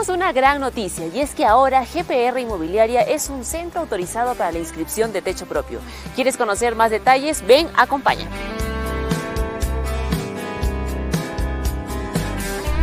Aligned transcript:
Tenemos 0.00 0.16
una 0.16 0.32
gran 0.32 0.60
noticia 0.60 1.06
y 1.08 1.20
es 1.20 1.34
que 1.34 1.44
ahora 1.44 1.84
GPR 1.84 2.40
Inmobiliaria 2.40 3.02
es 3.02 3.28
un 3.28 3.44
centro 3.44 3.82
autorizado 3.82 4.34
para 4.34 4.50
la 4.50 4.58
inscripción 4.58 5.12
de 5.12 5.20
techo 5.20 5.44
propio. 5.46 5.80
¿Quieres 6.14 6.38
conocer 6.38 6.74
más 6.74 6.90
detalles? 6.90 7.46
Ven, 7.46 7.68
acompáñame. 7.76 8.30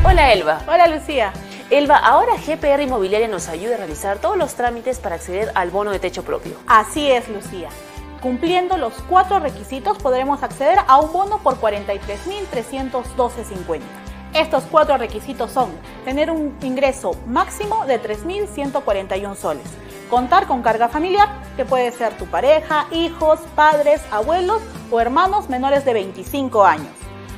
Hola 0.05 0.31
Elba. 0.31 0.61
Hola 0.67 0.85
Lucía. 0.87 1.33
Elba, 1.71 1.97
ahora 1.97 2.33
GPR 2.37 2.83
Inmobiliaria 2.83 3.27
nos 3.27 3.49
ayuda 3.49 3.73
a 3.75 3.77
realizar 3.77 4.19
todos 4.19 4.37
los 4.37 4.53
trámites 4.53 4.99
para 4.99 5.15
acceder 5.15 5.51
al 5.55 5.71
bono 5.71 5.89
de 5.91 5.99
techo 5.99 6.23
propio. 6.23 6.55
Así 6.67 7.09
es, 7.09 7.27
Lucía. 7.29 7.69
Cumpliendo 8.21 8.77
los 8.77 8.93
cuatro 9.09 9.39
requisitos 9.39 9.97
podremos 9.97 10.43
acceder 10.43 10.77
a 10.87 10.99
un 10.99 11.11
bono 11.11 11.39
por 11.39 11.59
43.312.50. 11.59 14.06
Estos 14.33 14.63
cuatro 14.69 14.97
requisitos 14.97 15.51
son 15.51 15.71
tener 16.05 16.29
un 16.29 16.55
ingreso 16.61 17.15
máximo 17.25 17.85
de 17.85 18.01
3.141 18.01 19.35
soles, 19.35 19.65
contar 20.09 20.47
con 20.47 20.61
carga 20.61 20.89
familiar, 20.89 21.29
que 21.55 21.65
puede 21.65 21.91
ser 21.91 22.17
tu 22.17 22.25
pareja, 22.25 22.87
hijos, 22.91 23.39
padres, 23.55 24.01
abuelos 24.11 24.61
o 24.91 24.99
hermanos 24.99 25.49
menores 25.49 25.85
de 25.85 25.93
25 25.93 26.65
años, 26.65 26.91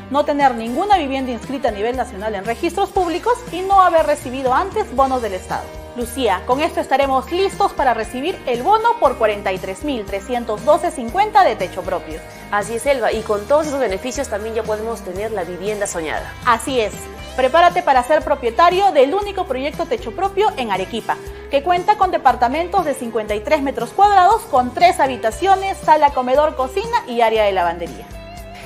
no 0.09 0.25
tener 0.25 0.55
ninguna 0.55 0.97
vivienda 0.97 1.31
inscrita 1.31 1.69
a 1.69 1.71
nivel 1.71 1.95
nacional 1.95 2.35
en 2.35 2.45
registros 2.45 2.89
públicos 2.89 3.33
y 3.51 3.61
no 3.61 3.81
haber 3.81 4.05
recibido 4.05 4.53
antes 4.53 4.93
bonos 4.95 5.21
del 5.21 5.33
Estado. 5.33 5.63
Lucía, 5.95 6.43
con 6.45 6.61
esto 6.61 6.79
estaremos 6.79 7.31
listos 7.31 7.73
para 7.73 7.95
recibir 7.95 8.39
el 8.45 8.61
bono 8.61 8.99
por 8.99 9.17
43.312.50 9.17 11.43
de 11.43 11.55
techo 11.55 11.81
propio. 11.81 12.19
Así 12.51 12.75
es, 12.75 12.85
Elba, 12.85 13.11
y 13.11 13.21
con 13.21 13.47
todos 13.47 13.65
esos 13.67 13.79
beneficios 13.79 14.27
también 14.29 14.53
ya 14.55 14.63
podemos 14.63 15.01
tener 15.01 15.31
la 15.31 15.43
vivienda 15.43 15.87
soñada. 15.87 16.31
Así 16.45 16.79
es. 16.79 16.93
Prepárate 17.35 17.81
para 17.81 18.03
ser 18.03 18.23
propietario 18.23 18.91
del 18.91 19.15
único 19.15 19.45
proyecto 19.45 19.85
techo 19.85 20.11
propio 20.11 20.51
en 20.57 20.71
Arequipa, 20.71 21.17
que 21.49 21.63
cuenta 21.63 21.97
con 21.97 22.11
departamentos 22.11 22.85
de 22.85 22.93
53 22.93 23.61
metros 23.61 23.91
cuadrados 23.91 24.41
con 24.43 24.73
tres 24.73 24.99
habitaciones, 24.99 25.77
sala, 25.77 26.11
comedor, 26.11 26.55
cocina 26.55 27.03
y 27.07 27.21
área 27.21 27.45
de 27.45 27.53
lavandería. 27.53 28.05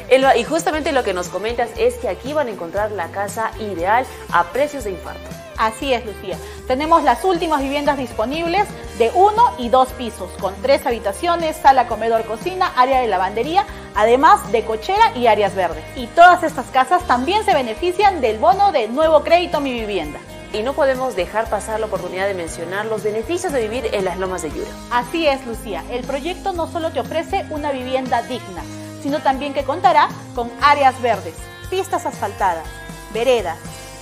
Elba, 0.09 0.36
y 0.36 0.44
justamente 0.44 0.92
lo 0.92 1.03
que 1.03 1.14
nos 1.14 1.30
comentas 1.30 1.70
es 1.78 1.94
que 1.96 2.09
aquí 2.09 2.34
van 2.34 2.47
a 2.47 2.52
encontrar 2.52 2.92
la 2.92 3.08
casa 3.08 3.52
ideal 3.59 4.06
a 4.31 4.44
precios 4.46 4.84
de 4.84 4.92
infarto. 4.92 5.43
Así 5.58 5.94
es, 5.94 6.06
Lucía. 6.06 6.38
Tenemos 6.68 7.03
las 7.03 7.24
últimas 7.24 7.62
viviendas 7.62 7.97
disponibles 7.97 8.68
de 8.97 9.12
uno 9.14 9.44
y 9.58 9.69
dos 9.69 9.90
pisos, 9.90 10.31
con 10.40 10.53
tres 10.62 10.86
habitaciones, 10.86 11.58
sala, 11.58 11.88
comedor, 11.88 12.25
cocina, 12.25 12.72
área 12.75 13.02
de 13.02 13.08
lavandería, 13.08 13.66
además 13.96 14.52
de 14.52 14.64
cochera 14.64 15.16
y 15.16 15.28
áreas 15.28 15.56
verdes. 15.56 15.84
Y 15.96 16.08
todas 16.08 16.44
estas 16.44 16.68
casas 16.68 17.03
también 17.03 17.46
se 17.46 17.53
benefician 17.53 18.22
del 18.22 18.40
bono 18.40 18.72
de 18.72 18.88
nuevo 18.88 19.24
crédito 19.24 19.62
Mi 19.62 19.74
Vivienda. 19.74 20.19
Y 20.53 20.62
no 20.62 20.74
podemos 20.74 21.16
dejar 21.16 21.50
pasar 21.50 21.80
la 21.80 21.88
oportunidad 21.88 22.28
de 22.28 22.35
mencionar 22.35 22.85
los 22.85 23.03
beneficios 23.03 23.52
de 23.52 23.68
vivir 23.68 23.90
en 23.91 24.06
las 24.06 24.20
lomas 24.20 24.44
de 24.44 24.52
Yura. 24.52 24.70
Así 24.91 25.28
es, 25.28 25.44
Lucía. 25.47 25.84
El 25.90 26.06
proyecto 26.06 26.53
no 26.53 26.68
solo 26.68 26.91
te 26.91 27.00
ofrece 27.00 27.46
una 27.50 27.72
vivienda 27.72 28.22
digna, 28.22 28.62
sino 29.02 29.20
también 29.20 29.56
que 29.56 29.64
contará 29.64 30.09
con 30.35 30.52
áreas 30.62 31.02
verdes, 31.02 31.34
pistas 31.72 32.06
asfaltadas, 32.06 32.66
veredas, 33.14 33.58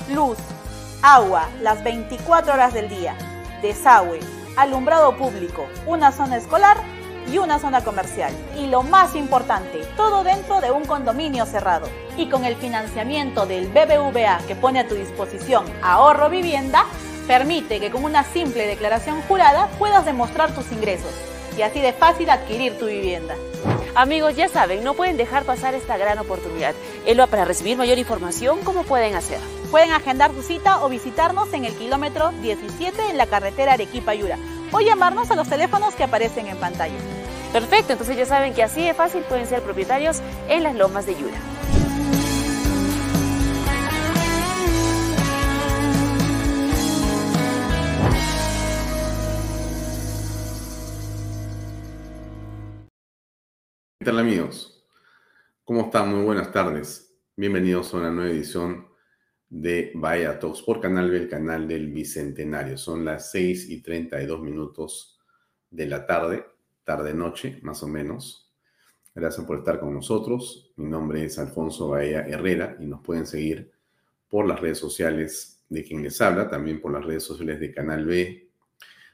luz, 0.10 0.38
agua 1.02 1.50
las 1.62 1.84
24 1.84 2.54
horas 2.54 2.74
del 2.74 2.90
día, 2.90 3.16
desagüe, 3.62 4.20
alumbrado 4.56 5.16
público, 5.18 5.68
una 5.86 6.12
zona 6.12 6.38
escolar 6.38 6.78
y 7.32 7.38
una 7.38 7.60
zona 7.60 7.84
comercial. 7.84 8.34
Y 8.58 8.68
lo 8.68 8.84
más 8.84 9.16
importante, 9.16 9.82
todo 9.98 10.24
dentro 10.24 10.62
de 10.62 10.72
un 10.72 10.86
condominio 10.86 11.46
cerrado. 11.46 11.88
Y 12.18 12.30
con 12.30 12.46
el 12.46 12.56
financiamiento 12.56 13.46
del 13.46 13.68
BBVA 13.68 14.40
que 14.48 14.56
pone 14.56 14.80
a 14.80 14.88
tu 14.88 14.96
disposición 14.96 15.66
ahorro 15.82 16.30
vivienda, 16.30 16.86
permite 17.28 17.80
que 17.80 17.92
con 17.92 18.04
una 18.04 18.24
simple 18.24 18.68
declaración 18.68 19.22
jurada 19.24 19.70
puedas 19.80 20.06
demostrar 20.06 20.54
tus 20.54 20.72
ingresos 20.72 21.31
así 21.62 21.82
de 21.82 21.94
fácil 21.94 22.30
adquirir 22.30 22.78
tu 22.78 22.86
vivienda. 22.86 23.36
Amigos, 23.94 24.36
ya 24.36 24.48
saben, 24.48 24.84
no 24.84 24.94
pueden 24.94 25.18
dejar 25.18 25.44
pasar 25.44 25.76
esta 25.76 25.98
gran 25.98 26.18
oportunidad. 26.20 26.74
Elba, 27.06 27.28
para 27.28 27.46
recibir 27.46 27.78
mayor 27.78 27.98
información, 27.98 28.60
¿cómo 28.64 28.84
pueden 28.84 29.16
hacer? 29.16 29.40
Pueden 29.70 29.92
agendar 29.92 30.32
su 30.34 30.42
cita 30.42 30.84
o 30.84 30.90
visitarnos 30.90 31.54
en 31.54 31.66
el 31.66 31.74
kilómetro 31.74 32.32
17 32.42 33.10
en 33.10 33.18
la 33.18 33.28
carretera 33.28 33.74
Arequipa-Yura 33.74 34.38
o 34.72 34.80
llamarnos 34.80 35.30
a 35.32 35.36
los 35.36 35.50
teléfonos 35.50 35.94
que 35.96 36.04
aparecen 36.04 36.48
en 36.48 36.58
pantalla. 36.58 36.96
Perfecto, 37.52 37.92
entonces 37.92 38.16
ya 38.16 38.26
saben 38.26 38.54
que 38.54 38.64
así 38.64 38.82
de 38.86 38.94
fácil 38.94 39.24
pueden 39.24 39.46
ser 39.46 39.62
propietarios 39.62 40.22
en 40.48 40.64
las 40.64 40.76
lomas 40.76 41.06
de 41.06 41.16
Yura. 41.16 41.38
¿Qué 54.02 54.06
tal 54.06 54.18
amigos? 54.18 54.84
¿Cómo 55.64 55.82
están? 55.82 56.10
Muy 56.10 56.24
buenas 56.24 56.52
tardes. 56.52 57.14
Bienvenidos 57.36 57.94
a 57.94 57.98
una 57.98 58.10
nueva 58.10 58.32
edición 58.32 58.88
de 59.48 59.92
Vaya 59.94 60.40
Talks 60.40 60.64
por 60.64 60.82
Canal 60.82 61.12
B, 61.12 61.18
el 61.18 61.30
canal 61.30 61.68
del 61.68 61.92
Bicentenario. 61.92 62.80
Son 62.80 63.06
las 63.06 63.30
6 63.30 63.70
y 63.70 63.84
32 63.84 64.42
minutos 64.42 65.20
de 65.70 65.86
la 65.86 66.08
tarde, 66.08 66.44
tarde-noche 66.84 67.60
más 67.62 67.84
o 67.84 67.88
menos. 67.88 68.52
Gracias 69.14 69.46
por 69.46 69.60
estar 69.60 69.80
con 69.80 69.94
nosotros. 69.94 70.74
Mi 70.78 70.90
nombre 70.90 71.24
es 71.24 71.38
Alfonso 71.38 71.90
Bahía 71.90 72.22
Herrera 72.22 72.78
y 72.80 72.88
nos 72.88 73.02
pueden 73.02 73.28
seguir 73.28 73.72
por 74.28 74.48
las 74.48 74.60
redes 74.60 74.80
sociales 74.80 75.64
de 75.70 75.84
quien 75.84 76.02
les 76.02 76.20
habla, 76.22 76.50
también 76.50 76.82
por 76.82 76.92
las 76.92 77.06
redes 77.06 77.22
sociales 77.22 77.60
de 77.60 77.72
Canal 77.72 78.04
B, 78.08 78.51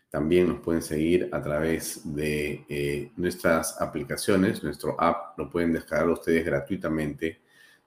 también 0.09 0.47
nos 0.47 0.61
pueden 0.61 0.81
seguir 0.81 1.29
a 1.31 1.41
través 1.41 2.01
de 2.15 2.65
eh, 2.69 3.11
nuestras 3.17 3.81
aplicaciones, 3.81 4.63
nuestro 4.63 4.99
app, 4.99 5.37
lo 5.37 5.49
pueden 5.49 5.73
descargar 5.73 6.09
ustedes 6.09 6.45
gratuitamente 6.45 7.41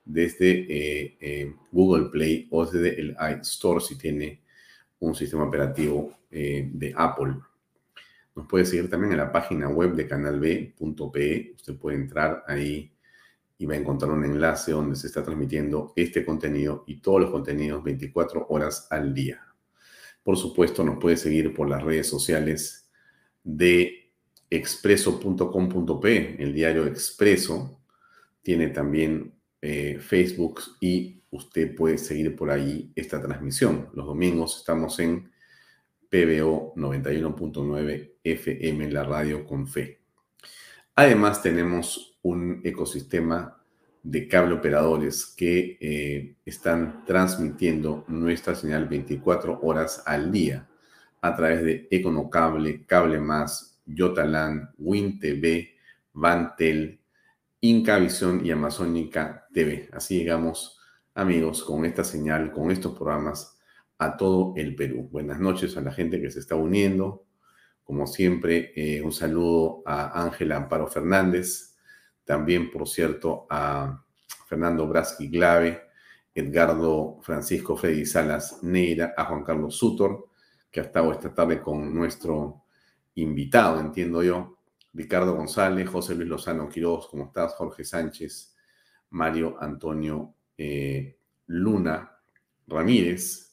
desde 0.05 0.50
eh, 0.50 1.17
eh, 1.20 1.55
Google 1.72 2.11
Play 2.11 2.49
o 2.50 2.67
desde 2.67 3.00
el 3.00 3.17
iStore 3.40 3.81
si 3.81 3.96
tiene 3.96 4.43
un 4.99 5.14
sistema 5.14 5.44
operativo 5.44 6.14
de 6.31 6.94
Apple. 6.96 7.34
Nos 8.37 8.46
puede 8.46 8.64
seguir 8.64 8.88
también 8.88 9.12
en 9.12 9.19
la 9.19 9.32
página 9.32 9.69
web 9.69 9.94
de 9.94 10.06
canalb.pe. 10.06 11.52
Usted 11.56 11.76
puede 11.76 11.96
entrar 11.96 12.44
ahí 12.46 12.93
y 13.58 13.66
va 13.66 13.75
a 13.75 13.78
encontrar 13.78 14.12
un 14.12 14.25
enlace 14.25 14.73
donde 14.73 14.94
se 14.94 15.08
está 15.08 15.25
transmitiendo 15.25 15.93
este 15.96 16.25
contenido 16.25 16.84
y 16.87 17.00
todos 17.00 17.23
los 17.23 17.31
contenidos 17.31 17.82
24 17.82 18.46
horas 18.49 18.87
al 18.90 19.12
día. 19.12 19.50
Por 20.22 20.37
supuesto, 20.37 20.84
nos 20.84 20.99
puede 20.99 21.17
seguir 21.17 21.55
por 21.55 21.69
las 21.69 21.82
redes 21.82 22.08
sociales 22.08 22.90
de 23.43 24.12
expreso.com.p, 24.50 26.43
el 26.43 26.52
diario 26.52 26.87
Expreso. 26.87 27.81
Tiene 28.43 28.69
también 28.69 29.34
eh, 29.62 29.99
Facebook 30.00 30.61
y 30.81 31.22
usted 31.31 31.75
puede 31.75 31.99
seguir 31.99 32.37
por 32.37 32.50
ahí 32.50 32.93
esta 32.94 33.20
transmisión. 33.20 33.88
Los 33.94 34.06
domingos 34.06 34.58
estamos 34.58 34.99
en 34.99 35.31
PBO 36.08 36.75
91.9 36.75 38.14
FM, 38.25 38.90
la 38.90 39.05
radio 39.05 39.46
con 39.46 39.66
fe. 39.69 40.00
Además, 40.96 41.43
tenemos 41.43 42.19
un 42.23 42.61
ecosistema 42.64 43.60
de 44.02 44.29
cable 44.29 44.55
operadores 44.55 45.26
que 45.37 45.76
eh, 45.81 46.37
están 46.44 47.05
transmitiendo 47.05 48.05
nuestra 48.08 48.55
señal 48.55 48.88
24 48.88 49.61
horas 49.62 50.02
al 50.06 50.32
día. 50.32 50.67
a 51.23 51.37
través 51.37 51.62
de 51.62 51.87
Econocable, 51.91 52.87
Cable 52.87 53.20
Más, 53.20 53.79
Yotalan, 53.85 54.70
WinTV, 54.79 55.69
Vantel, 56.14 57.00
Incavisión 57.61 58.44
y 58.44 58.50
Amazónica 58.50 59.47
TV. 59.52 59.91
Así 59.93 60.17
llegamos, 60.17 60.81
amigos, 61.14 61.62
con 61.62 61.85
esta 61.85 62.05
señal, 62.05 62.52
con 62.52 62.70
estos 62.70 62.94
programas 62.94 63.58
a 63.99 64.17
todo 64.17 64.55
el 64.56 64.75
Perú. 64.75 65.11
Buenas 65.12 65.38
noches 65.41 65.76
a 65.76 65.82
la 65.82 65.93
gente 65.93 66.23
que 66.23 66.31
se 66.31 66.41
está 66.41 66.55
uniendo. 66.55 67.26
Como 67.85 68.06
siempre, 68.06 68.73
eh, 68.75 69.02
un 69.02 69.12
saludo 69.12 69.82
a 69.85 70.23
Ángela 70.23 70.56
Amparo 70.56 70.87
Fernández, 70.87 71.69
también, 72.25 72.70
por 72.70 72.88
cierto, 72.88 73.46
a 73.50 74.05
Fernando 74.46 74.87
Braschi 74.87 75.28
Glave, 75.28 75.82
Edgardo 76.34 77.19
Francisco 77.22 77.76
Freddy 77.76 78.06
Salas 78.06 78.62
Neira, 78.62 79.14
a 79.17 79.25
Juan 79.25 79.44
Carlos 79.44 79.76
Sutor, 79.76 80.28
que 80.70 80.81
ha 80.81 80.84
estado 80.84 81.12
esta 81.12 81.34
tarde 81.34 81.61
con 81.61 81.93
nuestro 81.94 82.62
invitado, 83.17 83.81
entiendo 83.81 84.22
yo, 84.22 84.58
Ricardo 84.93 85.37
González, 85.37 85.88
José 85.88 86.14
Luis 86.14 86.28
Lozano 86.28 86.69
Quiroz, 86.69 87.08
¿cómo 87.08 87.26
estás? 87.26 87.55
Jorge 87.55 87.84
Sánchez, 87.84 88.56
Mario 89.11 89.56
Antonio 89.61 90.34
eh, 90.56 91.16
Luna 91.46 92.19
Ramírez, 92.66 93.50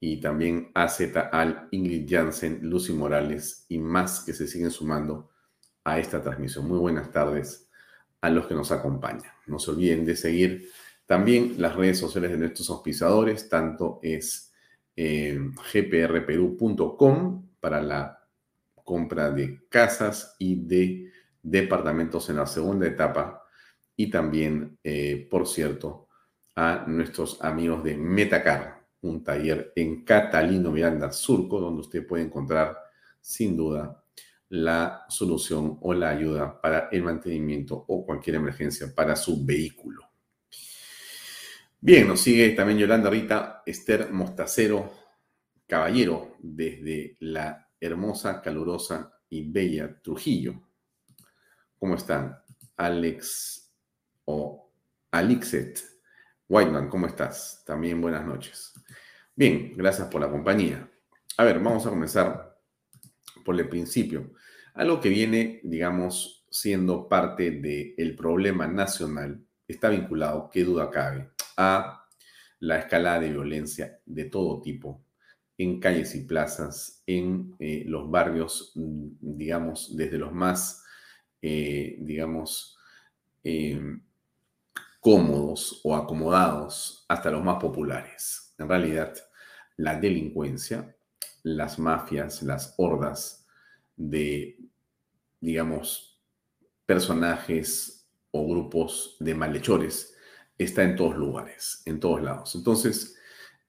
y 0.00 0.18
también 0.18 0.70
AZ 0.74 1.00
Al, 1.30 1.68
Ingrid 1.70 2.06
Jansen, 2.08 2.60
Lucy 2.62 2.94
Morales 2.94 3.66
y 3.68 3.78
más 3.78 4.24
que 4.24 4.32
se 4.32 4.46
siguen 4.46 4.70
sumando 4.70 5.30
a 5.84 5.98
esta 5.98 6.22
transmisión. 6.22 6.66
Muy 6.66 6.78
buenas 6.78 7.12
tardes 7.12 7.69
a 8.20 8.30
los 8.30 8.46
que 8.46 8.54
nos 8.54 8.70
acompañan. 8.72 9.32
No 9.46 9.58
se 9.58 9.70
olviden 9.70 10.04
de 10.04 10.16
seguir 10.16 10.70
también 11.06 11.54
las 11.58 11.74
redes 11.74 11.98
sociales 11.98 12.30
de 12.30 12.38
nuestros 12.38 12.70
auspiciadores, 12.70 13.48
tanto 13.48 13.98
es 14.02 14.52
eh, 14.94 15.38
gprperú.com 15.72 17.48
para 17.58 17.82
la 17.82 18.20
compra 18.84 19.30
de 19.30 19.66
casas 19.68 20.36
y 20.38 20.66
de 20.66 21.10
departamentos 21.42 22.28
en 22.30 22.36
la 22.36 22.46
segunda 22.46 22.86
etapa 22.86 23.42
y 23.96 24.10
también, 24.10 24.78
eh, 24.82 25.26
por 25.30 25.46
cierto, 25.46 26.08
a 26.56 26.84
nuestros 26.86 27.42
amigos 27.42 27.84
de 27.84 27.96
Metacar, 27.96 28.86
un 29.02 29.24
taller 29.24 29.72
en 29.76 30.04
Catalino 30.04 30.70
Miranda 30.70 31.12
Surco, 31.12 31.60
donde 31.60 31.80
usted 31.80 32.06
puede 32.06 32.24
encontrar 32.24 32.76
sin 33.20 33.56
duda 33.56 33.99
la 34.50 35.06
solución 35.08 35.78
o 35.80 35.94
la 35.94 36.10
ayuda 36.10 36.60
para 36.60 36.88
el 36.90 37.02
mantenimiento 37.02 37.84
o 37.88 38.04
cualquier 38.04 38.36
emergencia 38.36 38.92
para 38.94 39.16
su 39.16 39.44
vehículo. 39.44 40.10
Bien, 41.80 42.06
nos 42.06 42.20
sigue 42.20 42.50
también 42.50 42.78
Yolanda 42.78 43.08
Rita, 43.08 43.62
Esther 43.64 44.12
Mostacero, 44.12 44.92
caballero, 45.66 46.36
desde 46.40 47.16
la 47.20 47.68
hermosa, 47.80 48.42
calurosa 48.42 49.14
y 49.30 49.50
bella 49.50 50.00
Trujillo. 50.02 50.60
¿Cómo 51.78 51.94
están? 51.94 52.36
Alex 52.76 53.72
o 54.24 54.72
Alixet 55.12 55.80
Whiteman, 56.48 56.88
¿cómo 56.88 57.06
estás? 57.06 57.62
También 57.64 58.00
buenas 58.00 58.26
noches. 58.26 58.72
Bien, 59.36 59.72
gracias 59.76 60.08
por 60.08 60.20
la 60.20 60.28
compañía. 60.28 60.90
A 61.36 61.44
ver, 61.44 61.60
vamos 61.60 61.86
a 61.86 61.90
comenzar 61.90 62.58
por 63.44 63.58
el 63.58 63.68
principio. 63.68 64.32
Algo 64.74 65.00
que 65.00 65.08
viene, 65.08 65.60
digamos, 65.64 66.46
siendo 66.50 67.08
parte 67.08 67.50
del 67.50 68.16
problema 68.16 68.66
nacional 68.66 69.44
está 69.66 69.88
vinculado, 69.88 70.50
qué 70.52 70.64
duda 70.64 70.90
cabe, 70.90 71.30
a 71.56 72.06
la 72.58 72.78
escalada 72.78 73.20
de 73.20 73.30
violencia 73.30 74.00
de 74.04 74.24
todo 74.24 74.60
tipo 74.60 75.04
en 75.56 75.78
calles 75.78 76.14
y 76.14 76.24
plazas, 76.24 77.02
en 77.06 77.54
eh, 77.58 77.84
los 77.86 78.10
barrios, 78.10 78.72
mm, 78.76 79.08
digamos, 79.20 79.94
desde 79.94 80.16
los 80.16 80.32
más, 80.32 80.82
eh, 81.42 81.96
digamos, 82.00 82.78
em, 83.44 84.02
cómodos 85.00 85.80
o 85.84 85.94
acomodados 85.94 87.04
hasta 87.08 87.30
los 87.30 87.44
más 87.44 87.60
populares. 87.60 88.54
En 88.58 88.68
realidad, 88.68 89.14
la 89.76 89.98
delincuencia, 90.00 90.96
las 91.42 91.78
mafias, 91.78 92.42
las 92.42 92.74
hordas 92.78 93.39
de, 94.00 94.58
digamos, 95.40 96.18
personajes 96.86 98.08
o 98.30 98.48
grupos 98.48 99.16
de 99.20 99.34
malhechores 99.34 100.16
está 100.56 100.82
en 100.82 100.96
todos 100.96 101.16
lugares, 101.16 101.82
en 101.84 102.00
todos 102.00 102.22
lados. 102.22 102.54
Entonces, 102.54 103.16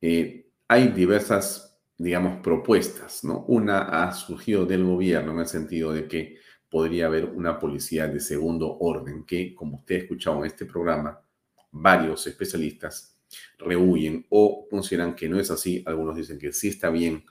eh, 0.02 0.50
hay 0.68 0.88
diversas, 0.90 1.78
digamos, 1.98 2.42
propuestas, 2.42 3.24
¿no? 3.24 3.44
Una 3.48 4.04
ha 4.04 4.14
surgido 4.14 4.66
del 4.66 4.86
gobierno 4.86 5.34
en 5.34 5.40
el 5.40 5.48
sentido 5.48 5.92
de 5.94 6.08
que 6.08 6.38
podría 6.70 7.08
haber 7.08 7.26
una 7.26 7.60
policía 7.60 8.08
de 8.08 8.22
segundo 8.22 8.78
orden 8.80 9.26
que, 9.26 9.54
como 9.54 9.78
usted 9.78 9.96
ha 9.96 10.00
escuchado 10.00 10.40
en 10.40 10.46
este 10.46 10.66
programa, 10.66 11.22
varios 11.72 12.26
especialistas 12.28 13.20
rehuyen 13.58 14.26
o 14.30 14.68
consideran 14.70 15.14
que 15.14 15.28
no 15.28 15.40
es 15.40 15.52
así. 15.52 15.84
Algunos 15.86 16.16
dicen 16.16 16.40
que 16.40 16.54
sí 16.54 16.70
está 16.70 16.90
bien. 16.90 17.26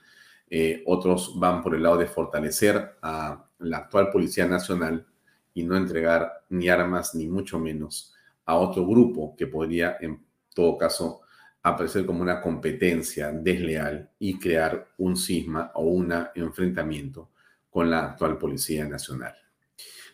Eh, 0.53 0.83
otros 0.85 1.39
van 1.39 1.63
por 1.63 1.73
el 1.73 1.83
lado 1.83 1.95
de 1.95 2.07
fortalecer 2.07 2.97
a 3.01 3.45
la 3.59 3.77
actual 3.77 4.09
Policía 4.11 4.45
Nacional 4.45 5.07
y 5.53 5.63
no 5.63 5.77
entregar 5.77 6.43
ni 6.49 6.67
armas 6.67 7.15
ni 7.15 7.25
mucho 7.27 7.57
menos 7.57 8.13
a 8.45 8.57
otro 8.57 8.85
grupo 8.85 9.33
que 9.37 9.47
podría 9.47 9.95
en 10.01 10.21
todo 10.53 10.77
caso 10.77 11.21
aparecer 11.63 12.05
como 12.05 12.21
una 12.21 12.41
competencia 12.41 13.31
desleal 13.31 14.09
y 14.19 14.37
crear 14.37 14.89
un 14.97 15.15
cisma 15.15 15.71
o 15.75 15.83
un 15.83 16.13
enfrentamiento 16.35 17.29
con 17.69 17.89
la 17.89 18.07
actual 18.07 18.37
Policía 18.37 18.85
Nacional. 18.85 19.33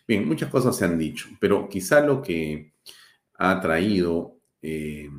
Bien, 0.06 0.24
muchas 0.24 0.50
cosas 0.50 0.76
se 0.76 0.84
han 0.84 0.96
dicho, 0.96 1.28
pero 1.40 1.68
quizá 1.68 2.00
lo 2.00 2.22
que 2.22 2.74
ha 3.34 3.60
traído 3.60 4.36
eh, 4.62 5.10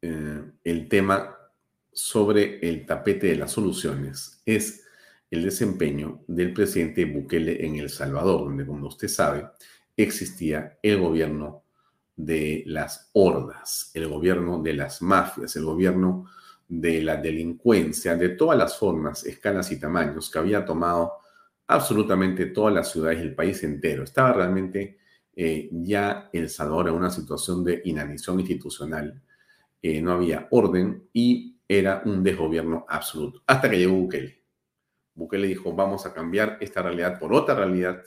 eh, 0.00 0.42
el 0.64 0.88
tema 0.88 1.36
sobre 1.92 2.58
el 2.66 2.86
tapete 2.86 3.28
de 3.28 3.36
las 3.36 3.52
soluciones 3.52 4.42
es 4.46 4.84
el 5.30 5.44
desempeño 5.44 6.24
del 6.26 6.52
presidente 6.52 7.04
Bukele 7.04 7.64
en 7.64 7.76
El 7.76 7.88
Salvador, 7.88 8.44
donde, 8.44 8.66
como 8.66 8.88
usted 8.88 9.08
sabe, 9.08 9.46
existía 9.96 10.78
el 10.82 10.98
gobierno 10.98 11.64
de 12.16 12.64
las 12.66 13.10
hordas, 13.12 13.90
el 13.94 14.08
gobierno 14.08 14.62
de 14.62 14.74
las 14.74 15.02
mafias, 15.02 15.54
el 15.56 15.64
gobierno 15.64 16.26
de 16.68 17.02
la 17.02 17.16
delincuencia, 17.16 18.16
de 18.16 18.30
todas 18.30 18.58
las 18.58 18.76
formas, 18.76 19.24
escalas 19.24 19.72
y 19.72 19.80
tamaños 19.80 20.30
que 20.30 20.38
había 20.38 20.64
tomado 20.64 21.14
absolutamente 21.66 22.46
todas 22.46 22.74
las 22.74 22.90
ciudades 22.90 23.20
del 23.20 23.34
país 23.34 23.62
entero. 23.62 24.04
Estaba 24.04 24.32
realmente 24.32 24.98
eh, 25.34 25.68
ya 25.72 26.28
El 26.32 26.48
Salvador 26.48 26.88
en 26.88 26.94
una 26.94 27.10
situación 27.10 27.64
de 27.64 27.80
inanición 27.84 28.40
institucional. 28.40 29.20
Eh, 29.82 30.02
no 30.02 30.12
había 30.12 30.46
orden 30.50 31.08
y 31.12 31.56
era 31.72 32.02
un 32.04 32.24
desgobierno 32.24 32.84
absoluto. 32.88 33.44
Hasta 33.46 33.70
que 33.70 33.78
llegó 33.78 33.94
Bukele. 33.94 34.42
Bukele 35.14 35.46
dijo, 35.46 35.72
vamos 35.72 36.04
a 36.04 36.12
cambiar 36.12 36.58
esta 36.60 36.82
realidad 36.82 37.20
por 37.20 37.32
otra 37.32 37.54
realidad. 37.54 38.02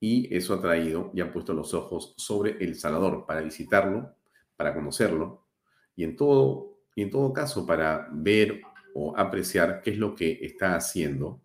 Y 0.00 0.34
eso 0.34 0.54
ha 0.54 0.60
traído 0.60 1.12
y 1.14 1.20
ha 1.20 1.30
puesto 1.30 1.54
los 1.54 1.74
ojos 1.74 2.14
sobre 2.16 2.56
El 2.58 2.74
Salvador 2.74 3.24
para 3.24 3.40
visitarlo, 3.40 4.16
para 4.56 4.74
conocerlo 4.74 5.46
y 5.94 6.02
en 6.02 6.16
todo, 6.16 6.80
y 6.96 7.02
en 7.02 7.10
todo 7.10 7.32
caso 7.32 7.64
para 7.64 8.08
ver 8.10 8.62
o 8.94 9.16
apreciar 9.16 9.80
qué 9.80 9.90
es 9.90 9.98
lo 9.98 10.16
que 10.16 10.40
está 10.42 10.74
haciendo 10.74 11.40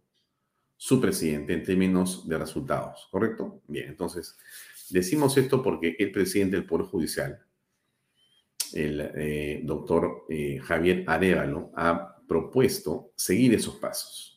su 0.75 0.99
presidente 0.99 1.53
en 1.53 1.63
términos 1.63 2.27
de 2.27 2.39
resultados, 2.39 3.07
¿correcto? 3.11 3.61
Bien, 3.67 3.89
entonces 3.89 4.39
decimos 4.89 5.37
esto 5.37 5.61
porque 5.61 5.95
el 5.99 6.11
presidente 6.11 6.55
del 6.55 6.65
Poder 6.65 6.87
Judicial, 6.87 7.45
el 8.73 9.11
eh, 9.15 9.61
doctor 9.63 10.25
eh, 10.29 10.59
Javier 10.61 11.03
Arevalo, 11.07 11.71
ha 11.75 12.17
propuesto 12.27 13.11
seguir 13.15 13.53
esos 13.53 13.75
pasos 13.75 14.31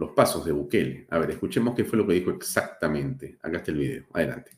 los 0.00 0.12
pasos 0.12 0.46
de 0.46 0.52
Bukele. 0.52 1.06
A 1.10 1.18
ver, 1.18 1.32
escuchemos 1.32 1.74
qué 1.74 1.84
fue 1.84 1.98
lo 1.98 2.06
que 2.06 2.14
dijo 2.14 2.30
exactamente. 2.30 3.38
Acá 3.42 3.58
está 3.58 3.70
el 3.70 3.76
video. 3.76 4.04
Adelante. 4.14 4.52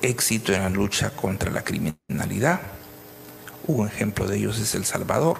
éxito 0.00 0.52
en 0.52 0.62
la 0.62 0.70
lucha 0.70 1.10
contra 1.10 1.50
la 1.50 1.64
criminalidad. 1.64 2.60
Un 3.66 3.88
ejemplo 3.88 4.28
de 4.28 4.36
ellos 4.36 4.60
es 4.60 4.76
El 4.76 4.84
Salvador. 4.84 5.38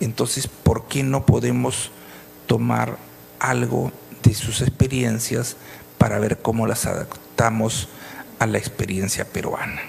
Entonces, 0.00 0.48
¿por 0.48 0.88
qué 0.88 1.02
no 1.02 1.26
podemos 1.26 1.90
tomar 2.46 2.96
algo 3.38 3.92
de 4.22 4.32
sus 4.32 4.62
experiencias 4.62 5.58
para 5.98 6.18
ver 6.18 6.38
cómo 6.38 6.66
las 6.66 6.86
adaptamos 6.86 7.90
a 8.38 8.46
la 8.46 8.58
experiencia 8.58 9.24
peruana? 9.24 9.80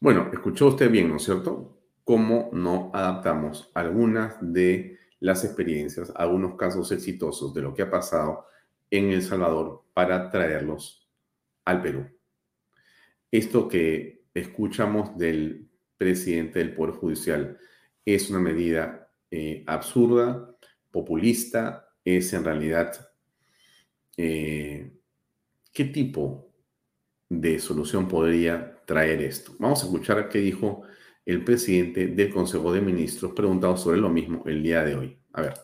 Bueno, 0.00 0.30
escuchó 0.32 0.68
usted 0.68 0.90
bien, 0.90 1.08
¿no 1.08 1.16
es 1.16 1.24
cierto? 1.24 1.78
cómo 2.08 2.48
no 2.54 2.90
adaptamos 2.94 3.70
algunas 3.74 4.38
de 4.40 4.98
las 5.20 5.44
experiencias, 5.44 6.10
algunos 6.16 6.56
casos 6.56 6.90
exitosos 6.90 7.52
de 7.52 7.60
lo 7.60 7.74
que 7.74 7.82
ha 7.82 7.90
pasado 7.90 8.46
en 8.90 9.10
El 9.10 9.20
Salvador 9.20 9.84
para 9.92 10.30
traerlos 10.30 11.06
al 11.66 11.82
Perú. 11.82 12.06
Esto 13.30 13.68
que 13.68 14.24
escuchamos 14.32 15.18
del 15.18 15.68
presidente 15.98 16.60
del 16.60 16.74
Poder 16.74 16.94
Judicial 16.94 17.58
es 18.06 18.30
una 18.30 18.40
medida 18.40 19.12
eh, 19.30 19.62
absurda, 19.66 20.56
populista, 20.90 21.90
es 22.06 22.32
en 22.32 22.42
realidad 22.42 23.10
eh, 24.16 24.97
qué 25.78 25.84
tipo 25.84 26.52
de 27.28 27.60
solución 27.60 28.08
podría 28.08 28.82
traer 28.84 29.22
esto. 29.22 29.54
Vamos 29.60 29.80
a 29.80 29.86
escuchar 29.86 30.28
qué 30.28 30.40
dijo 30.40 30.82
el 31.24 31.44
presidente 31.44 32.08
del 32.08 32.34
Consejo 32.34 32.72
de 32.72 32.80
Ministros 32.80 33.30
preguntado 33.30 33.76
sobre 33.76 33.98
lo 33.98 34.08
mismo 34.08 34.42
el 34.46 34.60
día 34.60 34.82
de 34.82 34.96
hoy. 34.96 35.22
A 35.32 35.42
ver. 35.42 35.54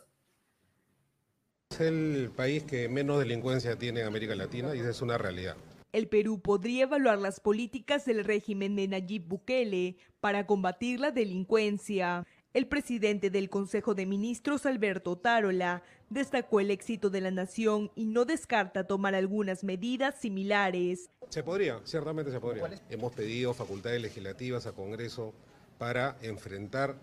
Es 1.68 1.80
el 1.80 2.30
país 2.30 2.62
que 2.62 2.88
menos 2.88 3.18
delincuencia 3.18 3.76
tiene 3.76 4.02
en 4.02 4.06
América 4.06 4.37
Latina 4.37 4.76
y 4.76 4.78
esa 4.78 4.90
es 4.90 5.02
una 5.02 5.18
realidad. 5.18 5.56
El 5.90 6.06
Perú 6.06 6.40
podría 6.40 6.85
evaluar 6.85 7.18
las 7.18 7.40
políticas 7.40 8.04
del 8.04 8.23
régimen 8.23 8.76
de 8.76 8.87
Nayib 8.87 9.26
Bukele 9.26 9.97
para 10.21 10.47
combatir 10.47 11.00
la 11.00 11.11
delincuencia. 11.11 12.25
El 12.54 12.68
presidente 12.68 13.30
del 13.30 13.50
Consejo 13.50 13.96
de 13.96 14.06
Ministros, 14.06 14.64
Alberto 14.64 15.16
Tarola, 15.16 15.82
destacó 16.08 16.61
el 16.61 16.70
éxito 16.70 17.11
de 17.11 17.20
la 17.20 17.32
nación 17.32 17.90
y 17.96 18.06
no 18.06 18.25
descarta 18.25 18.87
tomar 18.87 19.16
algunas 19.16 19.64
medidas 19.64 20.14
similares. 20.20 21.11
Se 21.30 21.42
podría, 21.42 21.80
ciertamente 21.82 22.30
se 22.30 22.38
podría. 22.38 22.80
Hemos 22.88 23.12
pedido 23.12 23.54
facultades 23.54 24.00
legislativas 24.00 24.68
a 24.68 24.73
Congreso 24.73 25.34
para 25.78 26.16
enfrentar 26.23 26.94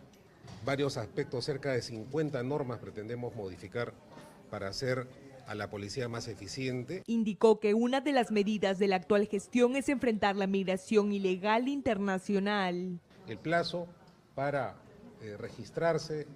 varios 0.63 0.95
aspectos, 0.95 1.43
cerca 1.43 1.73
de 1.73 1.81
50 1.81 2.41
normas 2.43 2.79
pretendemos 2.79 3.35
modificar 3.35 3.93
para 4.49 4.69
hacer 4.69 5.05
a 5.47 5.53
la 5.53 5.69
policía 5.69 6.07
más 6.07 6.29
eficiente. 6.29 7.03
Indicó 7.07 7.59
que 7.59 7.73
una 7.73 7.99
de 7.99 8.13
las 8.13 8.31
medidas 8.31 8.79
de 8.79 8.87
la 8.87 8.95
actual 8.95 9.27
gestión 9.27 9.75
es 9.75 9.89
enfrentar 9.89 10.37
la 10.37 10.47
migración 10.47 11.11
ilegal 11.11 11.67
internacional. 11.67 13.01
El 13.27 13.37
plazo 13.37 13.89
para 14.33 14.77
eh, 15.21 15.37
registrarse 15.37 16.27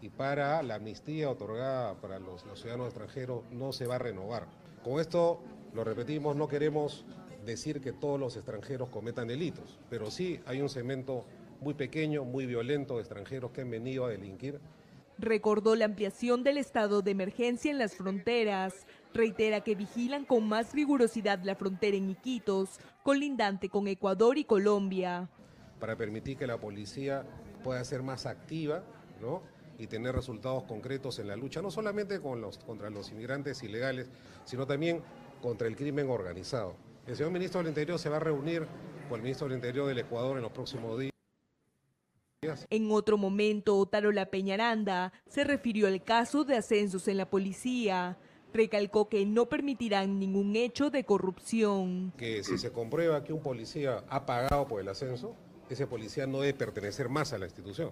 y 0.00 0.08
para 0.10 0.62
la 0.62 0.76
amnistía 0.76 1.30
otorgada 1.30 1.94
para 1.94 2.18
los, 2.18 2.44
los 2.44 2.60
ciudadanos 2.60 2.88
extranjeros 2.88 3.42
no 3.50 3.72
se 3.72 3.86
va 3.86 3.96
a 3.96 3.98
renovar. 3.98 4.46
Con 4.82 5.00
esto, 5.00 5.40
lo 5.72 5.82
repetimos, 5.82 6.36
no 6.36 6.46
queremos 6.46 7.04
decir 7.44 7.80
que 7.80 7.92
todos 7.92 8.18
los 8.18 8.36
extranjeros 8.36 8.88
cometan 8.88 9.28
delitos, 9.28 9.78
pero 9.88 10.10
sí 10.10 10.40
hay 10.46 10.60
un 10.60 10.68
segmento 10.68 11.24
muy 11.60 11.74
pequeño, 11.74 12.24
muy 12.24 12.46
violento 12.46 12.96
de 12.96 13.00
extranjeros 13.00 13.50
que 13.52 13.62
han 13.62 13.70
venido 13.70 14.04
a 14.04 14.10
delinquir. 14.10 14.60
Recordó 15.18 15.76
la 15.76 15.84
ampliación 15.84 16.42
del 16.42 16.58
estado 16.58 17.00
de 17.00 17.12
emergencia 17.12 17.70
en 17.70 17.78
las 17.78 17.94
fronteras. 17.94 18.74
Reitera 19.12 19.62
que 19.62 19.76
vigilan 19.76 20.24
con 20.24 20.48
más 20.48 20.74
rigurosidad 20.74 21.42
la 21.44 21.54
frontera 21.54 21.96
en 21.96 22.10
Iquitos, 22.10 22.80
colindante 23.04 23.68
con 23.68 23.86
Ecuador 23.86 24.38
y 24.38 24.44
Colombia. 24.44 25.28
Para 25.78 25.96
permitir 25.96 26.36
que 26.36 26.48
la 26.48 26.58
policía 26.58 27.24
pueda 27.64 27.82
ser 27.82 28.04
más 28.04 28.26
activa 28.26 28.84
¿no? 29.20 29.42
y 29.76 29.88
tener 29.88 30.14
resultados 30.14 30.62
concretos 30.64 31.18
en 31.18 31.26
la 31.26 31.34
lucha, 31.34 31.60
no 31.60 31.72
solamente 31.72 32.20
con 32.20 32.40
los, 32.40 32.58
contra 32.58 32.90
los 32.90 33.10
inmigrantes 33.10 33.60
ilegales, 33.64 34.08
sino 34.44 34.68
también 34.68 35.02
contra 35.42 35.66
el 35.66 35.74
crimen 35.74 36.08
organizado. 36.08 36.76
El 37.08 37.16
señor 37.16 37.32
ministro 37.32 37.58
del 37.58 37.68
Interior 37.68 37.98
se 37.98 38.08
va 38.08 38.18
a 38.18 38.20
reunir 38.20 38.68
con 39.08 39.16
el 39.18 39.22
ministro 39.22 39.48
del 39.48 39.56
Interior 39.56 39.88
del 39.88 39.98
Ecuador 39.98 40.36
en 40.36 40.42
los 40.42 40.52
próximos 40.52 41.00
días. 41.00 41.10
En 42.70 42.90
otro 42.90 43.18
momento, 43.18 43.84
Tarola 43.86 44.26
Peñaranda 44.26 45.12
se 45.26 45.44
refirió 45.44 45.86
al 45.86 46.04
caso 46.04 46.44
de 46.44 46.56
ascensos 46.56 47.08
en 47.08 47.16
la 47.16 47.28
policía. 47.28 48.18
Recalcó 48.52 49.08
que 49.08 49.26
no 49.26 49.46
permitirán 49.48 50.20
ningún 50.20 50.54
hecho 50.54 50.90
de 50.90 51.04
corrupción. 51.04 52.12
Que 52.16 52.44
si 52.44 52.58
se 52.58 52.70
comprueba 52.70 53.24
que 53.24 53.32
un 53.32 53.42
policía 53.42 54.04
ha 54.08 54.26
pagado 54.26 54.68
por 54.68 54.80
el 54.80 54.88
ascenso, 54.88 55.34
ese 55.70 55.86
policía 55.86 56.26
no 56.26 56.40
debe 56.40 56.54
pertenecer 56.54 57.08
más 57.08 57.32
a 57.32 57.38
la 57.38 57.46
institución. 57.46 57.90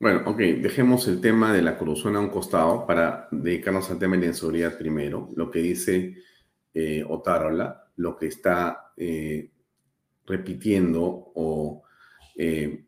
Bueno, 0.00 0.22
ok, 0.26 0.38
dejemos 0.38 1.06
el 1.08 1.20
tema 1.20 1.52
de 1.52 1.62
la 1.62 1.78
corrupción 1.78 2.16
a 2.16 2.20
un 2.20 2.28
costado 2.28 2.86
para 2.86 3.28
dedicarnos 3.30 3.90
al 3.90 3.98
tema 3.98 4.16
de 4.16 4.22
la 4.22 4.28
inseguridad 4.28 4.76
primero. 4.76 5.30
Lo 5.36 5.50
que 5.50 5.60
dice 5.60 6.16
eh, 6.74 7.04
Otárola, 7.08 7.90
lo 7.96 8.16
que 8.16 8.26
está 8.26 8.92
eh, 8.96 9.50
repitiendo 10.26 11.00
o, 11.34 11.84
eh, 12.36 12.84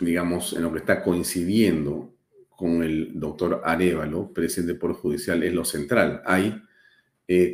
digamos, 0.00 0.52
en 0.52 0.62
lo 0.62 0.72
que 0.72 0.78
está 0.78 1.02
coincidiendo 1.02 2.14
con 2.48 2.82
el 2.84 3.18
doctor 3.18 3.60
Arevalo, 3.64 4.32
presidente 4.32 4.72
del 4.72 4.78
Poder 4.78 4.96
Judicial, 4.96 5.42
es 5.42 5.52
lo 5.52 5.64
central. 5.64 6.22
Hay, 6.24 6.62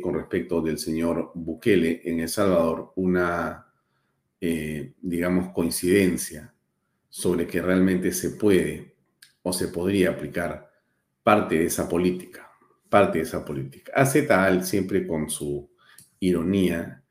con 0.01 0.13
respecto 0.13 0.61
del 0.61 0.77
señor 0.77 1.31
Bukele 1.33 2.01
en 2.05 2.19
El 2.19 2.29
Salvador, 2.29 2.93
una 2.95 3.70
eh, 4.43 4.93
digamos, 4.99 5.53
coincidencia 5.53 6.51
sobre 7.07 7.45
que 7.45 7.61
realmente 7.61 8.11
se 8.11 8.31
puede 8.31 8.95
o 9.43 9.53
se 9.53 9.67
podría 9.67 10.09
aplicar 10.09 10.71
parte 11.21 11.59
de 11.59 11.65
esa 11.65 11.87
política, 11.87 12.49
parte 12.89 13.19
de 13.19 13.25
esa 13.25 13.45
política. 13.45 13.91
AZAL 13.95 14.65
siempre 14.65 15.05
con 15.05 15.29
su 15.29 15.69
ironía 16.19 17.03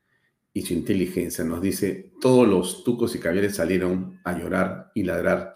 y 0.53 0.63
su 0.63 0.73
inteligencia 0.73 1.45
nos 1.45 1.61
dice, 1.61 2.11
todos 2.19 2.45
los 2.45 2.83
tucos 2.83 3.15
y 3.15 3.19
caviares 3.19 3.55
salieron 3.55 4.19
a 4.25 4.37
llorar 4.37 4.91
y 4.93 5.03
ladrar 5.03 5.55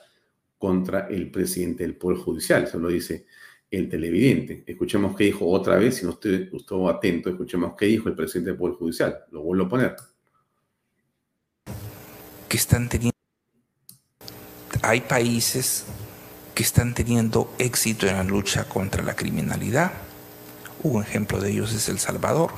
contra 0.57 1.07
el 1.09 1.29
presidente 1.29 1.83
del 1.83 1.97
Poder 1.97 2.19
Judicial, 2.19 2.63
eso 2.63 2.79
lo 2.79 2.87
dice 2.87 3.25
el 3.69 3.89
televidente. 3.89 4.63
Escuchemos 4.65 5.13
qué 5.17 5.25
dijo 5.25 5.49
otra 5.49 5.75
vez, 5.75 5.95
si 5.95 6.05
no 6.05 6.11
usted 6.11 6.53
estuvo 6.53 6.89
atento, 6.89 7.29
escuchemos 7.29 7.73
qué 7.77 7.87
dijo 7.87 8.07
el 8.07 8.15
presidente 8.15 8.51
del 8.51 8.59
Poder 8.59 8.75
Judicial. 8.75 9.17
Lo 9.31 9.41
vuelvo 9.41 9.65
a 9.65 9.69
poner 9.69 9.95
están 12.51 12.89
teniendo, 12.89 13.17
hay 14.81 15.01
países 15.01 15.85
que 16.53 16.63
están 16.63 16.93
teniendo 16.93 17.53
éxito 17.59 18.07
en 18.07 18.15
la 18.15 18.23
lucha 18.23 18.63
contra 18.63 19.03
la 19.03 19.15
criminalidad. 19.15 19.91
Un 20.83 21.03
ejemplo 21.03 21.39
de 21.39 21.51
ellos 21.51 21.73
es 21.73 21.89
El 21.89 21.99
Salvador. 21.99 22.51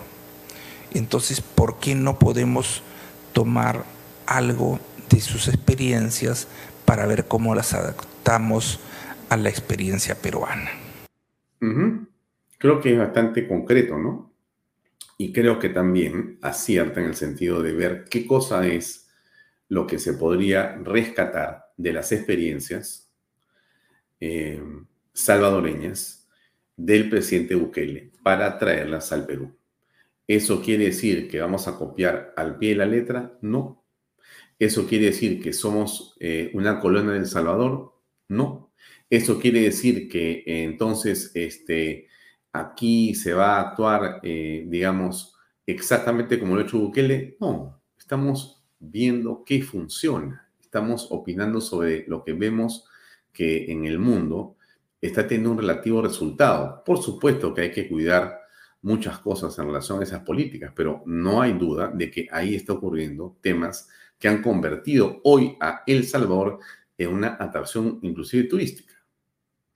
Entonces, 0.93 1.41
¿por 1.41 1.79
qué 1.79 1.95
no 1.95 2.19
podemos 2.19 2.83
tomar 3.33 3.85
algo 4.25 4.79
de 5.09 5.19
sus 5.21 5.47
experiencias 5.47 6.47
para 6.85 7.05
ver 7.05 7.27
cómo 7.27 7.55
las 7.55 7.73
adaptamos 7.73 8.79
a 9.29 9.37
la 9.37 9.49
experiencia 9.49 10.15
peruana? 10.15 10.71
Creo 12.57 12.81
que 12.81 12.93
es 12.93 12.99
bastante 12.99 13.47
concreto, 13.47 13.97
¿no? 13.97 14.31
Y 15.17 15.33
creo 15.33 15.57
que 15.59 15.69
también 15.69 16.37
acierta 16.41 16.99
en 16.99 17.07
el 17.07 17.15
sentido 17.15 17.61
de 17.61 17.73
ver 17.73 18.05
qué 18.09 18.27
cosa 18.27 18.67
es 18.67 19.06
lo 19.69 19.85
que 19.85 19.99
se 19.99 20.13
podría 20.13 20.75
rescatar 20.77 21.65
de 21.75 21.93
las 21.93 22.11
experiencias 22.11 23.11
eh, 24.19 24.61
salvadoreñas 25.13 26.27
del 26.75 27.09
presidente 27.09 27.55
Bukele 27.55 28.11
para 28.23 28.57
traerlas 28.57 29.11
al 29.11 29.25
Perú. 29.25 29.55
¿Eso 30.27 30.61
quiere 30.61 30.85
decir 30.85 31.29
que 31.29 31.39
vamos 31.39 31.67
a 31.67 31.75
copiar 31.75 32.33
al 32.35 32.57
pie 32.57 32.69
de 32.69 32.75
la 32.75 32.85
letra? 32.85 33.37
No. 33.41 33.85
¿Eso 34.59 34.87
quiere 34.87 35.05
decir 35.05 35.41
que 35.41 35.53
somos 35.53 36.15
eh, 36.19 36.51
una 36.53 36.79
colonia 36.79 37.13
del 37.13 37.27
Salvador? 37.27 37.93
No. 38.27 38.73
¿Eso 39.09 39.39
quiere 39.39 39.61
decir 39.61 40.09
que 40.09 40.43
eh, 40.45 40.63
entonces 40.63 41.31
este, 41.33 42.07
aquí 42.51 43.15
se 43.15 43.33
va 43.33 43.57
a 43.57 43.69
actuar, 43.69 44.21
digamos, 44.21 45.35
exactamente 45.65 46.39
como 46.39 46.55
lo 46.55 46.61
ha 46.61 46.63
hecho 46.65 46.79
Bukele? 46.79 47.37
No. 47.39 47.81
Estamos 47.97 48.56
viendo 48.79 49.43
qué 49.45 49.61
funciona. 49.61 50.49
Estamos 50.59 51.07
opinando 51.11 51.61
sobre 51.61 52.05
lo 52.07 52.23
que 52.23 52.33
vemos 52.33 52.85
que 53.33 53.71
en 53.71 53.85
el 53.85 53.99
mundo 53.99 54.57
está 55.01 55.27
teniendo 55.27 55.51
un 55.51 55.57
relativo 55.59 56.01
resultado. 56.01 56.83
Por 56.83 57.01
supuesto 57.01 57.53
que 57.53 57.61
hay 57.61 57.71
que 57.71 57.87
cuidar 57.87 58.41
muchas 58.81 59.19
cosas 59.19 59.57
en 59.59 59.65
relación 59.65 59.99
a 59.99 60.03
esas 60.03 60.23
políticas, 60.23 60.71
pero 60.75 61.03
no 61.05 61.41
hay 61.41 61.53
duda 61.53 61.87
de 61.87 62.09
que 62.09 62.27
ahí 62.31 62.55
está 62.55 62.73
ocurriendo 62.73 63.37
temas 63.41 63.89
que 64.17 64.27
han 64.27 64.41
convertido 64.41 65.21
hoy 65.23 65.55
a 65.59 65.83
El 65.85 66.05
Salvador 66.05 66.59
en 66.97 67.13
una 67.13 67.37
atracción 67.39 67.99
inclusive 68.01 68.47
turística. 68.47 68.93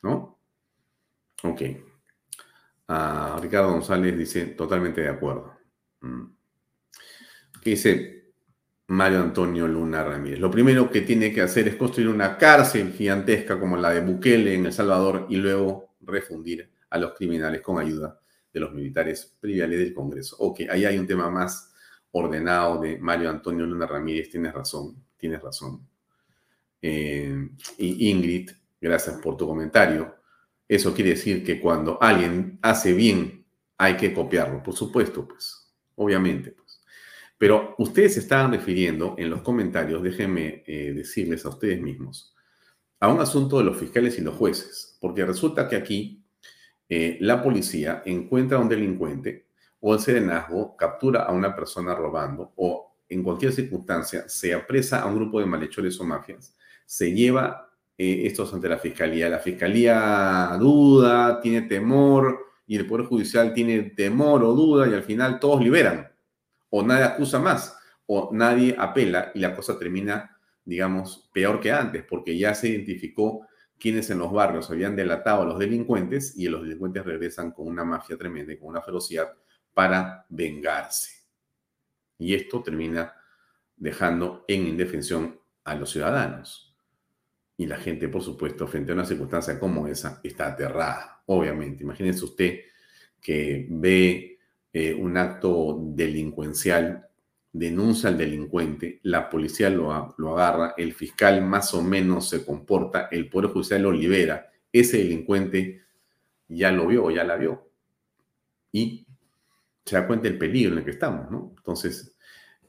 ¿No? 0.01 0.39
Ok. 1.43 1.61
Ah, 2.87 3.39
Ricardo 3.41 3.71
González 3.71 4.17
dice, 4.17 4.47
totalmente 4.47 5.01
de 5.01 5.09
acuerdo. 5.09 5.57
Mm. 6.01 6.25
dice, 7.63 8.20
Mario 8.91 9.21
Antonio 9.21 9.69
Luna 9.69 10.03
Ramírez. 10.03 10.37
Lo 10.37 10.51
primero 10.51 10.91
que 10.91 10.99
tiene 10.99 11.31
que 11.31 11.41
hacer 11.41 11.65
es 11.69 11.77
construir 11.77 12.09
una 12.09 12.37
cárcel 12.37 12.91
gigantesca 12.91 13.57
como 13.57 13.77
la 13.77 13.91
de 13.91 14.01
Bukele 14.01 14.53
en 14.53 14.65
El 14.65 14.73
Salvador 14.73 15.27
y 15.29 15.37
luego 15.37 15.95
refundir 16.01 16.69
a 16.89 16.97
los 16.97 17.13
criminales 17.13 17.61
con 17.61 17.79
ayuda 17.79 18.19
de 18.53 18.59
los 18.59 18.73
militares 18.73 19.37
priviales 19.39 19.79
del 19.79 19.93
Congreso. 19.93 20.35
Ok, 20.39 20.61
ahí 20.69 20.83
hay 20.83 20.97
un 20.97 21.07
tema 21.07 21.29
más 21.29 21.73
ordenado 22.11 22.81
de 22.81 22.97
Mario 22.97 23.29
Antonio 23.29 23.65
Luna 23.65 23.87
Ramírez. 23.87 24.29
Tienes 24.29 24.53
razón, 24.53 25.01
tienes 25.15 25.41
razón. 25.41 25.87
Eh, 26.81 27.49
y 27.77 28.09
Ingrid, 28.09 28.51
gracias 28.81 29.15
por 29.21 29.37
tu 29.37 29.47
comentario. 29.47 30.15
Eso 30.67 30.93
quiere 30.93 31.11
decir 31.11 31.45
que 31.45 31.61
cuando 31.61 31.97
alguien 32.01 32.59
hace 32.61 32.91
bien, 32.91 33.45
hay 33.77 33.95
que 33.95 34.13
copiarlo, 34.13 34.61
por 34.61 34.75
supuesto, 34.75 35.25
pues, 35.25 35.71
obviamente. 35.95 36.57
Pero 37.41 37.73
ustedes 37.79 38.13
se 38.13 38.19
estaban 38.19 38.51
refiriendo 38.51 39.15
en 39.17 39.31
los 39.31 39.41
comentarios, 39.41 40.03
déjenme 40.03 40.63
eh, 40.67 40.93
decirles 40.93 41.43
a 41.43 41.49
ustedes 41.49 41.81
mismos, 41.81 42.35
a 42.99 43.11
un 43.11 43.19
asunto 43.19 43.57
de 43.57 43.63
los 43.63 43.77
fiscales 43.77 44.19
y 44.19 44.21
los 44.21 44.35
jueces, 44.35 44.95
porque 45.01 45.25
resulta 45.25 45.67
que 45.67 45.75
aquí 45.75 46.23
eh, 46.87 47.17
la 47.19 47.41
policía 47.41 48.03
encuentra 48.05 48.59
a 48.59 48.61
un 48.61 48.69
delincuente 48.69 49.47
o 49.79 49.95
el 49.95 49.99
serenazgo 49.99 50.77
captura 50.77 51.23
a 51.23 51.31
una 51.31 51.55
persona 51.55 51.95
robando 51.95 52.53
o 52.57 52.95
en 53.09 53.23
cualquier 53.23 53.53
circunstancia 53.53 54.29
se 54.29 54.53
apresa 54.53 55.01
a 55.01 55.07
un 55.07 55.15
grupo 55.15 55.39
de 55.39 55.47
malhechores 55.47 55.99
o 55.99 56.03
mafias, 56.03 56.55
se 56.85 57.11
lleva 57.11 57.71
eh, 57.97 58.21
estos 58.27 58.53
ante 58.53 58.69
la 58.69 58.77
fiscalía. 58.77 59.27
La 59.29 59.39
fiscalía 59.39 60.55
duda, 60.59 61.41
tiene 61.41 61.63
temor 61.63 62.37
y 62.67 62.75
el 62.77 62.85
Poder 62.85 63.07
Judicial 63.07 63.51
tiene 63.51 63.81
temor 63.81 64.43
o 64.43 64.53
duda 64.53 64.87
y 64.87 64.93
al 64.93 65.01
final 65.01 65.39
todos 65.39 65.59
liberan 65.59 66.11
o 66.71 66.83
nadie 66.83 67.03
acusa 67.05 67.39
más, 67.39 67.77
o 68.07 68.31
nadie 68.33 68.75
apela 68.77 69.31
y 69.35 69.39
la 69.39 69.55
cosa 69.55 69.77
termina, 69.77 70.37
digamos, 70.65 71.29
peor 71.31 71.59
que 71.59 71.71
antes, 71.71 72.03
porque 72.03 72.37
ya 72.37 72.55
se 72.55 72.69
identificó 72.69 73.45
quienes 73.77 74.09
en 74.09 74.19
los 74.19 74.31
barrios 74.31 74.69
habían 74.69 74.95
delatado 74.95 75.41
a 75.41 75.45
los 75.45 75.59
delincuentes 75.59 76.37
y 76.37 76.47
los 76.47 76.61
delincuentes 76.61 77.03
regresan 77.05 77.51
con 77.51 77.67
una 77.67 77.83
mafia 77.83 78.17
tremenda 78.17 78.57
con 78.57 78.69
una 78.69 78.81
ferocidad 78.81 79.33
para 79.73 80.25
vengarse. 80.29 81.23
Y 82.19 82.35
esto 82.35 82.61
termina 82.61 83.13
dejando 83.75 84.45
en 84.47 84.67
indefensión 84.67 85.39
a 85.63 85.75
los 85.75 85.89
ciudadanos. 85.89 86.77
Y 87.57 87.65
la 87.65 87.77
gente, 87.77 88.07
por 88.07 88.21
supuesto, 88.21 88.67
frente 88.67 88.91
a 88.91 88.95
una 88.95 89.05
circunstancia 89.05 89.59
como 89.59 89.87
esa, 89.87 90.19
está 90.23 90.47
aterrada, 90.47 91.23
obviamente. 91.25 91.83
Imagínense 91.83 92.23
usted 92.23 92.59
que 93.19 93.67
ve 93.69 94.30
eh, 94.73 94.93
un 94.93 95.17
acto 95.17 95.79
delincuencial, 95.81 97.07
denuncia 97.53 98.09
al 98.09 98.17
delincuente, 98.17 98.99
la 99.03 99.29
policía 99.29 99.69
lo, 99.69 100.15
lo 100.17 100.37
agarra, 100.37 100.73
el 100.77 100.93
fiscal 100.93 101.41
más 101.41 101.73
o 101.73 101.81
menos 101.81 102.29
se 102.29 102.45
comporta, 102.45 103.09
el 103.11 103.29
Poder 103.29 103.51
Judicial 103.51 103.81
lo 103.81 103.91
libera, 103.91 104.49
ese 104.71 104.97
delincuente 104.99 105.81
ya 106.47 106.71
lo 106.71 106.87
vio 106.87 107.09
ya 107.11 107.23
la 107.23 107.35
vio. 107.35 107.69
Y 108.71 109.05
se 109.85 109.95
da 109.95 110.07
cuenta 110.07 110.27
del 110.27 110.37
peligro 110.37 110.73
en 110.73 110.79
el 110.79 110.85
que 110.85 110.91
estamos, 110.91 111.29
¿no? 111.31 111.53
Entonces, 111.57 112.15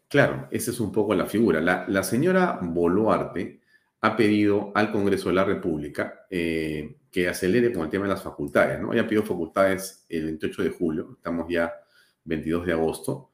claro, 0.08 0.48
esa 0.50 0.70
es 0.70 0.80
un 0.80 0.90
poco 0.90 1.14
la 1.14 1.26
figura. 1.26 1.60
La, 1.60 1.84
la 1.88 2.02
señora 2.02 2.58
Boluarte 2.62 3.60
ha 4.00 4.16
pedido 4.16 4.72
al 4.74 4.90
Congreso 4.90 5.28
de 5.28 5.34
la 5.36 5.44
República 5.44 6.26
eh, 6.28 6.96
que 7.10 7.28
acelere 7.28 7.72
con 7.72 7.84
el 7.84 7.90
tema 7.90 8.04
de 8.04 8.10
las 8.14 8.22
facultades, 8.22 8.80
¿no? 8.80 8.92
Ella 8.92 9.06
pidió 9.06 9.22
facultades 9.22 10.04
el 10.08 10.24
28 10.24 10.62
de 10.62 10.70
julio, 10.70 11.12
estamos 11.16 11.46
ya 11.48 11.72
22 12.24 12.66
de 12.66 12.72
agosto, 12.72 13.30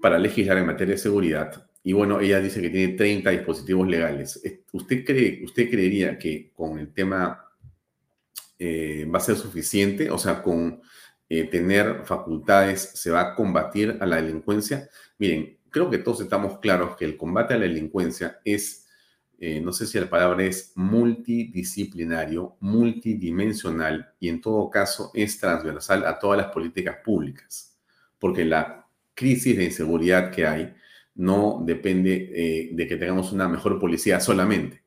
para 0.00 0.18
legislar 0.18 0.58
en 0.58 0.66
materia 0.66 0.94
de 0.94 1.00
seguridad. 1.00 1.66
Y 1.82 1.92
bueno, 1.92 2.20
ella 2.20 2.40
dice 2.40 2.60
que 2.62 2.70
tiene 2.70 2.94
30 2.94 3.30
dispositivos 3.30 3.86
legales. 3.86 4.40
¿Usted, 4.72 5.04
cree, 5.04 5.42
usted 5.44 5.70
creería 5.70 6.18
que 6.18 6.50
con 6.52 6.78
el 6.78 6.92
tema 6.92 7.44
eh, 8.58 9.06
va 9.12 9.18
a 9.18 9.22
ser 9.22 9.36
suficiente? 9.36 10.10
O 10.10 10.18
sea, 10.18 10.42
con 10.42 10.80
eh, 11.28 11.44
tener 11.44 12.04
facultades 12.04 12.80
se 12.94 13.10
va 13.10 13.20
a 13.20 13.34
combatir 13.34 13.98
a 14.00 14.06
la 14.06 14.16
delincuencia. 14.16 14.88
Miren, 15.18 15.58
creo 15.70 15.90
que 15.90 15.98
todos 15.98 16.20
estamos 16.20 16.58
claros 16.58 16.96
que 16.96 17.04
el 17.04 17.16
combate 17.16 17.54
a 17.54 17.58
la 17.58 17.64
delincuencia 17.64 18.40
es, 18.44 18.83
eh, 19.38 19.60
no 19.60 19.72
sé 19.72 19.86
si 19.86 19.98
la 19.98 20.08
palabra 20.08 20.44
es 20.44 20.72
multidisciplinario, 20.76 22.56
multidimensional 22.60 24.12
y 24.20 24.28
en 24.28 24.40
todo 24.40 24.70
caso 24.70 25.10
es 25.14 25.38
transversal 25.38 26.06
a 26.06 26.18
todas 26.18 26.38
las 26.38 26.52
políticas 26.52 26.98
públicas, 27.04 27.76
porque 28.18 28.44
la 28.44 28.86
crisis 29.14 29.56
de 29.56 29.64
inseguridad 29.64 30.30
que 30.30 30.46
hay 30.46 30.74
no 31.16 31.62
depende 31.64 32.30
eh, 32.34 32.70
de 32.72 32.86
que 32.86 32.96
tengamos 32.96 33.32
una 33.32 33.48
mejor 33.48 33.78
policía 33.78 34.20
solamente, 34.20 34.82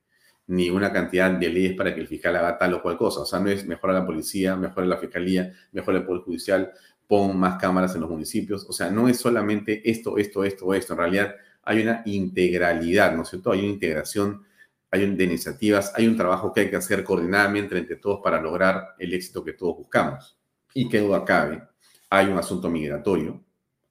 ni 0.48 0.70
una 0.70 0.92
cantidad 0.92 1.32
de 1.32 1.50
leyes 1.50 1.74
para 1.76 1.94
que 1.94 2.02
el 2.02 2.08
fiscal 2.08 2.36
haga 2.36 2.58
tal 2.58 2.74
o 2.74 2.82
cual 2.82 2.98
cosa. 2.98 3.22
O 3.22 3.26
sea, 3.26 3.40
no 3.40 3.50
es 3.50 3.66
mejor 3.66 3.92
a 3.92 3.94
la 3.94 4.06
policía, 4.06 4.56
mejor 4.56 4.84
a 4.84 4.88
la 4.88 4.98
fiscalía, 4.98 5.54
mejor 5.72 5.96
el 5.96 6.06
Poder 6.06 6.22
Judicial, 6.24 6.72
pon 7.08 7.38
más 7.38 7.58
cámaras 7.60 7.96
en 7.96 8.02
los 8.02 8.10
municipios. 8.10 8.66
O 8.68 8.74
sea, 8.74 8.90
no 8.90 9.08
es 9.08 9.18
solamente 9.18 9.90
esto, 9.90 10.18
esto, 10.18 10.44
esto, 10.44 10.74
esto. 10.74 10.94
En 10.94 11.00
realidad 11.00 11.36
hay 11.68 11.84
una 11.84 12.02
integralidad, 12.06 13.16
¿no 13.16 13.24
es 13.24 13.30
cierto? 13.30 13.52
Hay 13.52 13.60
una 13.60 13.70
integración 13.70 14.48
hay 14.90 15.16
de 15.16 15.24
iniciativas, 15.24 15.92
hay 15.96 16.08
un 16.08 16.16
trabajo 16.16 16.54
que 16.54 16.62
hay 16.62 16.70
que 16.70 16.78
hacer 16.78 17.04
coordinadamente 17.04 17.78
entre 17.78 17.98
todos 17.98 18.22
para 18.24 18.42
lograr 18.42 18.96
el 18.98 19.14
éxito 19.14 19.44
que 19.44 19.54
todos 19.54 19.78
buscamos. 19.78 20.38
Y 20.74 20.88
qué 20.88 21.00
duda 21.00 21.26
cabe, 21.26 21.62
hay 22.10 22.28
un 22.28 22.38
asunto 22.38 22.70
migratorio, 22.70 23.44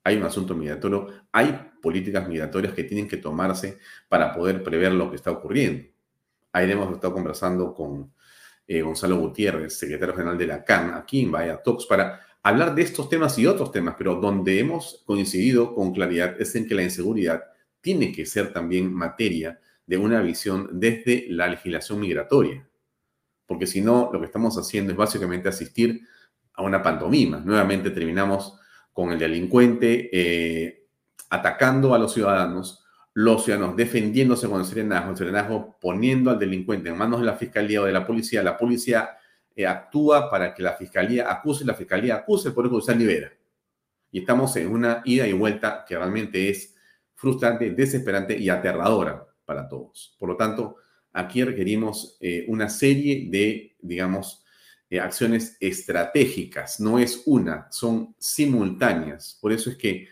hay 0.03 0.17
un 0.17 0.23
asunto 0.25 0.55
migratorio, 0.55 1.09
hay 1.33 1.73
políticas 1.83 2.27
migratorias 2.27 2.73
que 2.73 2.85
tienen 2.85 3.09
que 3.09 3.19
tomarse 3.19 3.79
para 4.09 4.35
poder 4.35 4.63
prever 4.63 4.93
lo 4.93 5.11
que 5.11 5.17
está 5.17 5.31
ocurriendo. 5.31 5.85
Ahí 6.53 6.71
hemos 6.71 6.95
estado 6.95 7.13
conversando 7.13 7.75
con 7.75 8.13
eh, 8.67 8.81
Gonzalo 8.81 9.19
Gutiérrez, 9.19 9.79
secretario 9.79 10.15
general 10.15 10.39
de 10.39 10.47
la 10.47 10.65
CAN, 10.65 10.95
aquí 10.95 11.23
en 11.23 11.31
Vaya 11.31 11.63
Talks, 11.63 11.85
para 11.85 12.21
hablar 12.43 12.75
de 12.75 12.83
estos 12.83 13.09
temas 13.11 13.39
y 13.39 13.47
otros 13.47 13.71
temas, 13.71 13.97
pero 13.99 14.15
donde 14.15 14.59
hemos 14.59 15.03
coincidido 15.05 15.75
con 15.75 15.93
claridad 15.93 16.41
es 16.41 16.55
en 16.55 16.67
que 16.67 16.75
la 16.75 16.83
inseguridad 16.83 17.45
tiene 17.87 18.11
que 18.11 18.27
ser 18.27 18.53
también 18.53 18.93
materia 18.93 19.61
de 19.87 19.97
una 19.97 20.21
visión 20.21 20.69
desde 20.73 21.27
la 21.29 21.47
legislación 21.47 22.01
migratoria. 22.01 22.69
Porque 23.47 23.69
si 23.69 23.81
no, 23.81 24.11
lo 24.13 24.19
que 24.19 24.27
estamos 24.27 24.59
haciendo 24.59 24.91
es 24.91 24.99
básicamente 24.99 25.49
asistir 25.49 26.01
a 26.55 26.65
una 26.65 26.83
pantomima. 26.83 27.39
Nuevamente 27.39 27.91
terminamos 27.91 28.59
con 28.93 29.13
el 29.13 29.21
delincuente 29.21 30.11
eh, 30.13 30.89
atacando 31.31 31.95
a 31.95 31.99
los 32.01 32.13
ciudadanos, 32.13 32.85
los 33.15 33.45
ciudadanos 33.45 33.77
defendiéndose 33.77 34.49
con 34.49 34.59
el 34.59 34.67
serenazgo, 34.67 35.13
el 35.13 35.17
serenazgo 35.17 35.79
poniendo 35.81 36.33
al 36.33 36.41
delincuente 36.41 36.89
en 36.89 36.99
manos 36.99 37.21
de 37.21 37.27
la 37.27 37.35
fiscalía 37.35 37.83
o 37.83 37.85
de 37.85 37.93
la 37.93 38.05
policía, 38.05 38.43
la 38.43 38.57
policía 38.57 39.11
eh, 39.55 39.65
actúa 39.65 40.29
para 40.29 40.53
que 40.53 40.65
la 40.65 40.73
fiscalía 40.73 41.31
acuse, 41.31 41.65
la 41.65 41.75
fiscalía 41.75 42.17
acuse, 42.17 42.51
por 42.51 42.67
eso 42.67 42.81
se 42.81 42.97
libera. 42.97 43.33
Y 44.11 44.19
estamos 44.19 44.57
en 44.57 44.73
una 44.73 45.03
ida 45.05 45.25
y 45.29 45.33
vuelta 45.33 45.85
que 45.87 45.97
realmente 45.97 46.51
es 46.51 46.76
frustrante, 47.17 47.71
desesperante 47.71 48.39
y 48.39 48.49
aterradora 48.49 49.27
para 49.45 49.69
todos. 49.69 50.15
Por 50.19 50.29
lo 50.29 50.37
tanto, 50.37 50.77
aquí 51.13 51.43
requerimos 51.43 52.17
eh, 52.21 52.45
una 52.49 52.69
serie 52.69 53.29
de, 53.31 53.75
digamos, 53.81 54.45
eh, 54.89 55.01
acciones 55.01 55.57
estratégicas. 55.59 56.79
No 56.79 56.99
es 56.99 57.23
una, 57.27 57.67
son 57.73 58.15
simultáneas. 58.19 59.39
Por 59.41 59.53
eso 59.53 59.71
es 59.71 59.77
que, 59.77 60.09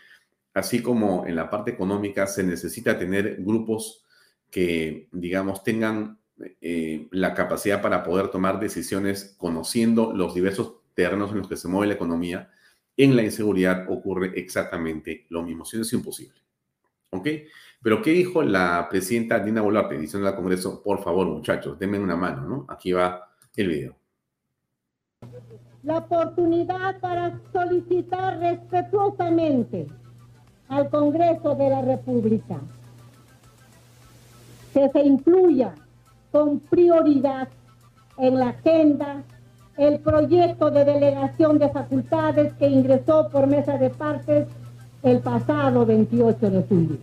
así 0.54 0.82
como 0.82 1.26
en 1.26 1.36
la 1.36 1.50
parte 1.50 1.70
económica 1.70 2.26
se 2.26 2.42
necesita 2.42 2.98
tener 2.98 3.36
grupos 3.38 4.04
que, 4.50 5.08
digamos, 5.12 5.62
tengan 5.62 6.18
eh, 6.60 7.06
la 7.12 7.34
capacidad 7.34 7.80
para 7.82 8.02
poder 8.02 8.28
tomar 8.28 8.58
decisiones 8.58 9.36
conociendo 9.38 10.12
los 10.12 10.34
diversos 10.34 10.76
terrenos 10.94 11.32
en 11.32 11.38
los 11.38 11.48
que 11.48 11.56
se 11.56 11.68
mueve 11.68 11.88
la 11.88 11.94
economía, 11.94 12.50
en 12.96 13.16
la 13.16 13.22
inseguridad 13.22 13.86
ocurre 13.88 14.32
exactamente 14.36 15.26
lo 15.28 15.42
mismo, 15.42 15.64
si 15.64 15.76
no 15.76 15.82
es 15.82 15.92
imposible. 15.92 16.43
¿Ok? 17.14 17.28
Pero 17.82 18.00
¿qué 18.02 18.10
dijo 18.10 18.42
la 18.42 18.86
presidenta 18.88 19.38
Dina 19.38 19.60
Boluarte 19.60 19.98
diciendo 19.98 20.28
al 20.28 20.36
Congreso, 20.36 20.82
por 20.82 21.02
favor 21.02 21.26
muchachos, 21.26 21.78
denme 21.78 21.98
una 21.98 22.16
mano, 22.16 22.48
¿no? 22.48 22.66
Aquí 22.68 22.92
va 22.92 23.28
el 23.56 23.68
video. 23.68 23.94
La 25.82 25.98
oportunidad 25.98 26.98
para 27.00 27.38
solicitar 27.52 28.38
respetuosamente 28.38 29.86
al 30.68 30.88
Congreso 30.88 31.54
de 31.54 31.68
la 31.68 31.82
República 31.82 32.58
que 34.72 34.88
se 34.88 35.00
incluya 35.00 35.74
con 36.32 36.58
prioridad 36.58 37.48
en 38.16 38.38
la 38.38 38.48
agenda 38.48 39.22
el 39.76 40.00
proyecto 40.00 40.70
de 40.70 40.84
delegación 40.84 41.58
de 41.58 41.68
facultades 41.68 42.54
que 42.54 42.66
ingresó 42.66 43.28
por 43.28 43.46
mesa 43.46 43.76
de 43.76 43.90
partes 43.90 44.48
el 45.04 45.20
pasado 45.20 45.84
28 45.84 46.50
de 46.50 46.62
julio. 46.62 46.98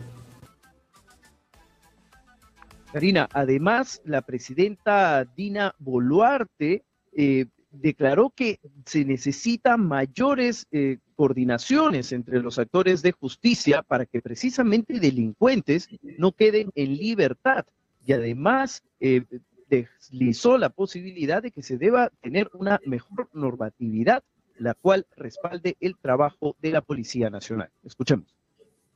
Karina, 2.91 3.29
además, 3.31 4.01
la 4.03 4.21
presidenta 4.21 5.23
Dina 5.23 5.73
Boluarte 5.79 6.83
eh, 7.13 7.45
declaró 7.69 8.31
que 8.31 8.59
se 8.85 9.05
necesitan 9.05 9.87
mayores 9.87 10.65
eh, 10.71 10.97
coordinaciones 11.15 12.11
entre 12.11 12.41
los 12.41 12.59
actores 12.59 13.01
de 13.01 13.13
justicia 13.13 13.81
para 13.81 14.05
que 14.05 14.21
precisamente 14.21 14.99
delincuentes 14.99 15.87
no 16.17 16.33
queden 16.33 16.71
en 16.75 16.97
libertad. 16.97 17.65
Y 18.05 18.13
además 18.13 18.83
eh, 18.99 19.23
deslizó 19.69 20.57
la 20.57 20.69
posibilidad 20.69 21.41
de 21.41 21.51
que 21.51 21.63
se 21.63 21.77
deba 21.77 22.11
tener 22.21 22.49
una 22.53 22.81
mejor 22.85 23.29
normatividad, 23.31 24.21
la 24.61 24.75
cual 24.75 25.07
respalde 25.17 25.75
el 25.79 25.97
trabajo 25.97 26.55
de 26.61 26.71
la 26.71 26.81
Policía 26.81 27.29
Nacional. 27.29 27.69
Escuchemos. 27.83 28.27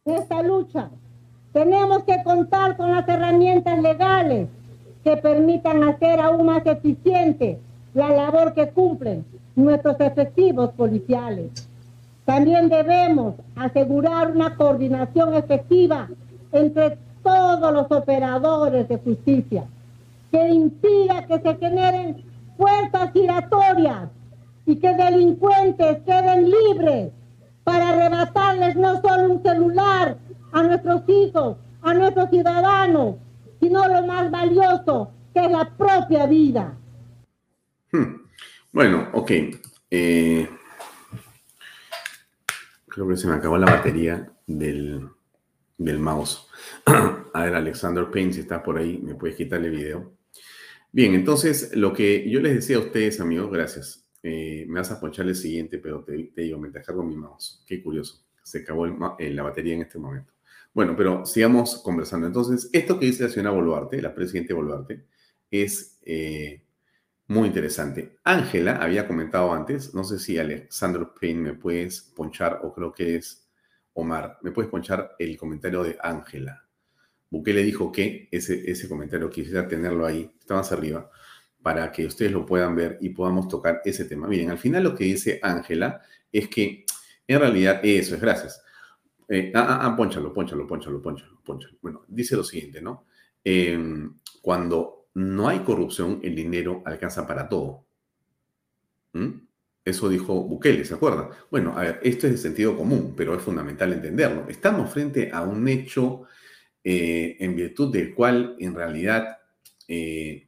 Esta 0.05 0.43
lucha 0.43 0.91
tenemos 1.53 2.03
que 2.03 2.21
contar 2.23 2.77
con 2.77 2.91
las 2.91 3.07
herramientas 3.07 3.81
legales 3.81 4.47
que 5.03 5.17
permitan 5.17 5.83
hacer 5.83 6.19
aún 6.19 6.45
más 6.45 6.65
eficiente 6.65 7.59
la 7.95 8.09
labor 8.09 8.53
que 8.53 8.69
cumplen 8.69 9.25
nuestros 9.55 9.99
efectivos 9.99 10.71
policiales. 10.73 11.67
También 12.25 12.69
debemos 12.69 13.35
asegurar 13.55 14.31
una 14.31 14.55
coordinación 14.55 15.33
efectiva 15.33 16.09
entre 16.51 16.97
todos 17.23 17.73
los 17.73 17.91
operadores 17.91 18.87
de 18.87 18.97
justicia 18.97 19.65
que 20.31 20.47
impida 20.49 21.25
que 21.25 21.39
se 21.39 21.55
generen 21.55 22.23
puertas 22.57 23.11
giratorias 23.13 24.09
y 24.65 24.77
que 24.77 24.93
delincuentes 24.95 25.99
queden 26.05 26.49
libres 26.49 27.11
para 27.63 27.89
arrebatarles 27.89 28.75
no 28.75 29.01
solo 29.01 29.33
un 29.33 29.43
celular 29.43 30.17
a 30.51 30.63
nuestros 30.63 31.01
hijos, 31.07 31.57
a 31.81 31.93
nuestros 31.93 32.29
ciudadanos, 32.29 33.15
sino 33.59 33.87
lo 33.87 34.05
más 34.05 34.29
valioso, 34.31 35.11
que 35.33 35.45
es 35.45 35.51
la 35.51 35.69
propia 35.75 36.25
vida. 36.25 36.77
Hmm. 37.91 38.21
Bueno, 38.71 39.09
ok. 39.13 39.31
Eh, 39.89 40.49
creo 42.87 43.07
que 43.07 43.17
se 43.17 43.27
me 43.27 43.35
acabó 43.35 43.57
la 43.57 43.71
batería 43.71 44.31
del, 44.45 45.09
del 45.77 45.99
mouse. 45.99 46.47
a 47.33 47.43
ver, 47.43 47.55
Alexander 47.55 48.09
Payne, 48.09 48.33
si 48.33 48.41
estás 48.41 48.61
por 48.61 48.77
ahí, 48.77 48.99
me 48.99 49.15
puedes 49.15 49.35
quitar 49.35 49.63
el 49.63 49.71
video. 49.71 50.13
Bien, 50.91 51.13
entonces 51.13 51.75
lo 51.75 51.93
que 51.93 52.29
yo 52.29 52.39
les 52.39 52.55
decía 52.55 52.77
a 52.77 52.79
ustedes, 52.79 53.19
amigos, 53.19 53.51
gracias. 53.51 54.04
Eh, 54.27 54.65
me 54.67 54.79
vas 54.79 54.89
a 54.89 54.99
ponchar 54.99 55.27
el 55.27 55.35
siguiente, 55.35 55.77
pero 55.77 56.03
te, 56.03 56.31
digo, 56.35 56.57
me 56.57 56.71
cargo 56.71 57.03
mi 57.03 57.15
mouse. 57.15 57.63
Qué 57.67 57.83
curioso. 57.83 58.25
Se 58.41 58.61
acabó 58.63 58.87
eh, 59.19 59.29
la 59.29 59.43
batería 59.43 59.75
en 59.75 59.83
este 59.83 59.99
momento. 59.99 60.33
Bueno, 60.73 60.95
pero 60.97 61.27
sigamos 61.27 61.77
conversando. 61.83 62.25
Entonces, 62.25 62.67
esto 62.73 62.99
que 62.99 63.05
dice 63.05 63.25
la 63.25 63.29
señora 63.29 63.51
Boluarte, 63.51 64.01
la 64.01 64.15
presidenta 64.15 64.55
Boluarte, 64.55 65.05
es 65.51 65.99
eh, 66.07 66.63
muy 67.27 67.49
interesante. 67.49 68.17
Ángela 68.23 68.77
había 68.77 69.07
comentado 69.07 69.53
antes, 69.53 69.93
no 69.93 70.03
sé 70.03 70.17
si 70.17 70.39
Alexander 70.39 71.07
Payne 71.21 71.41
me 71.41 71.53
puedes 71.53 72.01
ponchar, 72.01 72.61
o 72.63 72.73
creo 72.73 72.91
que 72.91 73.17
es 73.17 73.47
Omar, 73.93 74.39
me 74.41 74.49
puedes 74.49 74.71
ponchar 74.71 75.15
el 75.19 75.37
comentario 75.37 75.83
de 75.83 75.99
Ángela. 76.01 76.65
Bukele 77.29 77.61
dijo 77.61 77.91
que 77.91 78.27
ese, 78.31 78.71
ese 78.71 78.89
comentario 78.89 79.29
quisiera 79.29 79.67
tenerlo 79.67 80.03
ahí, 80.03 80.31
está 80.39 80.55
más 80.55 80.71
arriba, 80.71 81.11
para 81.65 81.91
que 81.91 82.05
ustedes 82.05 82.31
lo 82.31 82.45
puedan 82.45 82.75
ver 82.75 82.99
y 83.01 83.09
podamos 83.09 83.47
tocar 83.47 83.81
ese 83.83 84.05
tema. 84.05 84.27
Miren, 84.27 84.51
al 84.51 84.59
final 84.59 84.83
lo 84.83 84.93
que 84.93 85.05
dice 85.05 85.39
Ángela 85.41 85.99
es 86.31 86.47
que 86.47 86.85
en 87.27 87.39
realidad 87.39 87.79
eso 87.81 88.13
es, 88.13 88.21
gracias. 88.21 88.61
Eh, 89.27 89.51
ah, 89.55 89.65
ah, 89.67 89.79
ah, 89.87 89.95
ponchalo, 89.95 90.31
ponchalo, 90.31 90.67
ponchalo, 90.67 91.01
ponchalo, 91.01 91.41
ponchalo. 91.43 91.75
Bueno, 91.81 92.05
dice 92.07 92.35
lo 92.35 92.43
siguiente, 92.43 92.83
¿no? 92.83 93.07
Em, 93.43 94.13
cuando 94.43 95.07
no 95.15 95.49
hay 95.49 95.61
corrupción, 95.61 96.19
el 96.21 96.35
dinero 96.35 96.83
alcanza 96.85 97.25
para 97.25 97.49
todo. 97.49 97.87
¿Mm? 99.13 99.31
Eso 99.83 100.07
dijo 100.07 100.43
Bukele, 100.43 100.85
¿se 100.85 100.93
acuerda? 100.93 101.31
Bueno, 101.49 101.75
a 101.75 101.81
ver, 101.81 101.99
esto 102.03 102.27
es 102.27 102.33
de 102.33 102.37
sentido 102.37 102.77
común, 102.77 103.15
pero 103.17 103.33
es 103.33 103.41
fundamental 103.41 103.91
entenderlo. 103.91 104.47
Estamos 104.49 104.91
frente 104.93 105.31
a 105.33 105.41
un 105.41 105.67
hecho 105.67 106.25
eh, 106.83 107.37
en 107.39 107.55
virtud 107.55 107.91
del 107.91 108.13
cual 108.13 108.55
en 108.59 108.75
realidad, 108.75 109.39
eh, 109.87 110.44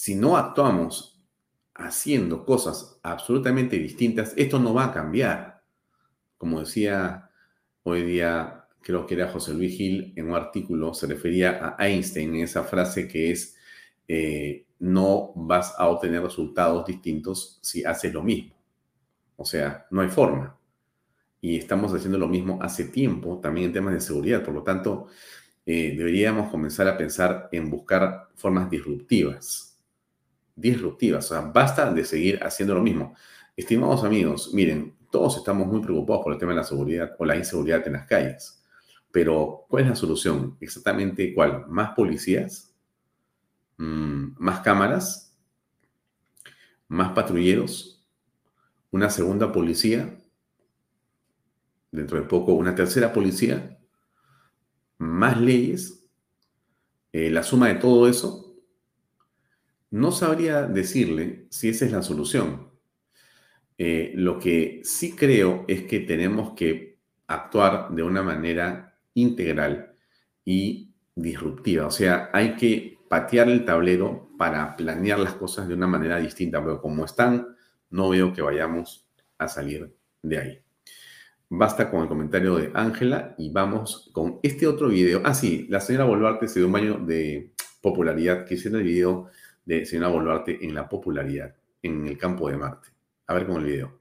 si 0.00 0.14
no 0.14 0.38
actuamos 0.38 1.20
haciendo 1.74 2.46
cosas 2.46 2.98
absolutamente 3.02 3.78
distintas, 3.78 4.32
esto 4.34 4.58
no 4.58 4.72
va 4.72 4.86
a 4.86 4.92
cambiar. 4.94 5.62
Como 6.38 6.60
decía 6.60 7.30
hoy 7.82 8.04
día, 8.04 8.64
creo 8.80 9.06
que 9.06 9.12
era 9.12 9.28
José 9.28 9.52
Luis 9.52 9.76
Gil, 9.76 10.14
en 10.16 10.30
un 10.30 10.36
artículo 10.36 10.94
se 10.94 11.06
refería 11.06 11.76
a 11.76 11.86
Einstein 11.86 12.34
en 12.34 12.44
esa 12.44 12.64
frase 12.64 13.06
que 13.06 13.30
es, 13.30 13.58
eh, 14.08 14.64
no 14.78 15.32
vas 15.36 15.74
a 15.76 15.88
obtener 15.88 16.22
resultados 16.22 16.86
distintos 16.86 17.58
si 17.60 17.84
haces 17.84 18.14
lo 18.14 18.22
mismo. 18.22 18.54
O 19.36 19.44
sea, 19.44 19.86
no 19.90 20.00
hay 20.00 20.08
forma. 20.08 20.58
Y 21.42 21.58
estamos 21.58 21.92
haciendo 21.92 22.16
lo 22.16 22.26
mismo 22.26 22.58
hace 22.62 22.84
tiempo, 22.84 23.38
también 23.38 23.66
en 23.66 23.74
temas 23.74 23.92
de 23.92 24.00
seguridad. 24.00 24.42
Por 24.42 24.54
lo 24.54 24.62
tanto, 24.62 25.08
eh, 25.66 25.94
deberíamos 25.94 26.50
comenzar 26.50 26.88
a 26.88 26.96
pensar 26.96 27.50
en 27.52 27.68
buscar 27.68 28.30
formas 28.34 28.70
disruptivas. 28.70 29.69
Disruptivas, 30.56 31.26
o 31.26 31.28
sea, 31.28 31.40
basta 31.40 31.92
de 31.92 32.04
seguir 32.04 32.42
haciendo 32.42 32.74
lo 32.74 32.82
mismo. 32.82 33.14
Estimados 33.56 34.04
amigos, 34.04 34.52
miren, 34.52 34.96
todos 35.10 35.36
estamos 35.36 35.66
muy 35.66 35.80
preocupados 35.80 36.22
por 36.22 36.32
el 36.32 36.38
tema 36.38 36.52
de 36.52 36.58
la 36.58 36.64
seguridad 36.64 37.14
o 37.18 37.24
la 37.24 37.36
inseguridad 37.36 37.86
en 37.86 37.94
las 37.94 38.06
calles. 38.06 38.62
Pero, 39.10 39.66
¿cuál 39.68 39.84
es 39.84 39.90
la 39.90 39.96
solución? 39.96 40.56
Exactamente 40.60 41.34
cuál? 41.34 41.66
¿Más 41.68 41.94
policías? 41.94 42.74
Mm, 43.78 44.36
¿Más 44.38 44.60
cámaras? 44.60 45.36
¿Más 46.88 47.12
patrulleros? 47.12 48.06
¿Una 48.90 49.10
segunda 49.10 49.50
policía? 49.50 50.16
Dentro 51.90 52.18
de 52.18 52.24
poco, 52.26 52.52
una 52.52 52.74
tercera 52.74 53.12
policía 53.12 53.76
más 55.00 55.40
leyes, 55.40 56.06
eh, 57.12 57.30
la 57.30 57.42
suma 57.42 57.68
de 57.68 57.76
todo 57.76 58.06
eso, 58.06 58.49
no 59.90 60.12
sabría 60.12 60.62
decirle 60.62 61.46
si 61.50 61.68
esa 61.68 61.84
es 61.84 61.92
la 61.92 62.02
solución. 62.02 62.70
Eh, 63.78 64.12
lo 64.14 64.38
que 64.38 64.82
sí 64.84 65.16
creo 65.16 65.64
es 65.66 65.84
que 65.84 66.00
tenemos 66.00 66.52
que 66.54 66.98
actuar 67.26 67.90
de 67.90 68.02
una 68.02 68.22
manera 68.22 68.98
integral 69.14 69.94
y 70.44 70.92
disruptiva. 71.14 71.86
O 71.86 71.90
sea, 71.90 72.30
hay 72.32 72.56
que 72.56 72.98
patear 73.08 73.48
el 73.48 73.64
tablero 73.64 74.30
para 74.38 74.76
planear 74.76 75.18
las 75.18 75.34
cosas 75.34 75.66
de 75.66 75.74
una 75.74 75.86
manera 75.86 76.18
distinta, 76.18 76.62
pero 76.62 76.80
como 76.80 77.04
están, 77.04 77.56
no 77.90 78.10
veo 78.10 78.32
que 78.32 78.42
vayamos 78.42 79.08
a 79.38 79.48
salir 79.48 79.94
de 80.22 80.38
ahí. 80.38 80.60
Basta 81.48 81.90
con 81.90 82.02
el 82.02 82.08
comentario 82.08 82.56
de 82.56 82.70
Ángela 82.74 83.34
y 83.36 83.50
vamos 83.50 84.10
con 84.12 84.38
este 84.42 84.68
otro 84.68 84.88
video. 84.88 85.20
Ah, 85.24 85.34
sí, 85.34 85.66
la 85.68 85.80
señora 85.80 86.04
Boluarte 86.04 86.46
se 86.46 86.60
dio 86.60 86.66
un 86.66 86.72
baño 86.72 86.98
de 87.04 87.52
popularidad. 87.80 88.46
Quisiera 88.46 88.78
el 88.78 88.84
video 88.84 89.28
de 89.64 89.86
señora 89.86 90.08
Boluarte 90.08 90.64
en 90.64 90.74
la 90.74 90.88
popularidad, 90.88 91.54
en 91.82 92.06
el 92.06 92.18
campo 92.18 92.48
de 92.48 92.56
Marte. 92.56 92.88
A 93.26 93.34
ver 93.34 93.46
con 93.46 93.56
el 93.56 93.64
video. 93.64 94.00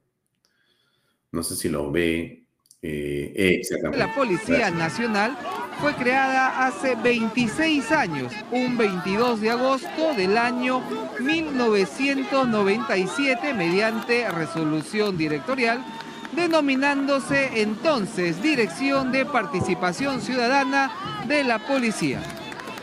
No 1.32 1.44
sé 1.44 1.56
si 1.56 1.70
lo 1.70 1.92
ve. 1.92 2.44
Eh, 2.82 3.62
la 3.94 4.16
Policía 4.16 4.72
Nacional 4.72 5.38
fue 5.82 5.94
creada 5.96 6.66
hace 6.66 6.96
26 6.96 7.92
años, 7.92 8.32
un 8.52 8.78
22 8.78 9.42
de 9.42 9.50
agosto 9.50 10.14
del 10.16 10.38
año 10.38 10.82
1997, 11.20 13.54
mediante 13.54 14.32
resolución 14.32 15.18
directorial 15.18 15.84
denominándose 16.32 17.62
entonces 17.62 18.42
Dirección 18.42 19.12
de 19.12 19.26
Participación 19.26 20.22
Ciudadana 20.22 21.26
de 21.28 21.44
la 21.44 21.60
Policía. 21.60 22.22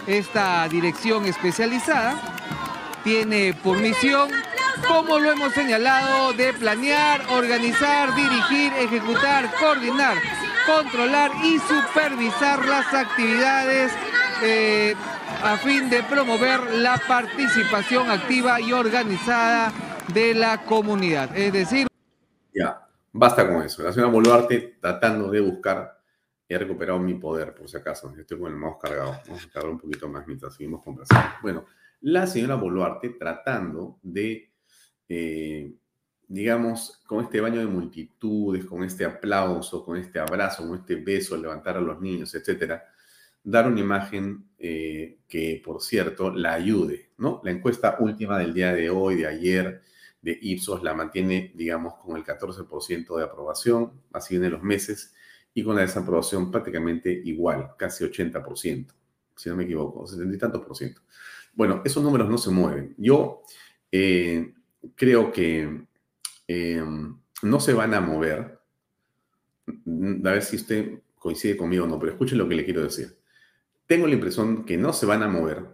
Esta 0.06 0.68
dirección 0.68 1.24
especializada 1.26 2.35
tiene 3.06 3.54
por 3.62 3.78
misión, 3.78 4.28
como 4.88 5.20
lo 5.20 5.30
hemos 5.30 5.52
señalado, 5.52 6.32
de 6.32 6.52
planear, 6.54 7.22
organizar, 7.30 8.12
dirigir, 8.16 8.72
ejecutar, 8.72 9.48
coordinar, 9.60 10.16
controlar 10.66 11.30
y 11.44 11.60
supervisar 11.60 12.66
las 12.66 12.92
actividades 12.92 13.92
eh, 14.42 14.96
a 15.40 15.56
fin 15.58 15.88
de 15.88 16.02
promover 16.02 16.74
la 16.74 17.00
participación 17.06 18.10
activa 18.10 18.60
y 18.60 18.72
organizada 18.72 19.72
de 20.12 20.34
la 20.34 20.64
comunidad. 20.64 21.30
Es 21.36 21.52
decir... 21.52 21.86
Ya, 22.52 22.86
Basta 23.18 23.48
con 23.48 23.62
eso. 23.62 23.84
La 23.84 23.92
señora 23.92 24.10
Boluarte 24.10 24.78
tratando 24.80 25.30
de 25.30 25.40
buscar, 25.40 26.02
he 26.48 26.58
recuperado 26.58 26.98
mi 26.98 27.14
poder, 27.14 27.54
por 27.54 27.68
si 27.68 27.76
acaso. 27.76 28.12
Estoy 28.18 28.38
con 28.38 28.50
el 28.50 28.58
mouse 28.58 28.78
cargado. 28.82 29.20
Vamos 29.28 29.46
a 29.46 29.50
cargar 29.50 29.70
un 29.70 29.78
poquito 29.78 30.08
más 30.08 30.26
mientras 30.26 30.54
seguimos 30.54 30.82
conversando. 30.82 31.36
Bueno, 31.40 31.64
la 32.00 32.26
señora 32.26 32.54
Boluarte 32.54 33.10
tratando 33.10 33.98
de, 34.02 34.52
eh, 35.08 35.72
digamos, 36.28 37.02
con 37.06 37.24
este 37.24 37.40
baño 37.40 37.60
de 37.60 37.66
multitudes, 37.66 38.64
con 38.64 38.84
este 38.84 39.04
aplauso, 39.04 39.84
con 39.84 39.96
este 39.96 40.18
abrazo, 40.18 40.66
con 40.66 40.78
este 40.78 40.96
beso, 40.96 41.36
levantar 41.36 41.76
a 41.76 41.80
los 41.80 42.00
niños, 42.00 42.34
etcétera, 42.34 42.84
dar 43.42 43.68
una 43.68 43.80
imagen 43.80 44.48
eh, 44.58 45.18
que, 45.28 45.62
por 45.64 45.80
cierto, 45.80 46.32
la 46.32 46.54
ayude, 46.54 47.10
¿no? 47.18 47.40
La 47.44 47.52
encuesta 47.52 47.96
última 48.00 48.38
del 48.38 48.52
día 48.52 48.72
de 48.72 48.90
hoy, 48.90 49.16
de 49.16 49.26
ayer, 49.26 49.82
de 50.20 50.36
Ipsos 50.42 50.82
la 50.82 50.94
mantiene, 50.94 51.52
digamos, 51.54 51.94
con 51.94 52.16
el 52.16 52.24
14% 52.24 53.16
de 53.16 53.24
aprobación, 53.24 53.92
así 54.12 54.34
en 54.34 54.50
los 54.50 54.62
meses, 54.62 55.14
y 55.54 55.62
con 55.62 55.76
la 55.76 55.82
desaprobación 55.82 56.50
prácticamente 56.50 57.10
igual, 57.10 57.70
casi 57.78 58.04
80%, 58.04 58.92
si 59.36 59.48
no 59.48 59.56
me 59.56 59.64
equivoco, 59.64 60.06
70 60.06 60.34
y 60.34 60.38
tantos 60.38 60.64
por 60.66 60.76
ciento. 60.76 61.00
Bueno, 61.56 61.82
esos 61.84 62.02
números 62.02 62.28
no 62.28 62.38
se 62.38 62.50
mueven. 62.50 62.94
Yo 62.98 63.42
eh, 63.90 64.54
creo 64.94 65.32
que 65.32 65.86
eh, 66.46 66.84
no 67.42 67.60
se 67.60 67.72
van 67.72 67.94
a 67.94 68.00
mover. 68.00 68.60
A 69.66 70.30
ver 70.30 70.42
si 70.42 70.56
usted 70.56 71.00
coincide 71.16 71.56
conmigo 71.56 71.84
o 71.84 71.88
no, 71.88 71.98
pero 71.98 72.12
escuchen 72.12 72.38
lo 72.38 72.48
que 72.48 72.54
le 72.54 72.64
quiero 72.64 72.82
decir. 72.82 73.18
Tengo 73.86 74.06
la 74.06 74.14
impresión 74.14 74.64
que 74.64 74.76
no 74.76 74.92
se 74.92 75.06
van 75.06 75.22
a 75.22 75.28
mover 75.28 75.66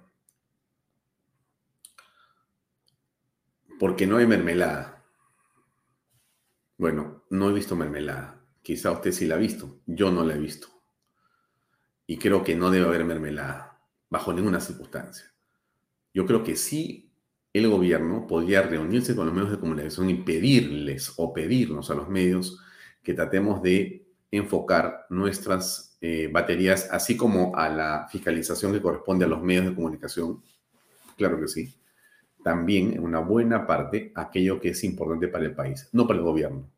porque 3.81 4.07
no 4.07 4.19
hay 4.19 4.27
mermelada. 4.29 5.05
Bueno, 6.79 7.25
no 7.31 7.51
he 7.51 7.53
visto 7.53 7.75
mermelada. 7.75 8.41
Quizá 8.63 8.93
usted 8.93 9.11
sí 9.11 9.27
la 9.27 9.35
ha 9.35 9.39
visto. 9.39 9.81
Yo 9.87 10.13
no 10.13 10.25
la 10.25 10.37
he 10.37 10.39
visto. 10.39 10.69
Y 12.07 12.19
creo 12.19 12.45
que 12.45 12.55
no 12.55 12.71
debe 12.71 12.87
haber 12.87 13.05
mermelada, 13.05 13.81
bajo 14.09 14.33
ninguna 14.33 14.61
circunstancia. 14.61 15.32
Yo 16.15 16.27
creo 16.27 16.45
que 16.45 16.57
sí 16.57 17.13
el 17.53 17.69
gobierno 17.69 18.27
podría 18.27 18.63
reunirse 18.63 19.15
con 19.15 19.27
los 19.27 19.35
medios 19.35 19.51
de 19.51 19.59
comunicación 19.59 20.11
y 20.11 20.15
pedirles 20.15 21.13
o 21.17 21.33
pedirnos 21.33 21.91
a 21.91 21.95
los 21.95 22.09
medios 22.09 22.61
que 23.03 23.15
tratemos 23.15 23.63
de 23.63 24.07
enfocar 24.31 25.07
nuestras 25.11 25.99
eh, 26.01 26.29
baterías, 26.33 26.89
así 26.91 27.17
como 27.17 27.55
a 27.55 27.69
la 27.69 28.09
fiscalización 28.11 28.73
que 28.73 28.81
corresponde 28.81 29.27
a 29.27 29.29
los 29.29 29.43
medios 29.43 29.67
de 29.67 29.75
comunicación. 29.75 30.43
Claro 31.17 31.39
que 31.39 31.49
sí. 31.49 31.75
También 32.43 32.95
en 32.95 33.05
una 33.05 33.21
buena 33.21 33.67
parte 33.67 34.13
aquello 34.15 34.59
que 34.59 34.71
es 34.71 34.83
importante 34.85 35.29
para 35.29 35.45
el 35.45 35.55
país, 35.55 35.89
no 35.93 36.07
para 36.07 36.19
el 36.19 36.25
gobierno, 36.25 36.69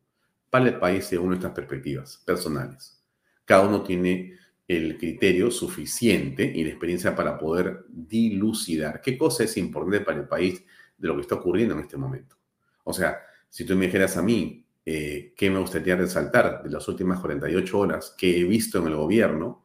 para 0.49 0.67
el 0.67 0.77
país 0.77 1.05
según 1.05 1.29
nuestras 1.29 1.53
perspectivas 1.53 2.21
personales. 2.25 3.01
Cada 3.45 3.67
uno 3.67 3.81
tiene 3.81 4.33
el 4.67 4.97
criterio 4.97 5.51
suficiente 5.51 6.43
y 6.43 6.63
la 6.63 6.69
experiencia 6.69 7.15
para 7.15 7.37
poder 7.37 7.85
dilucidar 7.87 9.01
qué 9.01 9.17
cosa 9.17 9.43
es 9.43 9.57
importante 9.57 10.01
para 10.01 10.19
el 10.19 10.27
país 10.27 10.63
de 10.97 11.07
lo 11.07 11.15
que 11.15 11.21
está 11.21 11.35
ocurriendo 11.35 11.75
en 11.75 11.81
este 11.81 11.97
momento. 11.97 12.35
O 12.83 12.93
sea, 12.93 13.19
si 13.49 13.65
tú 13.65 13.75
me 13.75 13.85
dijeras 13.85 14.17
a 14.17 14.23
mí 14.23 14.65
eh, 14.85 15.33
qué 15.35 15.49
me 15.49 15.59
gustaría 15.59 15.95
resaltar 15.95 16.63
de 16.63 16.69
las 16.69 16.87
últimas 16.87 17.19
48 17.19 17.79
horas 17.79 18.15
que 18.17 18.39
he 18.39 18.43
visto 18.43 18.79
en 18.79 18.87
el 18.87 18.95
gobierno, 18.95 19.63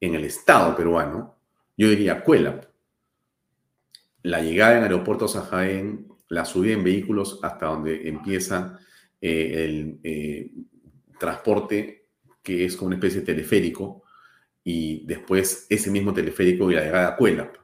en 0.00 0.14
el 0.14 0.24
Estado 0.24 0.76
peruano, 0.76 1.36
yo 1.76 1.88
diría. 1.88 2.22
La 4.22 4.40
llegada 4.40 4.78
en 4.78 4.84
aeropuertos 4.84 5.36
a 5.36 5.42
Jaén, 5.42 6.08
la 6.28 6.44
subida 6.44 6.72
en 6.72 6.84
vehículos 6.84 7.40
hasta 7.42 7.66
donde 7.66 8.08
empieza 8.08 8.78
eh, 9.20 9.64
el 9.64 10.00
eh, 10.02 10.50
transporte, 11.18 12.08
que 12.42 12.64
es 12.64 12.76
como 12.76 12.88
una 12.88 12.96
especie 12.96 13.20
teleférico, 13.20 14.03
y 14.64 15.04
después 15.06 15.66
ese 15.68 15.90
mismo 15.90 16.14
teleférico 16.14 16.70
y 16.70 16.74
la 16.74 16.82
llegada 16.82 17.08
a 17.08 17.16
Cuelap. 17.16 17.56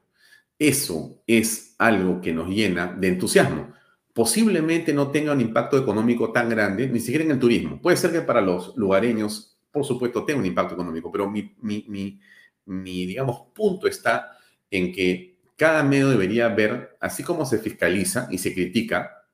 Eso 0.59 1.23
es 1.27 1.75
algo 1.79 2.21
que 2.21 2.35
nos 2.35 2.51
llena 2.51 2.89
de 2.93 3.09
entusiasmo. 3.09 3.73
Posiblemente 4.13 4.93
no 4.93 5.11
tenga 5.11 5.33
un 5.33 5.41
impacto 5.41 5.79
económico 5.79 6.31
tan 6.31 6.51
grande, 6.51 6.87
ni 6.87 7.01
siquiera 7.01 7.25
en 7.25 7.31
el 7.31 7.39
turismo. 7.39 7.81
Puede 7.81 7.97
ser 7.97 8.13
que 8.13 8.21
para 8.21 8.43
los 8.43 8.77
lugareños, 8.77 9.59
por 9.71 9.85
supuesto, 9.85 10.25
tenga 10.25 10.41
un 10.41 10.47
impacto 10.47 10.75
económico, 10.75 11.11
pero 11.11 11.31
mi, 11.31 11.55
mi, 11.63 12.21
mi, 12.67 13.07
digamos, 13.07 13.47
punto 13.55 13.87
está 13.87 14.37
en 14.71 14.93
que 14.93 15.39
cada 15.57 15.83
medio 15.83 16.11
debería 16.11 16.49
ver, 16.49 16.97
así 17.01 17.23
como 17.23 17.47
se 17.47 17.59
fiscaliza 17.59 18.29
y 18.31 18.37
se 18.37 18.53
critica 18.53 19.25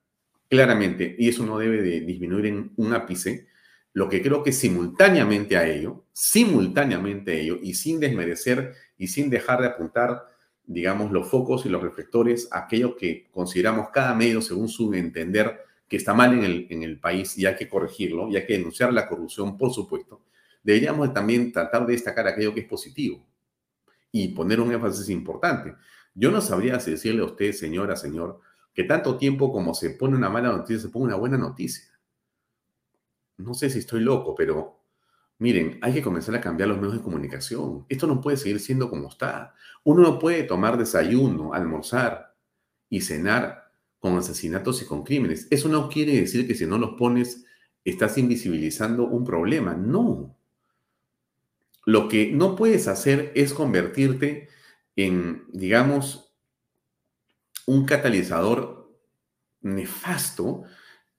claramente, 0.49 1.17
y 1.19 1.29
eso 1.29 1.45
no 1.45 1.59
debe 1.59 1.83
de 1.83 2.01
disminuir 2.03 2.47
en 2.47 2.73
un 2.77 2.93
ápice, 2.93 3.49
lo 3.97 4.11
que 4.11 4.21
creo 4.21 4.43
que 4.43 4.53
simultáneamente 4.53 5.57
a 5.57 5.67
ello, 5.67 6.05
simultáneamente 6.13 7.33
a 7.33 7.35
ello, 7.37 7.59
y 7.63 7.73
sin 7.73 7.99
desmerecer 7.99 8.75
y 8.99 9.07
sin 9.07 9.31
dejar 9.31 9.63
de 9.63 9.69
apuntar, 9.69 10.27
digamos, 10.67 11.13
los 11.13 11.31
focos 11.31 11.65
y 11.65 11.71
los 11.71 11.83
reflectores 11.83 12.47
a 12.53 12.59
aquello 12.59 12.95
que 12.95 13.27
consideramos 13.33 13.89
cada 13.89 14.15
medio 14.15 14.43
según 14.43 14.69
su 14.69 14.93
entender 14.93 15.65
que 15.89 15.97
está 15.97 16.13
mal 16.13 16.35
en 16.35 16.45
el, 16.45 16.67
en 16.69 16.83
el 16.83 17.01
país 17.01 17.39
y 17.39 17.47
hay 17.47 17.57
que 17.57 17.71
corregirlo 17.71 18.29
y 18.29 18.37
hay 18.37 18.45
que 18.45 18.53
denunciar 18.53 18.93
la 18.93 19.09
corrupción, 19.09 19.57
por 19.57 19.73
supuesto, 19.73 20.21
deberíamos 20.63 21.15
también 21.15 21.51
tratar 21.51 21.87
de 21.87 21.95
destacar 21.95 22.27
aquello 22.27 22.53
que 22.53 22.61
es 22.61 22.69
positivo 22.69 23.27
y 24.13 24.29
poner 24.29 24.61
un 24.61 24.73
énfasis 24.73 25.09
importante. 25.09 25.75
Yo 26.15 26.31
no 26.31 26.43
sabría 26.43 26.77
decirle 26.77 27.23
a 27.23 27.25
usted, 27.25 27.53
señora, 27.53 27.97
señor, 27.97 28.41
que 28.75 28.85
tanto 28.85 29.17
tiempo 29.17 29.51
como 29.51 29.73
se 29.73 29.89
pone 29.89 30.19
una 30.19 30.29
mala 30.29 30.49
noticia, 30.49 30.83
se 30.83 30.89
pone 30.91 31.07
una 31.07 31.17
buena 31.17 31.39
noticia 31.39 31.96
no 33.38 33.55
sé 33.55 33.70
si 33.70 33.81
estoy 33.81 34.01
loco, 34.01 34.35
pero 34.35 34.81
miren, 35.38 35.79
hay 35.83 35.92
que 35.92 36.03
comenzar 36.03 36.35
a 36.35 36.40
cambiar 36.40 36.68
los 36.68 36.79
medios 36.79 36.94
de 36.94 37.03
comunicación. 37.03 37.87
Esto 37.88 38.07
no 38.07 38.20
puede 38.20 38.37
seguir 38.37 38.61
siendo 38.61 38.88
como 38.88 39.09
está. 39.09 39.55
Uno 39.85 40.03
no 40.03 40.18
puede 40.18 40.44
tomar 40.44 40.79
desayuno, 40.79 41.53
almorzar 41.53 42.35
y 42.88 43.01
cenar 43.01 43.70
con 43.99 44.16
asesinatos 44.16 44.83
y 44.83 44.87
con 44.87 45.05
crímenes. 45.05 45.49
Eso 45.51 45.68
no 45.68 45.88
quiere 45.88 46.12
decir 46.20 46.46
que 46.46 46.55
si 46.55 46.66
no 46.66 46.79
los 46.79 46.94
pones 46.96 47.44
estás 47.85 48.18
invisibilizando 48.18 49.07
un 49.07 49.25
problema. 49.25 49.75
No. 49.75 50.37
Lo 51.85 52.09
que 52.09 52.33
no 52.33 52.57
puedes 52.57 52.88
hacer 52.88 53.33
es 53.35 53.55
convertirte 53.55 54.49
en, 54.96 55.44
digamos, 55.53 56.35
un 57.66 57.85
catalizador 57.85 58.92
nefasto 59.61 60.64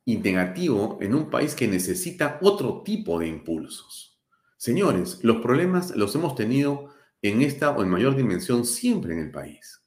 y 0.08 0.16
negativo 0.16 0.98
en 1.02 1.14
un 1.14 1.30
país 1.30 1.54
que 1.54 1.68
necesita 1.68 2.40
otro 2.42 2.82
tipo 2.82 3.20
de 3.20 3.28
impulsos. 3.28 4.18
Señores, 4.56 5.20
los 5.22 5.42
problemas 5.42 5.94
los 5.98 6.16
hemos 6.16 6.34
tenido 6.34 6.88
en 7.22 7.42
esta 7.42 7.72
o 7.72 7.84
en 7.84 7.90
mayor 7.90 8.16
dimensión 8.16 8.64
siempre 8.66 9.12
en 9.14 9.20
el 9.20 9.32
país. 9.32 9.84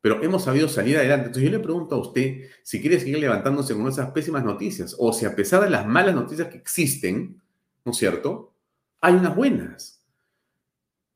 Pero 0.00 0.20
hemos 0.20 0.42
sabido 0.42 0.66
salir 0.66 0.96
adelante. 0.96 1.26
Entonces 1.26 1.48
yo 1.48 1.56
le 1.56 1.62
pregunto 1.62 1.94
a 1.94 1.98
usted 1.98 2.50
si 2.64 2.80
quiere 2.80 2.98
seguir 2.98 3.20
levantándose 3.20 3.74
con 3.74 3.86
esas 3.86 4.10
pésimas 4.10 4.42
noticias 4.42 4.96
o 4.98 5.12
si 5.12 5.26
a 5.26 5.36
pesar 5.36 5.62
de 5.62 5.70
las 5.70 5.86
malas 5.86 6.16
noticias 6.16 6.48
que 6.48 6.58
existen, 6.58 7.40
¿no 7.84 7.92
es 7.92 7.98
cierto? 7.98 8.56
Hay 9.00 9.14
unas 9.14 9.36
buenas. 9.36 10.04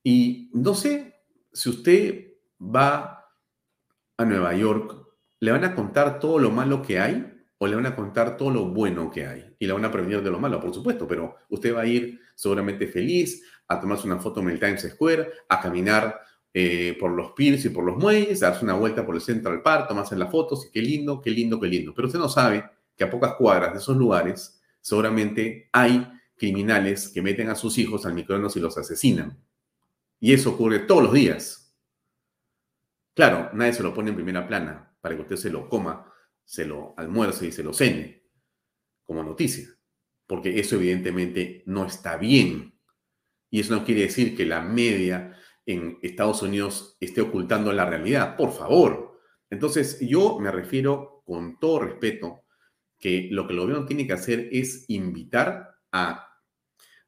Y 0.05 0.53
no 0.55 0.77
sé 0.77 1.17
si 1.53 1.69
usted 1.69 2.35
va 2.61 3.29
a 4.17 4.25
Nueva 4.25 4.55
York, 4.55 5.05
le 5.41 5.51
van 5.51 5.65
a 5.65 5.75
contar 5.75 6.21
todo 6.21 6.39
lo 6.39 6.53
malo 6.53 6.81
que 6.81 7.01
hay 7.01 7.36
o 7.59 7.67
le 7.67 7.75
van 7.75 7.87
a 7.87 7.97
contar 7.97 8.37
todo 8.37 8.51
lo 8.51 8.67
bueno 8.67 9.11
que 9.11 9.27
hay 9.27 9.57
y 9.59 9.67
la 9.67 9.75
van 9.75 9.85
a 9.85 9.91
prevenir 9.91 10.23
de 10.23 10.31
lo 10.31 10.39
malo, 10.39 10.61
por 10.61 10.75
supuesto, 10.75 11.07
pero 11.07 11.37
usted 11.49 11.75
va 11.75 11.83
a 11.83 11.87
ir 11.87 12.21
seguramente 12.35 12.87
feliz 12.87 13.43
a 13.69 13.81
tomarse 13.81 14.07
una 14.07 14.19
foto 14.19 14.41
en 14.41 14.51
el 14.51 14.61
Times 14.61 14.89
Square, 14.91 15.31
a 15.49 15.61
caminar 15.61 16.21
eh, 16.53 16.97
por 17.01 17.11
los 17.11 17.33
piers 17.33 17.65
y 17.65 17.71
por 17.71 17.85
los 17.85 17.97
muelles, 17.97 18.43
a 18.43 18.51
darse 18.51 18.65
una 18.65 18.75
vuelta 18.75 19.05
por 19.05 19.15
el 19.15 19.21
Central 19.21 19.63
Park, 19.63 19.89
tomarse 19.89 20.17
las 20.17 20.31
fotos 20.31 20.67
y 20.67 20.71
qué 20.71 20.83
lindo, 20.83 21.21
qué 21.21 21.31
lindo, 21.31 21.59
qué 21.59 21.67
lindo. 21.67 21.93
Pero 21.95 22.09
usted 22.09 22.19
no 22.19 22.29
sabe 22.29 22.65
que 22.97 23.05
a 23.05 23.11
pocas 23.11 23.35
cuadras 23.35 23.73
de 23.73 23.79
esos 23.79 23.97
lugares 23.97 24.61
seguramente 24.81 25.69
hay 25.73 26.07
criminales 26.37 27.09
que 27.09 27.23
meten 27.23 27.49
a 27.49 27.55
sus 27.55 27.77
hijos 27.79 28.07
al 28.07 28.15
microondas 28.15 28.57
y 28.57 28.61
los 28.61 28.77
asesinan. 28.77 29.39
Y 30.21 30.33
eso 30.33 30.51
ocurre 30.51 30.81
todos 30.81 31.03
los 31.03 31.13
días. 31.13 31.75
Claro, 33.15 33.51
nadie 33.55 33.73
se 33.73 33.83
lo 33.83 33.95
pone 33.95 34.11
en 34.11 34.17
primera 34.17 34.47
plana 34.47 34.95
para 35.01 35.15
que 35.17 35.23
usted 35.23 35.37
se 35.37 35.51
lo 35.51 35.69
coma 35.69 36.13
se 36.47 36.65
lo 36.65 36.95
almuerce 36.97 37.49
y 37.49 37.53
se 37.53 37.63
lo 37.63 37.75
cene 37.75 38.23
como 39.03 39.23
noticia, 39.23 39.69
porque 40.27 40.59
eso 40.59 40.77
evidentemente 40.77 41.63
no 41.67 41.85
está 41.85 42.17
bien. 42.17 42.81
Y 43.51 43.61
eso 43.61 43.75
no 43.75 43.85
quiere 43.85 44.03
decir 44.03 44.37
que 44.37 44.47
la 44.47 44.63
media 44.63 45.37
en 45.67 45.99
Estados 46.03 46.43
Unidos 46.43 46.97
esté 47.01 47.21
ocultando 47.21 47.73
la 47.73 47.85
realidad, 47.85 48.37
por 48.37 48.53
favor. 48.53 49.21
Entonces, 49.51 49.99
yo 50.01 50.39
me 50.41 50.51
refiero 50.51 51.23
con 51.27 51.59
todo 51.59 51.81
respeto 51.81 52.45
que 52.99 53.29
lo 53.31 53.47
que 53.47 53.53
el 53.53 53.61
gobierno 53.61 53.87
tiene 53.87 54.07
que 54.07 54.13
hacer 54.13 54.49
es 54.51 54.85
invitar 54.89 55.77
a 55.93 56.29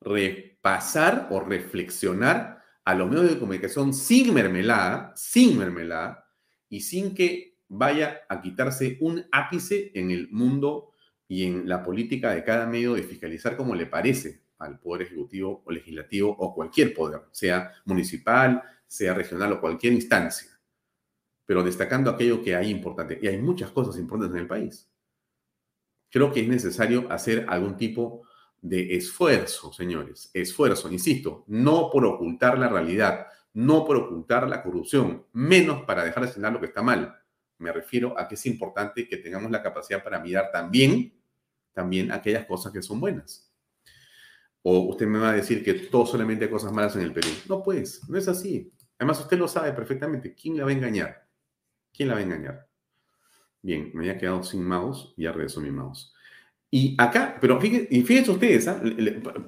repasar 0.01 1.29
o 1.31 1.40
reflexionar 1.40 2.62
a 2.85 2.94
los 2.94 3.09
medios 3.09 3.31
de 3.31 3.38
comunicación 3.38 3.92
sin 3.92 4.33
mermelada, 4.35 5.12
sin 5.16 5.59
mermelada, 5.59 6.29
y 6.68 6.81
sin 6.81 7.14
que 7.14 7.58
vaya 7.68 8.22
a 8.28 8.40
quitarse 8.40 8.98
un 9.00 9.26
ápice 9.31 9.92
en 9.94 10.11
el 10.11 10.28
mundo 10.31 10.92
y 11.26 11.44
en 11.44 11.68
la 11.68 11.83
política 11.83 12.35
de 12.35 12.42
cada 12.42 12.66
medio 12.66 12.94
de 12.94 13.02
fiscalizar 13.02 13.57
como 13.57 13.74
le 13.74 13.87
parece 13.87 14.42
al 14.59 14.81
Poder 14.81 15.02
Ejecutivo 15.02 15.62
o 15.64 15.70
Legislativo 15.70 16.31
o 16.31 16.54
cualquier 16.54 16.94
poder, 16.94 17.22
sea 17.31 17.72
municipal, 17.85 18.62
sea 18.87 19.14
regional 19.14 19.52
o 19.52 19.61
cualquier 19.61 19.92
instancia, 19.92 20.48
pero 21.44 21.62
destacando 21.62 22.11
aquello 22.11 22.42
que 22.42 22.57
hay 22.57 22.70
importante. 22.70 23.18
Y 23.22 23.28
hay 23.28 23.38
muchas 23.38 23.70
cosas 23.70 23.98
importantes 23.98 24.35
en 24.35 24.42
el 24.42 24.48
país. 24.48 24.90
Creo 26.11 26.33
que 26.33 26.40
es 26.40 26.48
necesario 26.48 27.11
hacer 27.12 27.44
algún 27.48 27.76
tipo 27.76 28.22
de 28.61 28.96
esfuerzo, 28.96 29.72
señores, 29.72 30.31
esfuerzo, 30.35 30.90
insisto, 30.90 31.44
no 31.46 31.90
por 31.90 32.04
ocultar 32.07 32.59
la 32.59 32.68
realidad, 32.68 33.26
no 33.52 33.85
por 33.85 33.96
ocultar 33.96 34.48
la 34.48 34.62
corrupción, 34.62 35.26
menos 35.33 35.83
para 35.83 36.04
dejar 36.04 36.26
de 36.26 36.33
señalar 36.33 36.54
lo 36.54 36.61
que 36.61 36.66
está 36.66 36.83
mal, 36.83 37.17
me 37.59 37.73
refiero 37.73 38.18
a 38.18 38.29
que 38.29 38.37
es 38.37 38.47
importante 38.47 39.09
que 39.09 39.16
tengamos 39.16 39.51
la 39.51 39.62
capacidad 39.62 40.03
para 40.03 40.21
mirar 40.21 40.51
también, 40.53 41.12
también 41.73 42.12
aquellas 42.12 42.47
cosas 42.47 42.73
que 42.73 42.83
son 42.83 43.01
buenas. 43.01 43.53
O 44.62 44.81
usted 44.90 45.07
me 45.07 45.18
va 45.18 45.31
a 45.31 45.35
decir 45.35 45.64
que 45.64 45.75
todo 45.75 46.07
solamente 46.07 46.44
hay 46.44 46.51
cosas 46.51 46.73
malas 46.73 46.97
en 46.97 47.03
el 47.03 47.12
Perú. 47.12 47.29
No, 47.49 47.62
pues, 47.62 48.09
no 48.09 48.18
es 48.18 48.29
así. 48.29 48.73
Además, 48.99 49.21
usted 49.21 49.38
lo 49.38 49.49
sabe 49.49 49.73
perfectamente. 49.73 50.35
¿Quién 50.35 50.57
la 50.57 50.64
va 50.64 50.71
a 50.71 50.75
engañar? 50.75 51.27
¿Quién 51.92 52.09
la 52.09 52.14
va 52.14 52.21
a 52.21 52.25
engañar? 52.25 52.68
Bien, 53.62 53.90
me 53.94 54.01
había 54.01 54.18
quedado 54.18 54.42
sin 54.42 54.64
mouse, 54.64 55.14
ya 55.16 55.33
regresó 55.33 55.61
mi 55.61 55.71
mouse. 55.71 56.14
Y 56.71 56.94
acá, 56.99 57.38
pero 57.40 57.59
fíjense, 57.61 58.31
ustedes, 58.31 58.68
¿ah? 58.68 58.81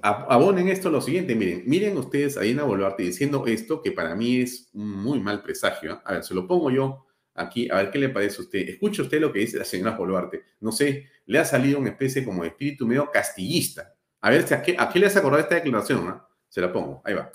abonen 0.03 0.69
esto 0.69 0.89
lo 0.89 1.03
siguiente, 1.03 1.35
miren, 1.35 1.65
miren 1.67 1.99
ustedes 1.99 2.39
a 2.39 2.41
Dina 2.41 2.63
Boluarte 2.63 3.03
diciendo 3.03 3.47
esto 3.47 3.83
que 3.83 3.93
para 3.93 4.15
mí 4.15 4.41
es 4.41 4.71
un 4.73 4.91
muy 4.91 5.21
mal 5.21 5.43
presagio. 5.43 5.93
¿ah? 5.93 6.03
A 6.07 6.13
ver, 6.15 6.25
se 6.25 6.35
lo 6.35 6.47
pongo 6.47 6.71
yo 6.71 7.07
aquí, 7.41 7.69
a 7.71 7.77
ver 7.77 7.91
qué 7.91 7.99
le 7.99 8.09
parece 8.09 8.39
a 8.39 8.41
usted. 8.43 8.69
Escuche 8.69 9.03
usted 9.03 9.21
lo 9.21 9.33
que 9.33 9.41
dice 9.41 9.59
la 9.59 9.65
señora 9.65 9.97
Boluarte. 9.97 10.45
No 10.61 10.73
sé, 10.73 11.09
le 11.27 11.39
ha 11.39 11.45
salido 11.45 11.79
una 11.79 11.91
especie 11.91 12.25
como 12.25 12.43
de 12.43 12.49
espíritu 12.49 12.87
medio 12.87 13.11
castillista. 13.11 13.95
A 14.21 14.31
ver, 14.31 14.53
¿a 14.53 14.63
qué, 14.63 14.77
a 14.79 14.89
qué 14.89 14.99
le 14.99 15.07
has 15.07 15.17
acordado 15.17 15.43
esta 15.43 15.55
declaración? 15.55 16.05
¿no? 16.05 16.29
Se 16.49 16.61
la 16.61 16.73
pongo, 16.73 17.03
ahí 17.05 17.15
va. 17.15 17.31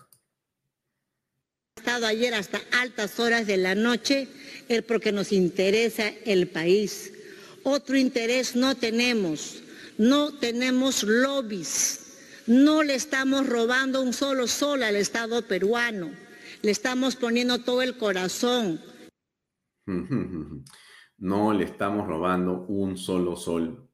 estado 1.77 2.07
ayer 2.07 2.33
hasta 2.33 2.61
altas 2.81 3.19
horas 3.19 3.47
de 3.47 3.57
la 3.57 3.75
noche 3.75 4.27
es 4.67 4.81
porque 4.83 5.11
nos 5.11 5.31
interesa 5.31 6.11
el 6.25 6.47
país. 6.47 7.11
Otro 7.63 7.97
interés 7.97 8.55
no 8.55 8.75
tenemos. 8.75 9.61
No 9.97 10.33
tenemos 10.33 11.03
lobbies. 11.03 12.01
No 12.47 12.83
le 12.83 12.93
estamos 12.93 13.47
robando 13.47 14.01
un 14.01 14.13
solo 14.13 14.47
sol 14.47 14.83
al 14.83 14.95
Estado 14.95 15.41
peruano. 15.41 16.11
Le 16.61 16.71
estamos 16.71 17.15
poniendo 17.15 17.59
todo 17.59 17.81
el 17.81 17.97
corazón. 17.97 18.81
No 21.17 21.53
le 21.53 21.63
estamos 21.63 22.07
robando 22.07 22.65
un 22.67 22.97
solo 22.97 23.35
sol 23.35 23.89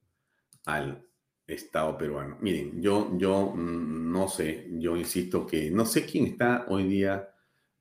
al 0.66 1.06
Estado 1.48 1.98
peruano. 1.98 2.38
Miren, 2.42 2.82
yo, 2.82 3.12
yo 3.18 3.54
mm, 3.54 4.12
no 4.12 4.28
sé, 4.28 4.70
yo 4.80 4.96
insisto 4.96 5.46
que 5.46 5.70
no 5.70 5.86
sé 5.86 6.06
quién 6.06 6.26
está 6.26 6.66
hoy 6.70 6.88
día 6.88 7.28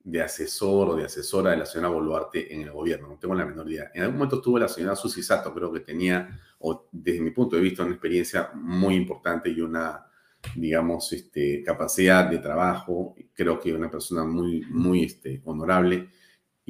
de 0.03 0.21
asesor 0.21 0.89
o 0.89 0.95
de 0.95 1.05
asesora 1.05 1.51
de 1.51 1.57
la 1.57 1.65
señora 1.65 1.89
Boluarte 1.89 2.53
en 2.53 2.61
el 2.61 2.71
gobierno, 2.71 3.07
no 3.07 3.17
tengo 3.17 3.35
la 3.35 3.45
menor 3.45 3.69
idea. 3.71 3.91
En 3.93 4.01
algún 4.01 4.17
momento 4.17 4.37
estuvo 4.37 4.59
la 4.59 4.67
señora 4.67 4.95
Susi 4.95 5.21
Sato, 5.23 5.53
creo 5.53 5.71
que 5.71 5.81
tenía, 5.81 6.39
o 6.59 6.87
desde 6.91 7.21
mi 7.21 7.31
punto 7.31 7.55
de 7.55 7.61
vista, 7.61 7.83
una 7.83 7.93
experiencia 7.93 8.51
muy 8.55 8.95
importante 8.95 9.49
y 9.49 9.61
una, 9.61 10.05
digamos, 10.55 11.13
este, 11.13 11.63
capacidad 11.63 12.29
de 12.29 12.39
trabajo, 12.39 13.15
creo 13.33 13.59
que 13.59 13.73
una 13.73 13.91
persona 13.91 14.23
muy, 14.23 14.61
muy 14.69 15.03
este, 15.03 15.41
honorable 15.45 16.09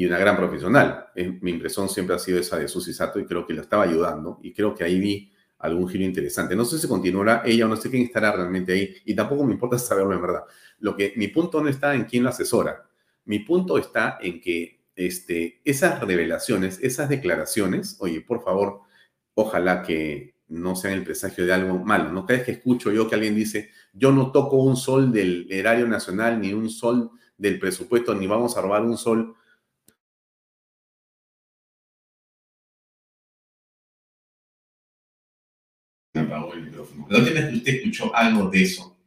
y 0.02 0.06
una 0.06 0.18
gran 0.18 0.36
profesional. 0.36 1.08
mi 1.42 1.52
impresión 1.52 1.90
siempre 1.90 2.16
ha 2.16 2.20
sido 2.20 2.40
esa 2.40 2.58
de 2.58 2.68
Susi 2.68 2.94
Sato 2.94 3.20
y 3.20 3.26
creo 3.26 3.46
que 3.46 3.54
la 3.54 3.62
estaba 3.62 3.84
ayudando 3.84 4.40
y 4.42 4.54
creo 4.54 4.74
que 4.74 4.84
ahí 4.84 5.00
vi 5.00 5.32
algún 5.60 5.88
giro 5.88 6.04
interesante. 6.04 6.56
No 6.56 6.66
sé 6.66 6.80
si 6.80 6.88
continuará 6.88 7.44
ella 7.46 7.66
o 7.66 7.70
no 7.70 7.76
sé 7.76 7.90
quién 7.90 8.04
estará 8.04 8.32
realmente 8.32 8.74
ahí 8.74 8.96
y 9.06 9.16
tampoco 9.16 9.44
me 9.44 9.54
importa 9.54 9.78
saberlo 9.80 10.14
en 10.14 10.22
verdad. 10.22 10.44
Lo 10.80 10.96
que 10.96 11.14
mi 11.16 11.28
punto 11.28 11.62
no 11.62 11.70
está 11.70 11.94
en 11.96 12.06
quién 12.06 12.24
lo 12.24 12.30
asesora 12.30 12.88
mi 13.26 13.40
punto 13.40 13.78
está 13.78 14.18
en 14.22 14.42
que 14.42 14.82
este, 14.96 15.62
esas 15.64 16.00
revelaciones, 16.02 16.80
esas 16.82 17.10
declaraciones, 17.10 17.98
oye, 18.00 18.22
por 18.22 18.44
favor, 18.44 18.82
ojalá 19.34 19.84
que 19.84 20.36
no 20.48 20.76
sean 20.76 20.94
el 20.94 21.04
presagio 21.04 21.46
de 21.46 21.54
algo 21.54 21.80
malo. 21.80 22.12
No 22.12 22.26
crees 22.26 22.44
que 22.44 22.52
escucho 22.52 22.92
yo 22.92 23.08
que 23.08 23.16
alguien 23.16 23.36
dice, 23.36 23.70
yo 23.94 24.12
no 24.12 24.32
toco 24.32 24.58
un 24.58 24.76
sol 24.76 25.12
del 25.12 25.48
erario 25.50 25.88
nacional, 25.88 26.42
ni 26.42 26.54
un 26.54 26.70
sol 26.70 27.12
del 27.38 27.58
presupuesto, 27.58 28.14
ni 28.14 28.28
vamos 28.28 28.58
a 28.58 28.62
robar 28.62 28.84
un 28.84 28.98
sol. 28.98 29.36
El 37.18 37.24
micrófono. 37.24 37.24
¿No 37.24 37.24
tienes 37.24 37.54
usted 37.54 37.74
escuchó 37.74 38.16
algo 38.16 38.50
de 38.50 38.62
eso? 38.62 38.98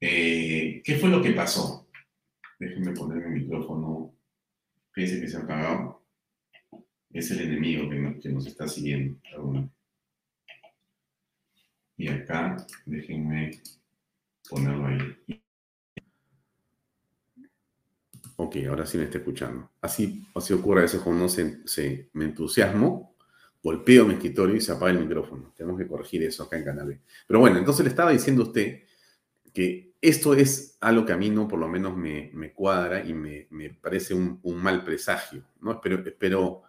Eh, 0.00 0.82
¿Qué 0.84 0.96
fue 0.96 1.08
lo 1.08 1.22
que 1.22 1.32
pasó? 1.32 1.88
Déjenme 2.58 2.92
poner 2.92 3.26
mi 3.26 3.40
micrófono. 3.40 4.14
Fíjense 4.92 5.20
que 5.20 5.28
se 5.28 5.36
ha 5.36 5.40
apagado. 5.40 6.02
Es 7.12 7.30
el 7.30 7.40
enemigo 7.40 7.88
que 7.88 8.28
nos, 8.28 8.46
está 8.46 8.68
siguiendo. 8.68 9.18
Y 11.96 12.08
acá, 12.08 12.56
déjenme 12.84 13.62
ponerlo 14.48 14.86
ahí. 14.86 15.42
Ok, 18.36 18.56
ahora 18.68 18.84
sí 18.84 18.98
me 18.98 19.04
está 19.04 19.18
escuchando. 19.18 19.70
Así, 19.80 20.26
así 20.34 20.52
ocurre 20.52 20.80
a 20.80 20.82
veces 20.82 21.00
cuando 21.00 21.26
se, 21.28 21.66
se, 21.66 22.10
me 22.12 22.26
entusiasmo, 22.26 23.15
golpeo 23.66 24.06
mi 24.06 24.14
escritorio 24.14 24.54
y 24.54 24.60
se 24.60 24.70
apaga 24.70 24.92
el 24.92 25.00
micrófono. 25.00 25.52
Tenemos 25.56 25.76
que 25.76 25.88
corregir 25.88 26.22
eso 26.22 26.44
acá 26.44 26.56
en 26.56 26.64
Canal 26.64 27.00
Pero 27.26 27.40
bueno, 27.40 27.58
entonces 27.58 27.84
le 27.84 27.90
estaba 27.90 28.12
diciendo 28.12 28.42
a 28.42 28.46
usted 28.46 28.82
que 29.52 29.96
esto 30.00 30.34
es 30.34 30.78
algo 30.80 31.04
que 31.04 31.12
a 31.12 31.16
mí 31.16 31.30
no, 31.30 31.48
por 31.48 31.58
lo 31.58 31.66
menos, 31.66 31.96
me, 31.96 32.52
cuadra 32.54 33.04
y 33.04 33.12
me, 33.12 33.48
parece 33.82 34.14
un, 34.14 34.40
mal 34.62 34.84
presagio, 34.84 35.42
¿no? 35.60 35.80
Espero, 35.82 36.62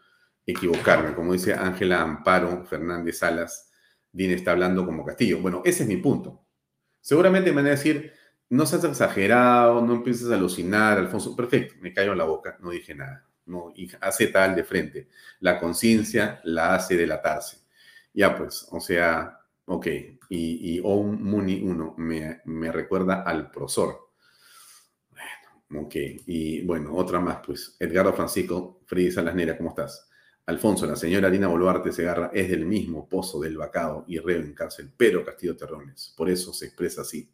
equivocarme. 0.43 1.13
Como 1.13 1.33
dice 1.33 1.53
Ángela 1.53 2.01
Amparo 2.01 2.65
Fernández 2.65 3.19
Salas, 3.19 3.69
Dine 4.12 4.33
está 4.33 4.53
hablando 4.53 4.83
como 4.83 5.05
Castillo. 5.05 5.39
Bueno, 5.39 5.62
ese 5.65 5.83
es 5.83 5.89
mi 5.89 5.97
punto. 5.97 6.47
Seguramente 6.99 7.51
me 7.51 7.57
van 7.57 7.67
a 7.67 7.69
decir, 7.71 8.12
no 8.49 8.65
seas 8.65 8.83
exagerado, 8.86 9.86
no 9.86 9.93
empieces 9.93 10.31
a 10.31 10.36
alucinar, 10.36 10.97
Alfonso. 10.97 11.36
Perfecto, 11.36 11.75
me 11.79 11.93
cayó 11.93 12.13
en 12.13 12.17
la 12.17 12.23
boca, 12.23 12.57
no 12.60 12.71
dije 12.71 12.95
nada. 12.95 13.27
No, 13.47 13.71
y 13.75 13.89
hace 14.01 14.27
tal 14.27 14.55
de 14.55 14.63
frente. 14.63 15.10
La 15.39 15.60
conciencia 15.60 16.41
la 16.43 16.75
hace 16.75 16.95
delatarse. 16.95 17.60
Ya 18.13 18.36
pues, 18.36 18.67
o 18.71 18.79
sea, 18.79 19.38
Ok, 19.69 19.86
y, 20.29 20.77
y 20.77 20.81
Om 20.81 21.21
Muni 21.23 21.62
1 21.62 21.95
me, 21.97 22.41
me, 22.45 22.71
recuerda 22.71 23.23
al 23.23 23.51
prosor. 23.51 24.12
Bueno, 25.12 25.86
ok, 25.86 25.95
y 26.25 26.62
bueno, 26.65 26.95
otra 26.95 27.19
más, 27.19 27.39
pues. 27.45 27.75
Edgardo 27.77 28.13
Francisco 28.13 28.81
Freddy 28.86 29.12
Salasnera, 29.12 29.57
¿cómo 29.57 29.69
estás? 29.71 30.10
Alfonso, 30.45 30.86
la 30.86 30.95
señora 30.95 31.29
Dina 31.29 31.47
Boluarte 31.49 31.91
Segarra 31.91 32.31
es 32.33 32.49
del 32.49 32.65
mismo 32.65 33.10
pozo 33.10 33.41
del 33.41 33.57
vacado 33.57 34.05
y 34.07 34.19
reo 34.19 34.39
en 34.39 34.53
cárcel, 34.53 34.89
pero 34.95 35.25
Castillo 35.25 35.57
Terrones. 35.57 36.13
Por 36.15 36.29
eso 36.29 36.53
se 36.53 36.67
expresa 36.67 37.01
así. 37.01 37.29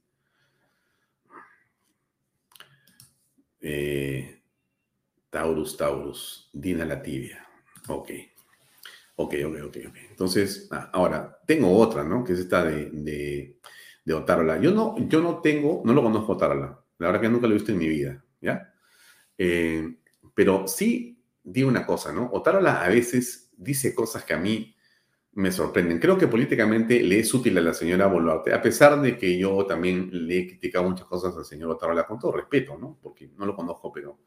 Eh, 3.61 4.41
Taurus, 5.33 5.75
Taurus, 5.75 6.49
Dina 6.53 6.85
la 6.85 7.01
tibia. 7.01 7.43
Ok. 7.87 8.11
Ok, 9.15 9.33
ok, 9.45 9.55
ok, 9.65 9.77
ok. 9.89 9.95
Entonces, 10.11 10.67
ah, 10.69 10.91
ahora, 10.93 11.39
tengo 11.47 11.75
otra, 11.75 12.03
¿no? 12.03 12.23
Que 12.23 12.33
es 12.33 12.39
esta 12.39 12.63
de, 12.63 12.91
de, 12.91 13.57
de 14.05 14.13
Otárola. 14.13 14.59
Yo 14.59 14.71
no, 14.71 14.95
yo 15.09 15.21
no 15.21 15.41
tengo, 15.41 15.81
no 15.85 15.93
lo 15.93 16.03
conozco 16.03 16.33
Otárola. 16.33 16.79
La 16.99 17.07
verdad 17.07 17.21
que 17.21 17.29
nunca 17.29 17.47
lo 17.47 17.53
he 17.53 17.57
visto 17.57 17.71
en 17.71 17.79
mi 17.79 17.87
vida, 17.87 18.23
¿ya? 18.41 18.75
Eh, 19.35 19.97
pero 20.35 20.67
sí 20.67 21.19
digo 21.43 21.67
una 21.67 21.87
cosa, 21.87 22.13
¿no? 22.13 22.29
Otárola 22.31 22.83
a 22.83 22.89
veces 22.89 23.51
dice 23.57 23.95
cosas 23.95 24.23
que 24.25 24.35
a 24.35 24.37
mí 24.37 24.75
me 25.31 25.51
sorprenden. 25.51 25.97
Creo 25.97 26.15
que 26.15 26.27
políticamente 26.27 27.01
le 27.01 27.19
es 27.19 27.33
útil 27.33 27.57
a 27.57 27.61
la 27.61 27.73
señora 27.73 28.05
Boluarte, 28.05 28.53
a 28.53 28.61
pesar 28.61 29.01
de 29.01 29.17
que 29.17 29.35
yo 29.35 29.65
también 29.65 30.09
le 30.11 30.39
he 30.41 30.47
criticado 30.47 30.87
muchas 30.87 31.07
cosas 31.07 31.35
al 31.35 31.45
señor 31.45 31.71
Otárola, 31.71 32.05
con 32.05 32.19
todo 32.19 32.33
respeto, 32.33 32.77
¿no? 32.77 32.99
Porque 33.01 33.31
no 33.35 33.47
lo 33.47 33.55
conozco, 33.55 33.91
pero 33.91 34.19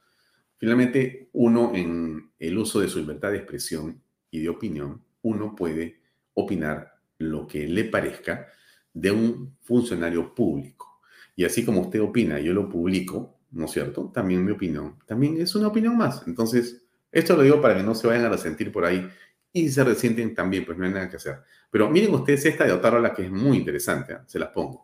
finalmente 0.58 1.28
uno 1.32 1.72
en 1.74 2.30
el 2.38 2.58
uso 2.58 2.80
de 2.80 2.88
su 2.88 2.98
libertad 2.98 3.30
de 3.30 3.38
expresión 3.38 4.00
y 4.30 4.40
de 4.40 4.48
opinión, 4.48 5.02
uno 5.22 5.54
puede 5.54 6.00
opinar 6.34 6.98
lo 7.18 7.46
que 7.46 7.66
le 7.66 7.84
parezca 7.84 8.48
de 8.92 9.10
un 9.10 9.56
funcionario 9.62 10.34
público. 10.34 11.00
Y 11.34 11.44
así 11.44 11.64
como 11.64 11.82
usted 11.82 12.00
opina, 12.00 12.40
yo 12.40 12.52
lo 12.52 12.68
publico, 12.68 13.38
¿no 13.50 13.66
es 13.66 13.70
cierto? 13.70 14.10
También 14.12 14.44
mi 14.44 14.52
opinión, 14.52 14.98
también 15.06 15.40
es 15.40 15.54
una 15.54 15.68
opinión 15.68 15.96
más. 15.96 16.22
Entonces, 16.26 16.82
esto 17.12 17.36
lo 17.36 17.42
digo 17.42 17.60
para 17.60 17.76
que 17.76 17.82
no 17.82 17.94
se 17.94 18.06
vayan 18.06 18.24
a 18.24 18.30
resentir 18.30 18.72
por 18.72 18.84
ahí 18.84 19.08
y 19.52 19.68
se 19.68 19.84
resienten 19.84 20.34
también, 20.34 20.64
pues 20.64 20.76
no 20.76 20.84
hay 20.84 20.92
nada 20.92 21.08
que 21.08 21.16
hacer. 21.16 21.42
Pero 21.70 21.90
miren 21.90 22.14
ustedes 22.14 22.44
esta 22.46 22.64
de 22.64 22.72
Otárola 22.72 23.12
que 23.12 23.24
es 23.24 23.30
muy 23.30 23.58
interesante, 23.58 24.14
¿eh? 24.14 24.18
se 24.26 24.38
las 24.38 24.50
pongo. 24.50 24.82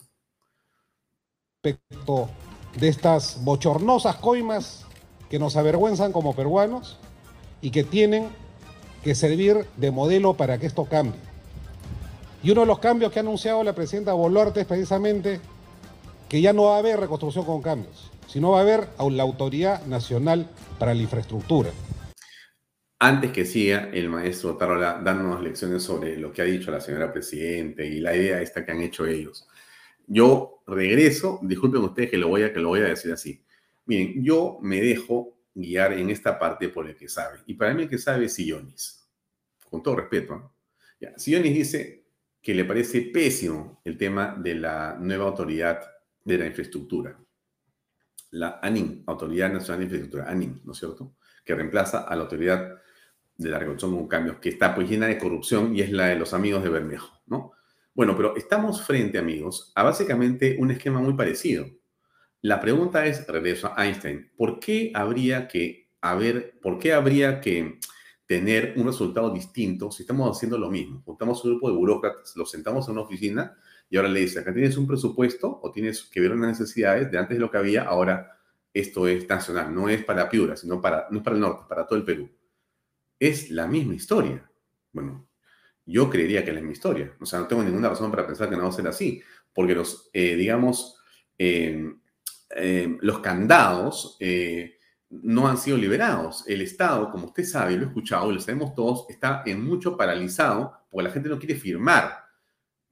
Respecto 1.63 2.31
de 2.79 2.89
estas 2.89 3.43
bochornosas 3.45 4.17
coimas 4.17 4.87
que 5.33 5.39
nos 5.39 5.57
avergüenzan 5.57 6.13
como 6.13 6.37
peruanos 6.37 6.99
y 7.63 7.71
que 7.71 7.85
tienen 7.85 8.29
que 9.03 9.15
servir 9.15 9.65
de 9.79 9.91
modelo 9.91 10.35
para 10.35 10.59
que 10.59 10.67
esto 10.67 10.85
cambie. 10.85 11.19
Y 12.43 12.51
uno 12.51 12.61
de 12.61 12.67
los 12.67 12.81
cambios 12.81 13.11
que 13.11 13.19
ha 13.19 13.23
anunciado 13.23 13.65
la 13.65 13.75
presidenta 13.75 14.13
Boluarte 14.13 14.61
es 14.61 14.67
precisamente 14.67 15.41
que 16.29 16.43
ya 16.43 16.53
no 16.53 16.65
va 16.65 16.77
a 16.77 16.81
haber 16.81 17.01
reconstrucción 17.01 17.47
con 17.47 17.63
cambios, 17.63 18.11
sino 18.27 18.51
va 18.51 18.59
a 18.59 18.61
haber 18.61 18.89
la 19.11 19.23
Autoridad 19.23 19.87
Nacional 19.87 20.51
para 20.79 20.93
la 20.93 21.01
Infraestructura. 21.01 21.71
Antes 22.99 23.33
que 23.33 23.47
siga 23.47 23.89
el 23.91 24.11
maestro 24.11 24.59
Tarola 24.59 25.01
dándonos 25.03 25.43
lecciones 25.43 25.83
sobre 25.83 26.19
lo 26.19 26.31
que 26.31 26.43
ha 26.43 26.45
dicho 26.45 26.71
la 26.71 26.83
señora 26.83 27.11
Presidenta 27.11 27.83
y 27.83 28.01
la 28.01 28.15
idea 28.15 28.43
esta 28.43 28.67
que 28.67 28.73
han 28.73 28.83
hecho 28.83 29.07
ellos, 29.07 29.49
yo 30.07 30.63
regreso, 30.67 31.41
disculpen 31.41 31.81
ustedes 31.85 32.11
que 32.11 32.19
lo 32.19 32.29
voy 32.29 32.43
a, 32.43 32.53
que 32.53 32.61
lo 32.61 32.69
voy 32.69 32.81
a 32.81 32.89
decir 32.89 33.11
así. 33.11 33.43
Miren, 33.87 34.23
yo 34.25 34.59
me 34.63 34.81
dejo 34.81 35.39
guiar 35.55 35.93
en 35.93 36.11
esta 36.11 36.39
parte 36.39 36.69
por 36.69 36.89
el 36.89 36.97
que 36.97 37.09
sabe. 37.09 37.41
Y 37.47 37.55
para 37.55 37.75
mí 37.75 37.83
el 37.83 37.89
que 37.89 37.99
sabe 37.99 38.27
es 38.27 38.35
Sillonis. 38.35 39.07
Con 39.69 39.83
todo 39.83 39.97
respeto. 39.97 40.37
¿no? 40.37 40.55
Ya, 41.01 41.19
Sillonis 41.19 41.55
dice 41.55 42.07
que 42.41 42.55
le 42.55 42.65
parece 42.65 43.03
pésimo 43.03 43.81
el 43.85 43.97
tema 43.97 44.37
de 44.39 44.55
la 44.55 44.97
nueva 44.99 45.27
autoridad 45.27 45.81
de 46.25 46.39
la 46.39 46.47
infraestructura. 46.47 47.19
La 48.31 48.61
ANIN, 48.63 49.05
Autoridad 49.07 49.53
Nacional 49.53 49.81
de 49.81 49.85
Infraestructura, 49.85 50.31
ANIN, 50.31 50.61
¿no 50.65 50.73
es 50.73 50.79
cierto? 50.79 51.17
Que 51.45 51.55
reemplaza 51.55 52.03
a 52.03 52.17
la 52.17 52.23
autoridad 52.23 52.81
de 53.37 53.49
la 53.49 53.59
reconstrucción 53.59 54.01
con 54.01 54.09
cambios, 54.09 54.39
que 54.39 54.49
está 54.49 54.75
pues 54.75 54.89
llena 54.89 55.07
de 55.07 55.19
corrupción 55.19 55.75
y 55.77 55.81
es 55.81 55.93
la 55.93 56.07
de 56.07 56.17
los 56.17 56.33
amigos 56.33 56.63
de 56.63 56.71
Bermejo, 56.71 57.21
¿no? 57.27 57.53
Bueno, 57.95 58.17
pero 58.17 58.35
estamos 58.37 58.83
frente, 58.83 59.19
amigos, 59.19 59.71
a 59.75 59.83
básicamente 59.83 60.57
un 60.59 60.71
esquema 60.71 61.01
muy 61.01 61.15
parecido. 61.15 61.67
La 62.43 62.61
pregunta 62.61 63.07
es, 63.07 63.25
regreso 63.29 63.73
a 63.77 63.87
Einstein, 63.87 64.33
¿por 64.37 64.59
qué 64.59 64.91
habría 64.95 65.47
que 65.47 65.93
haber, 66.01 66.59
por 66.61 66.77
qué 66.81 66.93
habría 66.93 67.41
que 67.41 67.79
tener 68.27 68.75
un 68.77 68.87
resultado 68.87 69.33
distinto 69.33 69.93
si 69.93 70.03
estamos 70.03 70.37
haciendo 70.37 70.59
lo 70.59 70.69
mismo? 70.69 71.03
Juntamos 71.05 71.45
un 71.45 71.53
grupo 71.53 71.71
de 71.71 71.77
burócratas, 71.77 72.35
los 72.35 72.51
sentamos 72.51 72.89
en 72.89 72.95
una 72.95 73.03
oficina 73.03 73.57
y 73.89 73.97
ahora 73.97 74.09
le 74.09 74.21
dice, 74.21 74.41
acá 74.41 74.53
tienes 74.53 74.77
un 74.77 74.89
presupuesto 74.89 75.61
o 75.63 75.71
tienes 75.71 76.03
que 76.03 76.19
ver 76.21 76.33
unas 76.33 76.59
necesidades 76.59 77.13
de 77.13 77.19
antes 77.19 77.37
de 77.37 77.41
lo 77.41 77.49
que 77.49 77.59
había, 77.59 77.85
ahora 77.85 78.37
esto 78.75 79.07
es 79.07 79.29
nacional, 79.29 79.73
no 79.73 79.89
es 79.89 80.05
para 80.05 80.29
Piura, 80.29 80.57
sino 80.57 80.81
para, 80.81 81.07
no 81.13 81.19
es 81.19 81.23
para 81.23 81.37
el 81.37 81.43
norte, 81.43 81.65
para 81.69 81.87
todo 81.87 81.97
el 81.97 82.05
Perú. 82.05 82.29
Es 83.21 83.51
la 83.51 83.69
misma 83.69 83.95
historia. 83.95 84.51
Bueno, 84.91 85.29
yo 85.87 86.11
creería 86.11 86.43
que 86.43 86.51
es 86.51 86.57
la 86.57 86.61
misma 86.61 86.73
historia. 86.73 87.15
O 87.21 87.27
sea, 87.27 87.39
no 87.39 87.47
tengo 87.47 87.63
ninguna 87.63 87.91
razón 87.91 88.11
para 88.11 88.27
pensar 88.27 88.51
que 88.51 88.57
no 88.57 88.65
va 88.65 88.71
a 88.71 88.73
ser 88.73 88.89
así, 88.89 89.23
porque 89.55 89.77
los, 89.77 90.11
eh, 90.13 90.35
digamos, 90.35 90.97
eh, 91.39 91.95
eh, 92.57 92.97
los 93.01 93.21
candados 93.21 94.19
no 95.13 95.47
han 95.47 95.59
sido 95.59 95.77
liberados. 95.77 96.45
El 96.47 96.63
Estado, 96.63 97.11
como 97.11 97.27
usted 97.27 97.45
sabe, 97.45 97.77
lo 97.77 97.85
he 97.85 97.87
escuchado 97.89 98.31
y 98.31 98.35
lo 98.35 98.41
sabemos 98.41 98.75
todos, 98.75 99.07
está 99.11 99.43
en 99.45 99.65
mucho 99.65 99.97
paralizado 99.97 100.73
porque 100.91 101.05
la 101.05 101.11
gente 101.11 101.29
no 101.29 101.39
quiere 101.39 101.55
firmar. 101.55 102.25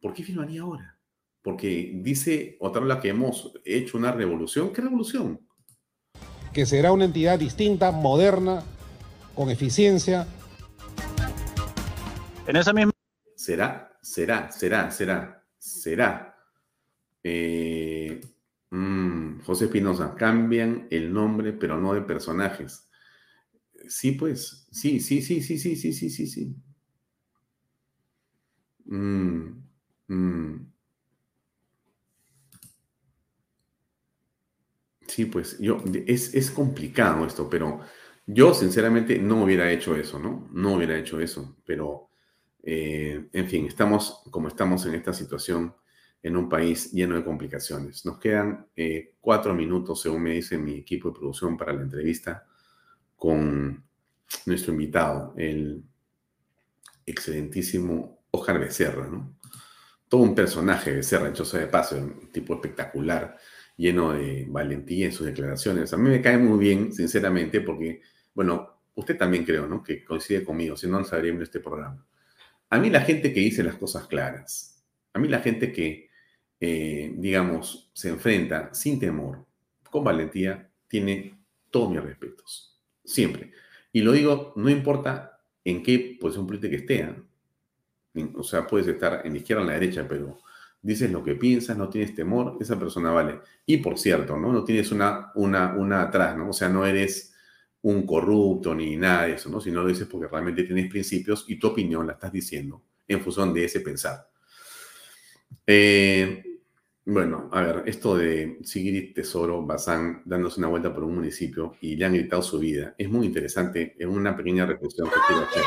¿Por 0.01 0.13
qué 0.13 0.23
firmaría 0.23 0.63
ahora? 0.63 0.99
Porque 1.43 1.93
dice 1.95 2.57
otra 2.61 3.01
que 3.01 3.09
hemos 3.09 3.53
hecho 3.65 3.97
una 3.97 4.13
revolución. 4.13 4.73
¿Qué 4.73 4.83
revolución? 4.83 5.41
Que 6.53 6.67
será 6.67 6.93
una 6.93 7.07
entidad 7.07 7.39
distinta, 7.39 7.91
moderna, 7.91 8.63
con 9.35 9.51
eficiencia. 9.51 10.27
En 12.47 12.57
esa 12.57 12.73
misma... 12.73 12.93
Será, 13.35 13.97
será, 14.03 14.51
será, 14.53 14.91
será, 14.91 15.47
será. 15.59 16.37
Eh, 17.23 18.21
Mm, 18.71 19.41
José 19.43 19.67
Espinosa, 19.67 20.15
cambian 20.17 20.87
el 20.91 21.13
nombre, 21.13 21.53
pero 21.53 21.81
no 21.81 21.95
de 21.95 22.03
personajes. 22.03 22.89
Sí, 23.89 24.13
pues, 24.13 24.69
sí, 24.73 25.01
sí, 25.01 25.23
sí, 25.23 25.43
sí, 25.43 25.59
sí, 25.59 25.77
sí, 25.77 25.93
sí, 25.93 26.11
sí, 26.11 26.27
sí. 26.27 26.57
Mm, 28.87 29.63
mm. 30.09 30.71
Sí, 35.07 35.25
pues 35.27 35.59
yo, 35.59 35.83
es, 36.07 36.35
es, 36.35 36.51
complicado 36.51 37.27
esto, 37.27 37.49
pero 37.51 37.81
yo 38.27 38.55
sinceramente 38.55 39.19
no 39.19 39.43
hubiera 39.43 39.71
hecho 39.73 39.97
eso, 39.97 40.19
¿no? 40.21 40.49
No 40.53 40.75
hubiera 40.75 40.97
hecho 40.97 41.21
eso, 41.21 41.57
pero 41.67 42.11
eh, 42.63 43.29
en 43.33 43.49
fin, 43.49 43.67
estamos 43.67 44.23
como 44.31 44.49
estamos 44.49 44.87
en 44.87 44.95
esta 44.95 45.13
situación 45.13 45.75
en 46.23 46.37
un 46.37 46.49
país 46.49 46.93
lleno 46.93 47.17
de 47.17 47.25
complicaciones. 47.25 48.05
Nos 48.05 48.19
quedan 48.19 48.67
eh, 48.77 49.15
cuatro 49.21 49.55
minutos, 49.55 50.03
según 50.03 50.23
me 50.23 50.33
dice 50.33 50.59
mi 50.59 50.79
equipo 50.79 51.11
de 51.11 51.19
producción, 51.19 51.57
para 51.57 51.73
la 51.73 51.83
entrevista 51.83 52.47
con 53.17 53.85
nuestro 54.47 54.73
invitado, 54.73 55.35
el 55.37 55.83
excelentísimo 57.07 58.25
Ojar 58.31 58.61
Becerra, 58.61 59.09
¿no? 59.09 59.37
Todo 60.09 60.23
un 60.23 60.35
personaje 60.35 60.93
Becerra, 60.93 61.29
en 61.29 61.35
Choza 61.35 61.59
de 61.59 61.67
Paso, 61.67 61.97
un 61.97 62.31
tipo 62.33 62.55
espectacular, 62.55 63.39
lleno 63.77 64.13
de 64.13 64.47
valentía 64.49 65.07
en 65.07 65.13
sus 65.13 65.27
declaraciones. 65.27 65.93
A 65.93 65.97
mí 65.97 66.11
me 66.11 66.21
cae 66.21 66.37
muy 66.37 66.59
bien, 66.59 66.93
sinceramente, 66.93 67.61
porque, 67.61 68.03
bueno, 68.35 68.83
usted 68.95 69.17
también 69.17 69.45
creo, 69.45 69.67
¿no? 69.67 69.83
Que 69.83 70.05
coincide 70.05 70.45
conmigo, 70.45 70.77
si 70.77 70.87
no, 70.87 70.99
no 70.99 71.05
sabríamos 71.05 71.45
este 71.45 71.61
programa. 71.61 72.05
A 72.69 72.79
mí 72.79 72.91
la 72.91 73.01
gente 73.01 73.33
que 73.33 73.41
dice 73.41 73.63
las 73.63 73.77
cosas 73.77 74.07
claras, 74.07 74.85
a 75.13 75.19
mí 75.19 75.29
la 75.29 75.41
gente 75.41 75.73
que 75.73 76.10
eh, 76.61 77.15
digamos, 77.17 77.91
se 77.95 78.11
enfrenta 78.11 78.73
sin 78.75 79.01
temor, 79.01 79.47
con 79.91 80.05
valentía, 80.05 80.71
tiene 80.87 81.39
todos 81.71 81.91
mis 81.91 82.03
respetos. 82.03 82.79
Siempre. 83.03 83.53
Y 83.93 84.03
lo 84.03 84.13
digo, 84.13 84.53
no 84.57 84.69
importa 84.69 85.41
en 85.65 85.83
qué 85.83 86.19
posición 86.21 86.47
política 86.47 86.77
esté. 86.77 87.01
¿eh? 88.15 88.29
O 88.35 88.43
sea, 88.43 88.67
puedes 88.67 88.87
estar 88.87 89.23
en 89.25 89.33
la 89.33 89.39
izquierda 89.39 89.63
o 89.63 89.65
en 89.65 89.69
la 89.69 89.79
derecha, 89.79 90.07
pero 90.07 90.41
dices 90.83 91.11
lo 91.11 91.25
que 91.25 91.35
piensas, 91.35 91.77
no 91.77 91.89
tienes 91.89 92.15
temor, 92.15 92.59
esa 92.61 92.79
persona 92.79 93.11
vale. 93.11 93.41
Y 93.67 93.79
por 93.79 93.99
cierto, 93.99 94.37
¿no? 94.37 94.53
No 94.53 94.65
tienes 94.65 94.93
una, 94.93 95.33
una, 95.35 95.75
una 95.75 96.03
atrás, 96.03 96.37
¿no? 96.37 96.51
O 96.51 96.53
sea, 96.53 96.69
no 96.69 96.85
eres 96.87 97.35
un 97.83 98.07
corrupto 98.07 98.75
ni 98.75 98.97
nada 98.97 99.25
de 99.25 99.35
eso, 99.35 99.49
¿no? 99.49 99.61
Sino 99.61 99.83
lo 99.83 99.89
dices 99.89 100.07
porque 100.07 100.29
realmente 100.29 100.65
tienes 100.65 100.91
principios 100.91 101.47
y 101.49 101.59
tu 101.59 101.69
opinión 101.69 102.07
la 102.07 102.15
estás 102.15 102.33
diciendo 102.33 102.83
en 103.09 103.21
función 103.21 103.55
de 103.55 103.65
ese 103.65 103.81
pensar. 103.81 104.29
Eh, 105.67 106.50
bueno, 107.13 107.49
a 107.51 107.61
ver, 107.63 107.83
esto 107.87 108.17
de 108.17 108.59
Sigrid 108.63 109.13
Tesoro 109.15 109.67
Bazán 109.67 110.23
dándose 110.25 110.61
una 110.61 110.69
vuelta 110.69 110.95
por 110.95 111.03
un 111.03 111.17
municipio 111.17 111.75
y 111.81 111.97
le 111.97 112.05
han 112.05 112.15
gritado 112.15 112.41
su 112.41 112.61
vida, 112.61 112.95
es 112.97 113.11
muy 113.11 113.27
interesante, 113.27 113.97
es 113.99 114.07
una 114.07 114.37
pequeña 114.37 114.65
reflexión 114.65 115.09
que 115.09 115.17
quiero 115.27 115.43
hacer. 115.43 115.63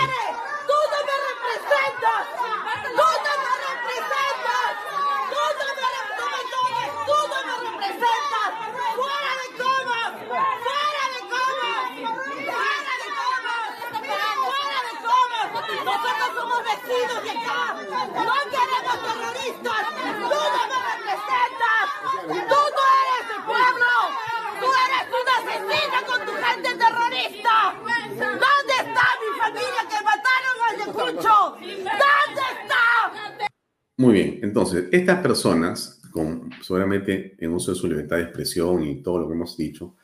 Personas, 35.44 36.00
con, 36.12 36.50
seguramente 36.62 37.36
en 37.38 37.52
uso 37.52 37.74
de 37.74 37.78
su 37.78 37.88
libertad 37.88 38.16
de 38.16 38.24
expresión 38.24 38.82
y 38.84 39.02
todo 39.02 39.20
lo 39.20 39.28
que 39.28 39.34
hemos 39.34 39.58
dicho, 39.58 39.96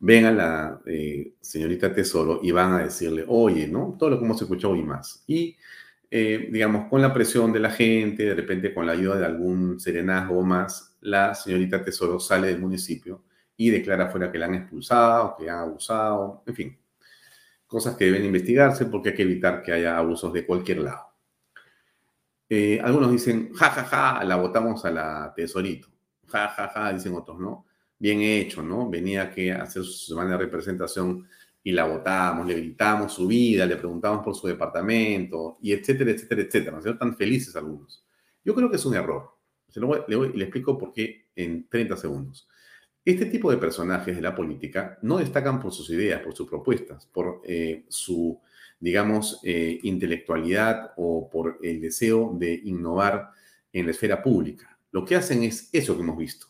ven 0.00 0.24
a 0.24 0.32
la 0.32 0.80
eh, 0.86 1.34
señorita 1.40 1.94
Tesoro 1.94 2.40
y 2.42 2.50
van 2.50 2.72
a 2.72 2.78
decirle, 2.82 3.24
oye, 3.28 3.68
¿no? 3.68 3.94
Todo 3.96 4.10
lo 4.10 4.18
que 4.18 4.24
hemos 4.24 4.42
escuchado 4.42 4.74
y 4.74 4.82
más. 4.82 5.22
Y, 5.28 5.56
eh, 6.10 6.48
digamos, 6.50 6.88
con 6.88 7.00
la 7.00 7.14
presión 7.14 7.52
de 7.52 7.60
la 7.60 7.70
gente, 7.70 8.24
de 8.24 8.34
repente 8.34 8.74
con 8.74 8.86
la 8.86 8.92
ayuda 8.92 9.18
de 9.18 9.26
algún 9.26 9.78
serenazgo 9.78 10.42
más, 10.42 10.96
la 11.00 11.32
señorita 11.34 11.84
Tesoro 11.84 12.18
sale 12.18 12.48
del 12.48 12.58
municipio 12.60 13.22
y 13.56 13.70
declara 13.70 14.08
fuera 14.08 14.32
que 14.32 14.38
la 14.38 14.46
han 14.46 14.54
expulsado, 14.54 15.36
que 15.38 15.48
han 15.48 15.58
abusado, 15.60 16.42
en 16.44 16.54
fin, 16.56 16.78
cosas 17.68 17.96
que 17.96 18.06
deben 18.06 18.24
investigarse 18.24 18.86
porque 18.86 19.10
hay 19.10 19.14
que 19.14 19.22
evitar 19.22 19.62
que 19.62 19.72
haya 19.72 19.96
abusos 19.96 20.32
de 20.32 20.44
cualquier 20.44 20.78
lado. 20.78 21.07
Eh, 22.48 22.80
algunos 22.82 23.12
dicen, 23.12 23.52
ja, 23.54 23.70
ja, 23.70 23.84
ja, 23.84 24.24
la 24.24 24.36
votamos 24.36 24.84
a 24.84 24.90
la 24.90 25.32
tesorito. 25.34 25.88
Ja, 26.26 26.48
ja, 26.48 26.68
ja, 26.68 26.92
dicen 26.92 27.14
otros, 27.14 27.38
¿no? 27.38 27.66
Bien 27.98 28.20
hecho, 28.20 28.62
¿no? 28.62 28.88
Venía 28.88 29.30
que 29.30 29.52
hacer 29.52 29.84
su 29.84 30.12
semana 30.14 30.32
de 30.32 30.38
representación 30.38 31.26
y 31.62 31.72
la 31.72 31.84
votamos, 31.84 32.46
le 32.46 32.54
gritamos 32.54 33.12
su 33.12 33.26
vida, 33.26 33.66
le 33.66 33.76
preguntamos 33.76 34.24
por 34.24 34.34
su 34.34 34.46
departamento, 34.46 35.58
y 35.60 35.72
etcétera, 35.72 36.12
etcétera, 36.12 36.42
etcétera. 36.42 36.80
¿No 36.82 36.98
tan 36.98 37.16
felices 37.16 37.54
algunos? 37.56 38.06
Yo 38.44 38.54
creo 38.54 38.70
que 38.70 38.76
es 38.76 38.84
un 38.86 38.94
error. 38.94 39.36
Se 39.68 39.80
lo 39.80 40.06
le, 40.06 40.28
le 40.30 40.44
explico 40.44 40.78
por 40.78 40.92
qué 40.92 41.28
en 41.34 41.68
30 41.68 41.96
segundos. 41.96 42.48
Este 43.04 43.26
tipo 43.26 43.50
de 43.50 43.56
personajes 43.56 44.14
de 44.14 44.20
la 44.22 44.34
política 44.34 44.98
no 45.02 45.18
destacan 45.18 45.60
por 45.60 45.72
sus 45.72 45.88
ideas, 45.90 46.20
por 46.20 46.34
sus 46.34 46.48
propuestas, 46.48 47.06
por 47.06 47.40
eh, 47.44 47.86
su 47.88 48.38
digamos, 48.80 49.40
eh, 49.42 49.78
intelectualidad 49.82 50.92
o 50.96 51.28
por 51.28 51.58
el 51.62 51.80
deseo 51.80 52.32
de 52.38 52.54
innovar 52.64 53.30
en 53.72 53.86
la 53.86 53.92
esfera 53.92 54.22
pública. 54.22 54.78
Lo 54.90 55.04
que 55.04 55.16
hacen 55.16 55.42
es 55.42 55.68
eso 55.72 55.96
que 55.96 56.02
hemos 56.02 56.16
visto. 56.16 56.46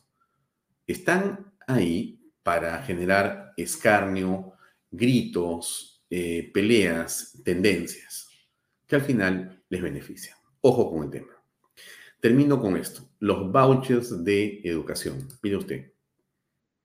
Están 0.86 1.52
ahí 1.66 2.20
para 2.42 2.82
generar 2.82 3.52
escarnio, 3.56 4.52
gritos, 4.90 6.04
eh, 6.10 6.50
peleas, 6.52 7.38
tendencias, 7.44 8.28
que 8.86 8.96
al 8.96 9.02
final 9.02 9.62
les 9.68 9.82
benefician. 9.82 10.36
Ojo 10.60 10.90
con 10.90 11.04
el 11.04 11.10
tema. 11.10 11.32
Termino 12.20 12.60
con 12.60 12.76
esto, 12.76 13.02
los 13.20 13.52
vouchers 13.52 14.24
de 14.24 14.60
educación. 14.64 15.28
Mire 15.42 15.56
usted, 15.56 15.92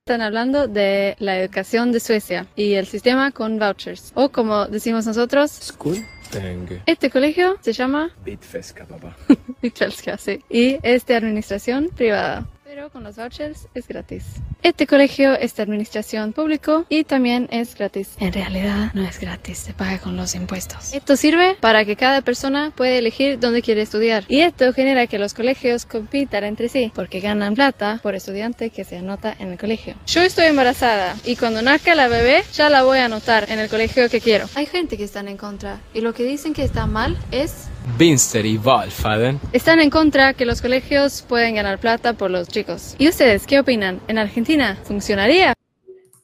están 0.04 0.22
hablando 0.22 0.68
de 0.68 1.16
la 1.20 1.40
educación 1.40 1.94
de 1.94 2.02
Suecia 2.02 2.46
y 2.58 2.74
el 2.74 2.88
sistema 2.88 3.32
con 3.32 3.58
vouchers. 3.58 4.12
O 4.16 4.28
como 4.28 4.66
decimos 4.66 5.06
nosotros, 5.06 5.74
este 6.86 7.10
colegio 7.10 7.58
se 7.62 7.72
llama 7.72 8.12
Bitfeska, 8.26 8.84
papá. 8.84 9.16
Bitfelska, 9.62 10.18
sí. 10.18 10.42
Y 10.50 10.78
es 10.84 11.06
de 11.06 11.16
administración 11.16 11.90
privada. 11.96 12.46
Pero 12.84 12.92
con 12.92 13.06
los 13.06 13.16
vouchers 13.16 13.70
es 13.76 13.88
gratis. 13.88 14.26
Este 14.62 14.88
colegio 14.88 15.40
es 15.40 15.56
de 15.56 15.64
administración 15.64 16.34
público 16.34 16.86
y 16.90 17.06
también 17.06 17.48
es 17.50 17.76
gratis. 17.76 18.10
En 18.20 18.34
realidad 18.34 18.92
no 18.94 19.08
es 19.08 19.22
gratis, 19.22 19.60
se 19.60 19.74
paga 19.74 20.00
con 20.00 20.18
los 20.18 20.36
impuestos. 20.36 20.94
Esto 20.94 21.16
sirve 21.16 21.56
para 21.62 21.86
que 21.86 21.96
cada 21.96 22.22
persona 22.22 22.74
pueda 22.76 22.92
elegir 22.92 23.40
dónde 23.40 23.62
quiere 23.62 23.84
estudiar 23.84 24.26
y 24.28 24.42
esto 24.42 24.74
genera 24.74 25.08
que 25.08 25.18
los 25.18 25.34
colegios 25.34 25.86
compitan 25.86 26.44
entre 26.44 26.68
sí 26.68 26.92
porque 26.94 27.22
ganan 27.22 27.56
plata 27.56 28.02
por 28.04 28.16
estudiante 28.16 28.70
que 28.70 28.84
se 28.84 28.98
anota 28.98 29.34
en 29.40 29.54
el 29.54 29.58
colegio. 29.58 29.96
Yo 30.06 30.22
estoy 30.22 30.48
embarazada 30.48 31.16
y 31.24 31.38
cuando 31.38 31.62
nazca 31.62 31.96
la 31.96 32.10
bebé 32.10 32.44
ya 32.52 32.70
la 32.70 32.84
voy 32.84 32.98
a 32.98 33.06
anotar 33.06 33.50
en 33.50 33.60
el 33.60 33.70
colegio 33.70 34.10
que 34.10 34.20
quiero. 34.20 34.50
Hay 34.56 34.66
gente 34.66 34.98
que 34.98 35.06
están 35.06 35.30
en 35.30 35.38
contra 35.38 35.80
y 35.94 36.02
lo 36.02 36.14
que 36.14 36.26
dicen 36.26 36.54
que 36.54 36.64
está 36.64 36.86
mal 36.86 37.18
es 37.32 37.70
Vinster 37.98 38.46
y 38.46 38.58
Valfaden. 38.58 39.40
están 39.52 39.80
en 39.80 39.90
contra 39.90 40.34
que 40.34 40.46
los 40.46 40.62
colegios 40.62 41.22
pueden 41.22 41.56
ganar 41.56 41.80
plata 41.80 42.14
por 42.14 42.32
los 42.32 42.48
chicos. 42.48 42.96
¿Y 42.98 43.08
ustedes 43.10 43.46
qué 43.46 43.60
opinan? 43.60 44.00
¿En 44.08 44.18
Argentina 44.18 44.76
funcionaría? 44.84 45.54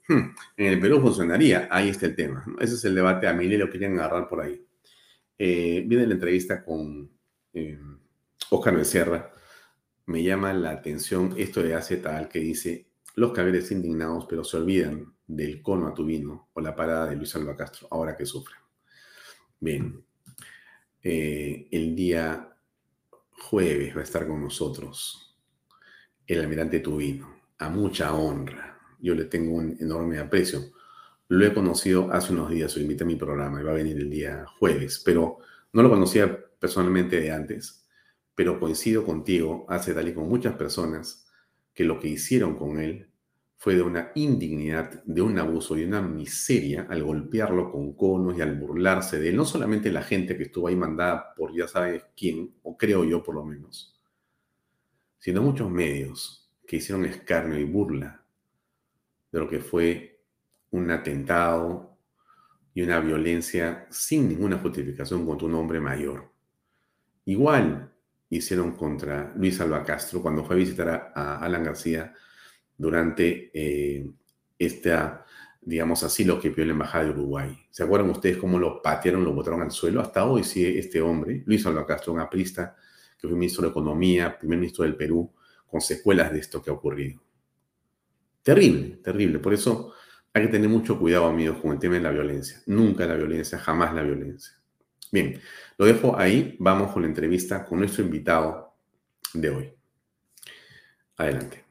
Hmm, 0.08 0.32
En 0.58 0.66
el 0.66 0.80
Perú 0.80 1.00
funcionaría, 1.02 1.68
ahí 1.70 1.90
está 1.90 2.08
el 2.08 2.16
tema. 2.16 2.44
¿no? 2.48 2.60
Ese 2.60 2.76
es 2.76 2.86
el 2.86 2.96
debate, 2.96 3.28
a 3.28 3.34
mí 3.34 3.48
lo 3.48 3.70
querían 3.70 3.94
agarrar 4.00 4.28
por 4.28 4.42
ahí. 4.42 4.66
Eh, 5.38 5.84
viene 5.86 6.08
la 6.08 6.14
entrevista 6.16 6.64
con 6.64 7.10
eh, 7.54 7.80
Oscar 8.50 8.76
Becerra. 8.76 9.32
Me 10.08 10.24
llama 10.24 10.54
la 10.54 10.72
atención 10.72 11.36
esto 11.38 11.62
de 11.62 11.76
hace 11.76 11.98
tal 11.98 12.28
que 12.30 12.40
dice, 12.40 12.88
los 13.16 13.32
caberes 13.32 13.70
indignados, 13.72 14.26
pero 14.28 14.44
se 14.44 14.58
olvidan 14.58 15.14
del 15.28 15.62
cono 15.62 15.88
a 15.88 15.94
tu 15.94 16.04
vino 16.06 16.50
o 16.54 16.62
la 16.62 16.76
parada 16.76 17.06
de 17.08 17.16
Luis 17.16 17.36
Alba 17.36 17.56
Castro, 17.56 17.88
ahora 17.92 18.18
que 18.18 18.26
sufre. 18.26 18.56
Bien, 19.60 20.04
eh, 21.04 21.68
el 21.72 21.96
día 21.96 22.56
jueves 23.32 23.96
va 23.96 24.02
a 24.02 24.04
estar 24.04 24.28
con 24.28 24.42
nosotros 24.42 25.30
el 26.30 26.42
almirante 26.42 26.80
Tubino, 26.80 27.28
a 27.58 27.70
mucha 27.70 28.14
honra. 28.14 28.80
Yo 29.00 29.16
le 29.16 29.26
tengo 29.26 29.56
un 29.56 29.76
enorme 29.80 30.20
aprecio. 30.20 30.72
Lo 31.28 31.46
he 31.46 31.54
conocido 31.54 32.12
hace 32.12 32.34
unos 32.34 32.52
días, 32.52 32.76
lo 32.76 32.84
invité 32.84 33.04
a 33.04 33.08
mi 33.08 33.16
programa 33.16 33.60
y 33.60 33.64
va 33.64 33.72
a 33.72 33.76
venir 33.76 33.98
el 33.98 34.12
día 34.12 34.46
jueves, 34.60 35.02
pero 35.04 35.40
no 35.74 35.82
lo 35.82 35.90
conocía 35.90 36.40
personalmente 36.60 37.20
de 37.20 37.32
antes, 37.32 37.84
pero 38.36 38.60
coincido 38.60 39.04
contigo, 39.06 39.66
hace 39.70 39.94
tal 39.94 40.08
y 40.08 40.14
con 40.14 40.30
muchas 40.30 40.56
personas, 40.56 41.26
que 41.74 41.84
lo 41.84 42.00
que 42.00 42.10
hicieron 42.10 42.56
con 42.56 42.80
él 42.80 43.09
fue 43.60 43.76
de 43.76 43.82
una 43.82 44.14
indignidad, 44.16 45.04
de 45.04 45.22
un 45.22 45.38
abuso 45.38 45.78
y 45.78 45.84
una 45.84 46.02
miseria 46.02 46.88
al 46.90 47.04
golpearlo 47.04 47.70
con 47.70 47.92
conos 47.92 48.38
y 48.38 48.42
al 48.42 48.56
burlarse 48.58 49.20
de 49.20 49.30
él, 49.30 49.36
no 49.36 49.44
solamente 49.44 49.92
la 49.92 50.02
gente 50.02 50.38
que 50.38 50.44
estuvo 50.44 50.70
ahí 50.70 50.78
mandada 50.78 51.34
por 51.36 51.54
ya 51.54 51.68
sabes 51.68 52.06
quién, 52.16 52.56
o 52.64 52.78
creo 52.78 53.04
yo 53.04 53.22
por 53.22 53.36
lo 53.36 53.44
menos, 53.44 54.00
sino 55.20 55.42
muchos 55.42 55.70
medios 55.70 56.50
que 56.66 56.78
hicieron 56.78 57.04
escarnio 57.04 57.60
y 57.60 57.66
burla 57.66 58.24
de 59.30 59.40
lo 59.40 59.50
que 59.50 59.60
fue 59.60 60.22
un 60.72 60.90
atentado 60.90 61.98
y 62.74 62.82
una 62.82 63.02
violencia 63.02 63.88
sin 63.90 64.30
ninguna 64.30 64.58
justificación 64.60 65.26
contra 65.26 65.48
un 65.48 65.56
hombre 65.56 65.82
mayor. 65.82 66.32
Igual 67.26 67.92
hicieron 68.30 68.72
contra 68.72 69.34
Luis 69.36 69.60
Alba 69.60 69.84
Castro 69.84 70.22
cuando 70.22 70.46
fue 70.46 70.56
a 70.56 70.60
visitar 70.60 70.88
a, 70.88 71.12
a 71.14 71.40
Alan 71.40 71.66
García 71.66 72.14
durante 72.80 73.52
eh, 73.54 74.10
esta, 74.58 75.26
digamos 75.62 76.02
así, 76.02 76.24
lo 76.24 76.40
que 76.40 76.50
pidió 76.50 76.66
la 76.66 76.72
Embajada 76.72 77.04
de 77.04 77.12
Uruguay. 77.12 77.56
¿Se 77.70 77.84
acuerdan 77.84 78.10
ustedes 78.10 78.38
cómo 78.38 78.58
lo 78.58 78.82
patearon, 78.82 79.24
lo 79.24 79.34
botaron 79.34 79.62
al 79.62 79.72
suelo? 79.72 80.02
Hasta 80.02 80.26
hoy 80.26 80.44
sigue 80.44 80.80
este 80.80 81.02
hombre, 81.02 81.44
Luis 81.46 81.64
Alba 81.66 81.86
Castro, 81.86 82.14
un 82.14 82.22
aprista 82.22 82.76
que 83.20 83.28
fue 83.28 83.38
ministro 83.38 83.64
de 83.64 83.70
Economía, 83.70 84.36
primer 84.40 84.58
ministro 84.58 84.86
del 84.86 84.96
Perú, 84.96 85.32
con 85.68 85.82
secuelas 85.82 86.32
de 86.32 86.40
esto 86.40 86.64
que 86.64 86.72
ha 86.72 86.74
ocurrido. 86.74 87.22
Terrible, 88.42 89.02
terrible. 89.04 89.40
Por 89.40 89.54
eso 89.54 89.94
hay 90.34 90.44
que 90.44 90.48
tener 90.48 90.70
mucho 90.70 90.98
cuidado, 90.98 91.26
amigos, 91.26 91.60
con 91.60 91.74
el 91.74 91.80
tema 91.80 91.96
de 91.96 92.02
la 92.02 92.12
violencia. 92.12 92.62
Nunca 92.66 93.06
la 93.06 93.16
violencia, 93.16 93.60
jamás 93.60 93.94
la 93.94 94.04
violencia. 94.04 94.54
Bien, 95.12 95.40
lo 95.78 95.86
dejo 95.86 96.18
ahí. 96.18 96.56
Vamos 96.60 96.94
con 96.94 97.02
la 97.02 97.10
entrevista 97.10 97.66
con 97.66 97.80
nuestro 97.80 98.06
invitado 98.06 98.74
de 99.34 99.50
hoy. 99.50 99.74
Adelante. 101.18 101.69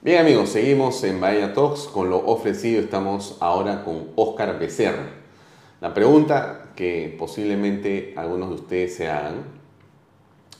Bien 0.00 0.20
amigos, 0.20 0.50
seguimos 0.50 1.02
en 1.02 1.20
Bahía 1.20 1.52
Talks 1.54 1.88
con 1.88 2.08
lo 2.08 2.18
ofrecido. 2.18 2.80
Estamos 2.80 3.36
ahora 3.40 3.82
con 3.82 4.10
Oscar 4.14 4.56
Becerra. 4.56 5.08
La 5.80 5.92
pregunta 5.92 6.70
que 6.76 7.16
posiblemente 7.18 8.14
algunos 8.16 8.50
de 8.50 8.54
ustedes 8.54 8.94
se 8.94 9.08
hagan, 9.08 9.42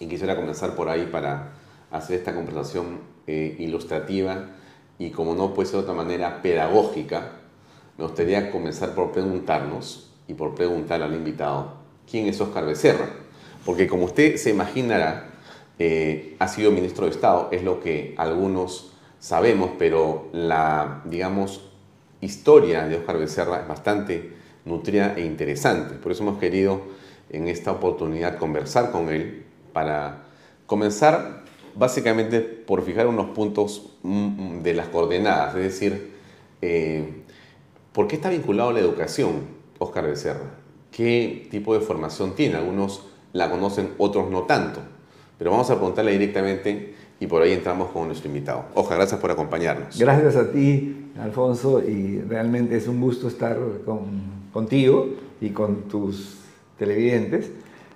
y 0.01 0.09
quisiera 0.09 0.34
comenzar 0.34 0.74
por 0.74 0.89
ahí 0.89 1.07
para 1.07 1.53
hacer 1.93 2.18
esta 2.18 2.34
conversación 2.34 2.99
eh, 3.28 3.55
ilustrativa 3.61 4.57
y 4.99 5.11
como 5.11 5.36
no 5.36 5.55
puede 5.55 5.68
ser 5.68 5.76
de 5.76 5.82
otra 5.82 5.95
manera 5.95 6.43
pedagógica, 6.43 7.34
me 7.97 8.07
gustaría 8.07 8.51
comenzar 8.51 8.97
por 8.97 9.12
preguntarnos 9.12 10.11
y 10.26 10.34
por 10.34 10.57
preguntar 10.57 11.01
al 11.01 11.14
invitado, 11.14 11.74
¿quién 12.11 12.26
es 12.26 12.41
Oscar 12.41 12.66
Becerra? 12.66 13.09
Porque 13.64 13.86
como 13.86 14.07
usted 14.07 14.34
se 14.34 14.51
imaginará, 14.51 15.30
eh, 15.78 16.34
ha 16.41 16.49
sido 16.49 16.72
ministro 16.72 17.05
de 17.05 17.12
Estado, 17.12 17.51
es 17.53 17.62
lo 17.62 17.78
que 17.78 18.16
algunos 18.18 18.97
sabemos, 19.18 19.70
pero 19.78 20.28
la, 20.32 21.02
digamos, 21.04 21.68
historia 22.20 22.86
de 22.86 22.96
Oscar 22.96 23.18
Becerra 23.18 23.60
es 23.60 23.68
bastante 23.68 24.32
nutrida 24.64 25.14
e 25.16 25.24
interesante. 25.24 25.94
Por 25.94 26.12
eso 26.12 26.22
hemos 26.22 26.38
querido 26.38 26.80
en 27.30 27.48
esta 27.48 27.72
oportunidad 27.72 28.38
conversar 28.38 28.90
con 28.90 29.08
él 29.08 29.44
para 29.72 30.24
comenzar 30.66 31.44
básicamente 31.74 32.40
por 32.40 32.82
fijar 32.82 33.06
unos 33.06 33.26
puntos 33.30 33.92
mm, 34.02 34.62
de 34.62 34.74
las 34.74 34.88
coordenadas, 34.88 35.54
es 35.54 35.62
decir, 35.62 36.12
eh, 36.60 37.22
¿por 37.92 38.08
qué 38.08 38.16
está 38.16 38.30
vinculado 38.30 38.70
a 38.70 38.72
la 38.72 38.80
educación 38.80 39.42
Oscar 39.78 40.06
Becerra? 40.06 40.50
¿Qué 40.90 41.46
tipo 41.50 41.74
de 41.74 41.80
formación 41.80 42.34
tiene? 42.34 42.56
Algunos 42.56 43.06
la 43.32 43.50
conocen, 43.50 43.94
otros 43.98 44.30
no 44.30 44.42
tanto. 44.42 44.80
Pero 45.38 45.52
vamos 45.52 45.70
a 45.70 45.76
preguntarle 45.76 46.12
directamente 46.12 46.94
y 47.20 47.26
por 47.26 47.42
ahí 47.42 47.52
entramos 47.52 47.90
con 47.90 48.06
nuestro 48.06 48.28
invitado. 48.28 48.66
Oja, 48.74 48.94
gracias 48.94 49.20
por 49.20 49.30
acompañarnos. 49.30 49.98
Gracias 49.98 50.36
a 50.36 50.50
ti, 50.52 51.10
Alfonso, 51.20 51.82
y 51.82 52.20
realmente 52.20 52.76
es 52.76 52.86
un 52.88 53.00
gusto 53.00 53.28
estar 53.28 53.58
con- 53.84 54.38
contigo 54.52 55.08
y 55.40 55.50
con 55.50 55.82
tus 55.88 56.38
televidentes. 56.78 57.50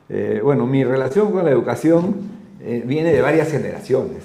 Eh, 0.09 0.41
bueno, 0.43 0.67
mi 0.67 0.83
relación 0.85 1.31
con 1.33 1.45
la 1.45 1.51
educación 1.51 2.17
eh, 2.61 2.83
viene 2.85 3.13
de 3.13 3.23
varias 3.23 3.51
generaciones. 3.51 4.25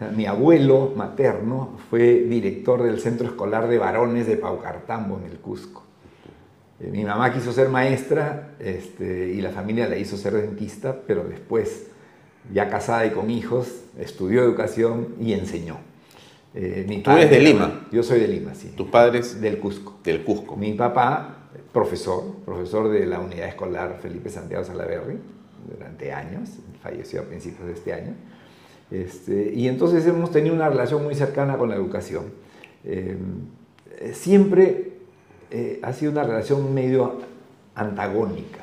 O 0.00 0.16
mi 0.16 0.26
abuelo 0.26 0.92
materno 0.96 1.78
fue 1.88 2.22
director 2.22 2.82
del 2.82 2.98
Centro 3.00 3.28
Escolar 3.28 3.68
de 3.68 3.78
Varones 3.78 4.26
de 4.26 4.36
Paucartambo, 4.36 5.20
en 5.24 5.30
el 5.30 5.38
Cusco. 5.38 5.84
Eh, 6.80 6.88
mi 6.90 7.04
mamá 7.04 7.32
quiso 7.32 7.52
ser 7.52 7.68
maestra 7.68 8.54
este, 8.58 9.28
y 9.32 9.40
la 9.40 9.50
familia 9.50 9.86
la 9.88 9.96
hizo 9.96 10.16
ser 10.16 10.32
dentista, 10.34 10.96
pero 11.06 11.22
después 11.22 11.86
ya 12.52 12.68
casada 12.68 13.06
y 13.06 13.10
con 13.10 13.30
hijos, 13.30 13.68
estudió 13.98 14.42
educación 14.42 15.14
y 15.20 15.32
enseñó. 15.32 15.76
Eh, 16.54 16.84
mi 16.88 17.02
¿Tú 17.02 17.10
eres 17.12 17.30
de 17.30 17.40
Lima? 17.40 17.86
Yo 17.90 18.02
soy 18.02 18.20
de 18.20 18.28
Lima, 18.28 18.54
sí. 18.54 18.72
¿Tus 18.76 18.88
padres? 18.88 19.40
Del 19.40 19.58
Cusco. 19.58 19.98
Del 20.04 20.24
Cusco. 20.24 20.56
Mi 20.56 20.72
papá, 20.74 21.48
profesor, 21.72 22.24
profesor 22.44 22.90
de 22.90 23.06
la 23.06 23.20
unidad 23.20 23.48
escolar 23.48 23.98
Felipe 24.02 24.28
Santiago 24.28 24.64
Salaverry, 24.64 25.18
durante 25.70 26.12
años, 26.12 26.50
falleció 26.82 27.20
a 27.22 27.24
principios 27.24 27.66
de 27.66 27.72
este 27.72 27.92
año. 27.92 28.14
Este, 28.90 29.52
y 29.54 29.68
entonces 29.68 30.06
hemos 30.06 30.30
tenido 30.30 30.54
una 30.54 30.68
relación 30.68 31.02
muy 31.02 31.14
cercana 31.14 31.56
con 31.56 31.70
la 31.70 31.76
educación. 31.76 32.24
Eh, 32.84 33.16
siempre 34.12 34.92
eh, 35.50 35.80
ha 35.82 35.92
sido 35.92 36.12
una 36.12 36.24
relación 36.24 36.74
medio 36.74 37.20
antagónica. 37.74 38.58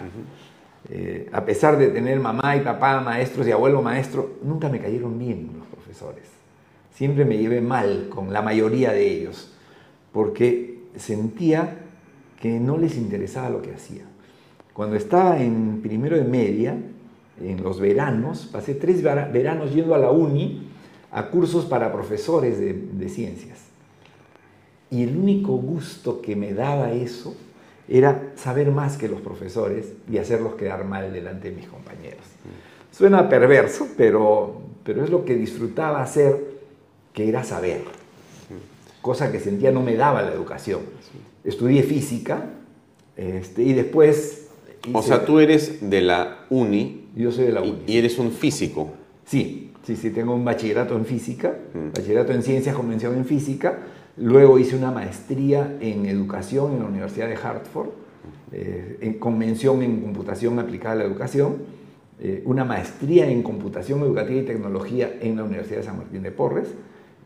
Eh, 0.92 1.30
a 1.32 1.46
pesar 1.46 1.78
de 1.78 1.90
tener 1.90 2.20
mamá 2.20 2.56
y 2.56 2.62
papá 2.62 3.00
maestros 3.02 3.48
y 3.48 3.52
abuelo 3.52 3.82
maestro, 3.82 4.38
nunca 4.44 4.70
me 4.70 4.80
cayeron 4.80 5.20
bien 5.20 5.52
los 5.58 5.68
profesores. 5.68 6.26
Siempre 6.94 7.26
me 7.26 7.38
llevé 7.38 7.62
mal 7.62 8.10
con 8.10 8.34
la 8.34 8.42
mayoría 8.42 8.92
de 8.92 9.08
ellos, 9.08 9.54
porque 10.12 10.80
sentía 10.96 11.78
que 12.42 12.60
no 12.60 12.78
les 12.78 12.98
interesaba 12.98 13.50
lo 13.50 13.62
que 13.62 13.74
hacía. 13.74 14.04
Cuando 14.74 14.96
estaba 14.96 15.42
en 15.42 15.82
primero 15.84 16.18
de 16.18 16.24
media, 16.24 16.76
en 17.40 17.64
los 17.64 17.80
veranos, 17.80 18.50
pasé 18.52 18.74
tres 18.74 19.04
veranos 19.04 19.74
yendo 19.74 19.94
a 19.94 20.00
la 20.00 20.12
uni 20.12 20.68
a 21.12 21.28
cursos 21.28 21.66
para 21.66 21.94
profesores 21.94 22.60
de, 22.60 22.74
de 22.74 23.10
ciencias. 23.10 23.60
Y 24.90 25.04
el 25.04 25.16
único 25.16 25.54
gusto 25.54 26.22
que 26.22 26.36
me 26.36 26.54
daba 26.54 26.92
eso 26.94 27.36
era 27.90 28.32
saber 28.36 28.72
más 28.72 28.98
que 28.98 29.08
los 29.08 29.20
profesores 29.20 29.94
y 30.10 30.20
hacerlos 30.20 30.54
quedar 30.54 30.86
mal 30.86 31.12
delante 31.12 31.50
de 31.50 31.56
mis 31.56 31.68
compañeros. 31.68 32.24
Suena 32.92 33.28
perverso, 33.28 33.88
pero, 33.98 34.62
pero 34.84 35.04
es 35.04 35.10
lo 35.10 35.26
que 35.26 35.36
disfrutaba 35.36 36.02
hacer, 36.02 36.60
que 37.14 37.28
era 37.28 37.44
saber, 37.44 37.82
cosa 39.02 39.32
que 39.32 39.40
sentía 39.40 39.72
no 39.72 39.82
me 39.82 39.96
daba 39.96 40.22
la 40.22 40.34
educación. 40.34 40.82
Estudié 41.44 41.84
física 41.84 42.52
este, 43.18 43.64
y 43.64 43.74
después... 43.74 44.50
o 44.94 45.02
sea, 45.02 45.26
tú 45.26 45.40
eres 45.40 45.90
de 45.90 46.02
la 46.02 46.46
uni. 46.50 47.08
Yo 47.16 47.32
soy 47.32 47.46
de 47.46 47.54
la 47.54 47.62
uni. 47.62 47.84
Y, 47.88 47.98
eres 47.98 48.20
un 48.20 48.32
físico. 48.32 48.92
Sí, 49.26 49.72
sí, 49.84 49.96
sí, 49.96 50.12
tengo 50.12 50.36
un 50.36 50.46
bachillerato 50.46 50.96
en 50.96 51.06
física, 51.06 51.58
mm. 51.74 51.94
bachillerato 51.96 52.34
en 52.34 52.44
ciencias 52.44 52.76
con 52.76 52.88
mención 52.88 53.16
en 53.16 53.26
física 53.26 53.80
Luego 54.20 54.60
hice 54.60 54.76
una 54.76 54.92
maestría 54.92 55.78
en 55.80 56.06
educación 56.06 56.74
en 56.74 56.80
la 56.80 56.86
Universidad 56.86 57.30
de 57.30 57.36
Hartford, 57.36 57.90
eh, 58.52 58.98
en 59.00 59.14
convención 59.14 59.82
en 59.82 60.02
computación 60.02 60.60
aplicada 60.60 60.96
a 60.96 60.98
la 60.98 61.04
educación, 61.06 61.58
eh, 62.20 62.42
una 62.44 62.66
maestría 62.66 63.30
en 63.30 63.44
computación 63.44 64.02
educativa 64.02 64.42
y 64.42 64.44
tecnología 64.44 65.18
en 65.22 65.38
la 65.38 65.46
Universidad 65.46 65.78
de 65.78 65.84
San 65.84 65.98
Martín 65.98 66.22
de 66.22 66.32
Porres, 66.32 66.68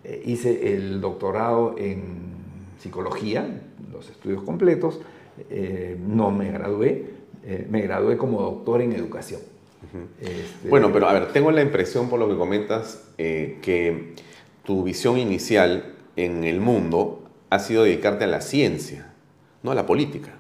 eh, 0.04 0.22
hice 0.24 0.76
el 0.76 1.02
doctorado 1.02 1.76
en 1.80 2.34
psicología, 2.78 3.62
los 3.92 4.10
estudios 4.10 4.44
completos, 4.44 5.00
no 6.06 6.30
me 6.30 6.52
gradué, 6.52 7.06
me 7.70 7.82
gradué 7.82 8.18
como 8.18 8.42
doctor 8.42 8.82
en 8.82 8.92
educación. 8.92 9.42
Este, 10.20 10.70
bueno, 10.70 10.92
pero 10.94 11.08
a 11.08 11.14
ver, 11.14 11.32
tengo 11.32 11.50
la 11.52 11.62
impresión 11.62 12.10
por 12.10 12.20
lo 12.20 12.30
que 12.30 12.36
comentas 12.36 13.04
que 13.18 14.14
tu 14.64 14.84
visión 14.84 15.18
inicial 15.18 15.93
en 16.16 16.44
el 16.44 16.60
mundo 16.60 17.24
ha 17.50 17.60
sido 17.60 17.84
dedicarte 17.84 18.24
a 18.24 18.28
la 18.28 18.42
ciencia, 18.42 19.14
no 19.62 19.72
a 19.72 19.76
la 19.76 19.86
política. 19.86 20.32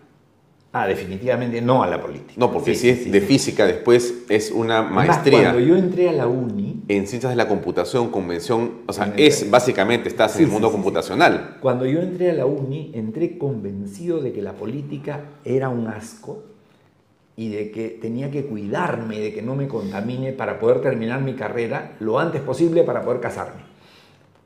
Ah, 0.75 0.87
definitivamente 0.87 1.61
no 1.61 1.83
a 1.83 1.87
la 1.87 2.01
política. 2.01 2.33
No, 2.37 2.51
porque 2.51 2.73
si 2.73 2.89
es 2.89 3.11
de 3.11 3.21
física, 3.21 3.67
después 3.67 4.23
es 4.27 4.49
una 4.49 4.81
maestría. 4.81 5.51
cuando 5.51 5.59
yo 5.59 5.77
entré 5.77 6.09
a 6.09 6.13
la 6.13 6.25
uni. 6.25 6.81
En 6.87 7.05
ciencias 7.05 7.31
de 7.31 7.35
la 7.35 7.47
computación, 7.47 8.09
convención, 8.09 8.79
o 8.87 8.91
sea, 8.93 9.13
es 9.15 9.51
básicamente 9.51 10.09
estás 10.09 10.35
en 10.37 10.45
el 10.45 10.51
mundo 10.51 10.71
computacional. 10.71 11.57
Cuando 11.61 11.85
yo 11.85 12.01
entré 12.01 12.31
a 12.31 12.33
la 12.33 12.47
uni, 12.47 12.91
entré 12.95 13.37
convencido 13.37 14.19
de 14.19 14.33
que 14.33 14.41
la 14.41 14.53
política 14.53 15.21
era 15.45 15.69
un 15.69 15.87
asco 15.87 16.43
y 17.35 17.49
de 17.49 17.69
que 17.69 17.89
tenía 17.89 18.31
que 18.31 18.45
cuidarme 18.45 19.19
de 19.19 19.31
que 19.31 19.43
no 19.43 19.55
me 19.55 19.67
contamine 19.67 20.33
para 20.33 20.59
poder 20.59 20.81
terminar 20.81 21.21
mi 21.21 21.33
carrera 21.33 21.95
lo 21.99 22.17
antes 22.17 22.41
posible 22.41 22.83
para 22.83 23.03
poder 23.03 23.19
casarme. 23.19 23.72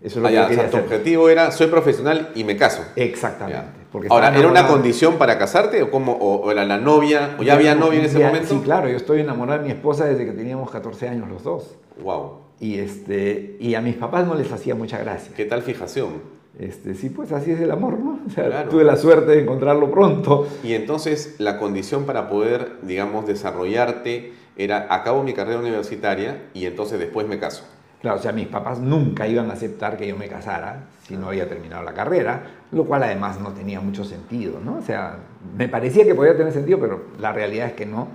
Eso 0.01 0.19
es 0.19 0.31
lo 0.31 0.41
ah, 0.41 0.47
que 0.47 0.57
tu 0.57 0.77
objetivo 0.77 1.29
era, 1.29 1.51
soy 1.51 1.67
profesional 1.67 2.31
y 2.35 2.43
me 2.43 2.55
caso. 2.55 2.83
Exactamente. 2.95 3.77
Ahora, 4.09 4.37
¿era 4.37 4.47
una 4.47 4.67
condición 4.67 5.17
para 5.17 5.39
casarte 5.39 5.81
o, 5.81 5.89
cómo, 5.89 6.13
o, 6.13 6.51
era 6.51 6.65
la 6.65 6.77
novia? 6.77 7.35
¿O 7.39 7.43
ya 7.43 7.53
había 7.53 7.73
novia 7.73 7.99
en 7.99 8.05
ese 8.05 8.19
momento? 8.19 8.49
Sí, 8.49 8.61
claro, 8.63 8.89
yo 8.89 8.97
estoy 8.97 9.21
enamorado 9.21 9.59
de 9.59 9.65
mi 9.65 9.71
esposa 9.71 10.05
desde 10.05 10.25
que 10.25 10.33
teníamos 10.33 10.69
14 10.69 11.09
años 11.09 11.27
los 11.29 11.43
dos. 11.43 11.75
Wow. 12.03 12.41
Y, 12.59 12.77
este, 12.77 13.57
y 13.59 13.73
a 13.75 13.81
mis 13.81 13.95
papás 13.95 14.27
no 14.27 14.35
les 14.35 14.51
hacía 14.51 14.75
mucha 14.75 14.99
gracia. 14.99 15.31
¿Qué 15.35 15.45
tal 15.45 15.63
fijación? 15.63 16.37
Este, 16.59 16.93
sí, 16.95 17.09
pues 17.09 17.31
así 17.31 17.51
es 17.51 17.59
el 17.59 17.71
amor, 17.71 17.99
¿no? 17.99 18.19
O 18.25 18.29
sea, 18.29 18.67
tuve 18.67 18.83
la 18.83 18.97
suerte 18.97 19.31
de 19.31 19.41
encontrarlo 19.41 19.91
pronto. 19.91 20.47
Y 20.63 20.73
entonces 20.73 21.35
la 21.37 21.57
condición 21.57 22.05
para 22.05 22.29
poder, 22.29 22.77
digamos, 22.81 23.27
desarrollarte 23.27 24.33
era 24.57 24.87
acabo 24.89 25.23
mi 25.23 25.33
carrera 25.33 25.59
universitaria 25.59 26.49
y 26.53 26.65
entonces 26.65 26.99
después 26.99 27.27
me 27.27 27.39
caso. 27.39 27.63
Claro, 28.01 28.19
o 28.19 28.21
sea, 28.21 28.31
mis 28.31 28.47
papás 28.47 28.79
nunca 28.79 29.27
iban 29.27 29.49
a 29.49 29.53
aceptar 29.53 29.97
que 29.97 30.07
yo 30.07 30.15
me 30.15 30.27
casara 30.27 30.83
si 31.07 31.15
no 31.15 31.29
había 31.29 31.47
terminado 31.49 31.83
la 31.83 31.93
carrera, 31.93 32.43
lo 32.71 32.85
cual 32.85 33.03
además 33.03 33.39
no 33.39 33.53
tenía 33.53 33.79
mucho 33.81 34.03
sentido, 34.03 34.59
¿no? 34.63 34.77
O 34.77 34.81
sea, 34.81 35.17
me 35.57 35.67
parecía 35.67 36.05
que 36.05 36.13
podía 36.13 36.37
tener 36.37 36.53
sentido, 36.53 36.79
pero 36.79 37.05
la 37.19 37.31
realidad 37.31 37.67
es 37.67 37.73
que 37.73 37.85
no. 37.85 38.09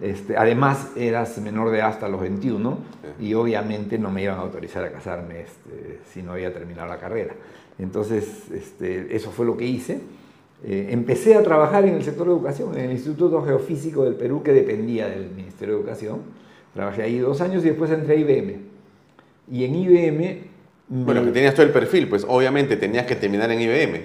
Este, 0.00 0.36
además, 0.36 0.92
eras 0.96 1.38
menor 1.38 1.70
de 1.70 1.82
hasta 1.82 2.08
los 2.08 2.20
21 2.20 2.78
y 3.20 3.34
obviamente 3.34 3.98
no 3.98 4.10
me 4.10 4.22
iban 4.22 4.38
a 4.38 4.42
autorizar 4.42 4.84
a 4.84 4.90
casarme 4.90 5.42
este, 5.42 6.00
si 6.12 6.22
no 6.22 6.32
había 6.32 6.52
terminado 6.52 6.88
la 6.88 6.98
carrera. 6.98 7.34
Entonces, 7.78 8.50
este, 8.52 9.14
eso 9.14 9.30
fue 9.30 9.44
lo 9.44 9.56
que 9.56 9.66
hice. 9.66 10.00
Eh, 10.64 10.88
empecé 10.90 11.36
a 11.36 11.42
trabajar 11.42 11.84
en 11.84 11.94
el 11.94 12.02
sector 12.02 12.26
de 12.26 12.32
educación, 12.32 12.76
en 12.76 12.86
el 12.86 12.92
Instituto 12.92 13.42
Geofísico 13.42 14.04
del 14.04 14.14
Perú, 14.14 14.42
que 14.42 14.52
dependía 14.52 15.08
del 15.08 15.30
Ministerio 15.30 15.74
de 15.74 15.80
Educación. 15.80 16.22
Trabajé 16.74 17.02
ahí 17.02 17.18
dos 17.18 17.40
años 17.40 17.64
y 17.64 17.68
después 17.68 17.90
entré 17.90 18.14
a 18.14 18.18
IBM. 18.18 18.67
Y 19.50 19.64
en 19.64 19.74
IBM... 19.74 20.48
Bueno, 20.90 21.22
que 21.22 21.32
tenías 21.32 21.54
todo 21.54 21.66
el 21.66 21.72
perfil, 21.72 22.08
pues 22.08 22.24
obviamente 22.26 22.76
tenías 22.76 23.04
que 23.04 23.14
terminar 23.14 23.50
en 23.50 23.60
IBM. 23.60 24.00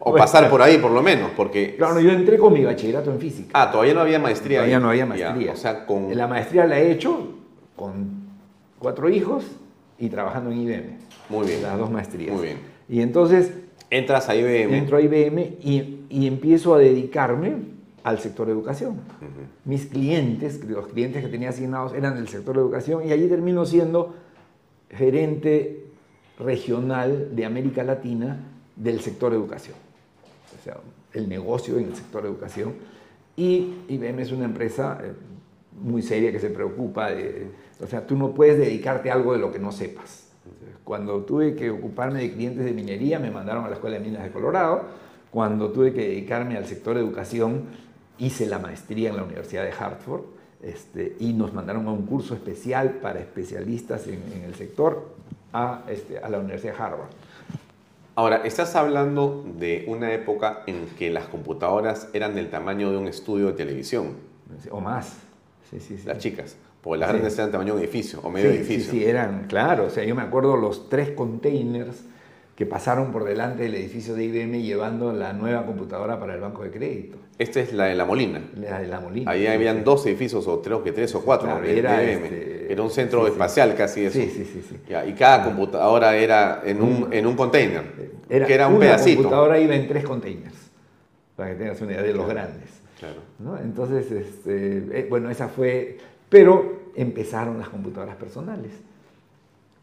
o 0.00 0.12
pasar 0.14 0.50
por 0.50 0.60
ahí 0.60 0.78
por 0.78 0.90
lo 0.90 1.02
menos, 1.02 1.30
porque... 1.36 1.76
Claro, 1.76 2.00
yo 2.00 2.10
entré 2.10 2.36
con 2.36 2.52
mi 2.52 2.64
bachillerato 2.64 3.12
en 3.12 3.20
física. 3.20 3.50
Ah, 3.52 3.70
todavía 3.70 3.94
no 3.94 4.00
había 4.00 4.18
maestría. 4.18 4.58
Todavía 4.58 4.80
no 4.80 4.90
había 4.90 5.06
maestría. 5.06 5.52
o 5.52 5.56
sea, 5.56 5.86
con... 5.86 6.16
La 6.16 6.26
maestría 6.26 6.66
la 6.66 6.80
he 6.80 6.90
hecho 6.90 7.36
con 7.76 8.24
cuatro 8.80 9.08
hijos 9.08 9.44
y 9.98 10.08
trabajando 10.08 10.50
en 10.50 10.62
IBM. 10.62 10.98
Muy 11.28 11.46
bien. 11.46 11.62
Las 11.62 11.78
dos 11.78 11.90
maestrías. 11.90 12.34
Muy 12.34 12.46
bien. 12.46 12.58
Y 12.88 13.00
entonces... 13.00 13.52
Entras 13.90 14.28
a 14.28 14.34
IBM. 14.34 14.74
Entro 14.74 14.96
a 14.96 15.00
IBM 15.00 15.40
y, 15.62 16.06
y 16.08 16.26
empiezo 16.26 16.74
a 16.74 16.78
dedicarme 16.78 17.74
al 18.04 18.18
sector 18.18 18.46
de 18.46 18.52
educación. 18.52 18.96
Mis 19.64 19.86
clientes, 19.86 20.62
los 20.64 20.88
clientes 20.88 21.24
que 21.24 21.30
tenía 21.30 21.48
asignados 21.48 21.94
eran 21.94 22.14
del 22.16 22.28
sector 22.28 22.54
de 22.54 22.60
educación 22.60 23.06
y 23.06 23.12
allí 23.12 23.28
termino 23.28 23.64
siendo 23.64 24.14
gerente 24.96 25.86
regional 26.38 27.34
de 27.34 27.44
América 27.44 27.82
Latina 27.82 28.38
del 28.76 29.00
sector 29.00 29.32
educación. 29.32 29.76
O 30.58 30.62
sea, 30.62 30.76
el 31.12 31.28
negocio 31.28 31.78
en 31.78 31.86
el 31.86 31.96
sector 31.96 32.24
educación. 32.26 32.74
Y 33.36 33.74
IBM 33.88 34.20
es 34.20 34.32
una 34.32 34.44
empresa 34.44 34.98
eh, 35.02 35.12
muy 35.80 36.02
seria 36.02 36.32
que 36.32 36.40
se 36.40 36.50
preocupa 36.50 37.10
de... 37.10 37.48
O 37.82 37.86
sea, 37.86 38.06
tú 38.06 38.16
no 38.16 38.32
puedes 38.32 38.58
dedicarte 38.58 39.10
a 39.10 39.14
algo 39.14 39.32
de 39.32 39.38
lo 39.38 39.52
que 39.52 39.58
no 39.58 39.72
sepas. 39.72 40.28
Cuando 40.84 41.24
tuve 41.24 41.54
que 41.54 41.70
ocuparme 41.70 42.20
de 42.20 42.32
clientes 42.32 42.64
de 42.64 42.72
minería, 42.72 43.18
me 43.18 43.30
mandaron 43.30 43.64
a 43.64 43.68
la 43.68 43.74
Escuela 43.74 43.98
de 43.98 44.04
Minas 44.04 44.22
de 44.22 44.30
Colorado. 44.30 44.82
Cuando 45.30 45.72
tuve 45.72 45.92
que 45.92 46.02
dedicarme 46.08 46.56
al 46.56 46.66
sector 46.66 46.96
educación, 46.96 47.64
hice 48.18 48.46
la 48.46 48.58
maestría 48.58 49.10
en 49.10 49.16
la 49.16 49.24
Universidad 49.24 49.64
de 49.64 49.72
Hartford 49.72 50.22
este, 50.64 51.16
y 51.20 51.32
nos 51.32 51.52
mandaron 51.52 51.86
a 51.86 51.92
un 51.92 52.06
curso 52.06 52.34
especial 52.34 52.98
para 53.02 53.20
especialistas 53.20 54.06
en, 54.06 54.22
el 54.44 54.54
sector 54.54 55.08
a, 55.52 55.82
este, 55.88 56.18
a 56.18 56.28
la 56.28 56.38
Universidad 56.38 56.74
de 56.74 56.82
Harvard. 56.82 57.10
Ahora, 58.16 58.42
estás 58.44 58.76
hablando 58.76 59.44
de 59.58 59.84
una 59.88 60.12
época 60.12 60.62
en 60.66 60.86
que 60.98 61.10
las 61.10 61.26
computadoras 61.26 62.08
eran 62.12 62.34
del 62.34 62.48
tamaño 62.48 62.90
de 62.92 62.96
un 62.96 63.08
estudio 63.08 63.48
de 63.48 63.52
televisión. 63.54 64.14
O 64.70 64.80
más. 64.80 65.14
Sí, 65.70 65.80
sí, 65.80 65.98
Las 66.06 66.18
chicas. 66.18 66.56
Porque 66.80 67.00
las 67.00 67.08
grandes 67.08 67.36
eran 67.36 67.50
tamaño 67.50 67.74
de 67.74 67.80
un 67.80 67.84
edificio 67.84 68.20
o 68.22 68.30
medio 68.30 68.50
edificio. 68.50 68.92
Sí, 68.92 69.00
sí, 69.00 69.04
eran, 69.04 69.46
claro. 69.48 69.86
O 69.86 69.90
sea, 69.90 70.04
yo 70.04 70.14
me 70.14 70.22
acuerdo 70.22 70.56
los 70.56 70.88
tres 70.88 71.10
containers 71.10 72.04
que 72.56 72.66
pasaron 72.66 73.10
por 73.10 73.24
delante 73.24 73.64
del 73.64 73.74
edificio 73.74 74.14
de 74.14 74.24
IBM 74.24 74.62
llevando 74.62 75.12
la 75.12 75.32
nueva 75.32 75.66
computadora 75.66 76.20
para 76.20 76.34
el 76.34 76.40
banco 76.40 76.62
de 76.62 76.70
crédito. 76.70 77.16
Esta 77.36 77.60
es 77.60 77.72
la 77.72 77.86
de 77.86 77.96
La 77.96 78.04
Molina. 78.04 78.42
La 78.54 78.80
de 78.80 78.86
La 78.86 79.00
Molina. 79.00 79.30
Ahí 79.30 79.46
habían 79.46 79.82
dos 79.82 80.06
edificios, 80.06 80.46
o 80.46 80.62
creo 80.62 80.84
que 80.84 80.92
tres 80.92 81.14
o 81.16 81.22
cuatro. 81.24 81.62
era, 81.64 82.02
este, 82.02 82.72
era 82.72 82.82
un 82.82 82.90
centro 82.90 83.26
espacial 83.26 83.74
casi 83.74 84.04
eso. 84.04 84.20
Sí, 84.20 84.30
sí, 84.30 84.44
sí. 84.44 84.76
y 85.08 85.12
cada 85.14 85.44
computadora 85.44 86.16
era 86.16 86.62
en 86.64 86.80
un, 86.80 87.12
en 87.12 87.26
un 87.26 87.34
container, 87.34 87.82
era 88.28 88.46
que 88.46 88.54
era 88.54 88.68
un 88.68 88.78
pedacito. 88.78 89.22
La 89.22 89.28
computadora 89.28 89.58
iba 89.58 89.74
en 89.74 89.88
tres 89.88 90.04
containers, 90.04 90.54
para 91.34 91.50
que 91.50 91.56
tengas 91.56 91.80
una 91.80 91.92
idea 91.92 92.02
de 92.02 92.14
los 92.14 92.28
grandes. 92.28 92.70
Claro. 93.00 93.58
Entonces, 93.62 94.10
este, 94.10 95.00
eh, 95.00 95.06
bueno, 95.10 95.28
esa 95.28 95.48
fue... 95.48 95.98
Pero 96.28 96.84
empezaron 96.94 97.58
las 97.58 97.68
computadoras 97.68 98.16
personales. 98.16 98.70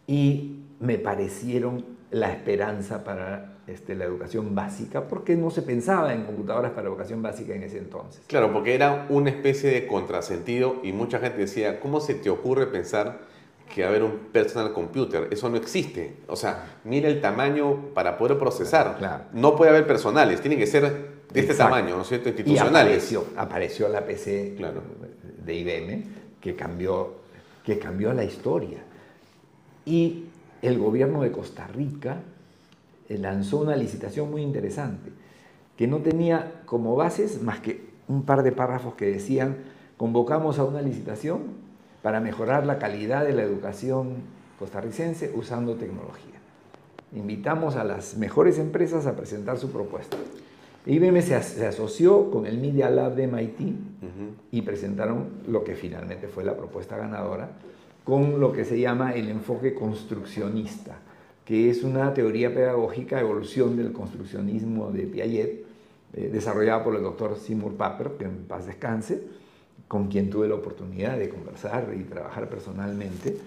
Y 0.07 0.61
me 0.79 0.97
parecieron 0.97 1.85
la 2.11 2.31
esperanza 2.31 3.03
para 3.03 3.53
este, 3.67 3.95
la 3.95 4.05
educación 4.05 4.53
básica, 4.53 5.07
porque 5.07 5.35
no 5.35 5.49
se 5.49 5.61
pensaba 5.61 6.13
en 6.13 6.25
computadoras 6.25 6.71
para 6.71 6.87
educación 6.87 7.21
básica 7.21 7.55
en 7.55 7.63
ese 7.63 7.77
entonces. 7.77 8.21
Claro, 8.27 8.51
porque 8.51 8.75
era 8.75 9.05
una 9.09 9.29
especie 9.29 9.69
de 9.69 9.87
contrasentido 9.87 10.77
y 10.83 10.91
mucha 10.91 11.19
gente 11.19 11.37
decía, 11.37 11.79
¿cómo 11.79 12.01
se 12.01 12.15
te 12.15 12.29
ocurre 12.29 12.67
pensar 12.67 13.19
que 13.73 13.81
va 13.81 13.87
a 13.87 13.89
haber 13.91 14.03
un 14.03 14.17
personal 14.33 14.73
computer? 14.73 15.29
Eso 15.31 15.49
no 15.49 15.55
existe. 15.55 16.17
O 16.27 16.35
sea, 16.35 16.79
mira 16.83 17.07
el 17.07 17.21
tamaño 17.21 17.93
para 17.93 18.17
poder 18.17 18.37
procesar. 18.37 19.29
No 19.31 19.55
puede 19.55 19.71
haber 19.71 19.87
personales, 19.87 20.41
tienen 20.41 20.59
que 20.59 20.67
ser 20.67 21.21
de 21.31 21.39
este 21.39 21.53
tamaño, 21.53 21.95
¿no 21.95 22.01
es 22.01 22.09
cierto? 22.09 22.27
Institucionales. 22.27 23.09
Y 23.09 23.15
apareció, 23.15 23.25
apareció 23.37 23.87
la 23.87 24.05
PC 24.05 24.57
de 25.45 25.53
IBM 25.53 26.03
que 26.41 26.55
cambió, 26.57 27.13
que 27.63 27.79
cambió 27.79 28.11
la 28.11 28.25
historia. 28.25 28.79
Y 29.85 30.25
el 30.61 30.77
gobierno 30.77 31.21
de 31.21 31.31
Costa 31.31 31.67
Rica 31.67 32.21
eh, 33.09 33.17
lanzó 33.17 33.59
una 33.59 33.75
licitación 33.75 34.29
muy 34.29 34.41
interesante, 34.41 35.11
que 35.77 35.87
no 35.87 35.97
tenía 35.97 36.61
como 36.65 36.95
bases 36.95 37.41
más 37.41 37.59
que 37.59 37.89
un 38.07 38.23
par 38.23 38.43
de 38.43 38.51
párrafos 38.51 38.95
que 38.95 39.05
decían, 39.05 39.57
convocamos 39.97 40.59
a 40.59 40.63
una 40.63 40.81
licitación 40.81 41.41
para 42.01 42.19
mejorar 42.19 42.65
la 42.65 42.79
calidad 42.79 43.25
de 43.25 43.33
la 43.33 43.43
educación 43.43 44.15
costarricense 44.59 45.31
usando 45.35 45.75
tecnología. 45.75 46.39
Invitamos 47.13 47.75
a 47.75 47.83
las 47.83 48.17
mejores 48.17 48.57
empresas 48.57 49.05
a 49.05 49.15
presentar 49.15 49.57
su 49.57 49.71
propuesta. 49.71 50.17
IBM 50.85 51.21
se, 51.21 51.35
asoció 51.35 52.31
con 52.31 52.45
el 52.45 52.57
Media 52.57 52.89
Lab 52.89 53.15
de 53.15 53.27
MIT 53.27 53.59
y 54.51 54.61
presentaron 54.63 55.29
lo 55.47 55.63
que 55.63 55.75
finalmente 55.75 56.27
fue 56.27 56.43
la 56.43 56.55
propuesta 56.57 56.97
ganadora, 56.97 57.51
con 58.03 58.39
lo 58.39 58.51
que 58.51 58.65
se 58.65 58.79
llama 58.79 59.13
el 59.13 59.29
enfoque 59.29 59.73
construccionista, 59.73 60.97
que 61.45 61.69
es 61.69 61.83
una 61.83 62.13
teoría 62.13 62.53
pedagógica, 62.53 63.19
evolución 63.19 63.77
del 63.77 63.91
construccionismo 63.91 64.91
de 64.91 65.03
Piaget, 65.03 65.65
eh, 66.13 66.29
desarrollada 66.31 66.83
por 66.83 66.95
el 66.95 67.03
doctor 67.03 67.37
Seymour 67.37 67.75
Papert, 67.75 68.17
que 68.17 68.25
en 68.25 68.45
paz 68.45 68.65
descanse, 68.65 69.23
con 69.87 70.07
quien 70.07 70.29
tuve 70.29 70.47
la 70.47 70.55
oportunidad 70.55 71.17
de 71.17 71.29
conversar 71.29 71.93
y 71.97 72.03
trabajar 72.03 72.49
personalmente. 72.49 73.37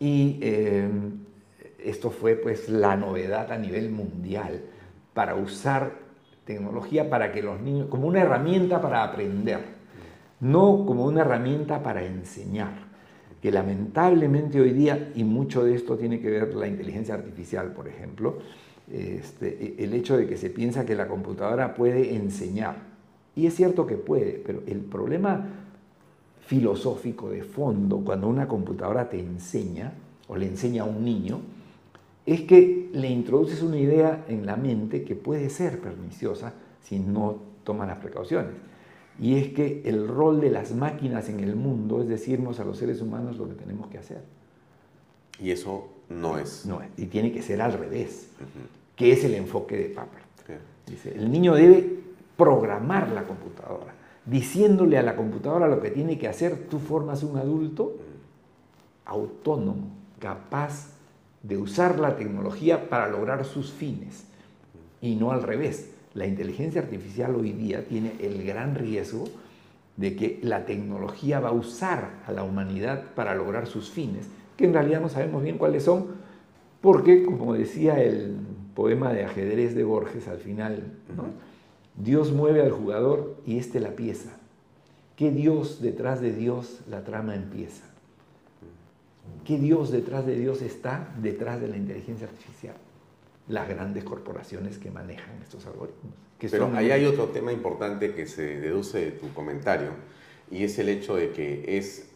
Y 0.00 0.38
eh, 0.40 0.88
esto 1.78 2.10
fue 2.10 2.34
pues 2.34 2.68
la 2.68 2.96
novedad 2.96 3.52
a 3.52 3.58
nivel 3.58 3.90
mundial 3.90 4.62
para 5.14 5.34
usar 5.34 5.92
tecnología 6.44 7.10
para 7.10 7.32
que 7.32 7.42
los 7.42 7.60
niños, 7.60 7.88
como 7.88 8.06
una 8.06 8.22
herramienta 8.22 8.80
para 8.80 9.04
aprender, 9.04 9.60
no 10.40 10.84
como 10.86 11.04
una 11.04 11.20
herramienta 11.20 11.82
para 11.82 12.04
enseñar 12.04 12.87
que 13.42 13.52
lamentablemente 13.52 14.60
hoy 14.60 14.72
día, 14.72 15.12
y 15.14 15.24
mucho 15.24 15.64
de 15.64 15.74
esto 15.74 15.96
tiene 15.96 16.20
que 16.20 16.30
ver 16.30 16.54
la 16.54 16.66
inteligencia 16.66 17.14
artificial, 17.14 17.72
por 17.72 17.88
ejemplo, 17.88 18.38
este, 18.92 19.76
el 19.82 19.94
hecho 19.94 20.16
de 20.16 20.26
que 20.26 20.36
se 20.36 20.50
piensa 20.50 20.84
que 20.84 20.94
la 20.94 21.06
computadora 21.06 21.74
puede 21.74 22.14
enseñar. 22.14 22.76
Y 23.36 23.46
es 23.46 23.54
cierto 23.54 23.86
que 23.86 23.96
puede, 23.96 24.42
pero 24.44 24.62
el 24.66 24.80
problema 24.80 25.46
filosófico 26.40 27.30
de 27.30 27.42
fondo 27.42 27.98
cuando 27.98 28.26
una 28.26 28.48
computadora 28.48 29.08
te 29.08 29.20
enseña 29.20 29.92
o 30.26 30.36
le 30.36 30.46
enseña 30.46 30.82
a 30.82 30.86
un 30.86 31.04
niño 31.04 31.40
es 32.24 32.40
que 32.42 32.88
le 32.92 33.08
introduces 33.08 33.62
una 33.62 33.78
idea 33.78 34.24
en 34.28 34.46
la 34.46 34.56
mente 34.56 35.04
que 35.04 35.14
puede 35.14 35.50
ser 35.50 35.78
perniciosa 35.78 36.54
si 36.82 36.98
no 36.98 37.36
toma 37.64 37.86
las 37.86 37.98
precauciones 37.98 38.52
y 39.20 39.36
es 39.36 39.48
que 39.48 39.82
el 39.84 40.06
rol 40.06 40.40
de 40.40 40.50
las 40.50 40.72
máquinas 40.72 41.28
en 41.28 41.40
el 41.40 41.56
mundo 41.56 42.00
es 42.00 42.08
decirnos 42.08 42.60
a 42.60 42.64
los 42.64 42.78
seres 42.78 43.00
humanos 43.00 43.36
lo 43.36 43.48
que 43.48 43.54
tenemos 43.54 43.88
que 43.88 43.98
hacer. 43.98 44.22
Y 45.40 45.50
eso 45.50 45.88
no 46.08 46.38
es. 46.38 46.64
No 46.66 46.80
es, 46.80 46.88
y 46.96 47.06
tiene 47.06 47.32
que 47.32 47.42
ser 47.42 47.60
al 47.60 47.72
revés, 47.72 48.28
que 48.94 49.12
es 49.12 49.24
el 49.24 49.34
enfoque 49.34 49.76
de 49.76 49.84
Papert. 49.86 50.26
Dice, 50.86 51.14
el 51.14 51.30
niño 51.30 51.54
debe 51.54 51.98
programar 52.36 53.10
la 53.10 53.24
computadora, 53.24 53.92
diciéndole 54.24 54.96
a 54.96 55.02
la 55.02 55.16
computadora 55.16 55.68
lo 55.68 55.82
que 55.82 55.90
tiene 55.90 56.18
que 56.18 56.28
hacer, 56.28 56.66
tú 56.70 56.78
formas 56.78 57.22
un 57.22 57.36
adulto 57.36 57.96
autónomo, 59.04 59.90
capaz 60.18 60.92
de 61.42 61.58
usar 61.58 61.98
la 61.98 62.16
tecnología 62.16 62.88
para 62.88 63.08
lograr 63.08 63.44
sus 63.44 63.70
fines, 63.70 64.24
y 65.02 65.16
no 65.16 65.30
al 65.30 65.42
revés 65.42 65.90
la 66.18 66.26
inteligencia 66.26 66.80
artificial 66.80 67.36
hoy 67.36 67.52
día 67.52 67.84
tiene 67.86 68.12
el 68.20 68.44
gran 68.44 68.74
riesgo 68.74 69.24
de 69.96 70.16
que 70.16 70.40
la 70.42 70.66
tecnología 70.66 71.38
va 71.38 71.50
a 71.50 71.52
usar 71.52 72.10
a 72.26 72.32
la 72.32 72.42
humanidad 72.42 73.04
para 73.14 73.36
lograr 73.36 73.68
sus 73.68 73.90
fines, 73.90 74.26
que 74.56 74.64
en 74.64 74.72
realidad 74.72 75.00
no 75.00 75.08
sabemos 75.08 75.44
bien 75.44 75.58
cuáles 75.58 75.84
son, 75.84 76.06
porque, 76.80 77.24
como 77.24 77.54
decía 77.54 78.02
el 78.02 78.36
poema 78.74 79.12
de 79.12 79.24
ajedrez 79.24 79.76
de 79.76 79.84
Borges 79.84 80.26
al 80.26 80.38
final, 80.38 80.92
Dios 81.96 82.32
mueve 82.32 82.62
al 82.62 82.72
jugador 82.72 83.36
y 83.46 83.58
éste 83.58 83.78
la 83.78 83.90
pieza. 83.90 84.30
¿Qué 85.14 85.30
Dios 85.30 85.80
detrás 85.80 86.20
de 86.20 86.32
Dios 86.32 86.80
la 86.88 87.04
trama 87.04 87.36
empieza? 87.36 87.84
¿Qué 89.44 89.58
Dios 89.58 89.90
detrás 89.90 90.26
de 90.26 90.36
Dios 90.36 90.62
está 90.62 91.14
detrás 91.20 91.60
de 91.60 91.68
la 91.68 91.76
inteligencia 91.76 92.26
artificial? 92.26 92.74
Las 93.48 93.68
grandes 93.68 94.04
corporaciones 94.04 94.78
que 94.78 94.90
manejan 94.90 95.40
estos 95.42 95.66
algoritmos. 95.66 96.14
Pero 96.38 96.70
ahí 96.74 96.90
hay 96.90 97.04
otro 97.04 97.26
tema 97.26 97.52
importante 97.52 98.14
que 98.14 98.26
se 98.26 98.60
deduce 98.60 98.98
de 98.98 99.10
tu 99.12 99.32
comentario 99.32 99.90
y 100.50 100.64
es 100.64 100.78
el 100.78 100.88
hecho 100.88 101.16
de 101.16 101.30
que 101.32 101.76
es, 101.76 102.10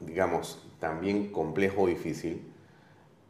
digamos, 0.00 0.62
también 0.78 1.32
complejo 1.32 1.82
o 1.82 1.86
difícil 1.86 2.42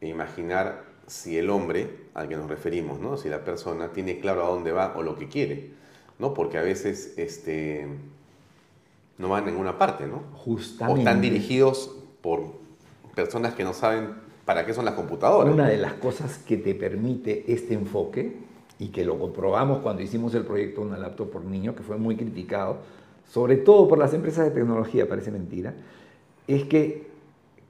imaginar 0.01 0.83
si 1.07 1.37
el 1.37 1.49
hombre 1.49 2.07
al 2.13 2.27
que 2.27 2.35
nos 2.35 2.49
referimos, 2.49 2.99
¿no? 2.99 3.17
si 3.17 3.29
la 3.29 3.43
persona 3.43 3.91
tiene 3.91 4.19
claro 4.19 4.43
a 4.43 4.49
dónde 4.49 4.71
va 4.71 4.93
o 4.95 5.03
lo 5.03 5.15
que 5.15 5.27
quiere, 5.27 5.71
¿no? 6.19 6.33
porque 6.33 6.57
a 6.57 6.61
veces 6.61 7.13
este, 7.17 7.87
no 9.17 9.29
van 9.29 9.43
a 9.43 9.51
ninguna 9.51 9.77
parte, 9.77 10.07
¿no? 10.07 10.23
Justamente. 10.33 10.93
O 10.93 10.97
están 10.97 11.21
dirigidos 11.21 11.95
por 12.21 12.53
personas 13.15 13.53
que 13.53 13.63
no 13.63 13.73
saben 13.73 14.15
¿Para 14.45 14.65
qué 14.65 14.73
son 14.73 14.85
las 14.85 14.93
computadoras? 14.93 15.53
Una 15.53 15.69
de 15.69 15.77
las 15.77 15.93
cosas 15.93 16.37
que 16.39 16.57
te 16.57 16.75
permite 16.75 17.45
este 17.47 17.73
enfoque, 17.73 18.37
y 18.79 18.89
que 18.89 19.05
lo 19.05 19.17
comprobamos 19.17 19.79
cuando 19.79 20.01
hicimos 20.01 20.33
el 20.35 20.43
proyecto 20.43 20.81
Una 20.81 20.97
laptop 20.97 21.29
por 21.29 21.45
niño, 21.45 21.75
que 21.75 21.83
fue 21.83 21.97
muy 21.97 22.15
criticado, 22.15 22.77
sobre 23.25 23.57
todo 23.57 23.87
por 23.87 23.97
las 23.97 24.13
empresas 24.13 24.45
de 24.45 24.51
tecnología, 24.51 25.07
parece 25.07 25.31
mentira, 25.31 25.73
es 26.47 26.65
que 26.65 27.07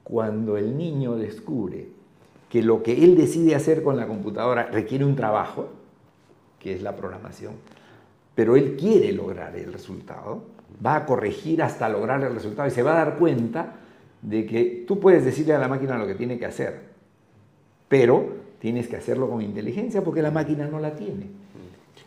cuando 0.02 0.56
el 0.56 0.76
niño 0.76 1.14
descubre 1.14 1.88
que 2.50 2.62
lo 2.62 2.82
que 2.82 3.04
él 3.04 3.16
decide 3.16 3.54
hacer 3.54 3.82
con 3.82 3.96
la 3.96 4.06
computadora 4.06 4.64
requiere 4.66 5.04
un 5.04 5.16
trabajo, 5.16 5.68
que 6.58 6.74
es 6.74 6.82
la 6.82 6.96
programación, 6.96 7.54
pero 8.34 8.56
él 8.56 8.76
quiere 8.76 9.12
lograr 9.12 9.56
el 9.56 9.72
resultado, 9.72 10.42
va 10.84 10.96
a 10.96 11.06
corregir 11.06 11.62
hasta 11.62 11.88
lograr 11.88 12.22
el 12.24 12.34
resultado 12.34 12.66
y 12.68 12.72
se 12.72 12.82
va 12.82 12.92
a 12.92 13.04
dar 13.04 13.18
cuenta 13.18 13.76
de 14.24 14.46
que 14.46 14.84
tú 14.86 14.98
puedes 14.98 15.24
decirle 15.24 15.54
a 15.54 15.58
la 15.58 15.68
máquina 15.68 15.98
lo 15.98 16.06
que 16.06 16.14
tiene 16.14 16.38
que 16.38 16.46
hacer, 16.46 16.80
pero 17.88 18.26
tienes 18.58 18.88
que 18.88 18.96
hacerlo 18.96 19.28
con 19.28 19.42
inteligencia 19.42 20.02
porque 20.02 20.22
la 20.22 20.30
máquina 20.30 20.66
no 20.66 20.80
la 20.80 20.96
tiene. 20.96 21.26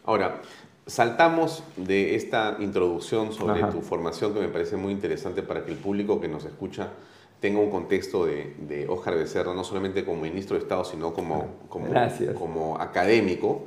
Ahora, 0.04 0.42
saltamos 0.88 1.64
de 1.76 2.16
esta 2.16 2.58
introducción 2.60 3.32
sobre 3.32 3.62
tu 3.66 3.82
formación 3.82 4.34
que 4.34 4.40
me 4.40 4.48
parece 4.48 4.78
muy 4.78 4.92
interesante 4.92 5.44
para 5.44 5.64
que 5.64 5.72
el 5.72 5.78
público 5.78 6.20
que 6.20 6.28
nos 6.28 6.46
escucha 6.46 6.92
tenga 7.40 7.60
un 7.60 7.70
contexto 7.70 8.26
de, 8.26 8.56
de 8.68 8.88
Oscar 8.88 9.16
Becerra, 9.16 9.54
no 9.54 9.64
solamente 9.64 10.04
como 10.04 10.24
ministro 10.24 10.56
de 10.58 10.64
Estado, 10.64 10.84
sino 10.86 11.14
como, 11.14 11.46
como, 11.70 11.88
como 12.34 12.82
académico. 12.82 13.66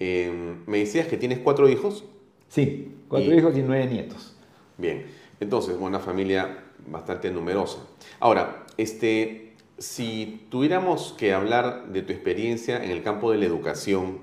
Em, 0.00 0.64
me 0.66 0.78
decías 0.78 1.06
que 1.06 1.16
tienes 1.16 1.38
cuatro 1.38 1.68
hijos. 1.68 2.04
Sí, 2.48 2.92
cuatro 3.08 3.32
hijos 3.32 3.56
y 3.56 3.62
nueve 3.62 3.86
nietos. 3.86 4.34
Bien, 4.76 5.06
entonces, 5.38 5.76
una 5.78 6.00
familia 6.00 6.63
bastante 6.86 7.30
numerosa. 7.30 7.78
Ahora, 8.20 8.64
este, 8.76 9.54
si 9.78 10.46
tuviéramos 10.50 11.14
que 11.18 11.32
hablar 11.32 11.88
de 11.88 12.02
tu 12.02 12.12
experiencia 12.12 12.82
en 12.82 12.90
el 12.90 13.02
campo 13.02 13.30
de 13.30 13.38
la 13.38 13.46
educación, 13.46 14.18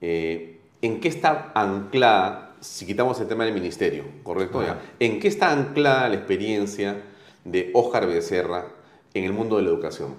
eh, 0.00 0.60
¿en 0.80 1.00
qué 1.00 1.08
está 1.08 1.52
anclada, 1.54 2.56
si 2.60 2.86
quitamos 2.86 3.20
el 3.20 3.28
tema 3.28 3.44
del 3.44 3.54
ministerio, 3.54 4.04
correcto? 4.22 4.62
¿En 4.98 5.20
qué 5.20 5.28
está 5.28 5.52
anclada 5.52 6.08
la 6.08 6.14
experiencia 6.16 7.02
de 7.44 7.70
Óscar 7.74 8.06
Becerra 8.06 8.66
en 9.14 9.24
el 9.24 9.32
mundo 9.32 9.56
de 9.56 9.62
la 9.62 9.68
educación? 9.70 10.14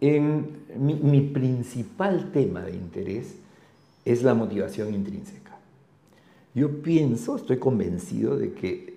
En 0.00 0.64
mi 0.76 1.20
principal 1.20 2.30
tema 2.32 2.62
de 2.62 2.72
interés 2.72 3.36
es 4.04 4.22
la 4.22 4.34
motivación 4.34 4.92
intrínseca. 4.92 5.44
Yo 6.54 6.82
pienso, 6.82 7.36
estoy 7.36 7.58
convencido 7.58 8.36
de 8.36 8.52
que 8.52 8.93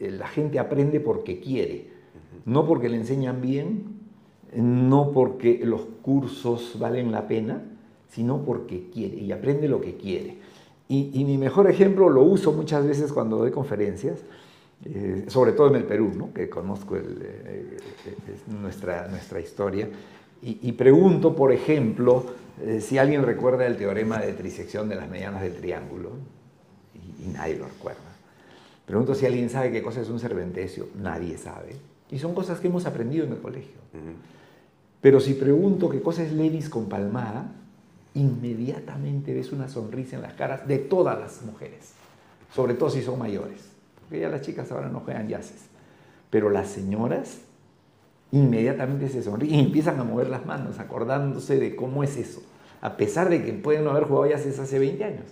la 0.00 0.26
gente 0.26 0.58
aprende 0.58 0.98
porque 1.00 1.40
quiere, 1.40 1.88
no 2.46 2.66
porque 2.66 2.88
le 2.88 2.96
enseñan 2.96 3.40
bien, 3.40 4.00
no 4.54 5.12
porque 5.12 5.60
los 5.64 5.82
cursos 6.02 6.78
valen 6.78 7.12
la 7.12 7.28
pena, 7.28 7.62
sino 8.08 8.42
porque 8.44 8.88
quiere 8.92 9.16
y 9.16 9.32
aprende 9.32 9.68
lo 9.68 9.80
que 9.80 9.96
quiere. 9.96 10.38
Y, 10.88 11.24
mi 11.24 11.38
mejor 11.38 11.70
ejemplo 11.70 12.08
lo 12.08 12.24
uso 12.24 12.50
muchas 12.50 12.84
veces 12.84 13.12
cuando 13.12 13.36
doy 13.36 13.52
conferencias, 13.52 14.24
eh, 14.84 15.26
sobre 15.28 15.52
todo 15.52 15.68
en 15.68 15.76
el 15.76 15.84
Perú, 15.84 16.10
¿no? 16.16 16.34
que 16.34 16.50
conozco 16.50 16.96
eh, 16.96 17.02
eh, 17.04 17.76
nuestra, 18.60 19.06
nuestra 19.06 19.38
historia. 19.38 19.88
Y, 20.42 20.72
pregunto, 20.72 21.36
por 21.36 21.52
ejemplo, 21.52 22.24
eh, 22.62 22.80
si 22.80 22.96
alguien 22.96 23.22
recuerda 23.24 23.66
el 23.66 23.76
teorema 23.76 24.18
de 24.18 24.32
trisección 24.32 24.88
de 24.88 24.96
las 24.96 25.08
medianas 25.08 25.42
del 25.42 25.54
triángulo, 25.54 26.12
y 26.94 27.28
nadie 27.28 27.56
lo 27.56 27.66
recuerda. 27.66 28.09
Pregunto 28.86 29.14
si 29.14 29.26
alguien 29.26 29.50
sabe 29.50 29.70
qué 29.70 29.82
cosa 29.82 30.00
es 30.00 30.08
un 30.08 30.18
serpentecio, 30.18 30.88
nadie 31.00 31.38
sabe. 31.38 31.76
Y 32.10 32.18
son 32.18 32.34
cosas 32.34 32.58
que 32.60 32.68
hemos 32.68 32.86
aprendido 32.86 33.24
en 33.24 33.32
el 33.32 33.38
colegio. 33.38 33.78
Pero 35.00 35.20
si 35.20 35.34
pregunto 35.34 35.88
qué 35.88 36.02
cosa 36.02 36.22
es 36.22 36.32
Levis 36.32 36.68
con 36.68 36.88
palmada, 36.88 37.52
inmediatamente 38.14 39.32
ves 39.32 39.52
una 39.52 39.68
sonrisa 39.68 40.16
en 40.16 40.22
las 40.22 40.34
caras 40.34 40.66
de 40.66 40.78
todas 40.78 41.18
las 41.18 41.42
mujeres, 41.42 41.92
sobre 42.54 42.74
todo 42.74 42.90
si 42.90 43.02
son 43.02 43.18
mayores, 43.18 43.70
porque 44.00 44.20
ya 44.20 44.28
las 44.28 44.42
chicas 44.42 44.70
ahora 44.72 44.88
no 44.88 45.00
juegan 45.00 45.28
yaces, 45.28 45.66
pero 46.28 46.50
las 46.50 46.68
señoras 46.68 47.38
inmediatamente 48.32 49.08
se 49.08 49.22
sonríen 49.22 49.54
y 49.54 49.60
empiezan 49.60 49.98
a 50.00 50.04
mover 50.04 50.28
las 50.28 50.44
manos, 50.44 50.78
acordándose 50.78 51.58
de 51.58 51.76
cómo 51.76 52.02
es 52.02 52.16
eso, 52.16 52.42
a 52.80 52.96
pesar 52.96 53.28
de 53.28 53.44
que 53.44 53.52
pueden 53.52 53.84
no 53.84 53.90
haber 53.90 54.04
jugado 54.04 54.26
yaces 54.26 54.58
hace 54.58 54.78
20 54.78 55.04
años. 55.04 55.26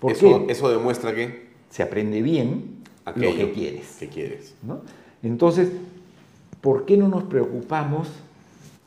¿Por 0.00 0.12
eso, 0.12 0.46
qué? 0.46 0.52
eso 0.52 0.68
demuestra 0.68 1.14
que 1.14 1.45
Se 1.70 1.82
aprende 1.82 2.22
bien 2.22 2.82
aquello 3.04 3.30
lo 3.30 3.36
que 3.36 3.52
quieres. 3.52 3.96
que 3.98 4.08
quieres. 4.08 4.54
¿no? 4.62 4.80
Entonces, 5.22 5.70
¿por 6.60 6.84
qué 6.84 6.96
no 6.96 7.08
nos 7.08 7.24
preocupamos 7.24 8.08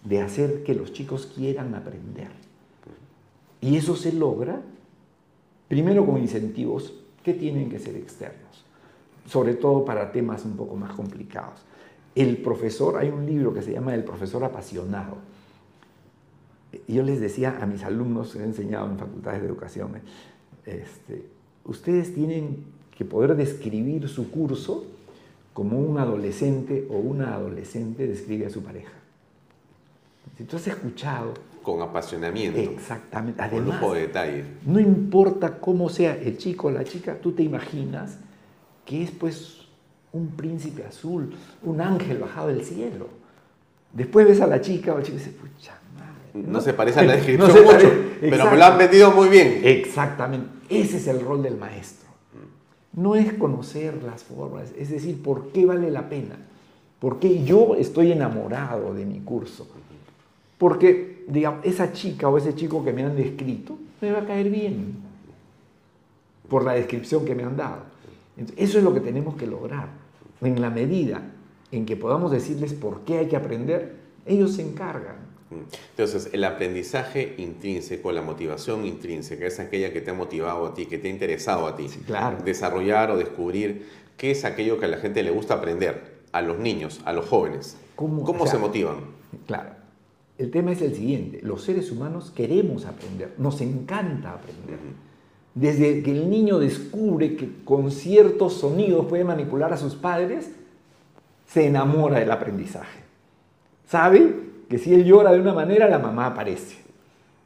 de 0.04 0.22
hacer 0.22 0.64
que 0.64 0.74
los 0.74 0.94
chicos 0.94 1.26
quieran 1.26 1.76
aprender? 1.76 2.30
Y 3.62 3.76
eso 3.76 3.96
se 3.96 4.14
logra 4.14 4.62
primero 5.68 6.06
con 6.06 6.18
incentivos 6.18 6.94
que 7.24 7.34
tienen 7.34 7.70
que 7.70 7.80
ser 7.80 7.96
externos, 7.96 8.66
sobre 9.28 9.54
todo 9.54 9.86
para 9.86 10.12
temas 10.12 10.46
un 10.46 10.56
poco 10.56 10.76
más 10.76 10.94
complicados. 10.94 11.62
El 12.16 12.38
profesor, 12.38 12.98
hay 12.98 13.10
un 13.10 13.26
libro 13.26 13.54
que 13.54 13.62
se 13.62 13.72
llama 13.72 13.94
El 13.94 14.04
profesor 14.04 14.44
apasionado. 14.44 15.18
Yo 16.88 17.04
les 17.04 17.20
decía 17.20 17.58
a 17.62 17.66
mis 17.66 17.84
alumnos 17.84 18.34
que 18.34 18.40
he 18.40 18.44
enseñado 18.44 18.90
en 18.90 18.98
facultades 18.98 19.42
de 19.42 19.48
educación, 19.48 19.92
este, 20.66 21.28
ustedes 21.66 22.14
tienen 22.14 22.64
que 22.98 23.06
poder 23.06 23.36
describir 23.36 24.08
su 24.10 24.30
curso 24.30 24.86
como 25.54 25.80
un 25.80 25.98
adolescente 25.98 26.88
o 26.90 26.98
una 26.98 27.34
adolescente 27.34 28.08
describe 28.08 28.46
a 28.46 28.50
su 28.50 28.62
pareja. 28.64 28.92
Si 30.38 30.44
tú 30.46 30.56
has 30.56 30.68
escuchado 30.68 31.34
Con 31.64 31.82
apasionamiento. 31.82 32.60
Exactamente. 32.60 33.38
Con 33.38 33.48
Además, 33.50 33.82
lujo 33.82 33.94
de 33.94 34.02
detalle. 34.02 34.44
no 34.66 34.80
importa 34.80 35.60
cómo 35.60 35.90
sea 35.90 36.16
el 36.16 36.38
chico 36.38 36.68
o 36.68 36.72
la 36.72 36.84
chica, 36.84 37.18
tú 37.22 37.34
te 37.34 37.44
imaginas 37.44 38.18
que 38.86 39.04
es 39.04 39.12
pues 39.12 39.68
un 40.12 40.30
príncipe 40.30 40.84
azul, 40.86 41.34
un 41.64 41.82
ángel 41.82 42.18
bajado 42.20 42.48
del 42.48 42.64
cielo. 42.64 43.08
Después 43.94 44.28
ves 44.28 44.42
a 44.42 44.48
la 44.48 44.62
chica 44.62 44.94
o 44.94 44.98
el 44.98 45.04
chico 45.04 45.18
y 45.18 45.20
dices, 45.20 45.34
pucha 45.34 45.74
madre. 45.98 46.48
No, 46.48 46.62
se 46.62 46.74
parece 46.74 47.02
a 47.02 47.04
la 47.04 47.14
descripción 47.18 47.50
No 47.50 47.64
mucho, 47.74 47.92
pero 48.22 48.50
me 48.52 48.58
lo 48.58 48.64
han 48.66 48.78
vendido 48.78 49.12
muy 49.12 49.30
bien. 49.30 49.62
Exactamente. 49.64 50.59
Ese 50.70 50.98
es 50.98 51.08
el 51.08 51.22
rol 51.22 51.42
del 51.42 51.58
maestro. 51.58 52.08
No 52.94 53.16
es 53.16 53.34
conocer 53.34 54.04
las 54.04 54.24
formas, 54.24 54.72
es 54.78 54.90
decir, 54.90 55.22
¿por 55.22 55.48
qué 55.52 55.66
vale 55.66 55.92
la 55.92 56.10
pena? 56.10 56.36
¿Por 57.00 57.20
qué 57.20 57.44
yo 57.44 57.76
estoy 57.76 58.12
enamorado 58.12 58.94
de 58.94 59.06
mi 59.06 59.20
curso? 59.20 59.68
Porque, 60.58 61.26
esa 61.64 61.94
chica 61.94 62.28
o 62.28 62.38
ese 62.38 62.56
chico 62.56 62.84
que 62.84 62.92
me 62.92 63.04
han 63.04 63.16
descrito 63.16 63.78
me 64.02 64.12
va 64.12 64.20
a 64.20 64.26
caer 64.26 64.50
bien 64.50 64.96
por 66.50 66.66
la 66.66 66.74
descripción 66.74 67.24
que 67.24 67.36
me 67.36 67.44
han 67.44 67.56
dado. 67.56 67.84
Eso 68.58 68.78
es 68.78 68.84
lo 68.84 68.94
que 68.94 69.00
tenemos 69.00 69.36
que 69.36 69.46
lograr. 69.46 69.90
En 70.42 70.60
la 70.60 70.70
medida 70.70 71.22
en 71.72 71.86
que 71.86 71.96
podamos 71.96 72.32
decirles 72.32 72.74
por 72.74 73.02
qué 73.02 73.20
hay 73.20 73.28
que 73.28 73.36
aprender, 73.36 73.98
ellos 74.26 74.54
se 74.54 74.64
encargan. 74.64 75.29
Entonces, 75.52 76.30
el 76.32 76.44
aprendizaje 76.44 77.36
intrínseco, 77.38 78.12
la 78.12 78.22
motivación 78.22 78.86
intrínseca, 78.86 79.48
es 79.48 79.60
aquella 79.60 79.92
que 79.92 80.02
te 80.02 80.12
ha 80.12 80.14
motivado 80.14 80.68
a 80.68 80.74
ti, 80.74 80.86
que 80.86 80.98
te 80.98 81.08
ha 81.08 81.12
interesado 81.12 81.68
a 81.68 81.76
ti. 81.76 81.88
claro. 82.06 82.38
Desarrollar 82.44 83.12
o 83.12 83.18
descubrir 83.18 83.88
qué 84.18 84.32
es 84.32 84.46
aquello 84.46 84.80
que 84.80 84.86
a 84.86 84.90
la 84.90 84.98
gente 84.98 85.24
le 85.24 85.32
gusta 85.32 85.56
aprender, 85.56 86.20
a 86.32 86.42
los 86.42 86.60
niños, 86.60 87.02
a 87.06 87.14
los 87.14 87.28
jóvenes. 87.28 87.78
¿Cómo, 87.96 88.24
¿Cómo 88.24 88.44
o 88.44 88.48
sea, 88.48 88.56
se 88.56 88.60
motivan? 88.60 88.98
Claro. 89.48 89.72
El 90.38 90.52
tema 90.52 90.72
es 90.72 90.82
el 90.82 90.96
siguiente. 90.96 91.40
Los 91.42 91.64
seres 91.64 91.92
humanos 91.92 92.32
queremos 92.36 92.86
aprender, 92.86 93.34
nos 93.38 93.60
encanta 93.62 94.34
aprender. 94.34 94.80
Desde 95.56 96.04
que 96.04 96.12
el 96.12 96.30
niño 96.30 96.60
descubre 96.60 97.36
que 97.36 97.50
con 97.66 97.92
ciertos 97.92 98.54
sonidos 98.54 99.08
puede 99.08 99.24
manipular 99.24 99.74
a 99.74 99.78
sus 99.78 99.96
padres, 99.96 100.52
se 101.48 101.66
enamora 101.66 102.20
del 102.20 102.32
aprendizaje. 102.32 103.00
Sabe 103.88 104.49
que 104.70 104.78
si 104.78 104.94
él 104.94 105.04
llora 105.04 105.32
de 105.32 105.40
una 105.42 105.54
manera, 105.54 105.90
la 105.90 106.00
mamá 106.00 106.28
aparece, 106.28 106.78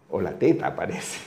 o 0.09 0.21
la 0.21 0.37
teta 0.37 0.67
aparece, 0.67 1.19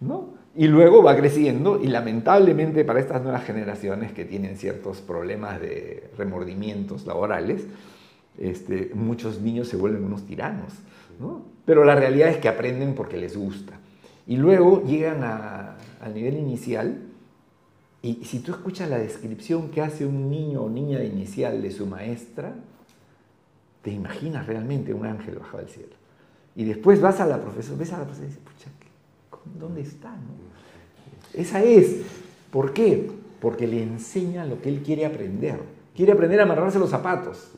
¿no? 0.00 0.40
Y 0.54 0.66
luego 0.68 1.02
va 1.02 1.16
creciendo 1.16 1.80
y 1.82 1.86
lamentablemente 1.86 2.84
para 2.84 3.00
estas 3.00 3.22
nuevas 3.22 3.42
generaciones 3.44 4.12
que 4.12 4.26
tienen 4.26 4.56
ciertos 4.58 5.00
problemas 5.00 5.58
de 5.60 6.10
remordimientos 6.18 7.06
laborales, 7.06 7.64
este, 8.38 8.90
muchos 8.94 9.40
niños 9.40 9.68
se 9.68 9.76
vuelven 9.76 10.04
unos 10.04 10.26
tiranos, 10.26 10.74
¿no? 11.18 11.42
Pero 11.64 11.84
la 11.84 11.94
realidad 11.94 12.28
es 12.28 12.36
que 12.36 12.48
aprenden 12.48 12.94
porque 12.94 13.16
les 13.16 13.36
gusta. 13.36 13.72
Y 14.26 14.36
luego 14.36 14.82
llegan 14.84 15.24
a- 15.24 15.76
al 16.02 16.14
nivel 16.14 16.36
inicial 16.36 16.98
y 18.02 18.24
si 18.24 18.40
tú 18.40 18.52
escuchas 18.52 18.90
la 18.90 18.98
descripción 18.98 19.68
que 19.70 19.80
hace 19.80 20.04
un 20.04 20.28
niño 20.28 20.62
o 20.62 20.68
niña 20.68 20.98
de 20.98 21.06
inicial 21.06 21.62
de 21.62 21.70
su 21.70 21.86
maestra, 21.86 22.54
te 23.82 23.90
imaginas 23.90 24.46
realmente 24.46 24.94
un 24.94 25.04
ángel 25.06 25.36
bajado 25.38 25.58
del 25.58 25.68
cielo. 25.68 25.92
Y 26.54 26.64
después 26.64 27.00
vas 27.00 27.20
a 27.20 27.26
la 27.26 27.40
profesora, 27.40 27.78
ves 27.78 27.92
a 27.92 27.98
la 27.98 28.04
profesora 28.04 28.26
y 28.26 28.30
dices, 28.30 28.44
pucha, 28.44 28.70
¿qué- 28.80 29.58
¿dónde 29.58 29.80
está? 29.80 30.10
no?". 30.10 30.52
Esa 31.34 31.62
es. 31.62 32.02
¿Por 32.50 32.72
qué? 32.72 33.10
Porque 33.40 33.66
le 33.66 33.82
enseña 33.82 34.44
lo 34.44 34.60
que 34.60 34.68
él 34.68 34.82
quiere 34.82 35.06
aprender. 35.06 35.58
Quiere 35.96 36.12
aprender 36.12 36.40
a 36.40 36.44
amarrarse 36.44 36.78
los 36.78 36.90
zapatos, 36.90 37.50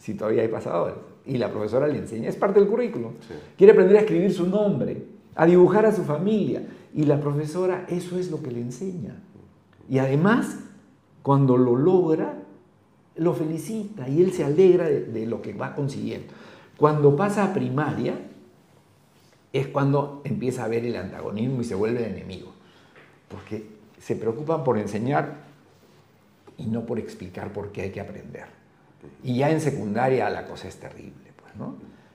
si 0.00 0.14
todavía 0.14 0.42
hay 0.42 0.48
pasadores. 0.48 0.96
Y 1.24 1.38
la 1.38 1.50
profesora 1.50 1.88
le 1.88 1.98
enseña, 1.98 2.28
es 2.28 2.36
parte 2.36 2.60
del 2.60 2.68
currículum. 2.68 3.12
Quiere 3.56 3.72
aprender 3.72 3.96
a 3.96 4.00
escribir 4.00 4.32
su 4.32 4.46
nombre, 4.46 5.04
a 5.34 5.46
dibujar 5.46 5.86
a 5.86 5.92
su 5.92 6.04
familia. 6.04 6.62
Y 6.94 7.04
la 7.04 7.20
profesora 7.20 7.86
eso 7.88 8.18
es 8.18 8.30
lo 8.30 8.42
que 8.42 8.50
le 8.52 8.60
enseña. 8.60 9.16
Y 9.88 9.98
además, 9.98 10.58
cuando 11.22 11.56
lo 11.56 11.76
logra, 11.76 12.34
lo 13.16 13.34
felicita 13.34 14.08
y 14.08 14.22
él 14.22 14.32
se 14.32 14.44
alegra 14.44 14.86
de, 14.86 15.26
lo 15.26 15.40
que 15.42 15.52
va 15.52 15.74
consiguiendo. 15.74 16.32
Cuando 16.76 17.16
pasa 17.16 17.44
a 17.44 17.54
primaria, 17.54 18.14
es 19.52 19.68
cuando 19.68 20.20
empieza 20.24 20.64
a 20.64 20.68
ver 20.68 20.84
el 20.84 20.96
antagonismo 20.96 21.62
y 21.62 21.64
se 21.64 21.74
vuelve 21.74 22.04
el 22.04 22.12
enemigo. 22.12 22.52
Porque 23.28 23.66
se 23.98 24.16
preocupan 24.16 24.62
por 24.64 24.78
enseñar 24.78 25.46
y 26.58 26.66
no 26.66 26.84
por 26.84 26.98
explicar 26.98 27.52
por 27.52 27.72
qué 27.72 27.82
hay 27.82 27.90
que 27.90 28.00
aprender. 28.00 28.46
Y 29.22 29.38
ya 29.38 29.50
en 29.50 29.60
secundaria 29.60 30.28
la 30.30 30.46
cosa 30.46 30.68
es 30.68 30.76
terrible, 30.76 31.32
pues. 31.36 31.54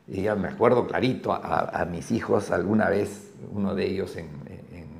Y 0.07 0.23
ya 0.23 0.35
me 0.35 0.49
acuerdo 0.49 0.87
clarito 0.87 1.31
a, 1.31 1.85
mis 1.89 2.11
hijos 2.11 2.51
alguna 2.51 2.89
vez, 2.89 3.31
uno 3.53 3.73
de 3.73 3.87
ellos 3.87 4.15
en, 4.17 4.29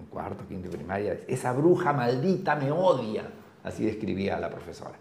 cuarto, 0.10 0.46
quinto 0.46 0.68
y 0.68 0.72
primaria, 0.72 1.20
esa 1.28 1.54
bruja 1.54 1.94
maldita 1.94 2.56
me 2.56 2.70
odia, 2.70 3.24
así 3.64 3.86
describía 3.86 4.38
la 4.40 4.50
profesora. 4.50 4.96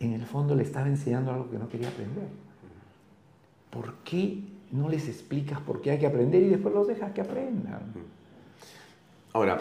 En 0.00 0.14
el 0.14 0.24
fondo 0.24 0.54
le 0.54 0.62
estaba 0.62 0.88
enseñando 0.88 1.30
algo 1.30 1.50
que 1.50 1.58
no 1.58 1.68
quería 1.68 1.88
aprender. 1.88 2.28
¿Por 3.70 3.94
qué 3.98 4.42
no 4.72 4.88
les 4.88 5.08
explicas 5.08 5.60
por 5.60 5.80
qué 5.80 5.92
hay 5.92 5.98
que 5.98 6.06
aprender 6.06 6.42
y 6.42 6.48
después 6.48 6.74
los 6.74 6.88
dejas 6.88 7.12
que 7.12 7.20
aprendan? 7.20 7.92
Ahora, 9.32 9.60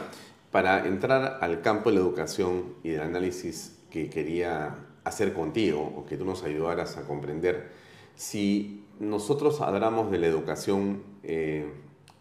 para 0.52 0.88
entrar 0.88 1.40
al 1.42 1.62
campo 1.62 1.90
de 1.90 1.96
la 1.96 2.02
educación 2.02 2.74
y 2.84 2.90
del 2.90 3.02
análisis 3.02 3.78
que 3.92 4.10
quería 4.10 4.76
hacer 5.04 5.34
contigo 5.34 5.94
o 5.96 6.06
que 6.06 6.18
tú 6.18 6.26
nos 6.26 6.44
ayudaras 6.44 6.98
a 6.98 7.04
comprender, 7.04 7.72
si 8.16 8.86
nosotros 9.00 9.62
hablamos 9.62 10.10
de 10.10 10.20
la 10.20 10.28
educación 10.28 11.04
eh, 11.24 11.72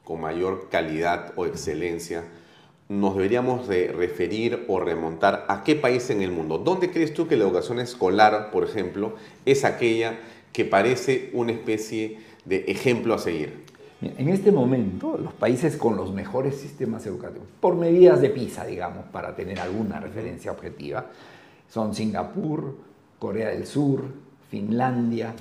con 0.05 0.21
mayor 0.21 0.69
calidad 0.71 1.33
o 1.37 1.47
excelencia, 1.47 2.25
nos 2.89 3.15
deberíamos 3.15 3.69
de 3.69 3.89
referir 3.89 4.65
o 4.67 4.81
remontar 4.81 5.45
a 5.49 5.63
qué 5.63 5.75
país 5.77 6.09
en 6.11 6.23
el 6.23 6.31
mundo. 6.31 6.59
¿Dónde 6.59 6.91
crees 6.91 7.13
tú 7.13 7.29
que 7.29 7.37
la 7.37 7.45
educación 7.45 7.81
escolar, 7.81 8.51
por 8.51 8.65
ejemplo, 8.65 9.15
es 9.45 9.65
aquella 9.65 10.19
que 10.53 10.65
parece 10.65 11.31
una 11.35 11.53
especie 11.53 12.19
de 12.47 12.65
ejemplo 12.69 13.15
a 13.15 13.19
seguir? 13.19 13.67
En 14.01 14.29
este 14.29 14.53
momento, 14.53 15.19
los 15.19 15.33
países 15.33 15.77
con 15.77 15.97
los 15.97 16.15
mejores 16.15 16.55
sistemas 16.55 17.05
educativos, 17.05 17.47
por 17.61 17.75
medidas 17.75 18.21
de 18.21 18.31
PISA, 18.31 18.65
digamos, 18.65 19.05
para 19.07 19.35
tener 19.35 19.59
alguna 19.61 20.01
referencia 20.01 20.53
objetiva, 20.53 21.07
son 21.69 21.95
Singapur, 21.95 22.77
Corea 23.19 23.49
del 23.49 23.67
Sur, 23.67 24.05
Finlandia. 24.51 25.35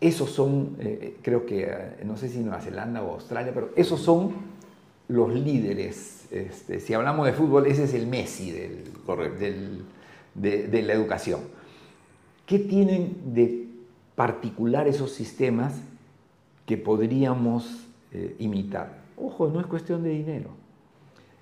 Esos 0.00 0.30
son, 0.30 0.76
eh, 0.78 1.16
creo 1.22 1.46
que, 1.46 1.64
eh, 1.64 2.04
no 2.04 2.16
sé 2.16 2.28
si 2.28 2.38
Nueva 2.40 2.60
Zelanda 2.60 3.02
o 3.02 3.14
Australia, 3.14 3.52
pero 3.54 3.70
esos 3.76 4.00
son 4.00 4.32
los 5.08 5.32
líderes. 5.34 6.21
Este, 6.32 6.80
si 6.80 6.94
hablamos 6.94 7.26
de 7.26 7.34
fútbol, 7.34 7.66
ese 7.66 7.84
es 7.84 7.92
el 7.92 8.06
Messi 8.06 8.50
del, 8.50 8.84
del, 9.38 9.84
de, 10.34 10.66
de 10.66 10.82
la 10.82 10.94
educación. 10.94 11.40
¿Qué 12.46 12.58
tienen 12.58 13.34
de 13.34 13.68
particular 14.14 14.88
esos 14.88 15.12
sistemas 15.12 15.74
que 16.64 16.78
podríamos 16.78 17.86
eh, 18.12 18.34
imitar? 18.38 19.02
Ojo, 19.18 19.48
no 19.48 19.60
es 19.60 19.66
cuestión 19.66 20.02
de 20.02 20.08
dinero. 20.08 20.48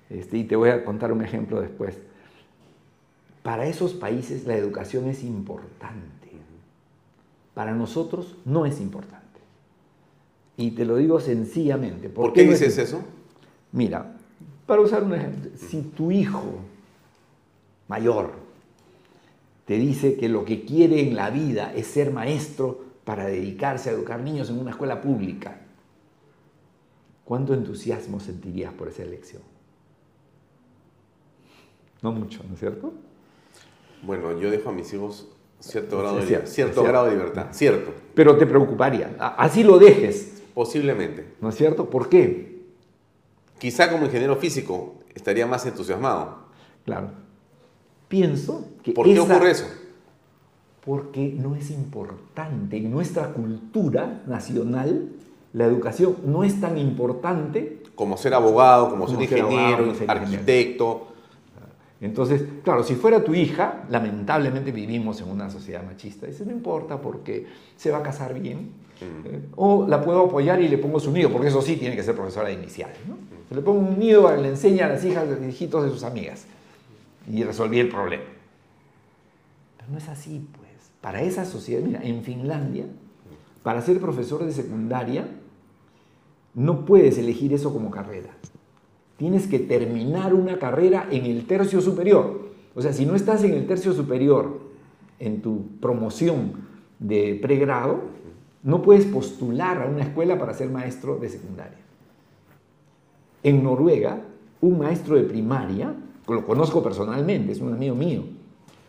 Este, 0.09 0.37
y 0.37 0.43
te 0.43 0.57
voy 0.57 0.69
a 0.69 0.83
contar 0.83 1.13
un 1.13 1.23
ejemplo 1.23 1.61
después. 1.61 1.97
Para 3.43 3.67
esos 3.67 3.93
países 3.93 4.45
la 4.45 4.57
educación 4.57 5.07
es 5.07 5.23
importante. 5.23 6.27
Para 7.53 7.73
nosotros 7.73 8.35
no 8.43 8.65
es 8.65 8.81
importante. 8.81 9.21
Y 10.57 10.71
te 10.71 10.83
lo 10.83 10.97
digo 10.97 11.21
sencillamente. 11.21 12.09
¿Por, 12.09 12.33
qué, 12.33 12.43
dices 12.43 12.77
eso? 12.77 13.01
Mira, 13.71 14.17
para 14.65 14.81
usar 14.81 15.03
un 15.03 15.13
ejemplo, 15.13 15.51
si 15.57 15.81
tu 15.81 16.11
hijo 16.11 16.59
mayor 17.87 18.31
te 19.65 19.75
dice 19.75 20.15
que 20.15 20.29
lo 20.29 20.45
que 20.45 20.65
quiere 20.65 21.01
en 21.01 21.15
la 21.15 21.29
vida 21.29 21.73
es 21.73 21.87
ser 21.87 22.11
maestro 22.11 22.79
para 23.03 23.25
dedicarse 23.25 23.89
a 23.89 23.93
educar 23.93 24.19
niños 24.19 24.49
en 24.49 24.59
una 24.59 24.71
escuela 24.71 25.01
pública, 25.01 25.61
¿cuánto 27.25 27.53
entusiasmo 27.53 28.19
sentirías 28.19 28.73
por 28.73 28.89
esa 28.89 29.03
elección? 29.03 29.41
No 32.01 32.11
mucho, 32.11 32.43
¿no 32.47 32.53
es 32.55 32.59
cierto? 32.59 32.93
Bueno, 34.03 34.39
yo 34.39 34.49
dejo 34.49 34.69
a 34.69 34.73
mis 34.73 34.91
hijos 34.93 35.27
cierto, 35.59 35.99
grado, 35.99 36.17
de, 36.17 36.25
cierto, 36.25 36.47
cierto 36.47 36.83
grado 36.83 37.05
de 37.05 37.11
libertad, 37.11 37.47
cierto. 37.51 37.93
Pero 38.13 38.37
te 38.37 38.45
preocuparía, 38.45 39.15
así 39.37 39.63
lo 39.63 39.77
dejes. 39.77 40.41
Posiblemente. 40.53 41.35
¿No 41.39 41.49
es 41.49 41.55
cierto? 41.55 41.89
¿Por 41.89 42.09
qué? 42.09 42.50
Quizá 43.61 43.91
como 43.91 44.05
ingeniero 44.05 44.35
físico 44.37 44.95
estaría 45.13 45.45
más 45.45 45.63
entusiasmado. 45.67 46.35
Claro. 46.83 47.11
Pienso 48.07 48.65
que... 48.81 48.91
¿Por 48.91 49.05
qué 49.05 49.19
ocurre 49.19 49.51
eso? 49.51 49.67
Porque 50.83 51.31
no 51.37 51.55
es 51.55 51.69
importante. 51.69 52.77
En 52.77 52.89
nuestra 52.89 53.33
cultura 53.33 54.23
nacional, 54.25 55.09
la 55.53 55.65
educación 55.65 56.17
no 56.25 56.43
es 56.43 56.59
tan 56.59 56.79
importante. 56.79 57.83
Como 57.93 58.17
ser 58.17 58.33
abogado, 58.33 58.89
como, 58.89 59.07
ser 59.07 59.21
ingeniero, 59.21 59.93
arquitecto. 60.07 61.09
Entonces, 62.01 62.43
claro, 62.63 62.83
si 62.83 62.95
fuera 62.95 63.23
tu 63.23 63.35
hija, 63.35 63.83
lamentablemente 63.91 64.71
vivimos 64.71 65.21
en 65.21 65.29
una 65.29 65.51
sociedad 65.51 65.83
machista. 65.83 66.25
Dice, 66.25 66.47
no 66.47 66.51
importa 66.51 66.99
porque 66.99 67.45
se 67.77 67.91
va 67.91 67.99
a 67.99 68.01
casar 68.01 68.33
bien. 68.33 68.71
Eh, 69.01 69.41
o 69.55 69.87
la 69.87 70.03
puedo 70.03 70.25
apoyar 70.25 70.61
y 70.61 70.67
le 70.67 70.77
pongo 70.77 70.99
su 70.99 71.11
nido, 71.11 71.31
porque 71.31 71.47
eso 71.47 71.61
sí 71.61 71.75
tiene 71.77 71.95
que 71.95 72.03
ser 72.03 72.15
profesora 72.15 72.49
de 72.49 72.53
inicial. 72.53 72.91
le 73.49 73.61
pongo 73.61 73.79
un 73.79 73.99
nido, 73.99 74.35
le 74.35 74.49
enseña 74.49 74.85
a 74.85 74.89
las 74.89 75.03
hijas, 75.03 75.27
los 75.27 75.41
hijitos 75.41 75.83
de 75.83 75.89
sus 75.89 76.03
amigas. 76.03 76.45
Y 77.29 77.43
resolví 77.43 77.79
el 77.79 77.89
problema. 77.89 78.23
Pero 79.77 79.91
no 79.91 79.97
es 79.97 80.09
así, 80.09 80.45
pues. 80.57 80.69
Para 81.01 81.21
esa 81.21 81.45
sociedad, 81.45 81.81
mira, 81.81 82.01
en 82.03 82.23
Finlandia, 82.23 82.85
para 83.63 83.81
ser 83.81 83.99
profesor 83.99 84.45
de 84.45 84.51
secundaria, 84.51 85.27
no 86.53 86.85
puedes 86.85 87.17
elegir 87.17 87.53
eso 87.53 87.73
como 87.73 87.89
carrera 87.89 88.29
tienes 89.21 89.45
que 89.45 89.59
terminar 89.59 90.33
una 90.33 90.57
carrera 90.57 91.07
en 91.11 91.27
el 91.27 91.45
tercio 91.45 91.79
superior. 91.79 92.49
O 92.73 92.81
sea, 92.81 92.91
si 92.91 93.05
no 93.05 93.13
estás 93.13 93.43
en 93.43 93.53
el 93.53 93.67
tercio 93.67 93.93
superior 93.93 94.61
en 95.19 95.43
tu 95.43 95.77
promoción 95.79 96.53
de 96.97 97.37
pregrado, 97.39 98.01
no 98.63 98.81
puedes 98.81 99.05
postular 99.05 99.81
a 99.81 99.85
una 99.85 100.03
escuela 100.03 100.37
para 100.37 100.53
ser 100.53 100.69
maestro 100.69 101.17
de 101.17 101.29
secundaria. 101.29 101.77
En 103.43 103.63
Noruega, 103.63 104.21
un 104.61 104.77
maestro 104.77 105.15
de 105.15 105.23
primaria, 105.23 105.95
lo 106.27 106.45
conozco 106.45 106.83
personalmente, 106.83 107.51
es 107.51 107.59
un 107.59 107.73
amigo 107.73 107.95
mío, 107.95 108.23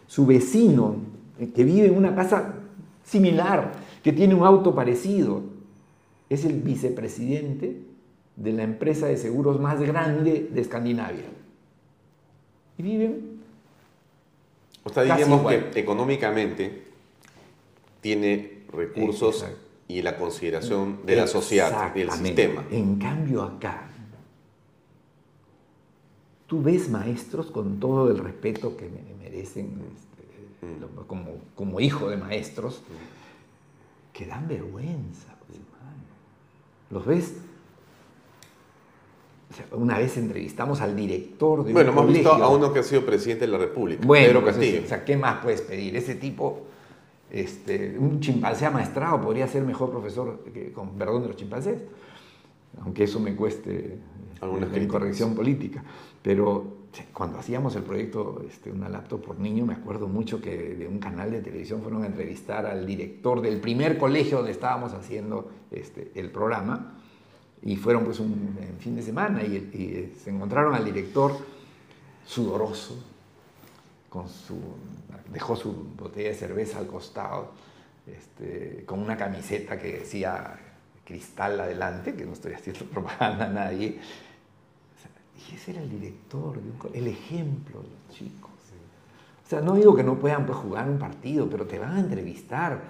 su 0.07 0.27
vecino, 0.27 0.97
eh, 1.39 1.51
que 1.55 1.65
vive 1.65 1.87
en 1.87 1.97
una 1.97 2.15
casa 2.15 2.55
similar, 3.05 3.73
que 4.03 4.13
tiene 4.13 4.35
un 4.35 4.45
auto 4.45 4.75
parecido, 4.75 5.43
es 6.29 6.45
el 6.45 6.61
vicepresidente 6.61 7.81
de 8.37 8.53
la 8.53 8.63
empresa 8.63 9.07
de 9.07 9.17
seguros 9.17 9.61
más 9.61 9.81
grande 9.81 10.49
de 10.53 10.61
Escandinavia. 10.61 11.25
Y 12.79 12.83
viven. 12.83 13.41
O 14.85 14.91
sea, 14.91 15.05
diríamos 15.05 15.47
que 15.47 15.81
económicamente 15.81 16.83
tiene 18.01 18.52
recursos 18.73 19.45
y 19.89 20.03
la 20.03 20.17
consideración 20.17 21.05
de 21.05 21.17
la 21.17 21.27
sociedad, 21.27 21.93
del 21.95 22.11
sistema. 22.11 22.65
En 22.71 22.97
cambio 22.97 23.43
acá, 23.43 23.89
tú 26.47 26.63
ves 26.63 26.89
maestros 26.89 27.47
con 27.51 27.79
todo 27.79 28.11
el 28.11 28.19
respeto 28.19 28.77
que 28.77 28.89
merecen 29.21 29.81
este, 29.95 30.67
mm. 30.67 31.07
como, 31.07 31.33
como, 31.55 31.81
hijo 31.81 32.09
de 32.09 32.17
maestros, 32.17 32.83
mm. 32.89 34.13
que 34.13 34.27
dan 34.27 34.49
vergüenza. 34.49 35.35
Pues, 35.47 35.59
Los 36.91 37.07
ves 37.07 37.35
una 39.73 39.99
vez 39.99 40.17
entrevistamos 40.17 40.81
al 40.81 40.97
director 40.97 41.65
de 41.65 41.73
bueno, 41.73 41.93
hemos 41.93 42.09
visto 42.09 42.33
a 42.33 42.49
uno 42.49 42.73
que 42.73 42.81
ha 42.81 42.83
sido 42.83 43.05
presidente 43.05 43.47
de 43.47 43.53
la 43.53 43.59
República, 43.59 44.03
bueno, 44.07 44.27
Pedro 44.27 44.43
pues, 44.43 44.57
Castillo. 44.57 44.83
o 44.85 44.89
sea, 44.89 45.05
¿qué 45.05 45.17
más 45.17 45.43
puedes 45.43 45.61
pedir? 45.63 45.97
Ese 45.97 46.15
tipo, 46.15 46.63
este, 47.33 47.97
un 47.99 48.21
chimpancé 48.21 48.67
amaestrado 48.67 49.19
podría 49.23 49.49
ser 49.49 49.65
mejor 49.65 49.91
profesor, 49.91 50.45
que, 50.53 50.71
con 50.71 50.91
perdón 50.91 51.23
de 51.23 51.29
los 51.29 51.37
chimpancés, 51.37 51.81
aunque 52.83 53.05
eso 53.05 53.19
me 53.21 53.35
cueste 53.35 53.99
alguna 54.43 54.69
incorrección 54.77 55.35
política. 55.35 55.83
Pero 56.23 56.83
cuando 57.15 57.39
hacíamos 57.39 57.75
el 57.75 57.85
proyecto 57.85 58.45
este, 58.47 58.71
Una 58.71 58.91
laptop 58.91 59.25
por 59.25 59.39
niño, 59.39 59.65
me 59.65 59.73
acuerdo 59.73 60.09
mucho 60.09 60.43
que 60.43 60.75
de 60.75 60.87
un 60.87 60.99
canal 60.99 61.31
de 61.31 61.41
televisión 61.41 61.81
fueron 61.81 62.03
a 62.03 62.07
entrevistar 62.07 62.67
al 62.67 62.87
director 62.87 63.41
del 63.41 63.61
primer 63.61 63.97
colegio 63.97 64.39
donde 64.39 64.53
estábamos 64.53 64.93
haciendo 64.93 65.51
este, 65.71 66.13
el 66.15 66.31
programa 66.31 66.99
y 67.63 67.77
fueron 67.77 68.05
pues 68.05 68.21
un 68.21 68.59
fin 68.79 68.95
de 68.95 69.03
semana 69.03 69.43
y, 69.43 69.57
eh, 69.57 70.13
se 70.23 70.31
encontraron 70.31 70.75
al 70.75 70.85
director 70.85 71.33
sudoroso, 72.27 73.03
con 74.11 74.29
su, 74.29 74.57
dejó 75.33 75.57
su 75.57 75.73
botella 75.97 76.29
de 76.29 76.35
cerveza 76.35 76.79
al 76.79 76.87
costado, 76.87 77.51
este, 78.07 78.85
con 78.85 79.01
una 79.01 79.17
camiseta 79.17 79.79
que 79.79 79.99
decía 79.99 80.59
cristal 81.05 81.61
adelante, 81.61 82.15
que 82.15 82.25
no 82.25 82.33
estoy 82.33 82.53
haciendo 82.53 82.85
propaganda 82.93 83.47
a 83.47 83.49
nadie. 83.49 83.99
Y 85.51 85.55
ese 85.55 85.73
era 85.73 85.83
el 85.83 85.91
director, 85.91 86.59
el 86.95 87.07
ejemplo 87.09 87.81
de 87.83 87.89
los 87.89 88.17
chicos. 88.17 88.51
O 89.45 89.49
sea, 89.49 89.61
no 89.61 89.75
digo 89.75 89.95
que 89.95 90.05
no 90.05 90.19
puedan 90.19 90.47
pues, 90.47 90.57
jugar 90.59 90.89
un 90.89 90.99
partido, 90.99 91.49
pero 91.51 91.67
te 91.67 91.79
van 91.79 91.97
a 91.97 92.01
entrevistar, 92.01 92.81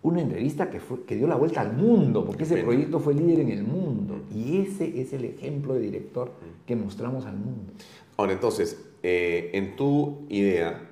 una 0.00 0.22
entrevista 0.22 0.70
que, 0.70 0.80
que 1.06 1.16
dio 1.16 1.26
la 1.26 1.34
vuelta 1.34 1.60
al 1.60 1.72
mundo, 1.72 2.24
porque 2.24 2.44
ese 2.44 2.62
proyecto 2.62 3.00
fue 3.00 3.14
líder 3.14 3.40
en 3.40 3.50
el 3.50 3.64
mundo. 3.64 4.22
Y 4.32 4.60
ese 4.60 5.00
es 5.00 5.12
el 5.12 5.24
ejemplo 5.24 5.74
de 5.74 5.80
director 5.80 6.32
que 6.64 6.76
mostramos 6.76 7.26
al 7.26 7.36
mundo. 7.36 7.72
Ahora, 8.16 8.32
entonces, 8.32 8.78
eh, 9.02 9.50
en 9.52 9.76
tu 9.76 10.26
idea, 10.28 10.87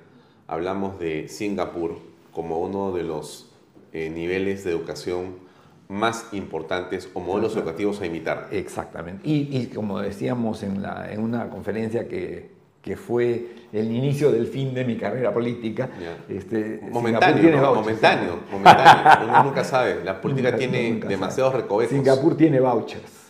hablamos 0.47 0.99
de 0.99 1.27
Singapur 1.27 1.99
como 2.31 2.59
uno 2.59 2.91
de 2.91 3.03
los 3.03 3.51
eh, 3.93 4.09
niveles 4.09 4.63
de 4.63 4.71
educación 4.71 5.35
más 5.89 6.27
importantes 6.33 7.09
o 7.13 7.19
modelos 7.19 7.55
educativos 7.55 8.01
a 8.01 8.05
imitar. 8.05 8.49
Exactamente. 8.51 9.21
Y, 9.27 9.67
como 9.67 9.99
decíamos 9.99 10.63
en, 10.63 10.81
la, 10.81 11.11
en 11.11 11.21
una 11.21 11.49
conferencia 11.49 12.07
que, 12.07 12.51
que 12.81 12.97
fue 12.97 13.47
el 13.71 13.91
inicio 13.91 14.31
del 14.31 14.47
fin 14.47 14.73
de 14.73 14.83
mi 14.83 14.97
carrera 14.97 15.33
política. 15.33 15.89
Este, 16.27 16.81
momentáneo, 16.91 17.73
momentáneo, 17.73 18.39
momentáneo. 18.51 19.25
Uno 19.29 19.43
nunca 19.43 19.63
sabe. 19.63 20.03
La 20.03 20.19
política 20.19 20.55
tiene 20.55 20.99
demasiados 21.07 21.53
recovecos. 21.55 21.95
Singapur 21.95 22.35
tiene 22.35 22.59
vouchers. 22.59 23.27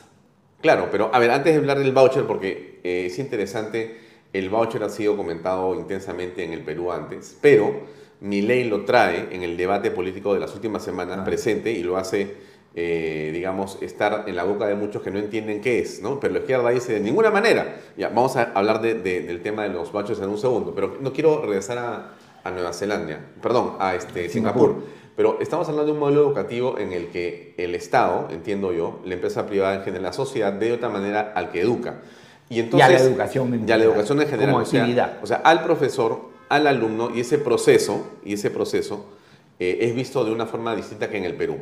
Claro, 0.62 0.90
pero 0.92 1.12
a 1.14 1.20
ver, 1.20 1.32
antes 1.32 1.54
de 1.54 1.60
hablar 1.60 1.78
del 1.78 1.92
voucher, 1.92 2.26
porque 2.26 2.80
eh, 2.84 3.06
es 3.08 3.20
interesante, 3.20 4.07
el 4.38 4.50
voucher 4.50 4.84
ha 4.84 4.90
sido 4.90 5.18
comentado 5.18 5.76
intensamente 5.76 6.44
en 6.44 6.54
el 6.54 6.62
Perú 6.62 6.92
antes, 6.92 7.38
pero 7.42 7.82
mi 8.20 8.42
ley 8.42 8.64
lo 8.64 8.86
trae 8.86 9.28
en 9.32 9.44
el 9.44 9.58
debate 9.58 9.92
político 9.92 10.34
de 10.34 10.40
las 10.40 10.54
últimas 10.54 10.84
semanas 10.84 11.24
presente 11.24 11.72
y 11.72 11.84
lo 11.84 11.98
hace 11.98 12.48
eh, 12.80 13.32
digamos, 13.34 13.80
estar 13.82 14.26
en 14.28 14.36
la 14.36 14.44
boca 14.44 14.68
de 14.68 14.76
muchos 14.76 15.02
que 15.02 15.10
no 15.10 15.18
entienden 15.18 15.62
qué 15.62 15.80
es, 15.80 16.00
¿no? 16.00 16.20
Pero 16.20 16.36
la 16.36 16.42
izquierda 16.42 16.70
dice 16.70 16.94
de 16.94 17.00
ninguna 17.00 17.32
manera. 17.32 17.78
Ya, 17.98 18.10
vamos 18.10 18.36
a 18.36 18.52
hablar 18.54 18.82
del 18.82 19.42
tema 19.42 19.64
de 19.64 19.70
los 19.70 19.92
bachos 19.92 20.20
en 20.22 20.30
un 20.30 20.38
segundo, 20.38 20.76
pero 20.76 20.96
no 21.02 21.12
quiero 21.12 21.42
regresar 21.42 21.80
a, 21.80 22.52
Nueva 22.52 22.72
Zelanda, 22.74 23.20
perdón, 23.42 23.78
a 23.80 23.96
este, 23.96 24.30
Singapur. 24.30 24.76
Pero 25.16 25.40
estamos 25.42 25.68
hablando 25.68 25.88
de 25.88 25.94
un 25.94 26.00
modelo 26.00 26.22
educativo 26.28 26.78
en 26.78 26.94
el 26.94 27.08
que 27.08 27.56
el 27.58 27.74
Estado, 27.74 28.28
entiendo 28.30 28.72
yo, 28.72 29.02
la 29.06 29.16
empresa 29.16 29.48
privada 29.48 29.78
en 29.78 29.82
general, 29.82 30.04
la 30.04 30.14
sociedad, 30.14 30.54
de 30.54 30.72
otra 30.72 30.90
manera 30.90 31.34
al 31.34 31.50
que 31.50 31.62
educa. 31.62 32.02
Y 32.50 32.60
entonces, 32.60 32.90
ya 32.90 32.98
la 32.98 33.00
educación 33.04 33.54
en 33.54 33.68
Ya 33.68 33.78
la 33.78 33.84
educación 33.84 34.22
en 34.22 34.28
general. 34.28 35.20
o 35.22 35.28
sea, 35.28 35.38
al 35.38 35.64
profesor, 35.64 36.30
al 36.50 36.68
alumno 36.68 37.12
y 37.14 37.20
ese 37.20 37.38
proceso, 37.38 38.08
y 38.24 38.34
ese 38.34 38.50
proceso 38.50 39.06
eh, 39.60 39.80
es 39.82 39.96
visto 39.96 40.24
de 40.24 40.32
una 40.32 40.46
forma 40.46 40.76
distinta 40.76 41.10
que 41.10 41.18
en 41.18 41.26
el 41.26 41.36
Perú. 41.36 41.58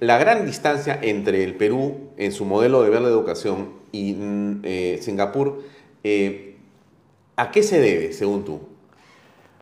La 0.00 0.18
gran 0.18 0.46
distancia 0.46 0.98
entre 1.02 1.44
el 1.44 1.54
Perú 1.54 2.10
en 2.16 2.32
su 2.32 2.44
modelo 2.44 2.82
de 2.82 2.90
ver 2.90 3.02
la 3.02 3.08
educación 3.08 3.68
y 3.92 4.14
mm, 4.14 4.60
eh, 4.64 4.98
Singapur, 5.02 5.62
eh, 6.02 6.56
¿a 7.36 7.50
qué 7.50 7.62
se 7.62 7.78
debe, 7.78 8.12
según 8.12 8.44
tú? 8.44 8.60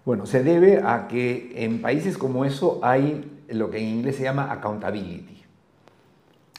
Bueno, 0.05 0.27
se 0.27 0.43
debe 0.43 0.83
a 0.85 1.09
que 1.09 1.53
en 1.57 1.81
países 1.81 2.17
como 2.17 2.45
eso 2.45 2.79
hay 2.83 3.25
lo 3.49 3.71
que 3.71 3.79
en 3.79 3.87
inglés 3.87 4.17
se 4.17 4.23
llama 4.23 4.53
accountability. 4.53 5.43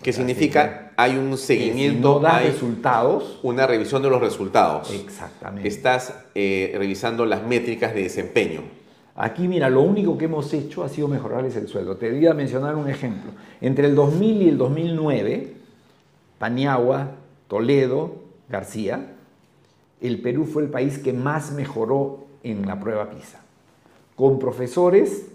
¿Qué 0.01 0.13
significa? 0.13 0.84
Hay 0.97 1.17
un 1.17 1.37
seguimiento, 1.37 2.15
no 2.15 2.19
da 2.19 2.37
hay 2.37 2.51
resultados. 2.51 3.39
una 3.43 3.67
revisión 3.67 4.01
de 4.01 4.09
los 4.09 4.21
resultados. 4.21 4.89
Exactamente. 4.91 5.67
Estás 5.67 6.13
eh, 6.33 6.73
revisando 6.77 7.25
las 7.25 7.43
métricas 7.43 7.93
de 7.93 8.03
desempeño. 8.03 8.61
Aquí, 9.15 9.47
mira, 9.47 9.69
lo 9.69 9.81
único 9.81 10.17
que 10.17 10.25
hemos 10.25 10.53
hecho 10.53 10.83
ha 10.83 10.89
sido 10.89 11.07
mejorarles 11.07 11.55
el 11.55 11.67
sueldo. 11.67 11.97
Te 11.97 12.11
voy 12.11 12.27
a 12.27 12.33
mencionar 12.33 12.75
un 12.75 12.89
ejemplo. 12.89 13.31
Entre 13.61 13.87
el 13.87 13.95
2000 13.95 14.41
y 14.41 14.49
el 14.49 14.57
2009, 14.57 15.53
Paniagua, 16.37 17.11
Toledo, 17.47 18.15
García, 18.49 19.13
el 20.01 20.21
Perú 20.21 20.43
fue 20.45 20.63
el 20.63 20.69
país 20.69 20.97
que 20.99 21.13
más 21.13 21.53
mejoró 21.53 22.25
en 22.43 22.67
la 22.67 22.77
prueba 22.79 23.09
PISA. 23.09 23.39
Con 24.15 24.37
profesores 24.37 25.27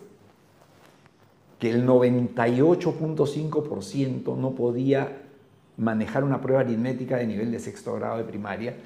que 1.59 1.71
el 1.71 1.87
98.5% 1.87 4.37
no 4.37 4.51
podía 4.53 5.23
manejar 5.81 6.25
una 6.25 6.41
prueba 6.41 6.61
aritmética 6.61 7.17
de 7.17 7.27
nivel 7.27 7.51
de 7.51 7.59
sexto 7.59 7.95
grado 7.95 8.19
de 8.19 8.25
primaria 8.25 8.77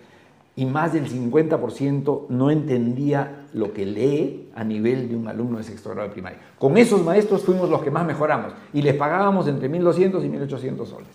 y 0.56 0.64
más 0.64 0.92
del 0.92 1.08
50% 1.10 2.26
no 2.28 2.50
entendía 2.52 3.46
lo 3.52 3.72
que 3.72 3.84
lee 3.84 4.50
a 4.54 4.62
nivel 4.62 5.08
de 5.08 5.16
un 5.16 5.26
alumno 5.26 5.58
de 5.58 5.64
sexto 5.64 5.90
grado 5.90 6.08
de 6.08 6.12
primaria. 6.12 6.38
Con 6.56 6.78
esos 6.78 7.02
maestros 7.02 7.42
fuimos 7.42 7.68
los 7.68 7.82
que 7.82 7.90
más 7.90 8.06
mejoramos 8.06 8.52
y 8.72 8.82
les 8.82 8.94
pagábamos 8.94 9.48
entre 9.48 9.68
1.200 9.68 10.24
y 10.24 10.28
1.800 10.28 10.86
soles. 10.86 11.08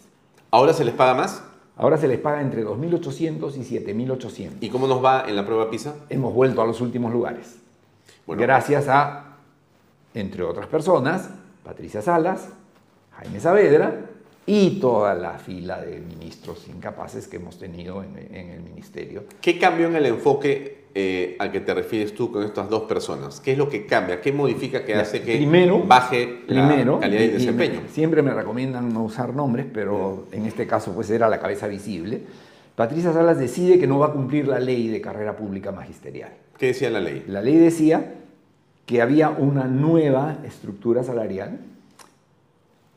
¿Ahora 0.51 0.73
se 0.73 0.84
les 0.84 0.93
paga 0.93 1.13
más? 1.13 1.43
Ahora 1.77 1.97
se 1.97 2.09
les 2.09 2.19
paga 2.19 2.41
entre 2.41 2.65
2.800 2.65 3.55
y 3.55 3.80
7.800. 3.80 4.57
¿Y 4.59 4.69
cómo 4.69 4.86
nos 4.86 5.03
va 5.03 5.23
en 5.30 5.38
la 5.38 5.45
prueba 5.45 5.69
PISA? 5.69 5.95
Hemos 6.09 6.34
vuelto 6.34 6.61
a 6.61 6.65
los 6.65 6.82
últimos 6.82 7.13
lugares. 7.13 7.59
Gracias 8.27 8.89
a, 8.89 9.38
entre 10.13 10.43
otras 10.43 10.67
personas, 10.67 11.30
Patricia 11.63 12.01
Salas, 12.01 12.49
Jaime 13.11 13.39
Saavedra 13.39 14.09
y 14.49 14.79
toda 14.79 15.13
la 15.13 15.37
fila 15.37 15.79
de 15.79 15.99
ministros 15.99 16.67
incapaces 16.69 17.27
que 17.27 17.37
hemos 17.37 17.59
tenido 17.59 18.01
en, 18.01 18.17
en 18.35 18.49
el 18.49 18.61
ministerio. 18.63 19.25
¿Qué 19.39 19.59
cambió 19.59 19.85
en 19.85 19.95
el 19.95 20.07
enfoque 20.07 20.85
eh, 20.95 21.35
al 21.37 21.51
que 21.51 21.59
te 21.59 21.71
refieres 21.71 22.15
tú 22.15 22.31
con 22.31 22.43
estas 22.43 22.67
dos 22.67 22.83
personas? 22.83 23.39
¿Qué 23.39 23.51
es 23.51 23.59
lo 23.59 23.69
que 23.69 23.85
cambia? 23.85 24.19
¿Qué 24.19 24.33
modifica 24.33 24.83
que 24.83 24.95
hace 24.95 25.21
que 25.21 25.35
primero, 25.35 25.83
baje 25.85 26.41
primero, 26.47 26.95
la 26.95 27.01
calidad 27.01 27.19
de 27.19 27.25
y 27.27 27.29
desempeño? 27.29 27.81
siempre 27.91 28.23
me 28.23 28.33
recomiendan 28.33 28.91
no 28.91 29.03
usar 29.03 29.35
nombres, 29.35 29.67
pero 29.71 30.25
en 30.31 30.47
este 30.47 30.65
caso 30.65 30.93
pues 30.93 31.11
era 31.11 31.29
la 31.29 31.39
cabeza 31.39 31.67
visible. 31.67 32.23
Patricia 32.75 33.13
Salas 33.13 33.37
decide 33.37 33.77
que 33.77 33.85
no 33.85 33.99
va 33.99 34.07
a 34.07 34.11
cumplir 34.13 34.47
la 34.47 34.59
ley 34.59 34.87
de 34.87 34.99
carrera 34.99 35.37
pública 35.37 35.71
magisterial. 35.71 36.31
¿Qué 36.57 36.67
decía 36.67 36.89
la 36.89 37.01
ley? 37.01 37.23
La 37.27 37.43
ley 37.43 37.57
decía 37.57 38.15
que 38.87 39.03
había 39.03 39.29
una 39.29 39.65
nueva 39.65 40.39
estructura 40.43 41.03
salarial 41.03 41.59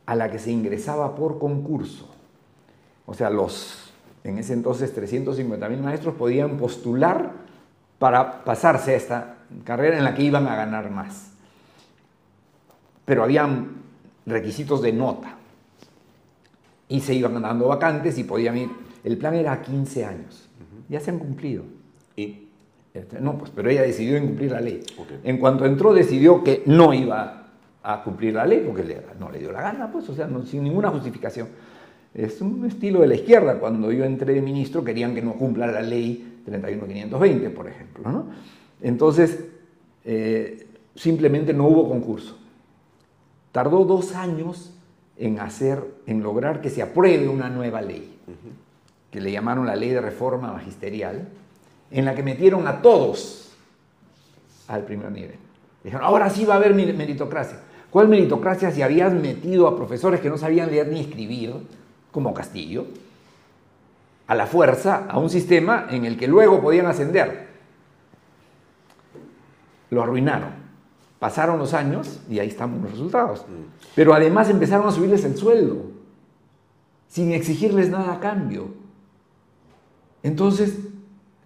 a 0.06 0.14
la 0.14 0.30
que 0.30 0.38
se 0.38 0.50
ingresaba 0.50 1.14
por 1.14 1.38
concurso. 1.38 2.08
O 3.06 3.14
sea, 3.14 3.30
los, 3.30 3.92
en 4.24 4.38
ese 4.38 4.52
entonces, 4.52 4.92
350 4.94 5.68
mil 5.68 5.80
maestros 5.80 6.14
podían 6.14 6.56
postular 6.56 7.32
para 7.98 8.44
pasarse 8.44 8.92
a 8.92 8.96
esta 8.96 9.34
carrera 9.64 9.98
en 9.98 10.04
la 10.04 10.14
que 10.14 10.22
iban 10.22 10.46
a 10.48 10.56
ganar 10.56 10.90
más. 10.90 11.30
Pero 13.04 13.22
habían 13.22 13.82
requisitos 14.26 14.82
de 14.82 14.92
nota. 14.92 15.36
Y 16.88 17.00
se 17.00 17.14
iban 17.14 17.40
dando 17.40 17.68
vacantes 17.68 18.18
y 18.18 18.24
podían 18.24 18.58
ir. 18.58 18.70
El 19.04 19.18
plan 19.18 19.34
era 19.34 19.52
a 19.52 19.62
15 19.62 20.04
años. 20.04 20.48
Ya 20.88 21.00
se 21.00 21.10
han 21.10 21.18
cumplido. 21.18 21.64
¿Y? 22.16 22.48
Este, 22.92 23.20
No, 23.20 23.38
pues, 23.38 23.50
pero 23.54 23.70
ella 23.70 23.82
decidió 23.82 24.16
incumplir 24.16 24.52
la 24.52 24.60
ley. 24.60 24.82
En 25.24 25.38
cuanto 25.38 25.64
entró, 25.64 25.94
decidió 25.94 26.44
que 26.44 26.62
no 26.66 26.92
iba 26.92 27.41
a 27.82 28.02
cumplir 28.02 28.34
la 28.34 28.46
ley 28.46 28.62
porque 28.66 29.00
no 29.18 29.30
le 29.30 29.38
dio 29.38 29.50
la 29.52 29.60
gana, 29.62 29.90
pues, 29.90 30.08
o 30.08 30.14
sea, 30.14 30.28
sin 30.46 30.62
ninguna 30.64 30.90
justificación. 30.90 31.48
Es 32.14 32.40
un 32.40 32.64
estilo 32.66 33.00
de 33.00 33.08
la 33.08 33.14
izquierda. 33.14 33.58
Cuando 33.58 33.90
yo 33.90 34.04
entré 34.04 34.34
de 34.34 34.42
ministro, 34.42 34.84
querían 34.84 35.14
que 35.14 35.22
no 35.22 35.32
cumpla 35.34 35.66
la 35.66 35.80
ley 35.80 36.40
31520, 36.44 37.50
por 37.50 37.68
ejemplo. 37.68 38.26
Entonces, 38.82 39.44
eh, 40.04 40.66
simplemente 40.94 41.52
no 41.54 41.66
hubo 41.68 41.88
concurso. 41.88 42.38
Tardó 43.50 43.84
dos 43.84 44.14
años 44.14 44.72
en 45.16 45.40
hacer, 45.40 45.82
en 46.06 46.22
lograr 46.22 46.60
que 46.60 46.70
se 46.70 46.82
apruebe 46.82 47.28
una 47.28 47.48
nueva 47.48 47.80
ley, 47.82 48.16
que 49.10 49.20
le 49.20 49.30
llamaron 49.32 49.66
la 49.66 49.76
ley 49.76 49.90
de 49.90 50.00
reforma 50.00 50.52
magisterial, 50.52 51.28
en 51.90 52.04
la 52.04 52.14
que 52.14 52.22
metieron 52.22 52.66
a 52.66 52.80
todos 52.82 53.52
al 54.68 54.84
primer 54.84 55.10
nivel. 55.12 55.36
Dijeron, 55.84 56.04
ahora 56.04 56.30
sí 56.30 56.44
va 56.44 56.54
a 56.54 56.56
haber 56.58 56.74
mer- 56.74 56.94
meritocracia. 56.94 57.58
¿Cuál 57.92 58.08
meritocracia 58.08 58.70
si 58.70 58.80
habías 58.80 59.12
metido 59.12 59.68
a 59.68 59.76
profesores 59.76 60.22
que 60.22 60.30
no 60.30 60.38
sabían 60.38 60.70
leer 60.70 60.88
ni 60.88 61.00
escribir, 61.00 61.52
como 62.10 62.32
Castillo, 62.32 62.86
a 64.26 64.34
la 64.34 64.46
fuerza, 64.46 65.04
a 65.10 65.18
un 65.18 65.28
sistema 65.28 65.88
en 65.90 66.06
el 66.06 66.16
que 66.16 66.26
luego 66.26 66.62
podían 66.62 66.86
ascender? 66.86 67.48
Lo 69.90 70.02
arruinaron. 70.02 70.54
Pasaron 71.18 71.58
los 71.58 71.74
años 71.74 72.20
y 72.30 72.38
ahí 72.38 72.48
están 72.48 72.80
los 72.80 72.92
resultados. 72.92 73.44
Pero 73.94 74.14
además 74.14 74.48
empezaron 74.48 74.88
a 74.88 74.90
subirles 74.90 75.22
el 75.26 75.36
sueldo, 75.36 75.82
sin 77.08 77.32
exigirles 77.32 77.90
nada 77.90 78.14
a 78.14 78.20
cambio. 78.20 78.68
Entonces, 80.22 80.78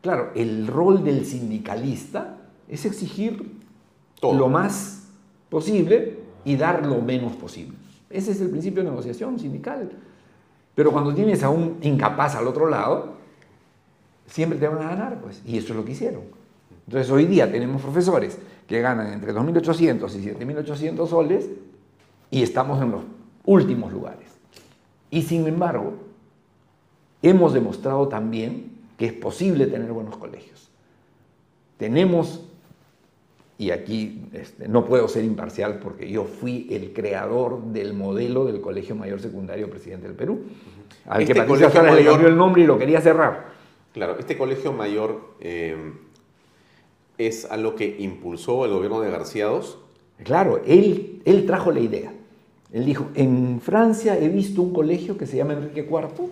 claro, 0.00 0.30
el 0.36 0.68
rol 0.68 1.02
del 1.02 1.26
sindicalista 1.26 2.36
es 2.68 2.84
exigir 2.84 3.50
lo 4.22 4.48
más 4.48 5.08
posible 5.50 6.25
y 6.46 6.56
dar 6.56 6.86
lo 6.86 7.02
menos 7.02 7.34
posible. 7.34 7.76
Ese 8.08 8.30
es 8.30 8.40
el 8.40 8.48
principio 8.48 8.82
de 8.82 8.88
negociación 8.88 9.38
sindical. 9.38 9.90
Pero 10.74 10.92
cuando 10.92 11.12
tienes 11.12 11.42
a 11.42 11.50
un 11.50 11.76
incapaz 11.82 12.36
al 12.36 12.46
otro 12.46 12.70
lado, 12.70 13.16
siempre 14.26 14.58
te 14.58 14.68
van 14.68 14.78
a 14.78 14.90
ganar, 14.90 15.20
pues. 15.20 15.42
Y 15.44 15.58
eso 15.58 15.72
es 15.72 15.76
lo 15.76 15.84
que 15.84 15.92
hicieron. 15.92 16.22
Entonces 16.86 17.10
hoy 17.10 17.26
día 17.26 17.50
tenemos 17.50 17.82
profesores 17.82 18.38
que 18.68 18.80
ganan 18.80 19.12
entre 19.12 19.34
2.800 19.34 20.14
y 20.14 20.24
7.800 20.24 21.08
soles 21.08 21.48
y 22.30 22.42
estamos 22.42 22.80
en 22.80 22.92
los 22.92 23.02
últimos 23.44 23.92
lugares. 23.92 24.28
Y 25.10 25.22
sin 25.22 25.46
embargo, 25.46 25.94
hemos 27.22 27.54
demostrado 27.54 28.06
también 28.06 28.72
que 28.96 29.06
es 29.06 29.12
posible 29.12 29.66
tener 29.66 29.92
buenos 29.92 30.16
colegios. 30.16 30.70
Tenemos, 31.76 32.45
y 33.58 33.70
aquí 33.70 34.28
este, 34.32 34.68
no 34.68 34.84
puedo 34.84 35.08
ser 35.08 35.24
imparcial 35.24 35.78
porque 35.78 36.10
yo 36.10 36.24
fui 36.24 36.66
el 36.70 36.92
creador 36.92 37.62
del 37.64 37.94
modelo 37.94 38.44
del 38.44 38.60
Colegio 38.60 38.94
Mayor 38.94 39.20
Secundario 39.20 39.70
Presidente 39.70 40.06
del 40.06 40.16
Perú, 40.16 40.44
al 41.06 41.22
Este 41.22 41.32
que 41.32 41.40
Patricia 41.40 41.70
Salas 41.70 41.94
le 41.94 42.04
cambió 42.04 42.28
el 42.28 42.36
nombre 42.36 42.62
y 42.62 42.66
lo 42.66 42.78
quería 42.78 43.00
cerrar. 43.00 43.46
Claro, 43.92 44.18
este 44.18 44.36
colegio 44.36 44.74
mayor 44.74 45.36
eh, 45.40 45.94
es 47.16 47.46
algo 47.50 47.74
que 47.74 47.96
impulsó 47.98 48.66
el 48.66 48.72
gobierno 48.72 49.00
de 49.00 49.10
García 49.10 49.46
II. 49.50 49.60
Claro, 50.22 50.60
él, 50.66 51.22
él 51.24 51.46
trajo 51.46 51.72
la 51.72 51.80
idea. 51.80 52.12
Él 52.72 52.84
dijo, 52.84 53.06
en 53.14 53.60
Francia 53.62 54.18
he 54.18 54.28
visto 54.28 54.60
un 54.60 54.74
colegio 54.74 55.16
que 55.16 55.24
se 55.24 55.38
llama 55.38 55.54
Enrique 55.54 55.88
IV 55.88 56.28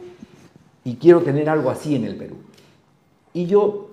y 0.84 0.96
quiero 0.96 1.22
tener 1.22 1.48
algo 1.48 1.70
así 1.70 1.94
en 1.96 2.04
el 2.04 2.16
Perú. 2.16 2.36
Y 3.32 3.46
yo, 3.46 3.88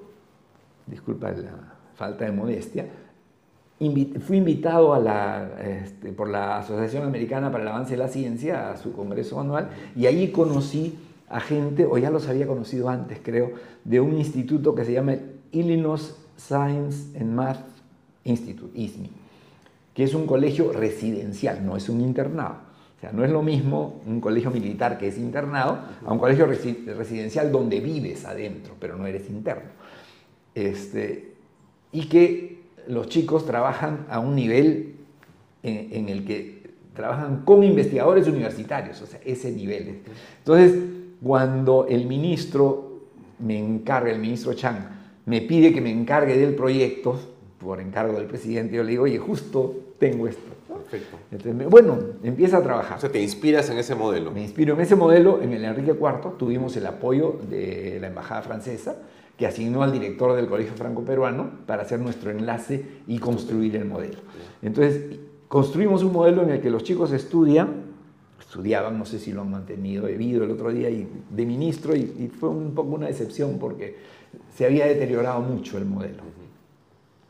disculpa 0.86 1.32
la 1.32 1.78
falta 1.96 2.26
de 2.26 2.32
modestia, 2.32 2.88
fui 4.20 4.38
invitado 4.38 4.94
a 4.94 5.00
la, 5.00 5.50
este, 5.62 6.12
por 6.12 6.30
la 6.30 6.60
Asociación 6.60 7.04
Americana 7.04 7.52
para 7.52 7.64
el 7.64 7.68
Avance 7.70 7.92
de 7.92 7.98
la 7.98 8.08
Ciencia 8.08 8.72
a 8.72 8.78
su 8.78 8.94
congreso 8.94 9.40
anual 9.40 9.70
y 9.96 10.06
allí 10.06 10.32
conocí 10.32 10.98
a 11.28 11.40
gente, 11.40 11.86
o 11.86 11.98
ya 11.98 12.10
los 12.12 12.28
había 12.28 12.46
conocido 12.46 12.90
antes 12.90 13.20
creo, 13.24 13.54
de 13.84 14.00
un 14.00 14.18
instituto 14.18 14.76
que 14.76 14.86
se 14.86 14.94
llama 14.94 15.16
Illinois 15.52 16.16
Science 16.38 17.18
and 17.20 17.34
Math 17.34 17.66
Institute, 18.24 18.78
ISMI, 18.78 19.10
que 19.94 20.04
es 20.04 20.14
un 20.14 20.28
colegio 20.28 20.72
residencial, 20.72 21.66
no 21.66 21.76
es 21.76 21.90
un 21.90 22.02
internado. 22.02 22.56
O 22.98 23.02
sea, 23.02 23.12
no 23.12 23.26
es 23.26 23.32
lo 23.32 23.42
mismo 23.42 24.00
un 24.06 24.22
colegio 24.22 24.52
militar 24.52 25.00
que 25.00 25.08
es 25.08 25.18
internado 25.18 25.80
a 26.06 26.14
un 26.14 26.20
colegio 26.20 26.46
resi- 26.48 26.86
residencial 26.86 27.52
donde 27.52 27.80
vives 27.80 28.26
adentro, 28.26 28.76
pero 28.80 28.96
no 28.96 29.08
eres 29.08 29.28
interno. 29.28 29.72
Este, 30.54 31.34
y 31.92 32.06
que 32.08 32.61
los 32.88 33.08
chicos 33.08 33.46
trabajan 33.46 34.06
a 34.10 34.20
un 34.20 34.36
nivel 34.36 34.96
en, 35.64 35.90
en 35.92 36.10
el 36.10 36.26
que 36.26 36.62
trabajan 36.94 37.44
con 37.46 37.64
investigadores 37.64 38.28
universitarios, 38.28 39.02
o 39.02 39.06
sea, 39.06 39.20
ese 39.26 39.52
nivel. 39.52 40.02
Entonces, 40.40 40.78
cuando 41.24 41.88
el 41.88 42.06
ministro 42.06 43.00
me 43.40 43.58
encarga, 43.58 44.12
el 44.12 44.20
ministro 44.20 44.54
Chang, 44.54 44.78
me 45.26 45.42
pide 45.42 45.74
que 45.74 45.82
me 45.82 45.92
encargue 45.92 46.38
del 46.38 46.56
proyecto, 46.56 47.20
por 47.60 47.80
encargo 47.80 48.18
del 48.18 48.26
presidente, 48.26 48.76
yo 48.76 48.84
le 48.84 48.92
digo, 48.92 49.04
oye, 49.04 49.20
justo 49.20 49.76
tengo 50.00 50.28
esto. 50.28 50.52
Perfecto. 50.68 51.18
Entonces, 51.32 51.70
bueno, 51.70 52.00
empieza 52.24 52.58
a 52.58 52.64
trabajar. 52.64 52.98
O 52.98 53.02
sea, 53.02 53.12
te 53.12 53.22
inspiras 53.22 53.70
en 53.70 53.78
ese 53.78 53.94
modelo. 53.94 54.32
Me 54.32 54.42
inspiro 54.42 54.74
en 54.74 54.82
ese 54.82 54.96
modelo. 54.96 55.42
En 55.42 55.54
el 55.54 55.64
Enrique 55.64 55.92
IV 55.92 56.38
tuvimos 56.38 56.76
el 56.76 56.86
apoyo 56.88 57.40
de 57.50 57.98
la 58.02 58.08
Embajada 58.08 58.42
Francesa, 58.42 58.96
que 59.38 59.48
asignó 59.48 59.84
al 59.84 59.92
director 59.92 60.36
del 60.36 60.48
Colegio 60.48 60.74
Franco-Peruano 60.76 61.66
para 61.66 61.84
hacer 61.84 62.00
nuestro 62.00 62.32
enlace 62.32 62.86
y 63.08 63.18
construir 63.20 63.76
el 63.76 63.86
modelo. 63.86 64.20
Entonces, 64.62 65.20
construimos 65.48 66.04
un 66.04 66.14
modelo 66.14 66.44
en 66.44 66.52
el 66.52 66.62
que 66.62 66.70
los 66.70 66.84
chicos 66.84 67.12
estudian, 67.12 67.86
estudiaban, 68.40 68.98
no 69.00 69.06
sé 69.06 69.20
si 69.20 69.32
lo 69.32 69.42
han 69.42 69.52
mantenido, 69.52 70.08
he 70.08 70.22
ido 70.22 70.44
el 70.44 70.52
otro 70.52 70.72
día 70.72 70.90
y, 70.90 71.08
de 71.30 71.46
ministro 71.46 71.96
y, 71.96 72.32
fue 72.40 72.50
un 72.50 72.74
poco 72.76 72.96
una 72.96 73.08
decepción 73.08 73.58
porque 73.60 73.98
se 74.54 74.66
había 74.66 74.86
deteriorado 74.86 75.42
mucho 75.42 75.78
el 75.78 75.86
modelo. 75.86 76.24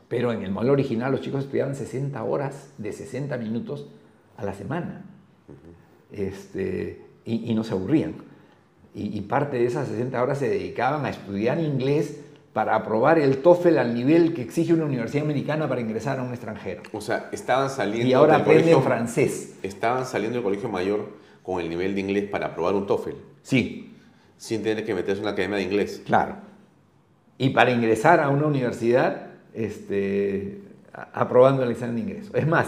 Pero 0.08 0.32
en 0.32 0.42
el 0.42 0.50
modelo 0.50 0.74
original 0.74 1.12
los 1.12 1.22
chicos 1.22 1.44
estudiaban 1.44 1.74
60 1.74 2.22
horas 2.22 2.74
de 2.76 2.92
60 2.92 3.38
minutos 3.38 3.88
a 4.36 4.44
la 4.44 4.52
semana 4.52 5.04
este, 6.10 7.06
y 7.24 7.54
no 7.54 7.64
se 7.64 7.72
aburrían. 7.72 8.31
Y, 8.94 9.16
y 9.16 9.20
parte 9.22 9.56
de 9.58 9.66
esas 9.66 9.88
60 9.88 10.22
horas 10.22 10.38
se 10.38 10.48
dedicaban 10.48 11.04
a 11.06 11.10
estudiar 11.10 11.58
inglés 11.60 12.18
para 12.52 12.74
aprobar 12.76 13.18
el 13.18 13.38
TOEFL 13.38 13.78
al 13.78 13.94
nivel 13.94 14.34
que 14.34 14.42
exige 14.42 14.74
una 14.74 14.84
universidad 14.84 15.24
americana 15.24 15.66
para 15.68 15.80
ingresar 15.80 16.18
a 16.18 16.22
un 16.22 16.30
extranjero. 16.32 16.82
O 16.92 17.00
sea, 17.00 17.30
estaban 17.32 17.70
saliendo 17.70 18.06
Y 18.06 18.12
ahora 18.12 18.36
aprenden 18.36 18.64
colegio- 18.74 18.82
francés. 18.82 19.54
Estaban 19.62 20.04
saliendo 20.04 20.36
del 20.36 20.44
colegio 20.44 20.68
mayor 20.68 21.08
con 21.42 21.60
el 21.60 21.70
nivel 21.70 21.94
de 21.94 22.00
inglés 22.02 22.28
para 22.30 22.48
aprobar 22.48 22.74
un 22.74 22.86
TOEFL. 22.86 23.12
Sí. 23.42 23.94
Sin 24.36 24.62
tener 24.62 24.84
que 24.84 24.94
meterse 24.94 25.20
en 25.20 25.24
una 25.24 25.30
academia 25.32 25.56
de 25.56 25.62
inglés. 25.62 26.02
Claro. 26.04 26.36
Y 27.38 27.50
para 27.50 27.70
ingresar 27.70 28.20
a 28.20 28.28
una 28.28 28.46
universidad, 28.46 29.28
este, 29.54 30.58
aprobando 31.14 31.62
el 31.62 31.70
examen 31.70 31.96
de 31.96 32.02
ingreso. 32.02 32.36
Es 32.36 32.46
más, 32.46 32.66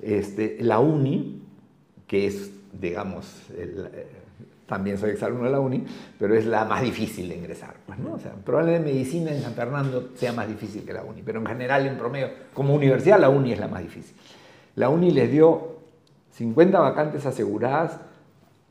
este, 0.00 0.56
la 0.60 0.78
UNI, 0.80 1.42
que 2.06 2.26
es, 2.26 2.50
digamos, 2.72 3.42
el, 3.58 3.88
también 4.66 4.98
soy 4.98 5.10
exalumno 5.10 5.44
de 5.44 5.50
la 5.50 5.60
UNI, 5.60 5.84
pero 6.18 6.34
es 6.34 6.44
la 6.46 6.64
más 6.64 6.82
difícil 6.82 7.28
de 7.28 7.36
ingresar. 7.36 7.74
Pues, 7.86 7.98
¿no? 7.98 8.14
o 8.14 8.18
sea, 8.18 8.32
probablemente 8.32 8.92
medicina 8.92 9.30
en 9.30 9.40
San 9.40 9.54
Fernando 9.54 10.10
sea 10.16 10.32
más 10.32 10.48
difícil 10.48 10.84
que 10.84 10.92
la 10.92 11.02
UNI, 11.02 11.22
pero 11.22 11.40
en 11.40 11.46
general, 11.46 11.86
en 11.86 11.96
promedio, 11.96 12.30
como 12.52 12.74
universidad, 12.74 13.18
la 13.20 13.28
UNI 13.28 13.52
es 13.52 13.60
la 13.60 13.68
más 13.68 13.82
difícil. 13.82 14.16
La 14.74 14.88
UNI 14.88 15.12
les 15.12 15.30
dio 15.30 15.76
50 16.32 16.78
vacantes 16.80 17.24
aseguradas 17.26 18.00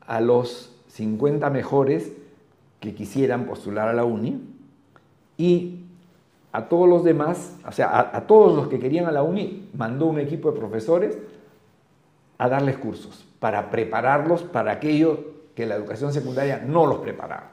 a 0.06 0.20
los 0.20 0.76
50 0.88 1.48
mejores 1.50 2.12
que 2.80 2.94
quisieran 2.94 3.46
postular 3.46 3.88
a 3.88 3.92
la 3.92 4.04
UNI 4.04 4.40
y 5.38 5.80
a 6.52 6.68
todos 6.68 6.88
los 6.88 7.04
demás, 7.04 7.56
o 7.66 7.72
sea, 7.72 7.88
a, 7.88 8.16
a 8.18 8.26
todos 8.26 8.54
los 8.54 8.68
que 8.68 8.78
querían 8.78 9.06
a 9.06 9.12
la 9.12 9.22
UNI, 9.22 9.70
mandó 9.74 10.06
un 10.06 10.20
equipo 10.20 10.52
de 10.52 10.58
profesores 10.58 11.18
a 12.38 12.48
darles 12.48 12.76
cursos 12.76 13.26
para 13.40 13.70
prepararlos 13.70 14.42
para 14.42 14.72
aquello 14.72 15.35
que 15.56 15.66
la 15.66 15.74
educación 15.74 16.12
secundaria 16.12 16.62
no 16.64 16.86
los 16.86 16.98
preparaba. 16.98 17.50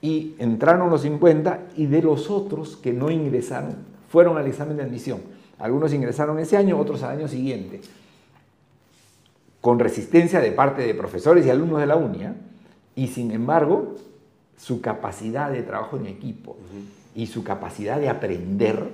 Y 0.00 0.34
entraron 0.38 0.88
los 0.88 1.02
50 1.02 1.60
y 1.76 1.86
de 1.86 2.00
los 2.00 2.30
otros 2.30 2.76
que 2.76 2.94
no 2.94 3.10
ingresaron, 3.10 3.74
fueron 4.08 4.38
al 4.38 4.46
examen 4.46 4.78
de 4.78 4.84
admisión. 4.84 5.20
Algunos 5.58 5.92
ingresaron 5.92 6.38
ese 6.38 6.56
año, 6.56 6.78
otros 6.78 7.02
al 7.02 7.18
año 7.18 7.28
siguiente 7.28 7.82
con 9.66 9.80
resistencia 9.80 10.38
de 10.38 10.52
parte 10.52 10.82
de 10.86 10.94
profesores 10.94 11.44
y 11.44 11.50
alumnos 11.50 11.80
de 11.80 11.86
la 11.86 11.96
UNIA, 11.96 12.36
y 12.94 13.08
sin 13.08 13.32
embargo, 13.32 13.96
su 14.56 14.80
capacidad 14.80 15.50
de 15.50 15.64
trabajo 15.64 15.96
en 15.96 16.06
equipo 16.06 16.56
y 17.16 17.26
su 17.26 17.42
capacidad 17.42 17.98
de 17.98 18.08
aprender 18.08 18.92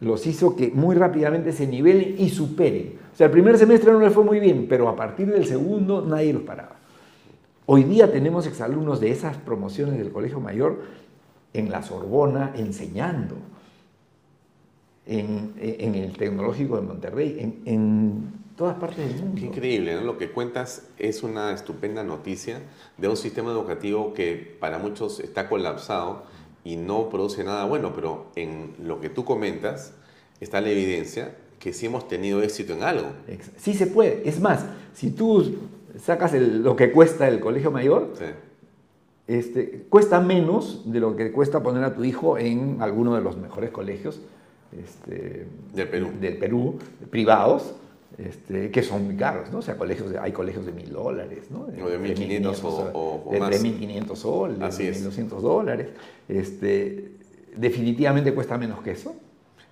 los 0.00 0.26
hizo 0.26 0.54
que 0.54 0.70
muy 0.70 0.94
rápidamente 0.94 1.52
se 1.52 1.66
nivelen 1.66 2.14
y 2.18 2.28
superen. 2.30 2.98
O 3.12 3.16
sea, 3.16 3.26
el 3.26 3.32
primer 3.32 3.58
semestre 3.58 3.92
no 3.92 4.00
les 4.00 4.12
fue 4.12 4.24
muy 4.24 4.38
bien, 4.38 4.66
pero 4.68 4.88
a 4.88 4.96
partir 4.96 5.26
del 5.26 5.46
segundo 5.46 6.02
nadie 6.02 6.32
los 6.32 6.42
paraba. 6.42 6.76
Hoy 7.66 7.84
día 7.84 8.10
tenemos 8.10 8.46
exalumnos 8.46 9.00
de 9.00 9.10
esas 9.10 9.36
promociones 9.36 9.98
del 9.98 10.10
Colegio 10.10 10.40
Mayor 10.40 10.80
en 11.52 11.70
la 11.70 11.82
Sorbona 11.82 12.52
enseñando, 12.56 13.36
en, 15.04 15.54
el 15.58 16.16
Tecnológico 16.16 16.76
de 16.76 16.82
Monterrey, 16.82 17.60
en, 17.64 18.32
todas 18.56 18.76
partes 18.76 19.06
del 19.06 19.22
mundo. 19.22 19.40
Qué 19.40 19.46
increíble. 19.46 20.00
Lo 20.02 20.18
que 20.18 20.30
cuentas 20.30 20.88
es 20.98 21.22
una 21.22 21.52
estupenda 21.52 22.02
noticia 22.02 22.60
de 22.96 23.08
un 23.08 23.16
sistema 23.16 23.52
educativo 23.52 24.12
que 24.14 24.56
para 24.58 24.78
muchos 24.78 25.20
está 25.20 25.48
colapsado 25.48 26.24
y 26.68 26.76
no 26.76 27.08
produce 27.08 27.44
nada 27.44 27.64
bueno, 27.64 27.92
pero 27.94 28.26
en 28.36 28.74
lo 28.84 29.00
que 29.00 29.08
tú 29.08 29.24
comentas 29.24 29.94
está 30.40 30.60
la 30.60 30.68
evidencia 30.68 31.34
que 31.58 31.72
sí 31.72 31.86
hemos 31.86 32.06
tenido 32.08 32.42
éxito 32.42 32.74
en 32.74 32.82
algo. 32.82 33.06
Sí 33.56 33.72
se 33.74 33.86
puede. 33.86 34.28
Es 34.28 34.38
más, 34.40 34.66
si 34.94 35.10
tú 35.10 35.56
sacas 35.98 36.34
el- 36.34 36.62
lo 36.62 36.76
que 36.76 36.92
cuesta 36.92 37.26
el 37.26 37.40
colegio 37.40 37.70
mayor, 37.70 38.10
Sí. 38.18 38.24
este, 39.26 39.86
cuesta 39.88 40.20
menos 40.20 40.82
de 40.92 41.00
lo 41.00 41.16
que 41.16 41.32
cuesta 41.32 41.62
poner 41.62 41.84
a 41.84 41.94
tu 41.94 42.04
hijo 42.04 42.36
en 42.38 42.76
alguno 42.80 43.14
de 43.14 43.22
los 43.22 43.36
mejores 43.38 43.70
colegios 43.70 44.20
este, 44.78 45.46
Del 45.74 45.88
Perú. 45.88 46.10
del 46.20 46.36
Perú, 46.36 46.78
privados, 47.10 47.74
este, 48.16 48.70
que 48.70 48.82
son 48.82 49.04
muy 49.04 49.16
caros, 49.16 49.50
¿no? 49.52 49.58
O 49.58 49.62
sea, 49.62 49.76
colegios 49.76 50.10
de- 50.10 50.18
hay 50.18 50.32
colegios 50.32 50.64
de 50.66 50.72
mil 50.72 50.90
dólares, 50.90 51.50
¿no? 51.50 51.62
O 51.62 51.88
de 51.88 51.98
1.500 51.98 52.64
o- 52.64 52.90
o- 52.92 53.28
o 53.28 53.32
de 53.32 53.38
más. 53.40 53.50
3.500 53.50 54.18
soles, 54.18 54.60
Así 54.60 54.84
de 54.84 54.90
es. 54.90 55.02
1.200 55.04 55.42
dólares. 55.42 55.88
Este, 56.28 57.12
definitivamente 57.56 58.32
cuesta 58.32 58.56
menos 58.58 58.80
que 58.82 58.92
eso. 58.92 59.14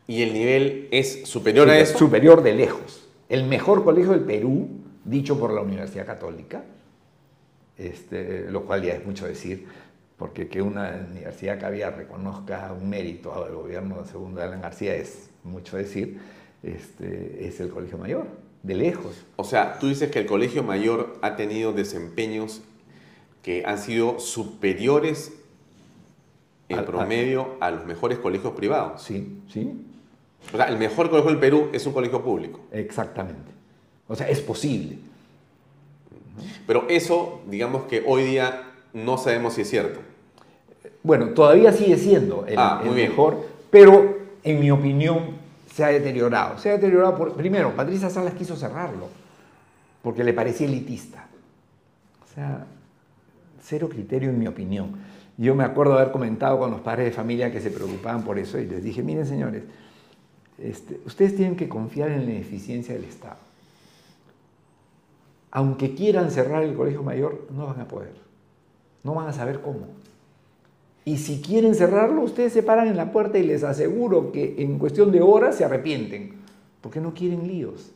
Y 0.06 0.22
el 0.22 0.32
nivel 0.34 0.88
es 0.92 1.22
superior 1.26 1.68
a 1.70 1.78
eso. 1.78 1.98
Superior 1.98 2.42
de 2.42 2.54
lejos. 2.54 3.08
El 3.28 3.44
mejor 3.46 3.82
colegio 3.82 4.12
del 4.12 4.20
Perú, 4.20 4.68
dicho 5.04 5.38
por 5.38 5.52
la 5.52 5.62
Universidad 5.62 6.06
Católica, 6.06 6.62
este, 7.78 8.50
lo 8.50 8.64
cual 8.64 8.82
ya 8.82 8.94
es 8.94 9.04
mucho 9.04 9.26
decir, 9.26 9.66
porque 10.16 10.48
que 10.48 10.62
una 10.62 11.06
universidad 11.10 11.60
cabía 11.60 11.90
reconozca 11.90 12.72
un 12.72 12.88
mérito 12.88 13.34
al 13.34 13.54
gobierno 13.54 14.00
de 14.02 14.08
segundo 14.08 14.40
de 14.40 14.46
Alan 14.46 14.62
García 14.62 14.94
es 14.94 15.28
mucho 15.44 15.76
decir, 15.76 16.18
este, 16.74 17.47
es 17.47 17.60
el 17.60 17.68
colegio 17.70 17.98
mayor, 17.98 18.26
de 18.62 18.74
lejos. 18.74 19.24
O 19.36 19.44
sea, 19.44 19.78
tú 19.78 19.88
dices 19.88 20.10
que 20.10 20.18
el 20.20 20.26
colegio 20.26 20.62
mayor 20.62 21.16
ha 21.22 21.36
tenido 21.36 21.72
desempeños 21.72 22.62
que 23.43 23.64
han 23.64 23.78
sido 23.78 24.18
superiores 24.18 25.32
en 26.68 26.78
Al- 26.78 26.84
al- 26.84 26.90
promedio 26.90 27.55
a 27.60 27.70
los 27.70 27.86
mejores 27.86 28.18
colegios 28.18 28.52
privados. 28.55 29.02
Sí, 29.02 29.38
sí, 29.52 29.72
O 30.52 30.56
sea, 30.56 30.66
el 30.66 30.78
mejor 30.78 31.09
colegio 31.10 31.30
del 31.30 31.40
Perú 31.40 31.68
es 31.72 31.86
un 31.86 31.93
colegio 31.93 32.22
público. 32.22 32.60
exactamente. 32.72 33.52
O 34.09 34.14
sea, 34.16 34.28
es 34.28 34.40
posible. 34.40 34.98
Pero 36.66 36.84
eso, 36.88 37.40
digamos 37.48 37.84
que 37.84 38.02
hoy 38.06 38.22
día 38.24 38.64
no 38.93 39.16
sabemos 39.18 39.55
si 39.55 39.62
es 39.62 39.70
cierto. 39.70 40.01
Bueno, 41.02 41.28
todavía 41.30 41.72
sigue 41.72 41.97
siendo 41.97 42.44
el, 42.47 42.59
Ah, 42.59 42.82
el 42.84 42.90
mejor, 42.93 43.47
pero 43.70 44.16
en 44.43 44.60
mi 44.60 44.70
opinión 44.70 45.36
se 45.77 45.85
ha 45.85 45.89
deteriorado. 45.89 46.59
Se 46.59 46.70
ha 46.70 46.73
deteriorado 46.73 47.15
por, 47.19 47.35
primero, 47.35 47.77
Patricia 47.77 48.09
Salas 48.09 48.32
quiso 48.32 48.57
cerrarlo 48.57 49.09
porque 50.03 50.24
le 50.24 50.32
parecía 50.32 50.66
elitista. 50.66 51.27
O 52.24 52.35
sea, 52.35 52.65
cero 53.62 53.86
criterio 53.90 54.31
en 54.31 54.39
mi 54.39 54.47
opinión. 54.47 54.97
Yo 55.36 55.55
me 55.55 55.65
acuerdo 55.65 55.93
haber 55.93 56.12
comentado 56.12 56.59
con 56.59 56.70
los 56.70 56.81
padres 56.81 57.05
de 57.05 57.12
familia 57.12 57.53
que 57.53 57.61
se 57.61 57.70
preocupaban 57.70 58.24
por 58.24 58.39
eso 58.39 58.59
y 58.59 58.65
les 58.65 58.82
dije, 58.82 59.03
miren 59.03 59.27
señores, 59.27 59.65
este, 60.57 60.98
ustedes 61.05 61.36
tienen 61.36 61.57
que 61.57 61.69
confiar 61.69 62.11
en 62.11 62.24
la 62.24 62.32
eficiencia 62.32 62.94
del 62.94 63.05
Estado. 63.05 63.36
Aunque 65.51 65.94
quieran 65.94 66.31
cerrar 66.31 66.62
el 66.62 66.74
colegio 66.74 67.03
mayor, 67.03 67.48
no 67.51 67.66
van 67.66 67.82
a 67.82 67.89
poder. 67.89 68.15
No 69.05 69.15
van 69.15 69.28
a 69.28 69.35
saber 69.35 69.61
cómo. 69.61 69.89
Y 71.08 71.18
si 71.18 71.40
quieren 71.40 71.76
cerrarlo, 71.76 72.20
ustedes 72.22 72.52
se 72.52 72.64
paran 72.64 72.88
en 72.88 72.96
la 72.96 73.12
puerta 73.12 73.38
y 73.38 73.44
les 73.44 73.62
aseguro 73.62 74.32
que 74.32 74.56
en 74.58 74.76
cuestión 74.76 75.12
de 75.12 75.22
horas 75.22 75.54
se 75.54 75.64
arrepienten, 75.64 76.32
porque 76.80 77.00
no 77.00 77.14
quieren 77.14 77.46
líos. 77.46 77.92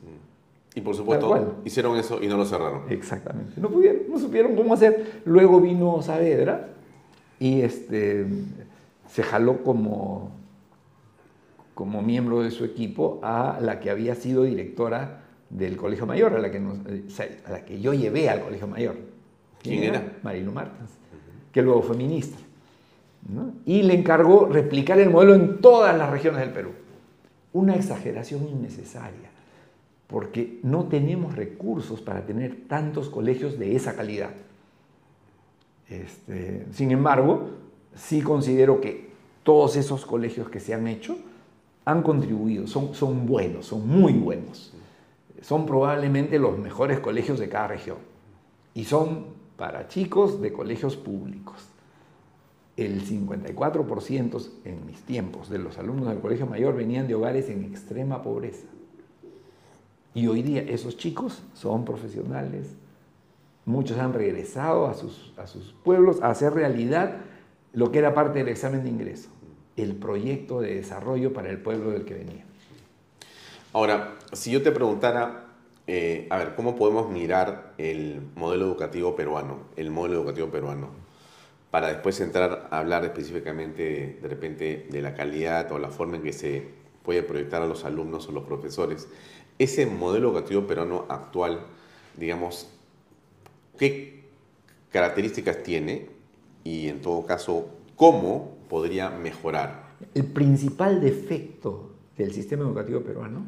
Y 0.76 0.80
por 0.80 0.94
supuesto, 0.94 1.26
hicieron 1.64 1.96
eso 1.98 2.22
y 2.22 2.28
no 2.28 2.36
lo 2.36 2.44
cerraron. 2.46 2.82
Exactamente. 2.88 3.60
No 3.60 3.68
pudieron, 3.68 4.02
no 4.08 4.16
supieron 4.20 4.54
cómo 4.54 4.74
hacer. 4.74 5.22
Luego 5.24 5.60
vino 5.60 6.00
Saavedra 6.02 6.68
y 7.40 7.62
este, 7.62 8.26
se 9.10 9.24
jaló 9.24 9.64
como, 9.64 10.30
como 11.74 12.02
miembro 12.02 12.42
de 12.42 12.52
su 12.52 12.64
equipo 12.64 13.18
a 13.24 13.58
la 13.60 13.80
que 13.80 13.90
había 13.90 14.14
sido 14.14 14.44
directora 14.44 15.24
del 15.50 15.76
Colegio 15.76 16.06
Mayor, 16.06 16.34
a 16.34 16.38
la 16.38 16.52
que, 16.52 16.60
nos- 16.60 16.78
a 17.44 17.50
la 17.50 17.64
que 17.64 17.80
yo 17.80 17.92
llevé 17.92 18.28
al 18.30 18.40
Colegio 18.42 18.68
Mayor. 18.68 18.94
¿Quién 19.60 19.82
era? 19.82 20.18
Marilu 20.22 20.52
Martins, 20.52 20.90
que 21.50 21.60
luego 21.60 21.82
fue 21.82 21.96
ministra. 21.96 22.38
Y 23.64 23.82
le 23.82 23.94
encargó 23.94 24.46
replicar 24.46 24.98
el 24.98 25.10
modelo 25.10 25.34
en 25.34 25.60
todas 25.60 25.96
las 25.96 26.10
regiones 26.10 26.40
del 26.40 26.52
Perú. 26.52 26.70
Una 27.52 27.74
exageración 27.74 28.48
innecesaria, 28.48 29.30
porque 30.06 30.58
no 30.62 30.84
tenemos 30.84 31.36
recursos 31.36 32.00
para 32.00 32.24
tener 32.26 32.66
tantos 32.68 33.08
colegios 33.08 33.58
de 33.58 33.76
esa 33.76 33.94
calidad. 33.94 34.30
Este, 35.88 36.66
sin 36.72 36.92
embargo, 36.92 37.50
sí 37.94 38.22
considero 38.22 38.80
que 38.80 39.10
todos 39.42 39.76
esos 39.76 40.06
colegios 40.06 40.48
que 40.48 40.60
se 40.60 40.74
han 40.74 40.86
hecho 40.86 41.16
han 41.84 42.02
contribuido, 42.02 42.66
son, 42.66 42.94
son 42.94 43.26
buenos, 43.26 43.66
son 43.66 43.88
muy 43.88 44.12
buenos. 44.12 44.72
son 45.42 45.64
probablemente 45.64 46.38
los 46.38 46.58
mejores 46.58 47.00
colegios 47.00 47.38
de 47.38 47.48
cada 47.48 47.68
región. 47.68 47.96
Y 48.74 48.84
son 48.84 49.26
para 49.56 49.88
chicos 49.88 50.40
de 50.40 50.52
colegios 50.52 50.96
públicos. 50.96 51.69
El 52.80 53.02
54% 53.02 54.48
en 54.64 54.86
mis 54.86 55.02
tiempos 55.02 55.50
de 55.50 55.58
los 55.58 55.76
alumnos 55.76 56.08
del 56.08 56.20
colegio 56.20 56.46
mayor 56.46 56.74
venían 56.74 57.06
de 57.06 57.14
hogares 57.14 57.50
en 57.50 57.62
extrema 57.62 58.22
pobreza. 58.22 58.66
Y 60.14 60.28
hoy 60.28 60.40
día 60.40 60.62
esos 60.62 60.96
chicos 60.96 61.42
son 61.52 61.84
profesionales, 61.84 62.68
muchos 63.66 63.98
han 63.98 64.14
regresado 64.14 64.86
a 64.86 64.94
sus, 64.94 65.34
a 65.36 65.46
sus 65.46 65.74
pueblos 65.84 66.22
a 66.22 66.30
hacer 66.30 66.54
realidad 66.54 67.18
lo 67.74 67.92
que 67.92 67.98
era 67.98 68.14
parte 68.14 68.38
del 68.38 68.48
examen 68.48 68.82
de 68.82 68.88
ingreso, 68.88 69.28
el 69.76 69.94
proyecto 69.94 70.62
de 70.62 70.76
desarrollo 70.76 71.34
para 71.34 71.50
el 71.50 71.58
pueblo 71.58 71.90
del 71.90 72.06
que 72.06 72.14
venía. 72.14 72.46
Ahora, 73.74 74.16
si 74.32 74.52
yo 74.52 74.62
te 74.62 74.72
preguntara, 74.72 75.48
eh, 75.86 76.26
a 76.30 76.38
ver, 76.38 76.54
¿cómo 76.54 76.76
podemos 76.76 77.10
mirar 77.10 77.74
el 77.76 78.22
modelo 78.36 78.64
educativo 78.64 79.14
peruano, 79.14 79.58
el 79.76 79.90
modelo 79.90 80.14
educativo 80.14 80.48
peruano, 80.48 81.09
para 81.70 81.88
después 81.88 82.20
entrar 82.20 82.68
a 82.70 82.78
hablar 82.78 83.04
específicamente 83.04 84.18
de 84.20 84.28
repente 84.28 84.86
de 84.90 85.02
la 85.02 85.14
calidad 85.14 85.70
o 85.72 85.78
la 85.78 85.90
forma 85.90 86.16
en 86.16 86.22
que 86.22 86.32
se 86.32 86.64
puede 87.04 87.22
proyectar 87.22 87.62
a 87.62 87.66
los 87.66 87.84
alumnos 87.84 88.28
o 88.28 88.32
los 88.32 88.44
profesores? 88.44 89.08
Ese 89.58 89.86
modelo 89.86 90.28
educativo 90.30 90.66
peruano 90.66 91.06
actual, 91.08 91.60
digamos, 92.16 92.68
¿qué 93.78 94.24
características 94.90 95.62
tiene 95.62 96.08
y 96.64 96.88
en 96.88 97.00
todo 97.00 97.24
caso, 97.24 97.68
cómo 97.94 98.56
podría 98.68 99.10
mejorar? 99.10 99.90
El 100.14 100.24
principal 100.26 101.00
defecto 101.00 101.90
del 102.16 102.32
sistema 102.32 102.64
educativo 102.64 103.00
peruano 103.00 103.46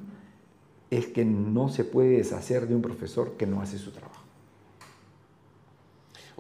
es 0.91 1.07
que 1.07 1.25
no 1.25 1.69
se 1.71 1.85
puede 1.85 2.19
deshacer 2.19 2.69
de 2.69 2.75
un 2.75 2.83
profesor 2.83 3.33
que 3.39 3.47
no 3.47 3.63
hace 3.63 3.79
su 3.79 3.91
trabajo. 3.93 4.22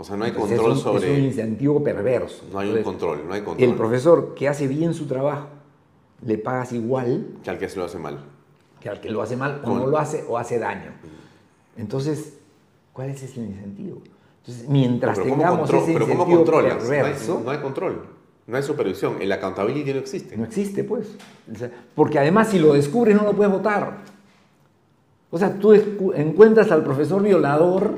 O 0.02 0.04
sea, 0.04 0.16
no 0.16 0.24
hay 0.24 0.32
control 0.32 0.76
sobre... 0.76 1.12
Es 1.12 1.18
un 1.20 1.24
incentivo 1.26 1.80
perverso. 1.80 2.42
No 2.52 2.58
hay 2.58 2.70
un 2.70 2.82
control, 2.82 3.20
no 3.24 3.34
hay 3.34 3.42
control. 3.42 3.70
El 3.70 3.76
profesor 3.76 4.34
que 4.34 4.48
hace 4.48 4.66
bien 4.66 4.94
su 4.94 5.06
trabajo, 5.06 5.46
le 6.26 6.38
pagas 6.38 6.72
igual... 6.72 7.28
Que 7.44 7.50
al 7.50 7.58
que 7.60 7.68
se 7.68 7.78
lo 7.78 7.84
hace 7.84 8.00
mal. 8.00 8.18
Que 8.80 8.88
al 8.88 9.00
que 9.00 9.10
lo 9.10 9.22
hace 9.22 9.36
mal, 9.36 9.62
o 9.64 9.78
no 9.78 9.86
lo 9.86 9.96
hace, 9.96 10.24
o 10.28 10.36
hace 10.36 10.58
daño. 10.58 10.90
Entonces, 11.76 12.36
¿cuál 12.92 13.10
es 13.10 13.22
ese 13.22 13.42
incentivo? 13.42 14.02
Entonces, 14.40 14.68
mientras 14.68 15.22
tengamos 15.22 15.70
ese 15.70 15.78
pero 15.92 16.00
incentivo 16.00 16.24
¿cómo 16.24 16.36
controlas? 16.36 16.78
perverso... 16.78 17.34
No 17.34 17.38
hay, 17.38 17.44
no 17.44 17.50
hay 17.52 17.58
control. 17.58 18.06
No 18.48 18.56
hay 18.56 18.62
supervisión. 18.64 19.22
El 19.22 19.30
accountability 19.30 19.92
no 19.92 20.00
existe. 20.00 20.36
No 20.36 20.42
existe, 20.42 20.82
pues. 20.82 21.16
Porque 21.94 22.18
además, 22.18 22.48
si 22.48 22.58
lo 22.58 22.72
descubres, 22.72 23.14
no 23.14 23.22
lo 23.22 23.34
puedes 23.34 23.52
votar. 23.52 23.98
O 25.30 25.38
sea, 25.38 25.56
tú 25.56 25.72
encuentras 25.72 26.72
al 26.72 26.82
profesor 26.82 27.22
violador 27.22 27.94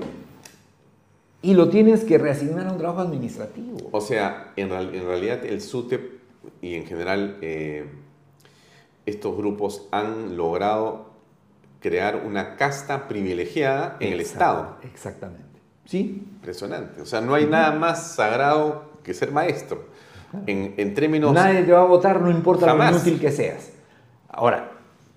y 1.45 1.53
lo 1.53 1.69
tienes 1.69 2.05
que 2.05 2.17
reasignar 2.17 2.67
a 2.67 2.73
un 2.73 2.79
trabajo 2.79 3.03
administrativo. 3.03 3.77
O 3.93 4.01
sea, 4.01 4.53
en, 4.57 4.71
realidad 4.71 5.45
el 5.45 5.61
SUTEP 5.61 6.21
y 6.63 6.75
en 6.75 6.87
general 6.87 7.37
eh, 7.43 7.85
estos 9.05 9.37
grupos 9.37 9.87
han 9.91 10.39
logrado 10.39 11.11
crear 11.81 12.23
una 12.25 12.57
casta 12.57 13.09
privilegiada 13.09 13.99
en 14.01 14.15
el 14.15 14.21
Estado. 14.21 14.77
Exactamente. 14.85 15.61
Sí. 15.85 16.25
Impresionante. 16.37 17.03
O 17.03 17.07
sea, 17.07 17.21
no 17.21 17.35
hay 17.35 17.45
nada 17.45 17.73
más 17.73 18.15
sagrado 18.15 18.93
que 19.03 19.13
ser 19.13 19.31
maestro. 19.31 19.85
En, 20.47 20.73
en 20.79 20.95
términos... 20.95 21.35
Nadie 21.35 21.63
te 21.63 21.73
va 21.73 21.83
a 21.83 21.87
votar, 21.87 22.23
no 22.23 22.31
importa 22.31 22.75
lo 22.75 22.89
inútil 22.89 23.21
que 23.21 23.31
seas. 23.31 23.71
Ahora, 24.31 24.73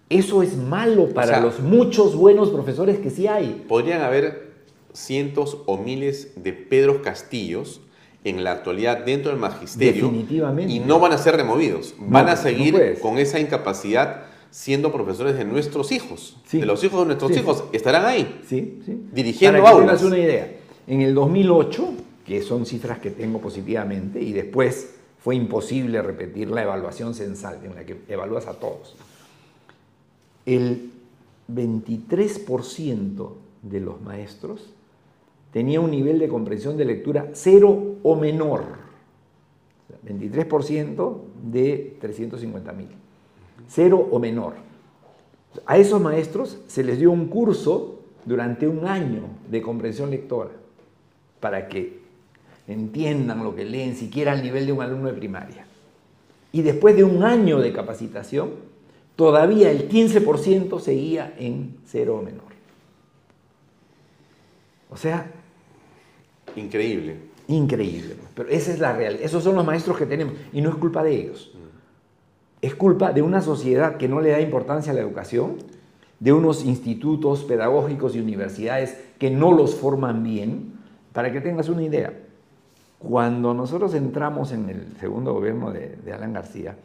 eso 0.09 0.43
es 0.43 0.57
malo 0.57 1.07
para 1.13 1.39
los 1.39 1.61
muchos 1.61 2.17
buenos 2.17 2.49
profesores 2.49 2.99
que 2.99 3.09
sí 3.09 3.27
hay. 3.27 3.65
Podrían 3.67 4.01
haber 4.01 4.46
cientos 4.97 5.59
o 5.65 5.77
miles 5.77 6.33
de 6.35 6.53
Pedros 6.53 6.97
Castillos 7.01 7.81
en 8.23 8.43
la 8.43 8.51
actualidad 8.51 9.05
dentro 9.05 9.31
del 9.31 9.39
magisterio. 9.39 10.05
Definitivamente. 10.05 10.73
Y 10.73 10.79
no 10.79 10.99
van 10.99 11.13
a 11.13 11.17
ser 11.17 11.35
removidos. 11.35 11.95
Van 11.99 12.27
a 12.29 12.35
seguir 12.35 12.99
con 13.01 13.17
esa 13.17 13.39
incapacidad 13.39 14.23
siendo 14.51 14.91
profesores 14.91 15.37
de 15.37 15.45
nuestros 15.45 15.91
hijos. 15.91 16.37
De 16.51 16.65
los 16.65 16.83
hijos 16.83 16.99
de 17.01 17.05
nuestros 17.05 17.31
hijos. 17.37 17.63
Estarán 17.71 18.05
ahí. 18.05 18.41
Sí, 18.47 18.79
sí. 18.85 19.01
Dirigiendo 19.13 19.61
Para 19.61 19.75
que 19.75 19.81
aulas. 19.81 20.03
una 20.03 20.17
idea. 20.17 20.51
En 20.87 21.01
el 21.01 21.13
2008, 21.13 21.93
que 22.25 22.41
son 22.41 22.65
cifras 22.65 22.99
que 22.99 23.11
tengo 23.11 23.39
positivamente, 23.39 24.21
y 24.21 24.33
después 24.33 24.95
fue 25.19 25.35
imposible 25.35 26.01
repetir 26.01 26.49
la 26.49 26.63
evaluación 26.63 27.13
censal 27.13 27.59
en 27.63 27.75
la 27.75 27.85
que 27.85 27.97
evalúas 28.07 28.47
a 28.47 28.53
todos 28.53 28.95
el 30.47 30.91
23% 31.53 33.33
de 33.61 33.79
los 33.81 34.01
maestros 34.01 34.73
tenía 35.57 35.81
un 35.81 35.89
nivel 35.89 36.19
de 36.19 36.27
comprensión 36.27 36.77
de 36.77 36.85
lectura 36.85 37.31
cero 37.33 37.95
o 38.03 38.15
menor. 38.15 38.61
23% 40.05 41.17
de 41.49 41.97
350 41.99 42.73
mil. 42.73 42.89
Cero 43.67 44.07
o 44.11 44.19
menor. 44.19 44.53
A 45.65 45.79
esos 45.79 45.99
maestros 45.99 46.59
se 46.67 46.83
les 46.83 46.99
dio 46.99 47.09
un 47.09 47.25
curso 47.25 48.01
durante 48.23 48.67
un 48.67 48.85
año 48.85 49.23
de 49.49 49.59
comprensión 49.63 50.11
lectora 50.11 50.51
para 51.39 51.67
que 51.67 52.01
entiendan 52.67 53.43
lo 53.43 53.55
que 53.55 53.65
leen, 53.65 53.95
siquiera 53.95 54.33
al 54.33 54.43
nivel 54.43 54.67
de 54.67 54.73
un 54.73 54.83
alumno 54.83 55.07
de 55.07 55.13
primaria. 55.13 55.65
Y 56.51 56.61
después 56.61 56.95
de 56.95 57.03
un 57.03 57.23
año 57.23 57.57
de 57.57 57.73
capacitación, 57.73 58.51
todavía 59.15 59.71
el 59.71 59.89
15% 59.89 60.79
seguía 60.79 61.33
en 61.39 61.77
cero 61.87 62.17
o 62.19 62.21
menor. 62.21 62.43
O 64.91 64.97
sea... 64.97 65.33
Increíble. 66.57 67.15
Increíble. 67.47 68.15
Pero 68.35 68.49
esa 68.49 68.71
es 68.71 68.79
la 68.79 68.93
realidad. 68.93 69.23
Esos 69.23 69.43
son 69.43 69.55
los 69.55 69.65
maestros 69.65 69.97
que 69.97 70.05
tenemos. 70.05 70.33
Y 70.51 70.61
no 70.61 70.69
es 70.69 70.75
culpa 70.75 71.03
de 71.03 71.15
ellos. 71.15 71.53
Es 72.61 72.75
culpa 72.75 73.13
de 73.13 73.21
una 73.21 73.41
sociedad 73.41 73.97
que 73.97 74.07
no 74.07 74.19
le 74.19 74.31
da 74.31 74.41
importancia 74.41 74.91
a 74.91 74.95
la 74.95 75.01
educación, 75.01 75.57
de 76.19 76.33
unos 76.33 76.65
institutos 76.65 77.43
pedagógicos 77.43 78.15
y 78.15 78.19
universidades 78.19 78.97
que 79.19 79.29
no 79.29 79.51
los 79.51 79.75
forman 79.75 80.23
bien. 80.23 80.73
Para 81.13 81.31
que 81.31 81.41
tengas 81.41 81.69
una 81.69 81.83
idea, 81.83 82.13
cuando 82.99 83.53
nosotros 83.53 83.93
entramos 83.93 84.51
en 84.51 84.69
el 84.69 84.97
segundo 84.99 85.33
gobierno 85.33 85.71
de, 85.71 85.95
de 86.03 86.13
Alan 86.13 86.33
García, 86.33 86.75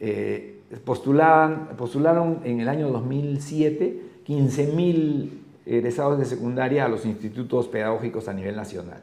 eh, 0.00 0.60
postularon 0.84 2.40
en 2.44 2.60
el 2.60 2.68
año 2.68 2.88
2007 2.90 4.12
15.000 4.26 5.30
egresados 5.66 6.18
de 6.18 6.24
secundaria 6.24 6.84
a 6.84 6.88
los 6.88 7.04
institutos 7.06 7.68
pedagógicos 7.68 8.28
a 8.28 8.32
nivel 8.32 8.56
nacional. 8.56 9.02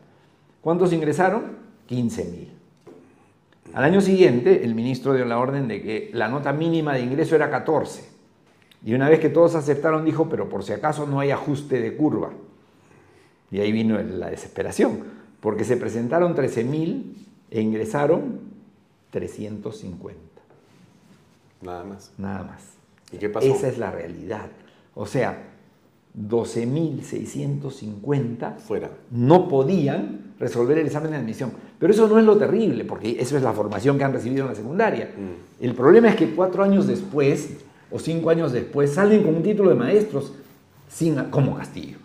¿Cuántos 0.62 0.94
ingresaron? 0.94 1.58
15.000. 1.90 2.48
Al 3.74 3.84
año 3.84 4.02
siguiente, 4.02 4.64
el 4.64 4.76
ministro 4.76 5.14
dio 5.14 5.26
la 5.26 5.40
orden 5.40 5.68
de 5.68 5.82
que 5.82 6.10
la 6.14 6.28
nota 6.28 6.54
mínima 6.54 6.96
de 6.96 7.02
ingreso 7.02 7.36
era 7.36 7.50
14. 7.50 8.04
Y 8.84 8.94
una 8.94 9.10
vez 9.10 9.20
que 9.20 9.30
todos 9.30 9.56
aceptaron, 9.56 10.06
dijo, 10.06 10.30
pero 10.30 10.50
por 10.50 10.64
si 10.64 10.74
acaso 10.74 11.06
no 11.06 11.20
hay 11.20 11.32
ajuste 11.32 11.80
de 11.82 11.96
curva. 11.96 12.32
Y 13.52 13.60
ahí 13.60 13.72
vino 13.72 14.02
la 14.02 14.30
desesperación, 14.30 15.04
porque 15.40 15.64
se 15.64 15.78
presentaron 15.78 16.36
13.000 16.36 17.04
e 17.52 17.62
ingresaron 17.62 18.40
350. 19.12 20.20
Nada 21.62 21.84
más. 21.84 22.12
Nada 22.18 22.44
más. 22.44 22.64
¿Y 23.12 23.18
qué 23.18 23.30
pasó? 23.30 23.48
Esa 23.48 23.68
es 23.68 23.78
la 23.78 23.92
realidad. 23.92 24.48
O 24.96 25.06
sea, 25.06 25.49
12.650 26.18 28.58
Fuera. 28.58 28.90
no 29.12 29.48
podían 29.48 30.30
resolver 30.40 30.78
el 30.78 30.88
examen 30.88 31.12
de 31.12 31.18
admisión. 31.18 31.52
Pero 31.78 31.94
eso 31.94 32.08
no 32.08 32.20
es 32.20 32.26
lo 32.26 32.38
terrible, 32.38 32.86
porque 32.86 33.18
eso 33.20 33.38
es 33.38 33.44
la 33.44 33.54
formación 33.54 33.98
que 33.98 34.04
han 34.04 34.14
recibido 34.14 34.44
en 34.44 34.50
la 34.50 34.56
secundaria. 34.56 35.14
Mm. 35.16 35.64
El 35.64 35.74
problema 35.74 36.10
es 36.10 36.16
que 36.16 36.32
cuatro 36.32 36.64
años 36.64 36.88
después 36.88 37.50
o 37.92 38.00
cinco 38.00 38.30
años 38.30 38.52
después 38.52 38.94
salen 38.94 39.24
con 39.24 39.36
un 39.36 39.44
título 39.44 39.70
de 39.70 39.76
maestros 39.76 40.34
sin, 40.88 41.16
como 41.26 41.56
castigo. 41.56 42.00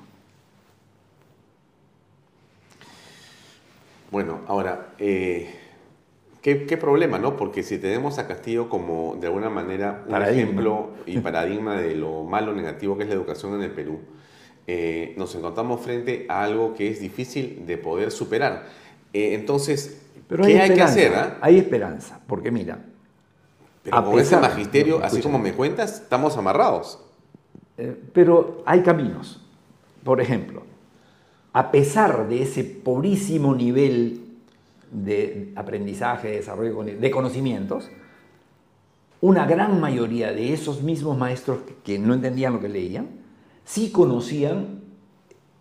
Bueno, 4.11 4.41
ahora, 4.47 4.95
eh, 4.99 5.49
¿qué, 6.45 6.77
problema, 6.77 7.19
no? 7.19 7.37
Porque 7.37 7.63
si 7.63 7.79
tenemos 7.79 8.19
a 8.19 8.27
Castillo 8.27 8.69
como, 8.69 9.17
de 9.19 9.29
alguna 9.29 9.49
manera, 9.49 10.05
un 10.07 10.23
ejemplo 10.23 10.91
y 11.07 11.19
paradigma 11.21 11.81
de 11.81 11.95
lo 11.95 12.23
malo, 12.23 12.53
negativo 12.53 12.99
que 12.99 13.05
es 13.05 13.09
la 13.09 13.15
educación 13.15 13.55
en 13.55 13.63
el 13.63 13.71
Perú, 13.71 14.01
eh, 14.67 15.15
nos 15.17 15.35
encontramos 15.35 15.81
frente 15.81 16.27
a 16.29 16.45
algo 16.45 16.75
que 16.75 16.91
es 16.91 17.01
difícil 17.01 17.65
de 17.67 17.79
poder 17.79 18.11
superar. 18.11 18.67
Eh, 19.15 19.35
entonces, 19.35 20.03
¿qué 20.29 20.61
hay, 20.61 20.75
que 20.75 20.83
hacer? 20.83 21.15
ah? 21.15 21.39
Hay 21.41 21.59
esperanza, 21.59 22.21
porque 22.27 22.51
mira... 22.51 22.79
Pero 23.83 24.03
con 24.03 24.19
ese 24.19 24.39
magisterio, 24.39 25.05
así 25.05 25.21
como 25.21 25.39
me 25.39 25.53
cuentas, 25.53 26.01
estamos 26.01 26.39
amarrados. 26.39 26.99
pero 28.15 28.63
hay 28.65 28.81
caminos. 28.81 29.43
Por 30.03 30.23
ejemplo, 30.23 30.63
a 31.53 31.71
pesar 31.71 32.27
de 32.29 32.43
ese 32.43 32.65
pobrísimo 32.65 33.55
nivel 33.55 34.24
de 34.91 35.53
aprendizaje, 35.57 36.29
de 36.29 36.37
desarrollo, 36.37 36.83
de 36.83 37.11
conocimientos, 37.11 37.91
una 39.21 39.47
gran 39.47 39.81
mayoría 39.81 40.33
de 40.33 40.53
esos 40.53 40.83
mismos 40.83 41.17
maestros 41.17 41.61
que 41.83 41.99
no 41.99 42.13
entendían 42.13 42.53
lo 42.53 42.61
que 42.61 42.69
leían, 42.69 43.09
sí 43.65 43.91
conocían 43.91 44.83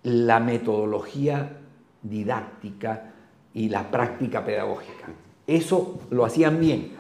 la 0.04 0.42
metodología 0.42 1.60
didáctica 2.02 3.14
y 3.54 3.70
la 3.70 3.90
práctica 3.90 4.44
pedagógica. 4.44 5.08
Eso 5.48 6.00
lo 6.10 6.26
hacían 6.26 6.60
bien. 6.60 6.92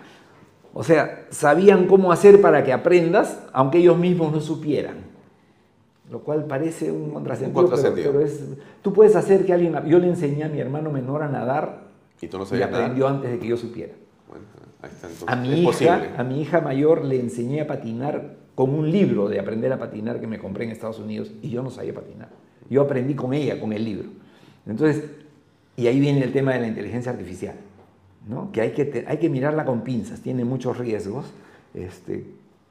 O 0.74 0.84
sea, 0.84 1.28
sabían 1.30 1.88
cómo 1.88 2.14
hacer 2.14 2.42
para 2.42 2.64
que 2.64 2.72
aprendas, 2.72 3.44
aunque 3.52 3.80
ellos 3.80 3.98
mismos 3.98 4.32
no 4.32 4.40
supieran. 4.40 5.04
Lo 6.10 6.20
cual 6.20 6.46
parece 6.46 6.92
un 6.92 7.12
contrasentido, 7.12 7.60
Un 7.60 7.68
contrasentido. 7.68 8.12
Pero, 8.14 8.26
pero 8.26 8.26
es, 8.26 8.42
tú 8.82 8.94
puedes 8.94 9.16
hacer 9.16 9.46
que 9.46 9.54
alguien... 9.54 9.76
Yo 9.86 10.00
le 10.00 10.08
enseñé 10.08 10.46
a 10.46 10.50
mi 10.50 10.60
hermano 10.60 10.92
menor 10.92 11.24
a 11.24 11.28
nadar 11.28 11.83
Y 12.24 12.28
tú 12.28 12.38
no 12.38 12.44
y 12.44 12.48
sabías 12.48 12.72
nada. 12.72 12.84
aprendió 12.86 13.08
antes 13.08 13.32
de 13.32 13.40
que 13.40 13.48
yo 13.48 13.58
supiera. 13.58 13.94
Bueno, 14.30 14.46
ahí 14.82 14.90
está 14.92 15.08
entonces. 15.08 15.28
A 15.28 15.36
mi, 15.36 15.52
es 15.54 15.58
hija, 15.60 15.66
posible. 15.98 16.10
a 16.18 16.24
mi 16.24 16.42
hija 16.42 16.62
mayor 16.62 17.06
le 17.06 17.20
enseñé 17.20 17.62
a 17.62 17.68
patinar 17.68 18.36
con 18.56 18.70
un 18.70 18.92
libro 18.92 19.30
de 19.30 19.40
aprender 19.40 19.72
a 19.74 19.80
patinar 19.80 20.20
que 20.20 20.28
me 20.28 20.38
compré 20.40 20.66
en 20.66 20.72
Estados 20.72 21.00
Unidos 21.00 21.32
y 21.42 21.50
yo 21.50 21.64
no 21.64 21.70
sabía 21.72 21.94
patinar. 21.94 22.30
Yo 22.70 22.82
aprendí 22.82 23.14
con 23.16 23.34
ella, 23.34 23.60
con 23.60 23.74
el 23.74 23.84
libro. 23.84 24.10
Entonces, 24.68 25.04
y 25.76 25.88
ahí 25.88 26.00
viene 26.00 26.24
el 26.24 26.32
tema 26.32 26.54
de 26.54 26.60
la 26.62 26.68
inteligencia 26.68 27.12
artificial, 27.12 27.56
¿no? 28.30 28.52
que, 28.52 28.62
hay 28.62 28.72
que 28.72 28.86
te- 28.86 29.06
hay 29.08 29.18
que 29.18 29.30
mirarla 29.30 29.66
con 29.66 29.82
pinzas, 29.82 30.22
tiene 30.22 30.46
muchos 30.46 30.78
riesgos 30.78 31.26
este, 31.74 32.26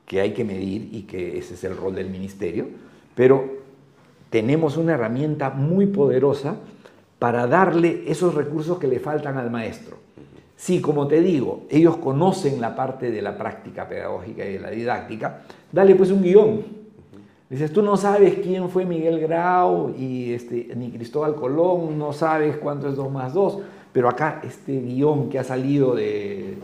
que 0.07 0.21
hay 0.21 0.33
que 0.33 0.45
medir 0.45 0.89
y 0.93 1.03
que 1.03 1.37
ese 1.37 1.55
es 1.55 1.65
el 1.65 1.77
rol 1.77 1.95
del 1.97 2.09
ministerio, 2.11 2.69
pero 3.17 3.45
tenemos 4.31 4.77
una 4.77 4.95
herramienta 4.95 5.51
muy 5.51 5.87
poderosa 5.87 6.57
para 7.23 7.47
darle 7.47 8.03
esos 8.09 8.35
recursos 8.35 8.81
que 8.81 8.89
le 8.89 8.99
faltan 8.99 9.39
al 9.39 9.49
maestro. 9.49 9.97
Si, 10.57 10.81
como 10.81 11.07
te 11.07 11.21
digo, 11.21 11.67
ellos 11.71 11.99
conocen 11.99 12.61
la 12.61 12.75
parte 12.75 13.13
de 13.13 13.23
la 13.23 13.39
práctica 13.39 13.89
pedagógica 13.89 14.45
y 14.45 14.55
de 14.55 14.59
la 14.59 14.71
didáctica, 14.71 15.43
dale 15.71 15.95
pues 15.95 16.11
un 16.11 16.21
guion. 16.21 16.65
Dices, 17.49 17.73
tú 17.73 17.81
no 17.81 17.97
sabes 17.97 18.41
quién 18.43 18.69
fue 18.71 18.85
Miguel 18.85 19.21
Grau 19.21 19.95
y 19.97 20.33
este, 20.33 20.73
ni 20.75 20.91
Cristóbal 20.91 21.37
Colón, 21.37 21.97
no 21.97 22.13
sabes 22.13 22.57
cuánto 22.57 22.89
es 22.89 22.97
2 22.97 23.13
más 23.13 23.35
2, 23.35 23.59
pero 23.93 24.09
acá 24.09 24.41
este 24.43 24.81
guion 24.81 25.31
que 25.31 25.39
ha 25.39 25.45
salido 25.45 25.95
de, 25.95 26.59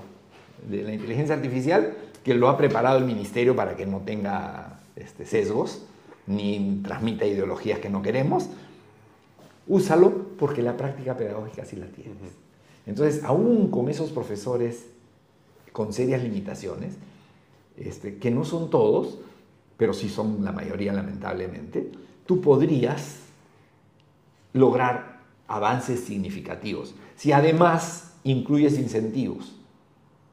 de 0.68 0.82
la 0.82 0.92
inteligencia 0.92 1.36
artificial, 1.36 1.92
que 2.24 2.34
lo 2.34 2.48
ha 2.48 2.56
preparado 2.56 2.98
el 2.98 3.04
ministerio 3.04 3.54
para 3.54 3.76
que 3.76 3.86
no 3.86 3.98
tenga 3.98 4.80
este, 4.96 5.24
sesgos, 5.24 5.86
ni 6.26 6.80
transmita 6.82 7.26
ideologías 7.26 7.78
que 7.78 7.90
no 7.90 8.02
queremos, 8.02 8.50
úsalo 9.68 10.27
porque 10.38 10.62
la 10.62 10.76
práctica 10.76 11.16
pedagógica 11.16 11.64
sí 11.64 11.76
la 11.76 11.86
tienes. 11.86 12.16
Entonces, 12.86 13.22
aún 13.24 13.70
con 13.70 13.88
esos 13.88 14.10
profesores 14.10 14.86
con 15.72 15.92
serias 15.92 16.22
limitaciones, 16.22 16.94
este, 17.76 18.16
que 18.16 18.30
no 18.30 18.44
son 18.44 18.70
todos, 18.70 19.18
pero 19.76 19.92
sí 19.92 20.08
son 20.08 20.44
la 20.44 20.50
mayoría 20.50 20.92
lamentablemente, 20.92 21.92
tú 22.26 22.40
podrías 22.40 23.20
lograr 24.52 25.20
avances 25.46 26.00
significativos. 26.00 26.94
Si 27.16 27.30
además 27.32 28.14
incluyes 28.24 28.78
incentivos, 28.78 29.54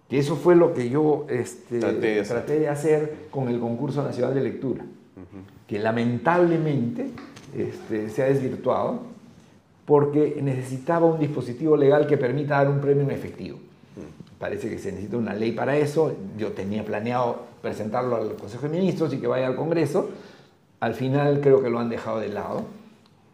que 0.10 0.18
eso 0.18 0.36
fue 0.36 0.56
lo 0.56 0.74
que 0.74 0.90
yo 0.90 1.26
este, 1.30 1.80
Traté 1.80 2.00
de 2.00 2.20
hacer. 2.22 2.38
traté 2.38 2.60
de 2.60 2.70
hacer 2.70 3.28
con 3.30 3.48
el 3.48 3.60
concurso 3.60 4.04
nacional 4.04 4.34
de 4.34 4.42
lectura, 4.42 4.86
que 5.68 5.80
lamentablemente 5.80 7.12
este, 7.56 8.10
se 8.10 8.24
ha 8.24 8.26
desvirtuado 8.26 9.02
porque 9.86 10.40
necesitaba 10.42 11.06
un 11.06 11.20
dispositivo 11.20 11.78
legal 11.78 12.08
que 12.08 12.18
permita 12.18 12.56
dar 12.56 12.70
un 12.70 12.82
premio 12.82 13.04
en 13.04 13.12
efectivo. 13.12 13.60
Parece 14.40 14.70
que 14.70 14.80
se 14.80 14.92
necesita 14.92 15.18
una 15.18 15.34
ley 15.34 15.52
para 15.52 15.78
eso. 15.78 16.14
Yo 16.38 16.52
tenía 16.52 16.84
planeado 16.84 17.44
presentarlo 17.62 18.16
al 18.16 18.36
Consejo 18.36 18.68
de 18.68 18.78
Ministros 18.78 19.14
y 19.14 19.18
que 19.18 19.28
vaya 19.28 19.48
al 19.48 19.56
Congreso. 19.56 20.10
Al 20.80 20.94
final 20.94 21.40
creo 21.40 21.62
que 21.62 21.70
lo 21.70 21.80
han 21.80 21.90
dejado 21.90 22.20
de 22.20 22.30
lado, 22.30 22.64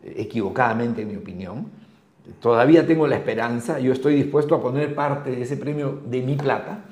equivocadamente 0.04 1.02
en 1.02 1.08
mi 1.08 1.16
opinión. 1.16 1.68
Todavía 2.40 2.86
tengo 2.86 3.08
la 3.08 3.16
esperanza, 3.16 3.80
yo 3.80 3.94
estoy 3.94 4.16
dispuesto 4.16 4.54
a 4.56 4.62
poner 4.62 4.94
parte 4.94 5.32
de 5.32 5.42
ese 5.42 5.58
premio 5.58 6.00
de 6.06 6.22
mi 6.22 6.36
plata 6.36 6.86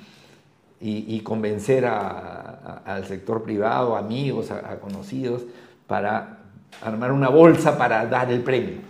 y, 0.82 1.20
convencer 1.22 1.86
al 1.86 3.06
sector 3.06 3.44
privado, 3.44 3.96
amigos, 3.96 4.50
a 4.50 4.80
conocidos, 4.80 5.44
para 5.86 6.40
armar 6.82 7.12
una 7.12 7.30
bolsa 7.30 7.78
para 7.78 8.06
dar 8.06 8.32
el 8.32 8.42
premio. 8.42 8.89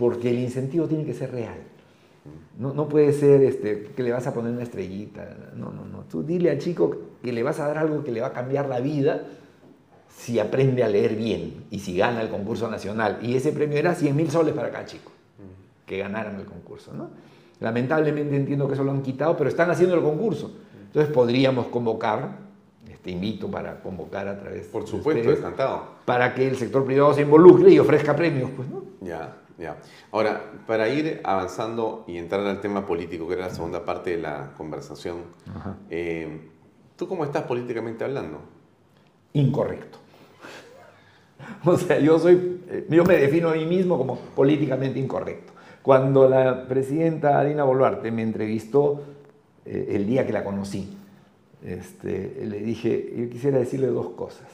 Porque 0.00 0.30
el 0.30 0.38
incentivo 0.38 0.88
tiene 0.88 1.04
que 1.04 1.12
ser 1.12 1.30
real. 1.30 1.58
No, 2.58 2.72
no 2.72 2.88
puede 2.88 3.12
ser 3.12 3.42
este, 3.42 3.90
que 3.94 4.02
le 4.02 4.12
vas 4.12 4.26
a 4.26 4.32
poner 4.32 4.50
una 4.52 4.62
estrellita. 4.62 5.36
No, 5.54 5.70
no, 5.72 5.84
no. 5.84 6.04
Tú 6.10 6.22
dile 6.22 6.50
al 6.50 6.56
chico 6.56 6.96
que 7.22 7.34
le 7.34 7.42
vas 7.42 7.60
a 7.60 7.66
dar 7.68 7.76
algo 7.76 8.02
que 8.02 8.10
le 8.10 8.22
va 8.22 8.28
a 8.28 8.32
cambiar 8.32 8.66
la 8.66 8.80
vida 8.80 9.24
si 10.08 10.38
aprende 10.38 10.82
a 10.82 10.88
leer 10.88 11.16
bien 11.16 11.64
y 11.70 11.80
si 11.80 11.98
gana 11.98 12.22
el 12.22 12.30
concurso 12.30 12.70
nacional. 12.70 13.18
Y 13.20 13.34
ese 13.36 13.52
premio 13.52 13.76
era 13.76 13.94
100 13.94 14.16
mil 14.16 14.30
soles 14.30 14.54
para 14.54 14.70
cada 14.70 14.86
chico 14.86 15.12
que 15.84 15.98
ganaran 15.98 16.36
el 16.40 16.46
concurso. 16.46 16.94
¿no? 16.94 17.10
Lamentablemente 17.60 18.34
entiendo 18.34 18.66
que 18.68 18.72
eso 18.74 18.84
lo 18.84 18.92
han 18.92 19.02
quitado, 19.02 19.36
pero 19.36 19.50
están 19.50 19.70
haciendo 19.70 19.96
el 19.96 20.02
concurso. 20.02 20.50
Entonces 20.86 21.12
podríamos 21.12 21.66
convocar, 21.66 22.38
te 23.02 23.10
invito 23.10 23.50
para 23.50 23.82
convocar 23.82 24.28
a 24.28 24.38
través 24.38 24.66
Por 24.68 24.82
de 24.84 24.88
supuesto, 24.88 25.20
ustedes, 25.20 25.38
encantado. 25.40 25.84
para 26.06 26.34
que 26.34 26.48
el 26.48 26.56
sector 26.56 26.86
privado 26.86 27.12
se 27.12 27.20
involucre 27.20 27.70
y 27.70 27.78
ofrezca 27.78 28.16
premios. 28.16 28.50
Pues, 28.56 28.68
¿no? 28.68 28.82
Ya, 29.00 29.36
ya. 29.60 29.76
Ahora, 30.10 30.52
para 30.66 30.88
ir 30.88 31.20
avanzando 31.22 32.04
y 32.08 32.16
entrar 32.16 32.46
al 32.46 32.60
tema 32.60 32.86
político, 32.86 33.28
que 33.28 33.34
era 33.34 33.46
la 33.46 33.54
segunda 33.54 33.84
parte 33.84 34.10
de 34.10 34.18
la 34.18 34.52
conversación, 34.56 35.18
eh, 35.90 36.48
¿tú 36.96 37.06
cómo 37.06 37.24
estás 37.24 37.44
políticamente 37.44 38.04
hablando? 38.04 38.40
incorrecto. 39.32 39.98
O 41.64 41.76
sea, 41.76 41.98
yo 41.98 42.18
soy, 42.18 42.60
eh, 42.68 42.86
yo 42.90 43.04
me 43.04 43.16
defino 43.16 43.48
a 43.48 43.54
mí 43.54 43.64
mismo 43.64 43.96
como 43.96 44.16
políticamente 44.16 44.98
incorrecto. 44.98 45.52
Cuando 45.82 46.28
la 46.28 46.68
presidenta 46.68 47.42
Dina 47.44 47.64
Boluarte 47.64 48.10
me 48.10 48.22
entrevistó 48.22 49.02
eh, 49.64 49.92
el 49.92 50.06
día 50.06 50.26
que 50.26 50.32
la 50.32 50.44
conocí, 50.44 50.96
este, 51.64 52.44
le 52.44 52.60
dije, 52.60 53.14
yo 53.16 53.30
quisiera 53.30 53.58
decirle 53.58 53.86
dos 53.86 54.10
cosas. 54.10 54.48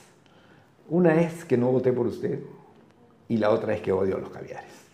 Una 0.89 1.21
es 1.21 1.45
que 1.45 1.57
no 1.57 1.73
voté 1.73 1.93
por 1.93 2.07
usted 2.07 2.41
y 3.29 3.39
la 3.39 3.51
otra 3.51 3.75
es 3.75 3.81
que 3.81 3.93
odio 3.93 4.17
a 4.17 4.21
los 4.21 4.31
caviares. 4.31 4.86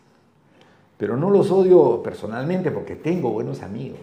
Pero 1.03 1.16
no 1.16 1.31
los 1.31 1.51
odio 1.51 2.01
personalmente 2.01 2.70
porque 2.70 2.95
tengo 2.95 3.33
buenos 3.33 3.62
amigos. 3.62 3.99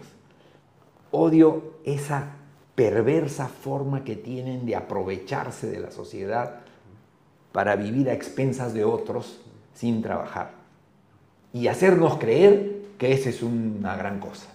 Odio 1.12 1.76
esa 1.86 2.36
perversa 2.76 3.48
forma 3.48 4.04
que 4.04 4.18
tienen 4.18 4.66
de 4.66 4.76
aprovecharse 4.76 5.72
de 5.72 5.80
la 5.80 5.92
sociedad 5.92 6.56
para 7.54 7.78
vivir 7.78 8.10
a 8.10 8.14
expensas 8.14 8.74
de 8.74 8.84
otros 8.84 9.40
sin 9.74 10.02
trabajar 10.02 10.52
y 11.54 11.68
hacernos 11.68 12.18
creer 12.18 12.82
que 12.98 13.14
esa 13.14 13.30
es 13.30 13.44
una 13.44 13.96
gran 13.96 14.20
cosa. 14.20 14.50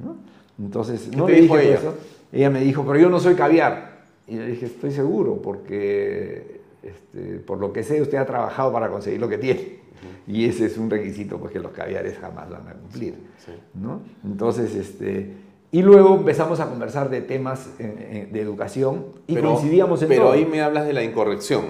¿no? 0.00 0.18
Entonces, 0.64 1.08
¿Qué 1.10 1.16
no 1.16 1.26
le 1.26 1.40
dijo 1.40 1.56
dije 1.56 1.68
ella? 1.68 1.78
eso. 1.80 1.94
Ella 2.30 2.50
me 2.50 2.60
dijo, 2.60 2.84
pero 2.86 3.00
yo 3.00 3.10
no 3.10 3.18
soy 3.18 3.34
caviar. 3.34 4.02
Y 4.28 4.36
le 4.36 4.46
dije, 4.46 4.66
estoy 4.66 4.92
seguro, 4.92 5.42
porque 5.42 6.60
este, 6.80 7.40
por 7.40 7.58
lo 7.58 7.72
que 7.72 7.82
sé, 7.82 8.00
usted 8.00 8.18
ha 8.18 8.24
trabajado 8.24 8.72
para 8.72 8.88
conseguir 8.88 9.20
lo 9.20 9.28
que 9.28 9.38
tiene. 9.38 9.75
Y 10.26 10.44
ese 10.46 10.66
es 10.66 10.76
un 10.78 10.90
requisito 10.90 11.38
pues, 11.38 11.52
que 11.52 11.58
los 11.58 11.72
caviares 11.72 12.18
jamás 12.18 12.48
van 12.50 12.68
a 12.68 12.72
cumplir. 12.74 13.14
¿no? 13.74 14.00
Entonces, 14.24 14.74
este, 14.74 15.32
y 15.72 15.82
luego 15.82 16.16
empezamos 16.16 16.60
a 16.60 16.68
conversar 16.68 17.10
de 17.10 17.20
temas 17.22 17.68
eh, 17.78 17.94
eh, 18.26 18.28
de 18.32 18.40
educación 18.40 19.06
y 19.26 19.34
Pero- 19.34 19.52
coincidíamos 19.54 20.02
en 20.02 20.08
Pero 20.08 20.22
todo. 20.24 20.32
ahí 20.32 20.44
me 20.46 20.60
hablas 20.62 20.86
de 20.86 20.92
la 20.92 21.02
incorrección. 21.04 21.64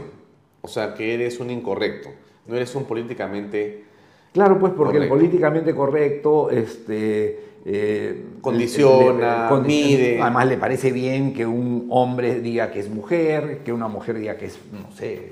O 0.62 0.68
sea, 0.68 0.94
que 0.94 1.14
eres 1.14 1.38
un 1.40 1.50
incorrecto. 1.50 2.08
No 2.46 2.56
eres 2.56 2.74
un 2.74 2.84
políticamente... 2.84 3.84
Claro, 4.32 4.58
pues 4.58 4.72
porque 4.76 4.98
Correcto. 4.98 5.14
el 5.14 5.20
políticamente 5.20 5.74
correcto 5.74 6.50
este, 6.50 7.40
eh, 7.64 8.24
Condiciona, 8.40 9.50
le- 9.50 9.56
le- 9.62 9.66
mide. 9.66 10.20
Además 10.20 10.46
le 10.46 10.56
parece 10.58 10.92
bien 10.92 11.32
que 11.32 11.46
un 11.46 11.86
hombre 11.90 12.40
diga 12.40 12.70
que 12.70 12.80
es 12.80 12.90
mujer, 12.90 13.60
que 13.64 13.72
una 13.72 13.88
mujer 13.88 14.18
diga 14.18 14.36
que 14.36 14.46
es, 14.46 14.58
no 14.72 14.90
sé, 14.94 15.30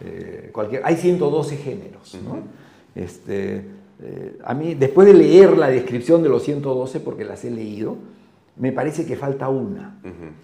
eh, 0.00 0.50
cualquier... 0.52 0.82
Hay 0.84 0.96
112 0.96 1.56
géneros, 1.56 2.18
¿no? 2.24 2.38
Este, 2.94 3.64
eh, 4.02 4.38
a 4.44 4.54
mí, 4.54 4.74
después 4.74 5.06
de 5.06 5.14
leer 5.14 5.56
la 5.56 5.68
descripción 5.68 6.22
de 6.22 6.28
los 6.28 6.42
112, 6.42 7.00
porque 7.00 7.24
las 7.24 7.44
he 7.44 7.50
leído, 7.50 7.96
me 8.56 8.72
parece 8.72 9.06
que 9.06 9.16
falta 9.16 9.48
una, 9.48 10.00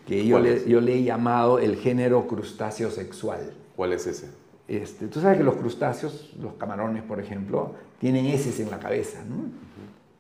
que 0.06 0.26
yo 0.26 0.36
¿Cuál 0.36 0.42
le, 0.44 0.54
es? 0.54 0.66
yo 0.66 0.80
le 0.80 0.94
he 0.94 1.02
llamado 1.02 1.58
el 1.58 1.76
género 1.76 2.26
crustáceo 2.26 2.90
sexual. 2.90 3.54
¿Cuál 3.74 3.94
es 3.94 4.06
ese? 4.06 4.28
Este, 4.68 5.08
tú 5.08 5.20
sabes 5.20 5.38
que 5.38 5.44
los 5.44 5.56
crustáceos, 5.56 6.34
los 6.40 6.54
camarones, 6.54 7.02
por 7.02 7.20
ejemplo, 7.20 7.74
tienen 7.98 8.26
heces 8.26 8.60
en 8.60 8.70
la 8.70 8.78
cabeza, 8.78 9.22
¿no? 9.28 9.50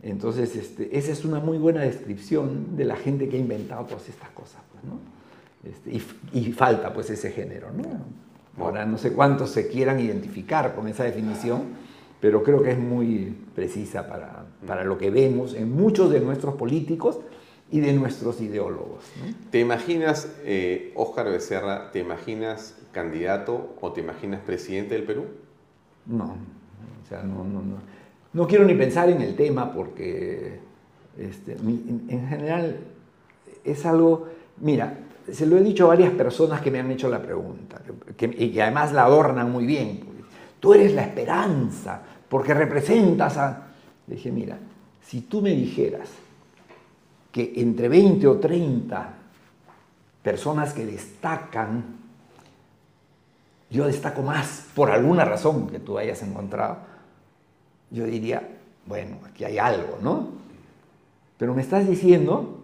Entonces, 0.02 0.56
este, 0.56 0.96
esa 0.96 1.12
es 1.12 1.24
una 1.24 1.38
muy 1.38 1.58
buena 1.58 1.82
descripción 1.82 2.76
de 2.76 2.84
la 2.84 2.96
gente 2.96 3.28
que 3.28 3.36
ha 3.36 3.40
inventado 3.40 3.84
todas 3.84 4.08
estas 4.08 4.30
cosas, 4.30 4.60
pues, 4.72 4.84
¿no? 4.84 4.98
Este, 5.70 5.92
y, 5.92 6.40
y 6.48 6.52
falta, 6.52 6.92
pues, 6.92 7.08
ese 7.10 7.30
género, 7.30 7.68
¿no? 7.72 7.84
Ahora, 8.58 8.84
no 8.84 8.98
sé 8.98 9.12
cuántos 9.12 9.50
se 9.50 9.68
quieran 9.68 9.98
identificar 10.00 10.74
con 10.74 10.88
esa 10.88 11.04
definición, 11.04 11.62
pero 12.20 12.42
creo 12.42 12.62
que 12.62 12.72
es 12.72 12.78
muy 12.78 13.36
precisa 13.54 14.06
para, 14.06 14.46
para 14.66 14.84
lo 14.84 14.98
que 14.98 15.10
vemos 15.10 15.54
en 15.54 15.72
muchos 15.72 16.10
de 16.10 16.20
nuestros 16.20 16.54
políticos 16.54 17.18
y 17.70 17.80
de 17.80 17.94
nuestros 17.94 18.40
ideólogos. 18.40 19.04
¿no? 19.20 19.34
¿Te 19.50 19.58
imaginas, 19.58 20.30
eh, 20.44 20.92
Óscar 20.94 21.30
Becerra, 21.30 21.90
te 21.90 22.00
imaginas 22.00 22.76
candidato 22.92 23.74
o 23.80 23.92
te 23.92 24.02
imaginas 24.02 24.40
presidente 24.42 24.94
del 24.94 25.04
Perú? 25.04 25.24
No, 26.06 26.24
o 26.24 27.08
sea, 27.08 27.22
no, 27.22 27.44
no, 27.44 27.62
no. 27.62 27.76
No 28.34 28.46
quiero 28.46 28.64
ni 28.64 28.74
pensar 28.74 29.08
en 29.08 29.20
el 29.22 29.34
tema 29.34 29.72
porque 29.72 30.60
este, 31.18 31.52
en 31.52 32.26
general 32.28 32.76
es 33.64 33.84
algo, 33.84 34.28
mira, 34.58 34.98
se 35.30 35.46
lo 35.46 35.56
he 35.56 35.62
dicho 35.62 35.84
a 35.84 35.88
varias 35.88 36.12
personas 36.12 36.60
que 36.60 36.70
me 36.70 36.80
han 36.80 36.90
hecho 36.90 37.08
la 37.08 37.20
pregunta 37.20 37.80
y 38.18 38.50
que 38.50 38.62
además 38.62 38.92
la 38.92 39.04
adornan 39.04 39.50
muy 39.50 39.66
bien. 39.66 40.00
porque, 40.04 40.22
Tú 40.58 40.74
eres 40.74 40.94
la 40.94 41.02
esperanza 41.02 42.00
porque 42.28 42.54
representas 42.54 43.36
a... 43.36 43.66
Le 44.06 44.16
dije, 44.16 44.32
mira, 44.32 44.58
si 45.02 45.22
tú 45.22 45.40
me 45.40 45.50
dijeras 45.50 46.08
que 47.30 47.52
entre 47.56 47.88
20 47.88 48.26
o 48.26 48.38
30 48.38 49.14
personas 50.22 50.72
que 50.72 50.86
destacan 50.86 52.02
yo 53.72 53.86
destaco 53.86 54.22
más 54.22 54.66
por 54.74 54.90
alguna 54.90 55.24
razón 55.24 55.66
que 55.66 55.78
tú 55.78 55.96
hayas 55.96 56.22
encontrado, 56.22 56.76
yo 57.90 58.04
diría, 58.04 58.46
bueno, 58.86 59.16
aquí 59.26 59.44
hay 59.44 59.58
algo, 59.58 59.98
¿no? 60.02 60.28
Pero 61.38 61.54
me 61.54 61.62
estás 61.62 61.88
diciendo 61.88 62.61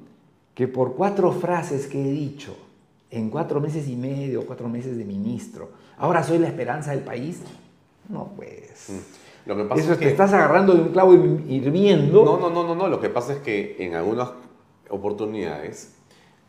que 0.59 0.66
por 0.66 0.97
cuatro 0.97 1.30
frases 1.30 1.86
que 1.86 2.01
he 2.01 2.10
dicho 2.10 2.52
en 3.12 3.30
cuatro 3.30 3.60
meses 3.60 3.86
y 3.86 3.94
medio, 3.94 4.44
cuatro 4.44 4.68
meses 4.68 4.98
de 4.98 5.05
ministro, 5.05 5.70
ahora 5.98 6.24
soy 6.24 6.39
la 6.39 6.48
esperanza 6.48 6.90
del 6.90 7.02
país. 7.02 7.43
No, 8.09 8.32
pues. 8.35 8.90
Lo 9.47 9.56
que 9.56 9.62
pasa 9.62 9.80
Eso 9.80 9.93
es 9.93 9.98
te 10.01 10.06
que... 10.06 10.10
estás 10.10 10.32
agarrando 10.32 10.74
de 10.74 10.82
un 10.82 10.89
clavo 10.89 11.14
hirviendo. 11.14 12.24
No, 12.24 12.40
no, 12.40 12.51
no, 12.51 12.66
no, 12.66 12.74
no. 12.74 12.89
Lo 12.89 13.01
que 13.01 13.09
pasa 13.09 13.35
es 13.35 13.39
que 13.39 13.76
en 13.78 13.94
algunas 13.94 14.30
oportunidades 14.90 15.94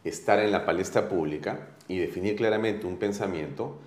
estar 0.04 0.40
en 0.40 0.52
la 0.52 0.66
palestra 0.66 1.08
pública 1.08 1.68
y 1.88 2.00
definir 2.00 2.36
claramente 2.36 2.88
un 2.88 2.98
pensamiento 2.98 3.78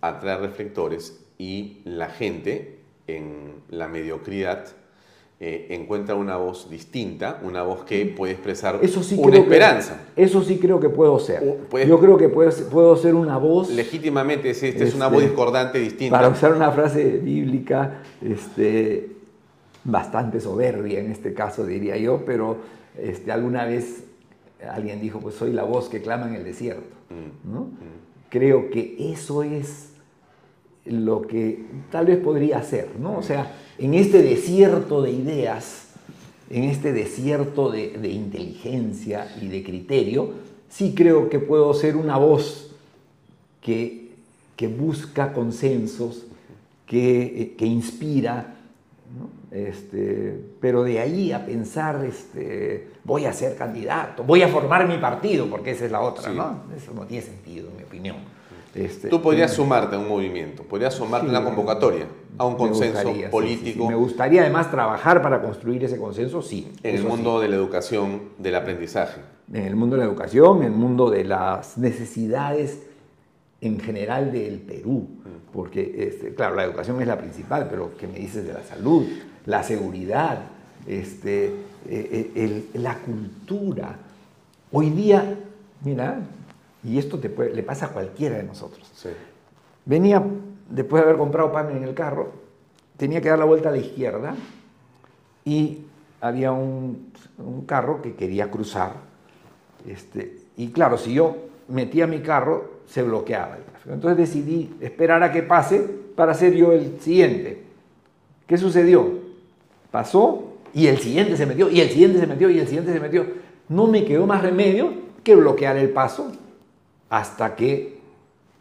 atrae 0.00 0.36
reflectores 0.38 1.24
y 1.38 1.80
la 1.84 2.08
gente 2.08 2.78
en 3.08 3.54
la 3.68 3.88
mediocridad 3.88 4.64
eh, 5.44 5.66
encuentra 5.70 6.14
una 6.14 6.36
voz 6.36 6.70
distinta, 6.70 7.40
una 7.42 7.64
voz 7.64 7.82
que 7.82 8.06
puede 8.06 8.32
expresar 8.32 8.78
Eso 8.80 9.02
sí 9.02 9.16
una 9.18 9.32
que- 9.32 9.38
esperanza. 9.38 10.00
eso 10.14 10.40
sí 10.44 10.58
creo 10.58 10.78
que 10.78 10.88
puedo 10.88 11.18
ser. 11.18 11.58
puedes- 11.68 11.88
Yo 11.88 11.98
creo 11.98 12.16
que 12.16 12.28
puedo, 12.28 12.48
puedo 12.70 12.94
ser 12.96 13.16
una 13.16 13.38
voz. 13.38 13.68
Legítimamente, 13.70 14.50
es 14.50 14.62
una 14.62 15.06
Este, 15.06 15.14
voz 15.14 15.22
discordante 15.24 15.80
distinta. 15.80 16.16
Para 16.16 16.28
usar 16.28 16.52
una 16.54 16.70
frase 16.70 17.18
bíblica, 17.18 18.02
este, 18.24 19.08
bastante 19.82 20.40
soberbia 20.40 21.00
en 21.00 21.10
este 21.10 21.34
caso, 21.34 21.66
diría 21.66 21.96
yo, 21.96 22.24
pero 22.24 22.58
este, 22.96 23.32
alguna 23.32 23.64
vez 23.64 24.04
alguien 24.70 25.00
dijo, 25.00 25.18
pues 25.18 25.34
soy 25.34 25.52
la 25.52 25.64
voz 25.64 25.88
que 25.88 26.00
clama 26.00 26.28
en 26.28 26.34
el 26.36 26.44
desierto. 26.44 26.94
Mm. 27.10 27.52
¿no? 27.52 27.66
Creo 28.28 28.70
que 28.70 28.96
eso 29.12 29.42
es 29.42 29.91
lo 30.84 31.22
que 31.22 31.64
tal 31.90 32.06
vez 32.06 32.18
podría 32.18 32.62
ser, 32.62 32.88
¿no? 32.98 33.16
O 33.18 33.22
sea, 33.22 33.52
en 33.78 33.94
este 33.94 34.22
desierto 34.22 35.02
de 35.02 35.12
ideas, 35.12 35.88
en 36.50 36.64
este 36.64 36.92
desierto 36.92 37.70
de, 37.70 37.90
de 37.98 38.08
inteligencia 38.08 39.32
y 39.40 39.48
de 39.48 39.62
criterio, 39.62 40.30
sí 40.68 40.94
creo 40.94 41.28
que 41.28 41.38
puedo 41.38 41.72
ser 41.74 41.96
una 41.96 42.16
voz 42.18 42.74
que, 43.60 44.10
que 44.56 44.66
busca 44.68 45.32
consensos, 45.32 46.24
que, 46.86 47.22
eh, 47.22 47.54
que 47.56 47.64
inspira, 47.66 48.54
¿no? 49.16 49.56
este, 49.56 50.38
pero 50.60 50.82
de 50.82 50.98
ahí 50.98 51.32
a 51.32 51.44
pensar, 51.46 52.04
este, 52.04 52.88
voy 53.04 53.24
a 53.24 53.32
ser 53.32 53.56
candidato, 53.56 54.24
voy 54.24 54.42
a 54.42 54.48
formar 54.48 54.88
mi 54.88 54.98
partido, 54.98 55.46
porque 55.48 55.70
esa 55.70 55.84
es 55.86 55.92
la 55.92 56.00
otra, 56.00 56.30
Sí. 56.30 56.36
¿no? 56.36 56.62
Eso 56.76 56.92
no 56.92 57.06
tiene 57.06 57.24
sentido, 57.24 57.68
en 57.70 57.76
mi 57.76 57.82
opinión. 57.84 58.16
Este, 58.74 59.08
Tú 59.08 59.20
podrías 59.20 59.52
mm, 59.52 59.54
sumarte 59.56 59.96
a 59.96 59.98
un 59.98 60.08
movimiento, 60.08 60.62
podrías 60.62 60.94
sumarte 60.94 61.28
Sí, 61.28 61.34
a 61.34 61.38
una 61.38 61.46
convocatoria, 61.48 62.06
a 62.38 62.46
un 62.46 62.56
consenso 62.56 63.02
gustaría, 63.02 63.30
político 63.30 63.66
sí, 63.66 63.72
sí. 63.82 63.88
Me 63.88 63.94
gustaría 63.94 64.40
además 64.42 64.70
trabajar 64.70 65.20
para 65.22 65.42
construir 65.42 65.84
ese 65.84 65.98
consenso, 65.98 66.40
sí. 66.40 66.72
en 66.82 66.96
el 66.96 67.04
mundo 67.04 67.38
de 67.40 67.48
la 67.48 67.56
educación, 67.56 68.22
del 68.38 68.54
aprendizaje. 68.54 69.20
en 69.52 69.64
el 69.66 69.76
mundo 69.76 69.96
de 69.96 70.02
la 70.04 70.08
educación, 70.08 70.58
en 70.58 70.64
el 70.64 70.70
mundo 70.72 71.10
de 71.10 71.24
las 71.24 71.76
necesidades 71.76 72.80
en 73.60 73.78
general 73.78 74.32
del 74.32 74.58
Perú, 74.60 75.06
porque, 75.52 75.94
este, 76.08 76.34
claro, 76.34 76.56
la 76.56 76.64
educación 76.64 77.00
es 77.02 77.06
la 77.06 77.18
principal, 77.18 77.66
pero 77.68 77.92
¿qué 77.98 78.06
me 78.06 78.18
dices 78.18 78.46
de 78.46 78.54
la 78.54 78.62
salud, 78.64 79.04
la 79.44 79.62
seguridad, 79.62 80.38
este, 80.86 81.52
eh, 81.88 82.30
el- 82.34 82.82
la 82.82 82.96
cultura? 82.98 83.96
Hoy 84.72 84.88
día, 84.90 85.36
mira, 85.84 86.20
y 86.84 86.98
esto 86.98 87.18
te 87.18 87.28
puede- 87.30 87.54
le 87.54 87.62
pasa 87.62 87.86
a 87.86 87.88
cualquiera 87.90 88.36
de 88.36 88.42
nosotros. 88.44 88.88
Venía, 89.84 90.22
después 90.68 91.02
de 91.02 91.08
haber 91.08 91.18
comprado 91.18 91.52
pan 91.52 91.70
en 91.76 91.84
el 91.84 91.94
carro, 91.94 92.32
tenía 92.96 93.20
que 93.20 93.28
dar 93.28 93.38
la 93.38 93.44
vuelta 93.44 93.68
a 93.68 93.72
la 93.72 93.78
izquierda 93.78 94.34
y 95.44 95.78
había 96.20 96.52
un, 96.52 97.12
un 97.38 97.64
carro 97.66 98.00
que 98.00 98.14
quería 98.14 98.50
cruzar. 98.50 98.92
Este, 99.86 100.38
y 100.56 100.68
claro, 100.68 100.96
si 100.98 101.14
yo 101.14 101.36
metía 101.68 102.06
mi 102.06 102.20
carro, 102.20 102.70
se 102.86 103.02
bloqueaba 103.02 103.56
el 103.56 103.64
tráfico. 103.64 103.94
Entonces 103.94 104.18
decidí 104.18 104.74
esperar 104.80 105.22
a 105.22 105.32
que 105.32 105.42
pase 105.42 105.80
para 106.14 106.34
ser 106.34 106.54
yo 106.54 106.72
el 106.72 107.00
siguiente. 107.00 107.62
¿Qué 108.46 108.58
sucedió? 108.58 109.08
Pasó 109.90 110.44
y 110.74 110.86
el 110.86 110.98
siguiente 110.98 111.36
se 111.36 111.46
metió, 111.46 111.68
y 111.70 111.80
el 111.80 111.88
siguiente 111.90 112.18
se 112.18 112.26
metió, 112.26 112.50
y 112.50 112.58
el 112.58 112.66
siguiente 112.66 112.92
se 112.92 113.00
metió. 113.00 113.26
No 113.68 113.86
me 113.86 114.04
quedó 114.04 114.26
más 114.26 114.42
remedio 114.42 114.92
que 115.24 115.34
bloquear 115.34 115.76
el 115.76 115.90
paso 115.90 116.32
hasta 117.12 117.54
que 117.54 118.00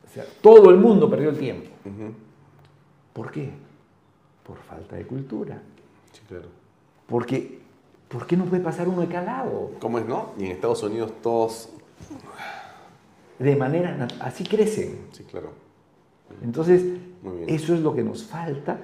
o 0.06 0.14
sea, 0.14 0.26
todo 0.42 0.72
el 0.72 0.78
mundo 0.78 1.10
perdió 1.10 1.30
el 1.30 1.38
tiempo. 1.38 1.70
¿Por 3.14 3.32
qué? 3.32 3.50
Por 4.46 4.58
falta 4.58 4.98
de 4.98 5.08
cultura. 5.08 5.62
Sí, 6.12 6.20
claro. 6.28 6.50
Porque, 7.08 7.60
¿por 8.10 8.28
qué 8.28 8.36
no 8.36 8.44
puede 8.44 8.62
pasar 8.62 8.90
uno 8.90 9.00
de 9.00 9.08
cada 9.08 9.24
lado? 9.24 9.72
¿Cómo 9.80 10.00
es, 10.00 10.06
no? 10.06 10.34
Y 10.38 10.46
en 10.46 10.52
Estados 10.52 10.84
Unidos 10.84 11.14
todos... 11.22 11.70
De 13.40 13.56
manera, 13.56 14.06
así 14.20 14.44
crecen. 14.44 15.00
Sí, 15.14 15.24
claro. 15.24 15.52
Entonces, 16.44 16.84
eso 17.48 17.74
es 17.74 17.80
lo 17.80 17.96
que 17.96 18.04
nos 18.04 18.26
falta 18.26 18.80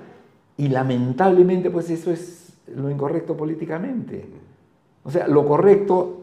y 0.55 0.69
lamentablemente 0.69 1.69
pues 1.69 1.89
eso 1.89 2.09
es 2.09 2.53
lo 2.67 2.89
incorrecto 2.89 3.35
políticamente. 3.35 4.25
O 5.03 5.11
sea, 5.11 5.27
lo 5.27 5.45
correcto, 5.45 6.21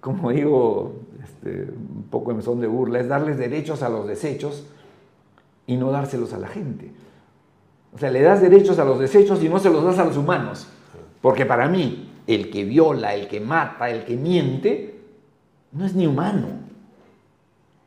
como 0.00 0.30
digo, 0.30 1.07
este, 1.22 1.70
un 1.70 2.06
poco 2.10 2.32
en 2.32 2.42
son 2.42 2.60
de 2.60 2.66
burla, 2.66 3.00
es 3.00 3.08
darles 3.08 3.38
derechos 3.38 3.82
a 3.82 3.88
los 3.88 4.06
desechos 4.06 4.66
y 5.66 5.76
no 5.76 5.90
dárselos 5.90 6.32
a 6.32 6.38
la 6.38 6.48
gente. 6.48 6.90
O 7.94 7.98
sea, 7.98 8.10
le 8.10 8.22
das 8.22 8.40
derechos 8.40 8.78
a 8.78 8.84
los 8.84 8.98
desechos 8.98 9.42
y 9.42 9.48
no 9.48 9.58
se 9.58 9.70
los 9.70 9.84
das 9.84 9.98
a 9.98 10.04
los 10.04 10.16
humanos. 10.16 10.68
Porque 11.20 11.46
para 11.46 11.68
mí, 11.68 12.10
el 12.26 12.50
que 12.50 12.64
viola, 12.64 13.14
el 13.14 13.28
que 13.28 13.40
mata, 13.40 13.90
el 13.90 14.04
que 14.04 14.16
miente, 14.16 15.00
no 15.72 15.84
es 15.84 15.94
ni 15.94 16.06
humano. 16.06 16.48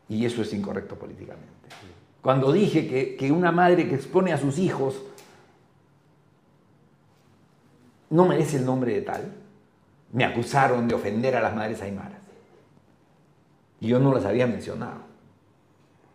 Y 0.09 0.25
eso 0.25 0.41
es 0.41 0.53
incorrecto 0.53 0.95
políticamente. 0.95 1.47
Cuando 2.21 2.51
dije 2.51 2.87
que, 2.87 3.15
que 3.15 3.31
una 3.31 3.51
madre 3.51 3.87
que 3.87 3.95
expone 3.95 4.33
a 4.33 4.37
sus 4.37 4.59
hijos 4.59 5.01
no 8.09 8.25
merece 8.25 8.57
el 8.57 8.65
nombre 8.65 8.93
de 8.93 9.01
tal, 9.01 9.33
me 10.11 10.25
acusaron 10.25 10.87
de 10.87 10.95
ofender 10.95 11.35
a 11.35 11.41
las 11.41 11.55
madres 11.55 11.81
aymaras. 11.81 12.20
Y 13.81 13.87
yo 13.87 13.99
no 13.99 14.13
las 14.13 14.23
había 14.23 14.47
mencionado. 14.47 15.01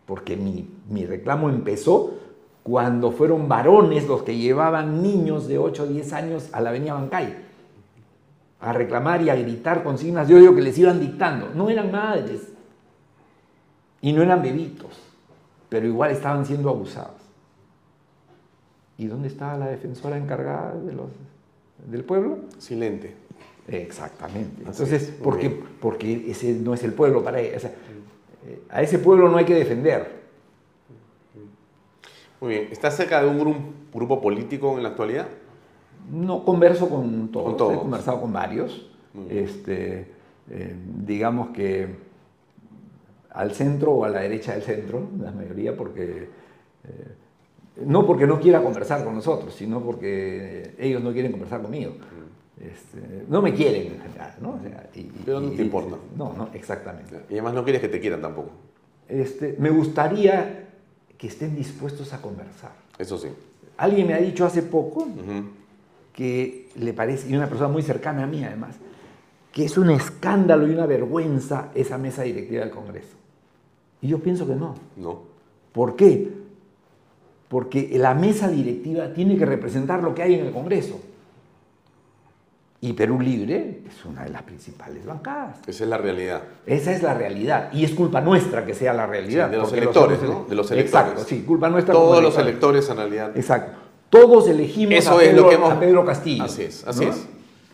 Porque 0.07 0.37
mi, 0.37 0.67
mi 0.89 1.05
reclamo 1.05 1.51
empezó 1.51 2.15
cuando 2.63 3.13
fueron 3.13 3.49
varones 3.49 4.09
los 4.09 4.23
que 4.23 4.39
llevaban 4.39 5.03
niños 5.03 5.47
de 5.47 5.59
8 5.59 5.83
o 5.83 5.87
10 5.87 6.13
años 6.15 6.49
a 6.53 6.61
la 6.63 6.71
avenida 6.71 6.95
Bancay 6.95 7.47
a 8.61 8.73
reclamar 8.73 9.23
y 9.23 9.31
a 9.31 9.37
gritar 9.37 9.83
consignas 9.83 10.29
de 10.29 10.35
odio 10.35 10.55
que 10.55 10.63
les 10.63 10.77
iban 10.79 10.99
dictando. 10.99 11.51
No 11.55 11.69
eran 11.71 11.91
madres 11.93 12.53
y 14.01 14.13
no 14.13 14.23
eran 14.23 14.43
bebitos, 14.43 14.99
pero 15.69 15.87
igual 15.87 16.11
estaban 16.11 16.47
siendo 16.47 16.71
abusados. 16.71 17.21
¿Y 18.99 19.07
dónde 19.07 19.29
estaba 19.29 19.59
la 19.59 19.67
defensora 19.67 20.17
encargada 20.17 20.75
de 20.75 20.93
los, 20.93 21.11
del 21.87 22.03
pueblo? 22.05 22.39
Silente. 22.59 23.15
Exactamente. 23.69 24.63
Así 24.63 24.83
Entonces, 24.83 25.03
es, 25.03 25.11
muy 25.19 25.25
¿por 25.25 25.39
qué? 25.39 25.49
bien. 25.49 25.65
Porque 25.81 26.31
ese 26.31 26.53
no 26.55 26.75
es 26.75 26.85
el 26.85 26.93
pueblo 26.93 27.23
para 27.25 27.41
ella. 27.41 27.57
O 27.57 27.61
sea, 27.61 27.71
eh, 28.47 28.61
a 28.71 28.83
ese 28.83 28.99
pueblo 28.99 29.29
no 29.29 29.37
hay 29.37 29.45
que 29.45 29.55
defender. 29.55 30.25
Muy 32.41 32.51
bien. 32.51 32.69
¿Estás 32.71 32.97
cerca 32.97 33.23
de 33.23 33.29
un 33.29 33.39
grupo, 33.39 33.59
grupo 33.93 34.21
político 34.21 34.77
en 34.77 34.83
la 34.83 34.91
actualidad? 34.91 35.27
No 36.13 36.45
converso 36.45 36.89
con 36.89 37.31
todos, 37.33 37.47
Con 37.47 37.57
todos. 37.57 37.75
he 37.75 37.79
conversado 37.79 38.21
con 38.21 38.33
varios. 38.33 38.91
Este, 39.31 40.07
eh, 40.51 40.77
digamos 41.05 41.49
que 41.49 41.89
al 43.31 43.53
centro 43.53 43.93
o 43.93 44.05
a 44.05 44.09
la 44.11 44.21
derecha 44.21 44.53
del 44.53 44.63
centro, 44.63 45.09
la 45.21 45.31
mayoría, 45.33 45.77
porque 45.77 46.29
eh, 46.85 47.09
no 47.85 48.07
porque 48.07 48.27
no 48.27 48.39
quiera 48.41 48.63
conversar 48.63 49.05
con 49.05 49.15
nosotros, 49.15 49.55
sino 49.55 49.81
porque 49.83 50.75
ellos 50.79 51.03
no 51.03 51.13
quieren 51.13 51.33
conversar 51.33 51.63
conmigo. 51.63 51.95
Este, 52.73 53.25
no 53.29 53.41
me 53.43 53.55
quieren 53.55 53.93
en 53.93 54.01
general, 54.01 54.35
¿no? 54.41 54.59
Pero 55.25 55.41
no 55.41 55.51
te 55.51 55.63
importa. 55.63 55.97
No, 56.17 56.33
no, 56.33 56.49
exactamente. 56.53 57.23
Y 57.29 57.35
además 57.35 57.55
no 57.55 57.65
quieres 57.65 57.81
que 57.81 57.89
te 57.89 58.01
quieran 58.01 58.21
tampoco. 58.21 58.51
Este, 59.09 59.57
me 59.59 59.71
gustaría 59.71 60.69
que 61.17 61.29
estén 61.29 61.55
dispuestos 61.55 62.13
a 62.13 62.21
conversar. 62.21 62.73
Eso 62.99 63.19
sí. 63.19 63.29
Alguien 63.77 64.07
me 64.07 64.15
ha 64.15 64.19
dicho 64.19 64.45
hace 64.45 64.63
poco 64.63 65.07
que 66.13 66.69
le 66.77 66.93
parece, 66.93 67.29
y 67.29 67.37
una 67.37 67.49
persona 67.49 67.69
muy 67.69 67.83
cercana 67.83 68.25
a 68.25 68.27
mí 68.27 68.43
además, 68.43 68.77
que 69.53 69.65
es 69.65 69.79
un 69.79 69.91
escándalo 69.91 70.67
y 70.67 70.71
una 70.71 70.87
vergüenza 70.87 71.71
esa 71.75 71.99
mesa 71.99 72.23
directiva 72.23 72.63
del 72.63 72.71
Congreso. 72.71 73.17
Y 74.03 74.09
yo 74.09 74.19
pienso 74.19 74.47
que 74.47 74.55
no. 74.55 74.75
No. 74.97 75.23
¿Por 75.73 75.97
qué? 75.97 76.31
Porque 77.49 77.97
la 77.99 78.15
mesa 78.15 78.49
directiva 78.49 79.13
tiene 79.13 79.37
que 79.37 79.47
representar 79.47 80.03
lo 80.03 80.15
que 80.15 80.23
hay 80.23 80.35
en 80.35 80.47
el 80.47 80.53
Congreso. 80.53 81.01
Y 82.87 82.93
Perú 82.93 83.19
Libre 83.21 83.81
es 83.89 84.05
una 84.05 84.23
de 84.23 84.31
las 84.31 84.43
principales 84.45 85.05
bancadas. 85.05 85.59
Esa 85.67 85.83
es 85.83 85.91
la 85.91 85.99
realidad. 85.99 86.43
Esa 86.67 86.93
es 86.93 87.03
la 87.03 87.15
realidad. 87.15 87.73
Y 87.73 87.85
es 87.85 87.91
culpa 87.91 88.21
nuestra 88.21 88.65
que 88.65 88.75
sea 88.75 88.93
la 88.93 89.09
realidad. 89.09 89.51
de 89.51 89.57
los 89.57 89.73
electores, 89.73 90.23
¿no? 90.23 90.47
De 90.49 90.55
los 90.55 90.71
electores. 90.71 91.05
Exacto, 91.09 91.25
sí, 91.29 91.43
culpa 91.43 91.69
nuestra. 91.69 91.93
Todos 91.93 92.23
los 92.23 92.39
electores 92.39 92.89
en 92.89 92.97
realidad. 92.97 93.37
Exacto. 93.37 93.77
Todos 94.09 94.49
elegimos 94.49 94.95
Eso 94.95 95.19
a, 95.19 95.23
es 95.25 95.31
Pedro, 95.31 95.43
lo 95.43 95.49
que 95.49 95.55
hemos... 95.57 95.73
a 95.73 95.81
Pedro 95.81 96.05
Castillo. 96.05 96.45
Así 96.45 96.63
es, 96.63 96.87
así 96.87 97.07
¿no? 97.07 97.11
es. 97.11 97.27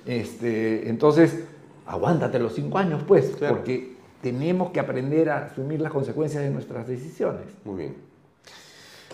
Este, 0.07 0.89
entonces, 0.89 1.45
aguántate 1.87 2.39
los 2.39 2.55
cinco 2.55 2.79
años, 2.79 3.03
pues, 3.07 3.33
Claro. 3.37 3.57
porque 3.57 3.97
tenemos 4.23 4.71
que 4.71 4.81
aprender 4.81 5.29
a 5.29 5.45
asumir 5.45 5.83
las 5.83 5.93
consecuencias 5.93 6.43
de 6.43 6.49
nuestras 6.49 6.89
decisiones. 6.89 7.49
Muy 7.67 7.77
bien. 7.77 7.97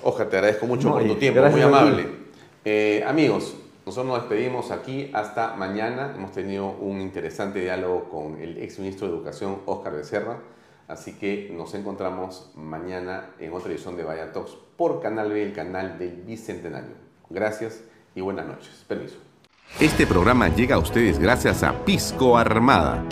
Oja, 0.05 0.29
te 0.29 0.37
agradezco 0.37 0.65
mucho 0.65 0.91
No, 0.91 0.95
por 0.95 1.05
tu 1.09 1.17
tiempo, 1.17 1.41
muy 1.51 1.61
amable. 1.61 2.07
Eh, 2.65 3.03
amigos, 3.05 3.57
nosotros 3.89 4.07
nos 4.07 4.29
despedimos 4.29 4.71
aquí 4.71 5.11
hasta 5.15 5.55
mañana. 5.57 6.13
Hemos 6.15 6.33
tenido 6.33 6.73
un 6.73 7.01
interesante 7.01 7.61
diálogo 7.61 8.11
con 8.11 8.39
el 8.39 8.59
ex 8.59 8.79
ministro 8.79 9.09
de 9.09 9.15
Educación, 9.15 9.61
Óscar 9.65 9.95
Becerra. 9.95 10.41
Así 10.89 11.15
que 11.15 11.51
nos 11.57 11.73
encontramos 11.73 12.51
mañana 12.55 13.31
en 13.39 13.51
otra 13.55 13.73
edición 13.73 13.97
de 13.97 14.05
Vaya 14.05 14.31
Talks 14.31 14.59
por 14.77 15.01
Canal 15.01 15.33
B, 15.33 15.43
el 15.43 15.53
canal 15.55 15.99
del 15.99 16.17
Bicentenario. 16.17 16.97
Gracias 17.31 17.81
y 18.15 18.21
buenas 18.21 18.47
noches. 18.47 18.85
Permiso. 18.87 19.17
Este 19.81 20.07
programa 20.07 20.49
llega 20.55 20.77
a 20.77 20.81
ustedes 20.81 21.19
gracias 21.19 21.63
a 21.63 21.73
Pisco 21.87 22.37
Armada. 22.37 23.03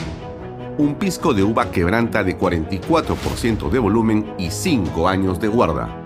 Un 0.76 0.96
pisco 0.96 1.32
de 1.32 1.42
uva 1.42 1.70
quebranta 1.70 2.22
de 2.22 2.36
44% 2.36 3.70
de 3.70 3.78
volumen 3.78 4.34
y 4.36 4.50
5 4.50 5.08
años 5.08 5.40
de 5.40 5.48
guarda. 5.48 6.05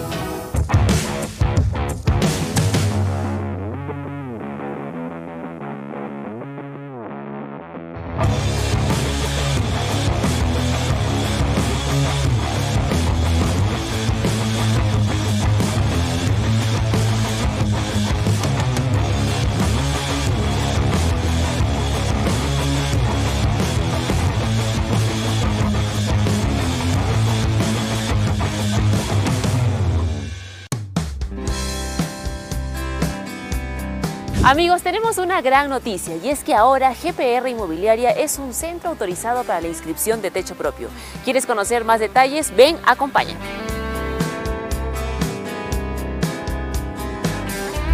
Amigos, 34.51 34.81
tenemos 34.81 35.17
una 35.17 35.41
gran 35.41 35.69
noticia 35.69 36.17
y 36.17 36.27
es 36.27 36.43
que 36.43 36.53
ahora 36.53 36.93
GPR 36.93 37.47
Inmobiliaria 37.47 38.09
es 38.09 38.37
un 38.37 38.53
centro 38.53 38.89
autorizado 38.89 39.45
para 39.45 39.61
la 39.61 39.69
inscripción 39.69 40.21
de 40.21 40.29
techo 40.29 40.55
propio. 40.55 40.89
¿Quieres 41.23 41.45
conocer 41.45 41.85
más 41.85 42.01
detalles? 42.01 42.53
Ven, 42.53 42.77
acompáñame. 42.85 43.39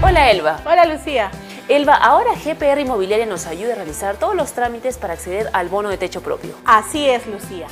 Hola 0.01 0.31
Elba. 0.31 0.59
Hola 0.65 0.85
Lucía. 0.85 1.29
Elba, 1.67 1.93
ahora 1.93 2.31
GPR 2.33 2.79
Inmobiliaria 2.79 3.27
nos 3.27 3.45
ayuda 3.45 3.73
a 3.73 3.75
realizar 3.75 4.17
todos 4.17 4.33
los 4.33 4.53
trámites 4.53 4.97
para 4.97 5.13
acceder 5.13 5.51
al 5.53 5.69
bono 5.69 5.89
de 5.89 5.99
techo 5.99 6.23
propio. 6.23 6.55
Así 6.65 7.07
es, 7.07 7.27
Lucía. 7.27 7.67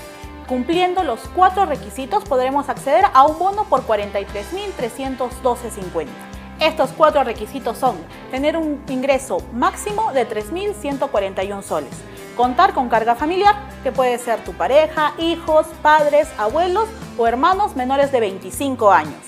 Cumpliendo 0.45 1.03
los 1.03 1.22
cuatro 1.34 1.66
requisitos 1.66 2.24
podremos 2.26 2.70
acceder 2.70 3.06
a 3.16 3.24
un 3.24 3.40
bono 3.40 3.64
por 3.64 3.88
43.312.50. 3.88 6.35
Estos 6.60 6.91
cuatro 6.91 7.23
requisitos 7.26 7.77
son 7.77 7.98
tener 8.32 8.56
un 8.56 8.82
ingreso 8.88 9.40
máximo 9.53 10.14
de 10.14 10.27
3.141 10.27 11.61
soles, 11.61 11.91
contar 12.38 12.73
con 12.73 12.88
carga 12.88 13.14
familiar, 13.14 13.56
que 13.84 13.91
puede 13.91 14.18
ser 14.18 14.41
tu 14.45 14.53
pareja, 14.53 15.14
hijos, 15.18 15.68
padres, 15.82 16.30
abuelos 16.38 16.88
o 17.18 17.27
hermanos 17.27 17.76
menores 17.76 18.11
de 18.14 18.22
25 18.22 18.90
años, 18.90 19.19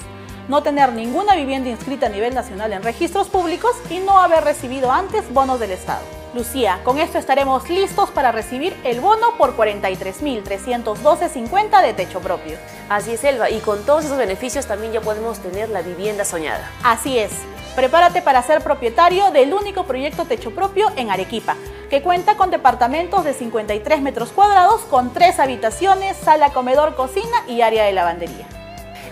no 0.48 0.64
tener 0.64 0.94
ninguna 0.94 1.36
vivienda 1.36 1.70
inscrita 1.70 2.06
a 2.06 2.10
nivel 2.10 2.34
nacional 2.34 2.72
en 2.72 2.82
registros 2.82 3.28
públicos 3.28 3.76
y 3.90 4.00
no 4.00 4.20
haber 4.20 4.46
recibido 4.46 4.90
antes 4.90 5.32
bonos 5.34 5.60
del 5.60 5.72
Estado. 5.72 6.17
Lucía, 6.34 6.82
con 6.84 7.00
esto 7.00 7.18
estaremos 7.18 7.70
listos 7.70 8.10
para 8.10 8.34
recibir 8.34 8.76
el 8.84 9.00
bono 9.00 9.38
por 9.38 9.56
43.312.50 9.56 11.82
de 11.82 11.94
techo 11.94 12.20
propio. 12.20 12.58
Así 12.90 13.12
es, 13.12 13.24
Elba, 13.24 13.50
y 13.50 13.60
con 13.60 13.86
todos 13.86 14.04
esos 14.06 14.18
beneficios 14.18 14.66
también 14.66 14.92
ya 14.92 15.00
podemos 15.02 15.40
tener 15.40 15.70
la 15.70 15.82
vivienda 15.82 16.26
soñada. 16.26 16.70
Así 16.84 17.18
es. 17.18 17.32
Prepárate 17.76 18.22
para 18.22 18.44
ser 18.44 18.62
propietario 18.62 19.32
del 19.32 19.54
único 19.54 19.86
proyecto 19.86 20.26
techo 20.26 20.52
propio 20.52 20.92
en 20.96 21.12
Arequipa, 21.12 21.56
que 21.90 22.02
cuenta 22.02 22.36
con 22.36 22.52
departamentos 22.52 23.24
de 23.24 23.34
53 23.34 24.02
metros 24.02 24.32
cuadrados 24.32 24.82
con 24.82 25.14
tres 25.14 25.40
habitaciones, 25.40 26.18
sala, 26.18 26.52
comedor, 26.52 26.96
cocina 26.96 27.38
y 27.48 27.62
área 27.62 27.86
de 27.86 27.94
lavandería. 27.94 28.48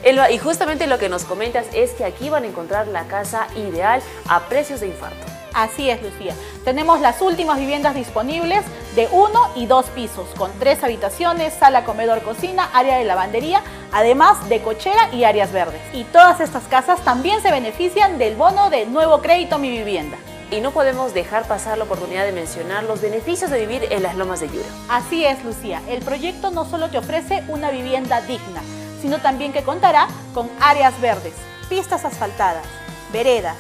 Elba, 0.04 0.32
y 0.32 0.38
justamente 0.38 0.86
lo 0.88 1.00
que 1.00 1.08
nos 1.10 1.24
comentas 1.24 1.66
es 1.74 1.92
que 1.92 2.06
aquí 2.06 2.30
van 2.30 2.44
a 2.44 2.48
encontrar 2.48 2.88
la 2.88 3.06
casa 3.06 3.48
ideal 3.56 4.02
a 4.28 4.42
precios 4.42 4.82
de 4.82 4.88
infarto. 4.88 5.35
Así 5.56 5.90
es, 5.90 6.04
Lucía. 6.04 6.36
Tenemos 6.66 7.00
las 7.00 7.22
últimas 7.22 7.58
viviendas 7.58 7.96
disponibles 7.96 8.66
de 8.94 9.08
uno 9.14 9.40
y 9.56 9.68
dos 9.68 9.86
pisos, 9.86 10.28
con 10.38 10.52
tres 10.60 10.84
habitaciones, 10.84 11.54
sala, 11.54 11.86
comedor, 11.86 12.22
cocina, 12.24 12.70
área 12.74 12.98
de 12.98 13.06
lavandería, 13.06 13.62
además 13.94 14.50
de 14.50 14.62
cochera 14.62 15.14
y 15.14 15.24
áreas 15.24 15.54
verdes. 15.54 15.80
Y 15.94 16.04
todas 16.04 16.42
estas 16.42 16.64
casas 16.64 17.00
también 17.06 17.42
se 17.42 17.52
benefician 17.52 18.18
del 18.18 18.36
bono 18.36 18.70
de 18.70 18.86
nuevo 18.86 19.22
crédito 19.22 19.58
Mi 19.58 19.70
Vivienda. 19.70 20.18
Y 20.52 20.60
no 20.60 20.72
podemos 20.72 21.14
dejar 21.14 21.48
pasar 21.48 21.78
la 21.78 21.86
oportunidad 21.86 22.26
de 22.26 22.34
mencionar 22.34 22.84
los 22.84 23.02
beneficios 23.02 23.50
de 23.50 23.66
vivir 23.66 23.88
en 23.92 24.04
las 24.04 24.16
lomas 24.16 24.42
de 24.42 24.50
Yura. 24.50 24.68
Así 24.90 25.26
es, 25.26 25.42
Lucía. 25.46 25.82
El 25.88 26.04
proyecto 26.04 26.52
no 26.52 26.66
solo 26.66 26.90
te 26.90 26.98
ofrece 26.98 27.46
una 27.48 27.72
vivienda 27.72 28.20
digna, 28.20 28.62
sino 29.02 29.20
también 29.20 29.54
que 29.54 29.64
contará 29.64 30.10
con 30.34 30.50
áreas 30.60 31.00
verdes, 31.00 31.34
pistas 31.70 32.04
asfaltadas, 32.04 32.66
veredas, 33.14 33.56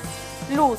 luz, 0.53 0.77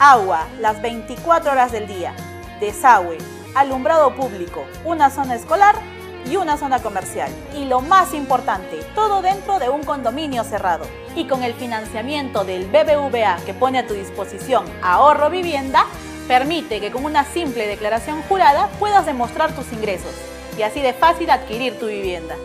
agua 0.00 0.46
las 0.58 0.80
24 0.80 1.52
horas 1.52 1.72
del 1.72 1.86
día, 1.86 2.14
desagüe, 2.58 3.18
alumbrado 3.54 4.14
público, 4.14 4.64
una 4.82 5.10
zona 5.10 5.34
escolar 5.34 5.76
y 6.24 6.36
una 6.36 6.56
zona 6.56 6.80
comercial. 6.80 7.30
Y 7.54 7.66
lo 7.66 7.82
más 7.82 8.14
importante, 8.14 8.80
todo 8.94 9.20
dentro 9.20 9.58
de 9.58 9.68
un 9.68 9.84
condominio 9.84 10.42
cerrado. 10.42 10.86
Y 11.14 11.26
con 11.26 11.42
el 11.42 11.52
financiamiento 11.52 12.44
del 12.44 12.64
BBVA 12.64 13.36
que 13.44 13.52
pone 13.52 13.78
a 13.78 13.86
tu 13.86 13.92
disposición 13.92 14.64
Ahorro 14.82 15.28
Vivienda, 15.28 15.84
permite 16.26 16.80
que 16.80 16.90
con 16.90 17.04
una 17.04 17.24
simple 17.24 17.66
declaración 17.66 18.22
jurada 18.22 18.70
puedas 18.78 19.04
demostrar 19.04 19.54
tus 19.54 19.70
ingresos 19.70 20.14
y 20.60 20.62
así 20.62 20.82
de 20.82 20.92
fácil 20.92 21.30
adquirir 21.30 21.78
tu 21.78 21.86
vivienda. 21.86 22.36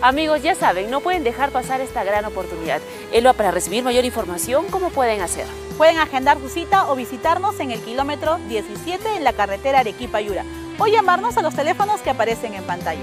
Amigos, 0.00 0.40
ya 0.40 0.54
saben, 0.54 0.88
no 0.88 1.00
pueden 1.00 1.24
dejar 1.24 1.50
pasar 1.50 1.80
esta 1.80 2.04
gran 2.04 2.24
oportunidad. 2.24 2.80
Elba, 3.10 3.32
para 3.32 3.50
recibir 3.50 3.82
mayor 3.82 4.04
información, 4.04 4.66
¿cómo 4.70 4.90
pueden 4.90 5.20
hacer? 5.20 5.46
Pueden 5.76 5.98
agendar 5.98 6.38
su 6.38 6.48
cita 6.48 6.88
o 6.88 6.94
visitarnos 6.94 7.58
en 7.58 7.72
el 7.72 7.80
kilómetro 7.80 8.38
17 8.46 9.16
en 9.16 9.24
la 9.24 9.32
carretera 9.32 9.80
Arequipa-Yura 9.80 10.44
o 10.78 10.86
llamarnos 10.86 11.38
a 11.38 11.42
los 11.42 11.56
teléfonos 11.56 12.02
que 12.02 12.10
aparecen 12.10 12.54
en 12.54 12.62
pantalla. 12.62 13.02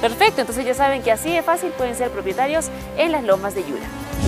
Perfecto, 0.00 0.40
entonces 0.40 0.64
ya 0.64 0.72
saben 0.72 1.02
que 1.02 1.12
así 1.12 1.30
de 1.30 1.42
fácil 1.42 1.68
pueden 1.72 1.94
ser 1.94 2.10
propietarios 2.10 2.70
en 2.96 3.12
las 3.12 3.24
lomas 3.24 3.54
de 3.54 3.60
Yura. 3.64 4.27